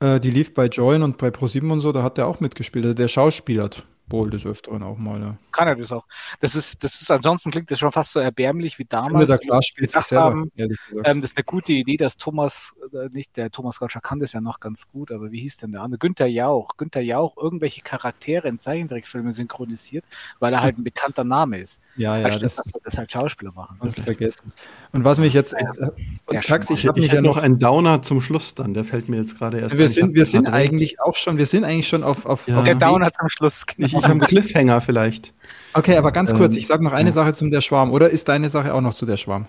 Äh, 0.00 0.20
die 0.20 0.30
lief 0.30 0.54
bei 0.54 0.66
Join 0.66 1.02
und 1.02 1.18
bei 1.18 1.30
ProSieben 1.30 1.70
und 1.70 1.80
so, 1.80 1.92
da 1.92 2.02
hat 2.02 2.18
der 2.18 2.26
auch 2.26 2.40
mitgespielt. 2.40 2.84
Also 2.84 2.94
der 2.94 3.08
schauspielert 3.08 3.86
wohl 4.10 4.30
des 4.30 4.46
Öfteren 4.46 4.82
auch 4.82 4.98
mal. 4.98 5.20
Ja. 5.20 5.36
Kann 5.52 5.68
er 5.68 5.76
das 5.76 5.92
auch. 5.92 6.06
Das 6.40 6.54
ist, 6.54 6.82
das 6.84 7.00
ist, 7.00 7.10
ansonsten 7.10 7.50
klingt 7.50 7.70
das 7.70 7.78
schon 7.78 7.92
fast 7.92 8.12
so 8.12 8.20
erbärmlich 8.20 8.78
wie 8.78 8.84
damals. 8.84 9.22
Ich 9.22 9.28
der 9.28 9.38
Klaas 9.38 9.66
spielt 9.66 9.90
sich 9.90 10.02
selber, 10.02 10.24
haben, 10.24 10.52
ähm, 10.56 11.20
das 11.20 11.32
ist 11.32 11.36
eine 11.36 11.44
gute 11.44 11.72
Idee, 11.72 11.96
dass 11.96 12.16
Thomas, 12.16 12.74
äh, 12.92 13.08
nicht 13.12 13.36
der 13.36 13.50
Thomas 13.50 13.78
Gottschalk 13.78 14.04
kann 14.04 14.20
das 14.20 14.32
ja 14.32 14.40
noch 14.40 14.60
ganz 14.60 14.88
gut, 14.88 15.10
aber 15.10 15.32
wie 15.32 15.40
hieß 15.40 15.58
denn 15.58 15.72
der 15.72 15.82
andere? 15.82 15.98
Günther 15.98 16.26
Jauch. 16.26 16.76
Günther 16.76 17.00
Jauch 17.00 17.36
irgendwelche 17.36 17.82
Charaktere 17.82 18.48
in 18.48 18.58
Zeichentrickfilmen 18.58 19.32
synchronisiert, 19.32 20.04
weil 20.38 20.52
er 20.52 20.62
halt 20.62 20.78
ein 20.78 20.84
bekannter 20.84 21.24
Name 21.24 21.58
ist. 21.58 21.80
Ja, 21.96 22.16
ja. 22.16 22.26
Anstatt, 22.26 22.42
das, 22.42 22.56
dass 22.56 22.66
wir 22.66 22.80
das 22.84 22.98
halt 22.98 23.10
Schauspieler 23.12 23.52
machen. 23.52 23.76
Das 23.82 24.00
vergessen. 24.00 24.52
Und 24.92 25.04
was 25.04 25.18
mich 25.18 25.34
jetzt, 25.34 25.54
jetzt 25.58 25.78
äh, 25.78 25.90
und 26.26 26.44
Tax, 26.44 26.70
ich 26.70 26.86
habe 26.86 27.00
mich 27.00 27.12
ja 27.12 27.20
noch 27.20 27.36
einen 27.36 27.58
Downer 27.58 28.02
zum 28.02 28.20
Schluss 28.20 28.54
dann, 28.54 28.74
der 28.74 28.84
fällt 28.84 29.08
mir 29.08 29.18
jetzt 29.18 29.38
gerade 29.38 29.60
erst 29.60 29.76
Wir 29.76 29.86
ein. 29.86 29.90
sind, 29.90 30.14
wir 30.14 30.26
sind 30.26 30.48
eigentlich 30.48 31.00
auch 31.00 31.16
schon, 31.16 31.38
wir 31.38 31.46
sind 31.46 31.64
eigentlich 31.64 31.88
schon 31.88 32.02
auf, 32.02 32.26
auf, 32.26 32.48
ja. 32.48 32.58
auf 32.58 32.64
der 32.64 32.74
Downer 32.74 33.10
zum 33.12 33.28
Schluss. 33.28 33.66
Genau. 33.66 33.99
Ich, 34.00 34.04
auf 34.04 34.10
einem 34.10 34.20
Cliffhanger 34.20 34.80
vielleicht. 34.80 35.32
Okay, 35.72 35.96
aber 35.96 36.12
ganz 36.12 36.34
kurz, 36.34 36.54
ähm, 36.54 36.58
ich 36.58 36.66
sage 36.66 36.82
noch 36.82 36.92
eine 36.92 37.12
Sache 37.12 37.32
zum 37.32 37.50
Der 37.50 37.60
Schwarm. 37.60 37.92
Oder 37.92 38.10
ist 38.10 38.28
deine 38.28 38.50
Sache 38.50 38.74
auch 38.74 38.80
noch 38.80 38.94
zu 38.94 39.06
Der 39.06 39.16
Schwarm? 39.16 39.46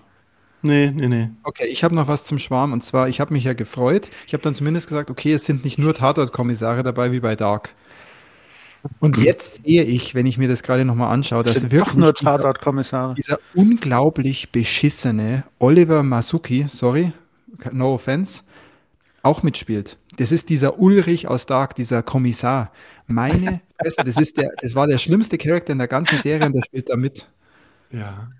Nee, 0.62 0.92
nee, 0.94 1.08
nee. 1.08 1.30
Okay, 1.42 1.66
ich 1.66 1.82
habe 1.82 1.94
noch 1.94 2.06
was 2.06 2.24
zum 2.24 2.38
Schwarm. 2.38 2.72
Und 2.72 2.84
zwar, 2.84 3.08
ich 3.08 3.20
habe 3.20 3.32
mich 3.32 3.44
ja 3.44 3.52
gefreut. 3.52 4.10
Ich 4.26 4.32
habe 4.32 4.42
dann 4.42 4.54
zumindest 4.54 4.88
gesagt, 4.88 5.10
okay, 5.10 5.32
es 5.32 5.44
sind 5.44 5.64
nicht 5.64 5.78
nur 5.78 5.94
Tatort-Kommissare 5.94 6.84
dabei 6.84 7.10
wie 7.10 7.20
bei 7.20 7.34
Dark. 7.34 7.70
Und 9.00 9.16
jetzt 9.16 9.64
sehe 9.64 9.84
ich, 9.84 10.14
wenn 10.14 10.26
ich 10.26 10.38
mir 10.38 10.48
das 10.48 10.62
gerade 10.62 10.84
nochmal 10.84 11.12
anschaue, 11.12 11.42
dass 11.42 11.70
wirklich 11.70 11.94
nur 11.94 12.14
Tatort-Kommissare. 12.14 13.14
Dieser, 13.14 13.36
dieser 13.36 13.60
unglaublich 13.60 14.50
beschissene 14.50 15.44
Oliver 15.58 16.02
Masuki, 16.02 16.66
sorry, 16.68 17.12
no 17.72 17.94
offense, 17.94 18.42
auch 19.22 19.42
mitspielt. 19.42 19.98
Das 20.16 20.32
ist 20.32 20.48
dieser 20.48 20.78
Ulrich 20.78 21.28
aus 21.28 21.46
Dark, 21.46 21.74
dieser 21.74 22.02
Kommissar. 22.02 22.70
Meine 23.06 23.60
Fresse, 23.82 24.02
das, 24.04 24.16
ist 24.16 24.36
der, 24.36 24.50
das 24.60 24.74
war 24.74 24.86
der 24.86 24.98
schlimmste 24.98 25.38
Charakter 25.38 25.72
in 25.72 25.78
der 25.78 25.88
ganzen 25.88 26.18
Serie 26.18 26.46
und 26.46 26.54
der 26.54 26.62
spielt 26.62 26.88
da 26.88 26.96
mit. 26.96 27.26
Ja. 27.90 28.30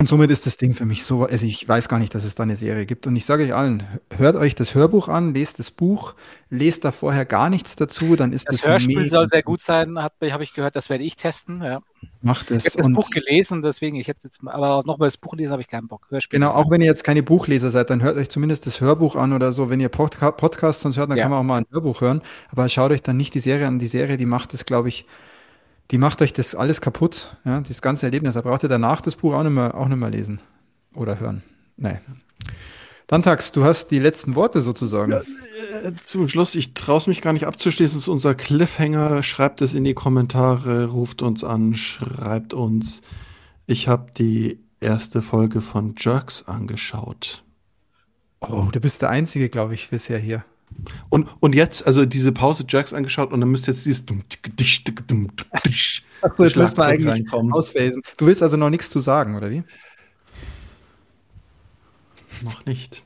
Und 0.00 0.08
somit 0.08 0.30
ist 0.30 0.46
das 0.46 0.56
Ding 0.56 0.74
für 0.74 0.86
mich 0.86 1.04
so, 1.04 1.24
also 1.24 1.44
ich 1.44 1.68
weiß 1.68 1.90
gar 1.90 1.98
nicht, 1.98 2.14
dass 2.14 2.24
es 2.24 2.34
da 2.34 2.44
eine 2.44 2.56
Serie 2.56 2.86
gibt. 2.86 3.06
Und 3.06 3.16
ich 3.16 3.26
sage 3.26 3.44
euch 3.44 3.52
allen, 3.52 3.82
hört 4.16 4.34
euch 4.34 4.54
das 4.54 4.74
Hörbuch 4.74 5.08
an, 5.08 5.34
lest 5.34 5.58
das 5.58 5.70
Buch, 5.70 6.14
lest 6.48 6.86
da 6.86 6.90
vorher 6.90 7.26
gar 7.26 7.50
nichts 7.50 7.76
dazu, 7.76 8.16
dann 8.16 8.32
ist 8.32 8.48
das. 8.48 8.62
Das 8.62 8.66
Hörspiel 8.66 9.06
soll 9.06 9.28
sehr 9.28 9.42
gut 9.42 9.60
sein, 9.60 9.98
habe 9.98 10.42
ich 10.42 10.54
gehört, 10.54 10.74
das 10.74 10.88
werde 10.88 11.04
ich 11.04 11.16
testen. 11.16 11.62
Ja. 11.62 11.82
Macht 12.22 12.50
es. 12.50 12.64
Ich 12.64 12.72
habe 12.78 12.84
das 12.84 12.92
Buch 12.94 13.10
gelesen, 13.10 13.60
deswegen, 13.60 13.96
ich 13.96 14.08
hätte 14.08 14.20
jetzt, 14.24 14.40
aber 14.42 14.82
nochmal 14.86 15.08
das 15.08 15.18
Buch 15.18 15.34
lesen 15.34 15.52
habe 15.52 15.60
ich 15.60 15.68
keinen 15.68 15.86
Bock. 15.86 16.06
Hörspiel. 16.08 16.38
Genau, 16.38 16.52
auch 16.52 16.70
wenn 16.70 16.80
ihr 16.80 16.86
jetzt 16.86 17.04
keine 17.04 17.22
Buchleser 17.22 17.70
seid, 17.70 17.90
dann 17.90 18.02
hört 18.02 18.16
euch 18.16 18.30
zumindest 18.30 18.66
das 18.66 18.80
Hörbuch 18.80 19.16
an 19.16 19.34
oder 19.34 19.52
so. 19.52 19.68
Wenn 19.68 19.80
ihr 19.80 19.90
Podca 19.90 20.30
Podcasts 20.30 20.82
sonst 20.82 20.96
hört, 20.96 21.10
dann 21.10 21.18
ja. 21.18 21.24
kann 21.24 21.30
man 21.30 21.40
auch 21.40 21.44
mal 21.44 21.58
ein 21.58 21.66
Hörbuch 21.72 22.00
hören. 22.00 22.22
Aber 22.50 22.66
schaut 22.70 22.90
euch 22.90 23.02
dann 23.02 23.18
nicht 23.18 23.34
die 23.34 23.40
Serie 23.40 23.66
an. 23.66 23.78
Die 23.78 23.86
Serie, 23.86 24.16
die 24.16 24.24
macht 24.24 24.54
es, 24.54 24.64
glaube 24.64 24.88
ich, 24.88 25.04
die 25.90 25.98
macht 25.98 26.22
euch 26.22 26.32
das 26.32 26.54
alles 26.54 26.80
kaputt, 26.80 27.36
ja, 27.44 27.60
das 27.60 27.82
ganze 27.82 28.06
Erlebnis. 28.06 28.34
Da 28.34 28.42
braucht 28.42 28.62
ihr 28.62 28.68
danach 28.68 29.00
das 29.00 29.16
Buch 29.16 29.34
auch 29.34 29.42
nicht 29.42 29.52
mehr, 29.52 29.74
auch 29.74 29.88
nicht 29.88 29.98
mehr 29.98 30.10
lesen. 30.10 30.40
Oder 30.94 31.20
hören. 31.20 31.42
Nee. 31.76 31.98
Dann 33.06 33.22
Tax, 33.22 33.50
du 33.52 33.64
hast 33.64 33.90
die 33.90 33.98
letzten 33.98 34.36
Worte 34.36 34.60
sozusagen. 34.60 35.12
Ja, 35.12 35.22
äh, 35.82 35.92
zum 36.04 36.28
Schluss, 36.28 36.54
ich 36.54 36.74
traue 36.74 36.98
es 36.98 37.06
mich 37.06 37.22
gar 37.22 37.32
nicht 37.32 37.46
abzuschließen, 37.46 37.96
es 37.96 38.04
ist 38.04 38.08
unser 38.08 38.34
Cliffhanger. 38.34 39.22
Schreibt 39.22 39.62
es 39.62 39.74
in 39.74 39.84
die 39.84 39.94
Kommentare, 39.94 40.86
ruft 40.86 41.22
uns 41.22 41.42
an, 41.42 41.74
schreibt 41.74 42.54
uns. 42.54 43.02
Ich 43.66 43.88
habe 43.88 44.12
die 44.16 44.60
erste 44.80 45.22
Folge 45.22 45.60
von 45.60 45.94
Jerks 45.98 46.44
angeschaut. 46.46 47.42
Oh, 48.40 48.68
du 48.72 48.80
bist 48.80 49.02
der 49.02 49.10
Einzige, 49.10 49.48
glaube 49.48 49.74
ich, 49.74 49.90
bisher 49.90 50.18
hier. 50.18 50.44
Und, 51.08 51.28
und 51.40 51.54
jetzt, 51.54 51.86
also 51.86 52.06
diese 52.06 52.32
Pause 52.32 52.64
Jerks 52.68 52.92
angeschaut 52.94 53.32
und 53.32 53.40
dann 53.40 53.50
müsste 53.50 53.70
jetzt 53.70 53.84
dieses 53.86 54.04
Achso, 56.22 56.44
jetzt 56.44 56.56
wir 56.56 56.84
eigentlich 56.84 57.08
reinkommen. 57.08 57.52
ausphasen. 57.52 58.02
Du 58.16 58.26
willst 58.26 58.42
also 58.42 58.56
noch 58.56 58.70
nichts 58.70 58.90
zu 58.90 59.00
sagen, 59.00 59.36
oder 59.36 59.50
wie? 59.50 59.62
Noch 62.42 62.64
nicht. 62.64 63.02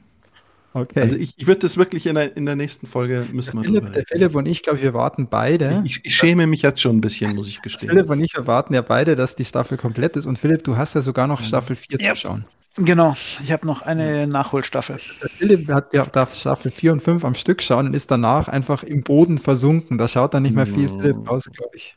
Okay. 0.77 1.01
Also 1.01 1.16
ich, 1.16 1.35
ich 1.36 1.47
würde 1.47 1.61
das 1.61 1.77
wirklich 1.77 2.07
in 2.07 2.16
der, 2.16 2.36
in 2.36 2.47
der 2.47 2.57
nächsten 2.57 2.89
Folge 2.89 3.28
müssen 3.32 3.57
wir 3.59 3.65
Philipp, 3.65 3.93
der 3.93 4.05
Philipp 4.09 4.35
und 4.35 4.47
ich, 4.47 4.65
glaube 4.65 4.82
wir 4.82 4.93
warten 4.93 5.28
beide. 5.28 5.82
Ich, 5.85 6.01
ich, 6.05 6.16
schäme 6.16 6.49
mich 6.49 6.62
jetzt 6.62 6.81
schon 6.81 6.97
ein 6.97 7.01
bisschen, 7.01 7.36
muss 7.36 7.49
ich 7.49 7.62
gestehen. 7.62 7.91
Philipp 7.91 8.11
und 8.11 8.20
ich 8.20 8.35
erwarten 8.35 8.74
ja 8.74 8.82
beide, 8.82 9.15
dass 9.15 9.36
die 9.36 9.45
Staffel 9.45 9.78
komplett 9.78 10.16
ist. 10.16 10.27
Und 10.27 10.36
Philipp, 10.36 10.65
du 10.65 10.77
hast 10.77 10.95
ja 10.95 11.03
sogar 11.03 11.28
noch 11.28 11.45
Staffel 11.45 11.77
4 11.77 11.99
ja. 12.01 12.15
zu 12.15 12.23
schauen. 12.23 12.45
Genau, 12.76 13.16
ich 13.42 13.52
habe 13.52 13.66
noch 13.66 13.82
eine 13.82 14.26
Nachholstaffel. 14.26 14.98
Der 15.22 15.30
Philipp 15.30 15.68
hat, 15.68 15.94
ja, 15.94 16.05
darf 16.06 16.34
Staffel 16.34 16.72
4 16.72 16.94
und 16.94 17.01
5 17.02 17.24
am 17.24 17.36
Stück 17.36 17.62
schauen 17.62 17.86
und 17.86 17.94
ist 17.94 18.10
danach 18.10 18.48
einfach 18.48 18.82
im 18.82 19.05
Boden 19.05 19.38
versunken. 19.38 19.96
Da 19.96 20.09
schaut 20.09 20.34
dann 20.34 20.42
nicht 20.42 20.56
mehr 20.56 20.66
viel 20.66 20.88
Philipp 20.88 21.30
raus, 21.30 21.48
glaube 21.52 21.76
ich. 21.76 21.96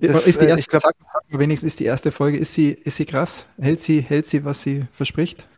Das, 0.00 0.26
ist 0.26 0.40
die 0.40 0.44
äh, 0.44 0.50
erste, 0.50 0.60
ich 0.60 0.68
glaub, 0.68 0.82
sag, 0.82 0.94
wenigstens 1.30 1.72
ist 1.72 1.80
die 1.80 1.84
erste 1.84 2.12
Folge, 2.12 2.38
ist 2.38 2.54
sie, 2.54 2.70
ist 2.70 2.96
sie 2.96 3.06
krass? 3.06 3.46
Hält 3.58 3.80
sie, 3.80 4.00
hält 4.00 4.28
sie, 4.28 4.44
was 4.44 4.62
sie 4.62 4.84
verspricht? 4.92 5.48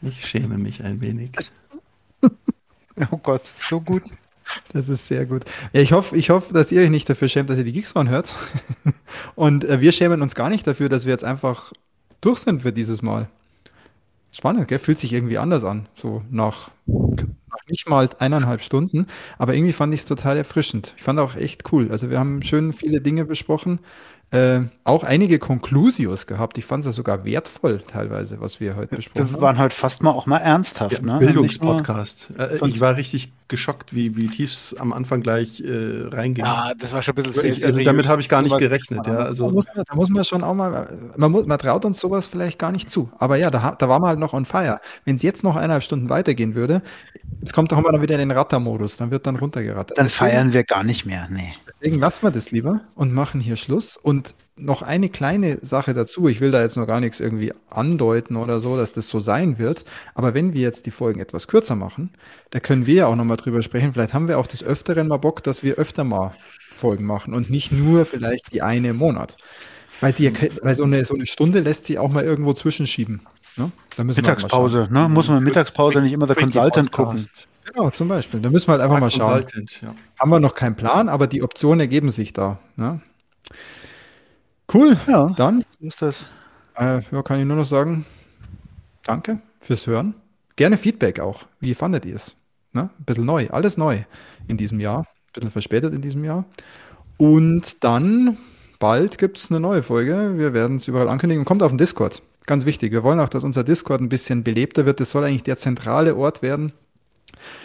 Ich 0.00 0.24
schäme 0.24 0.56
mich 0.56 0.82
ein 0.82 1.02
wenig. 1.02 1.32
oh 3.10 3.18
Gott, 3.18 3.42
so 3.68 3.80
gut. 3.80 4.02
Das 4.72 4.88
ist 4.88 5.08
sehr 5.08 5.26
gut. 5.26 5.44
Ja, 5.72 5.80
ich 5.80 5.92
hoffe, 5.92 6.16
ich 6.16 6.30
hoffe, 6.30 6.54
dass 6.54 6.72
ihr 6.72 6.80
euch 6.80 6.90
nicht 6.90 7.10
dafür 7.10 7.28
schämt, 7.28 7.50
dass 7.50 7.58
ihr 7.58 7.64
die 7.64 7.72
Geekson 7.72 8.08
hört. 8.08 8.34
Und 9.34 9.64
äh, 9.64 9.80
wir 9.80 9.92
schämen 9.92 10.22
uns 10.22 10.34
gar 10.34 10.48
nicht 10.48 10.66
dafür, 10.66 10.88
dass 10.88 11.04
wir 11.04 11.12
jetzt 11.12 11.24
einfach 11.24 11.72
durch 12.20 12.38
sind 12.38 12.62
für 12.62 12.72
dieses 12.72 13.02
Mal. 13.02 13.28
Spannend, 14.32 14.68
gell? 14.68 14.78
Fühlt 14.78 14.98
sich 14.98 15.12
irgendwie 15.12 15.38
anders 15.38 15.64
an. 15.64 15.88
So 15.94 16.22
nach, 16.30 16.70
nach 16.86 17.66
nicht 17.68 17.88
mal 17.88 18.10
eineinhalb 18.18 18.60
Stunden. 18.60 19.06
Aber 19.38 19.54
irgendwie 19.54 19.72
fand 19.72 19.94
ich 19.94 20.00
es 20.00 20.06
total 20.06 20.36
erfrischend. 20.36 20.94
Ich 20.96 21.02
fand 21.02 21.18
auch 21.18 21.36
echt 21.36 21.72
cool. 21.72 21.90
Also 21.90 22.10
wir 22.10 22.18
haben 22.18 22.42
schön 22.42 22.72
viele 22.72 23.00
Dinge 23.00 23.24
besprochen 23.24 23.78
äh, 24.32 24.60
auch 24.82 25.04
einige 25.04 25.38
Conclusios 25.38 26.26
gehabt. 26.26 26.58
Ich 26.58 26.64
fand 26.64 26.80
es 26.80 26.86
ja 26.86 26.92
sogar 26.92 27.24
wertvoll 27.24 27.80
teilweise, 27.86 28.40
was 28.40 28.58
wir 28.58 28.74
heute 28.74 28.96
besprochen 28.96 29.26
haben. 29.28 29.34
Wir 29.34 29.40
waren 29.40 29.58
halt 29.58 29.72
fast 29.72 30.02
mal 30.02 30.10
auch 30.10 30.26
mal 30.26 30.38
ernsthaft. 30.38 30.94
Ja, 30.94 31.00
ne? 31.00 31.18
Bildungspodcast. 31.18 32.32
Äh, 32.36 32.66
ich 32.66 32.80
war 32.80 32.96
richtig 32.96 33.30
geschockt, 33.46 33.94
wie, 33.94 34.16
wie 34.16 34.26
tief 34.26 34.50
es 34.50 34.74
am 34.78 34.92
Anfang 34.92 35.22
gleich 35.22 35.60
äh, 35.60 36.08
reinging. 36.08 36.44
Ja, 36.44 36.74
das 36.74 36.92
war 36.92 37.02
schon 37.02 37.12
ein 37.12 37.22
bisschen 37.22 37.34
sehr, 37.34 37.54
sehr 37.54 37.68
Also 37.68 37.84
damit 37.84 38.08
habe 38.08 38.20
ich 38.20 38.28
gar 38.28 38.42
nicht 38.42 38.58
gerechnet. 38.58 39.06
Ja, 39.06 39.18
also. 39.18 39.46
Da, 39.46 39.52
muss 39.52 39.64
man, 39.72 39.84
da 39.88 39.94
muss 39.94 40.08
man 40.08 40.24
schon 40.24 40.42
auch 40.42 40.54
mal, 40.54 41.12
man, 41.16 41.30
muss, 41.30 41.46
man 41.46 41.58
traut 41.60 41.84
uns 41.84 42.00
sowas 42.00 42.26
vielleicht 42.26 42.58
gar 42.58 42.72
nicht 42.72 42.90
zu. 42.90 43.08
Aber 43.18 43.36
ja, 43.36 43.50
da, 43.50 43.76
da 43.78 43.88
waren 43.88 44.02
wir 44.02 44.08
halt 44.08 44.18
noch 44.18 44.32
on 44.32 44.44
fire. 44.44 44.80
Wenn 45.04 45.16
es 45.16 45.22
jetzt 45.22 45.44
noch 45.44 45.54
eineinhalb 45.54 45.84
Stunden 45.84 46.08
weitergehen 46.08 46.56
würde, 46.56 46.82
jetzt 47.40 47.52
kommt 47.52 47.70
doch 47.70 47.80
mal 47.80 48.02
wieder 48.02 48.14
in 48.14 48.28
den 48.28 48.32
Rattermodus, 48.32 48.96
dann 48.96 49.12
wird 49.12 49.24
dann 49.26 49.36
runtergerattert. 49.36 49.96
Dann 49.96 50.08
feiern 50.08 50.52
wir 50.52 50.64
gar 50.64 50.82
nicht 50.82 51.06
mehr, 51.06 51.28
nee. 51.30 51.54
Deswegen 51.78 51.98
lassen 52.00 52.22
wir 52.22 52.30
das 52.30 52.50
lieber 52.50 52.80
und 52.94 53.12
machen 53.12 53.40
hier 53.40 53.56
Schluss. 53.56 53.98
Und 53.98 54.34
noch 54.56 54.80
eine 54.80 55.10
kleine 55.10 55.58
Sache 55.60 55.92
dazu. 55.92 56.26
Ich 56.28 56.40
will 56.40 56.50
da 56.50 56.62
jetzt 56.62 56.76
noch 56.76 56.86
gar 56.86 57.00
nichts 57.00 57.20
irgendwie 57.20 57.52
andeuten 57.68 58.36
oder 58.36 58.60
so, 58.60 58.76
dass 58.76 58.92
das 58.92 59.08
so 59.08 59.20
sein 59.20 59.58
wird. 59.58 59.84
Aber 60.14 60.32
wenn 60.32 60.54
wir 60.54 60.62
jetzt 60.62 60.86
die 60.86 60.90
Folgen 60.90 61.20
etwas 61.20 61.48
kürzer 61.48 61.76
machen, 61.76 62.10
da 62.50 62.60
können 62.60 62.86
wir 62.86 62.94
ja 62.94 63.06
auch 63.06 63.16
nochmal 63.16 63.36
drüber 63.36 63.62
sprechen. 63.62 63.92
Vielleicht 63.92 64.14
haben 64.14 64.28
wir 64.28 64.38
auch 64.38 64.46
des 64.46 64.64
Öfteren 64.64 65.08
mal 65.08 65.18
Bock, 65.18 65.42
dass 65.42 65.62
wir 65.62 65.76
öfter 65.76 66.04
mal 66.04 66.34
Folgen 66.76 67.04
machen 67.04 67.34
und 67.34 67.50
nicht 67.50 67.72
nur 67.72 68.06
vielleicht 68.06 68.52
die 68.52 68.62
eine 68.62 68.88
im 68.88 68.96
Monat. 68.96 69.36
Weil, 70.00 70.14
sie, 70.14 70.32
weil 70.62 70.74
so, 70.74 70.84
eine, 70.84 71.04
so 71.04 71.14
eine 71.14 71.26
Stunde 71.26 71.60
lässt 71.60 71.86
sich 71.86 71.98
auch 71.98 72.10
mal 72.10 72.24
irgendwo 72.24 72.52
zwischenschieben. 72.52 73.22
Ne? 73.56 73.70
Mittagspause, 73.96 74.88
ne? 74.90 75.08
Muss 75.08 75.28
man 75.28 75.42
Mittagspause 75.42 76.00
nicht 76.00 76.12
immer 76.12 76.26
der 76.26 76.36
Consultant 76.36 76.92
gucken. 76.92 77.26
Genau, 77.64 77.90
zum 77.90 78.08
Beispiel. 78.08 78.40
Da 78.40 78.50
müssen 78.50 78.68
wir 78.68 78.72
halt 78.72 78.82
einfach 78.82 79.00
mal 79.00 79.10
schauen. 79.10 79.44
Ja. 79.82 79.94
Haben 80.18 80.30
wir 80.30 80.40
noch 80.40 80.54
keinen 80.54 80.76
Plan, 80.76 81.08
aber 81.08 81.26
die 81.26 81.42
Optionen 81.42 81.80
ergeben 81.80 82.10
sich 82.10 82.32
da. 82.32 82.58
Ne? 82.76 83.00
Cool, 84.72 84.96
ja. 85.06 85.32
Dann 85.36 85.64
ist 85.80 86.02
das. 86.02 86.26
Äh, 86.76 87.00
ja, 87.10 87.22
kann 87.22 87.40
ich 87.40 87.46
nur 87.46 87.56
noch 87.56 87.64
sagen, 87.64 88.04
danke 89.04 89.40
fürs 89.60 89.86
Hören. 89.86 90.14
Gerne 90.56 90.76
Feedback 90.76 91.20
auch. 91.20 91.44
Wie 91.60 91.74
fandet 91.74 92.04
ihr 92.04 92.14
es? 92.14 92.36
Ne? 92.72 92.90
Ein 92.98 93.04
bisschen 93.04 93.24
neu, 93.24 93.48
alles 93.50 93.76
neu 93.76 94.00
in 94.48 94.56
diesem 94.56 94.80
Jahr. 94.80 95.00
Ein 95.00 95.32
bisschen 95.32 95.50
verspätet 95.50 95.94
in 95.94 96.02
diesem 96.02 96.24
Jahr. 96.24 96.44
Und 97.16 97.82
dann 97.82 98.36
bald 98.78 99.18
gibt 99.18 99.38
es 99.38 99.50
eine 99.50 99.60
neue 99.60 99.82
Folge. 99.82 100.34
Wir 100.36 100.52
werden 100.52 100.76
es 100.76 100.88
überall 100.88 101.08
ankündigen. 101.08 101.44
Kommt 101.44 101.62
auf 101.62 101.70
den 101.70 101.78
Discord. 101.78 102.22
Ganz 102.46 102.64
wichtig. 102.64 102.92
Wir 102.92 103.02
wollen 103.02 103.20
auch, 103.20 103.28
dass 103.28 103.44
unser 103.44 103.64
Discord 103.64 104.00
ein 104.00 104.08
bisschen 104.08 104.44
belebter 104.44 104.86
wird. 104.86 105.00
Das 105.00 105.10
soll 105.10 105.24
eigentlich 105.24 105.42
der 105.42 105.56
zentrale 105.56 106.16
Ort 106.16 106.42
werden 106.42 106.72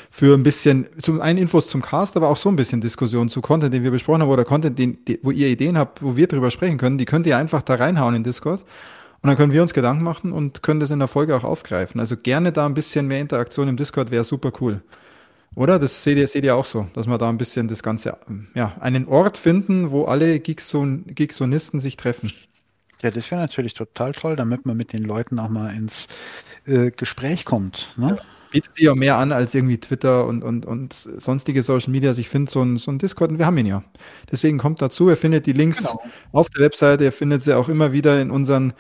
für 0.09 0.35
ein 0.35 0.43
bisschen, 0.43 0.87
zum 1.01 1.21
einen 1.21 1.39
Infos 1.39 1.67
zum 1.67 1.81
Cast, 1.81 2.17
aber 2.17 2.27
auch 2.27 2.35
so 2.35 2.49
ein 2.49 2.57
bisschen 2.57 2.81
Diskussion 2.81 3.29
zu 3.29 3.41
Content, 3.41 3.73
den 3.73 3.83
wir 3.83 3.91
besprochen 3.91 4.21
haben, 4.21 4.29
oder 4.29 4.43
Content, 4.43 4.77
den, 4.77 4.97
wo 5.21 5.31
ihr 5.31 5.47
Ideen 5.47 5.77
habt, 5.77 6.03
wo 6.03 6.17
wir 6.17 6.27
drüber 6.27 6.51
sprechen 6.51 6.77
können, 6.77 6.97
die 6.97 7.05
könnt 7.05 7.25
ihr 7.25 7.37
einfach 7.37 7.61
da 7.61 7.75
reinhauen 7.75 8.15
in 8.15 8.23
Discord. 8.23 8.65
Und 9.21 9.27
dann 9.27 9.37
können 9.37 9.53
wir 9.53 9.61
uns 9.61 9.73
Gedanken 9.73 10.03
machen 10.03 10.33
und 10.33 10.63
können 10.63 10.79
das 10.79 10.91
in 10.91 10.99
der 10.99 11.07
Folge 11.07 11.35
auch 11.35 11.43
aufgreifen. 11.43 12.01
Also 12.01 12.17
gerne 12.17 12.51
da 12.51 12.65
ein 12.65 12.73
bisschen 12.73 13.07
mehr 13.07 13.21
Interaktion 13.21 13.67
im 13.67 13.77
Discord 13.77 14.11
wäre 14.11 14.23
super 14.23 14.51
cool. 14.59 14.81
Oder? 15.55 15.79
Das 15.79 16.03
seht 16.03 16.17
ihr, 16.17 16.27
seht 16.27 16.43
ihr 16.43 16.55
auch 16.55 16.65
so, 16.65 16.87
dass 16.93 17.07
wir 17.07 17.17
da 17.17 17.29
ein 17.29 17.37
bisschen 17.37 17.67
das 17.67 17.83
Ganze, 17.83 18.17
ja, 18.55 18.73
einen 18.79 19.07
Ort 19.07 19.37
finden, 19.37 19.91
wo 19.91 20.05
alle 20.05 20.39
Geekson, 20.39 21.05
Geeksonisten 21.07 21.79
sich 21.79 21.97
treffen. 21.97 22.33
Ja, 23.01 23.09
das 23.09 23.31
wäre 23.31 23.41
natürlich 23.41 23.73
total 23.73 24.11
toll, 24.11 24.35
damit 24.35 24.65
man 24.65 24.77
mit 24.77 24.93
den 24.93 25.03
Leuten 25.03 25.39
auch 25.39 25.49
mal 25.49 25.73
ins 25.75 26.07
äh, 26.65 26.91
Gespräch 26.91 27.45
kommt. 27.45 27.89
Ne? 27.97 28.17
Ja 28.17 28.23
bietet 28.51 28.75
sich 28.75 28.89
auch 28.89 28.95
mehr 28.95 29.17
an 29.17 29.31
als 29.31 29.55
irgendwie 29.55 29.79
Twitter 29.79 30.27
und, 30.27 30.43
und, 30.43 30.65
und 30.65 30.93
sonstige 30.93 31.63
Social 31.63 31.91
Media. 31.91 32.09
Also 32.09 32.21
ich 32.21 32.29
finde 32.29 32.51
so 32.51 32.61
ein, 32.61 32.77
so 32.77 32.91
ein 32.91 32.99
Discord, 32.99 33.31
und 33.31 33.39
wir 33.39 33.45
haben 33.45 33.57
ihn 33.57 33.65
ja. 33.65 33.83
Deswegen 34.31 34.57
kommt 34.57 34.81
dazu, 34.81 35.09
ihr 35.09 35.17
findet 35.17 35.45
die 35.45 35.53
Links 35.53 35.79
genau. 35.79 36.01
auf 36.31 36.49
der 36.49 36.65
Webseite, 36.65 37.05
ihr 37.05 37.11
findet 37.11 37.43
sie 37.43 37.57
auch 37.57 37.69
immer 37.69 37.93
wieder 37.93 38.21
in 38.21 38.29
unseren 38.29 38.73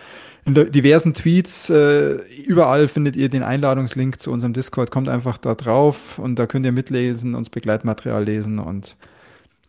in 0.45 0.53
diversen 0.71 1.13
Tweets. 1.13 1.69
Äh, 1.69 2.17
überall 2.45 2.87
findet 2.87 3.15
ihr 3.15 3.29
den 3.29 3.43
Einladungslink 3.43 4.19
zu 4.19 4.31
unserem 4.31 4.53
Discord. 4.53 4.91
Kommt 4.91 5.07
einfach 5.07 5.37
da 5.37 5.55
drauf 5.55 6.19
und 6.19 6.37
da 6.37 6.47
könnt 6.47 6.65
ihr 6.65 6.71
mitlesen, 6.71 7.35
uns 7.35 7.49
Begleitmaterial 7.49 8.23
lesen 8.23 8.59
und 8.59 8.97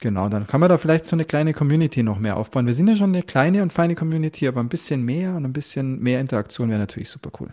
Genau, 0.02 0.28
dann 0.28 0.48
kann 0.48 0.58
man 0.58 0.68
da 0.68 0.78
vielleicht 0.78 1.06
so 1.06 1.14
eine 1.14 1.24
kleine 1.24 1.54
Community 1.54 2.02
noch 2.02 2.18
mehr 2.18 2.36
aufbauen. 2.36 2.66
Wir 2.66 2.74
sind 2.74 2.88
ja 2.88 2.96
schon 2.96 3.10
eine 3.10 3.22
kleine 3.22 3.62
und 3.62 3.72
feine 3.72 3.94
Community, 3.94 4.48
aber 4.48 4.58
ein 4.58 4.68
bisschen 4.68 5.04
mehr 5.04 5.36
und 5.36 5.44
ein 5.44 5.52
bisschen 5.52 6.00
mehr 6.00 6.20
Interaktion 6.20 6.70
wäre 6.70 6.80
natürlich 6.80 7.08
super 7.08 7.30
cool. 7.38 7.50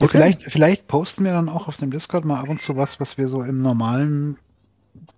Ja, 0.00 0.08
vielleicht, 0.08 0.42
vielleicht 0.42 0.88
posten 0.88 1.22
wir 1.22 1.32
dann 1.32 1.48
auch 1.48 1.68
auf 1.68 1.76
dem 1.76 1.92
Discord 1.92 2.24
mal 2.24 2.40
ab 2.40 2.48
und 2.48 2.60
zu 2.60 2.76
was, 2.76 2.98
was 2.98 3.16
wir 3.16 3.28
so 3.28 3.44
im 3.44 3.62
normalen 3.62 4.38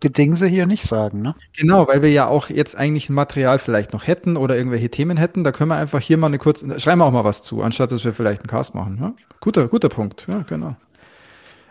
Gedingse 0.01 0.47
hier 0.47 0.66
nicht 0.66 0.82
sagen, 0.82 1.23
ne? 1.23 1.35
Genau, 1.56 1.89
weil 1.89 2.02
wir 2.02 2.10
ja 2.10 2.27
auch 2.27 2.51
jetzt 2.51 2.77
eigentlich 2.77 3.09
ein 3.09 3.14
Material 3.14 3.59
vielleicht 3.59 3.94
noch 3.94 4.06
hätten 4.06 4.36
oder 4.36 4.55
irgendwelche 4.55 4.90
Themen 4.90 5.16
hätten. 5.16 5.44
Da 5.44 5.52
können 5.52 5.70
wir 5.70 5.77
einfach 5.77 6.01
hier 6.01 6.18
mal 6.18 6.27
eine 6.27 6.36
kurze, 6.36 6.78
schreiben 6.78 7.01
wir 7.01 7.06
auch 7.06 7.12
mal 7.12 7.24
was 7.24 7.43
zu, 7.43 7.62
anstatt 7.62 7.90
dass 7.90 8.05
wir 8.05 8.12
vielleicht 8.12 8.43
einen 8.43 8.48
Cast 8.48 8.74
machen. 8.74 8.98
Ja? 9.01 9.14
Guter, 9.40 9.68
guter 9.68 9.89
Punkt. 9.89 10.27
Ja, 10.28 10.44
genau. 10.47 10.77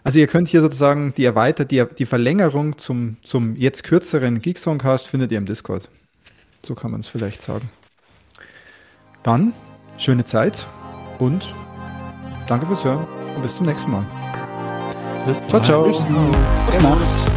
Also 0.05 0.19
ihr 0.19 0.27
könnt 0.27 0.47
hier 0.47 0.61
sozusagen 0.61 1.15
die 1.17 1.25
erweitert, 1.25 1.71
die, 1.71 1.83
die 1.97 2.05
Verlängerung 2.05 2.77
zum, 2.77 3.17
zum 3.23 3.55
jetzt 3.55 3.83
kürzeren 3.83 4.39
Geekzone-Cast 4.39 5.07
findet 5.07 5.31
ihr 5.31 5.39
im 5.39 5.47
Discord. 5.47 5.89
So 6.63 6.75
kann 6.75 6.91
man 6.91 6.99
es 6.99 7.07
vielleicht 7.07 7.41
sagen. 7.41 7.71
Dann 9.23 9.53
schöne 9.97 10.23
Zeit 10.23 10.67
und 11.17 11.55
danke 12.47 12.67
fürs 12.67 12.85
Hören 12.85 13.07
und 13.35 13.41
bis 13.41 13.57
zum 13.57 13.65
nächsten 13.65 13.91
Mal. 13.91 14.05
Bis 15.25 15.41
ciao, 15.47 15.63
ciao. 15.63 15.87
Nacht. 15.87 17.34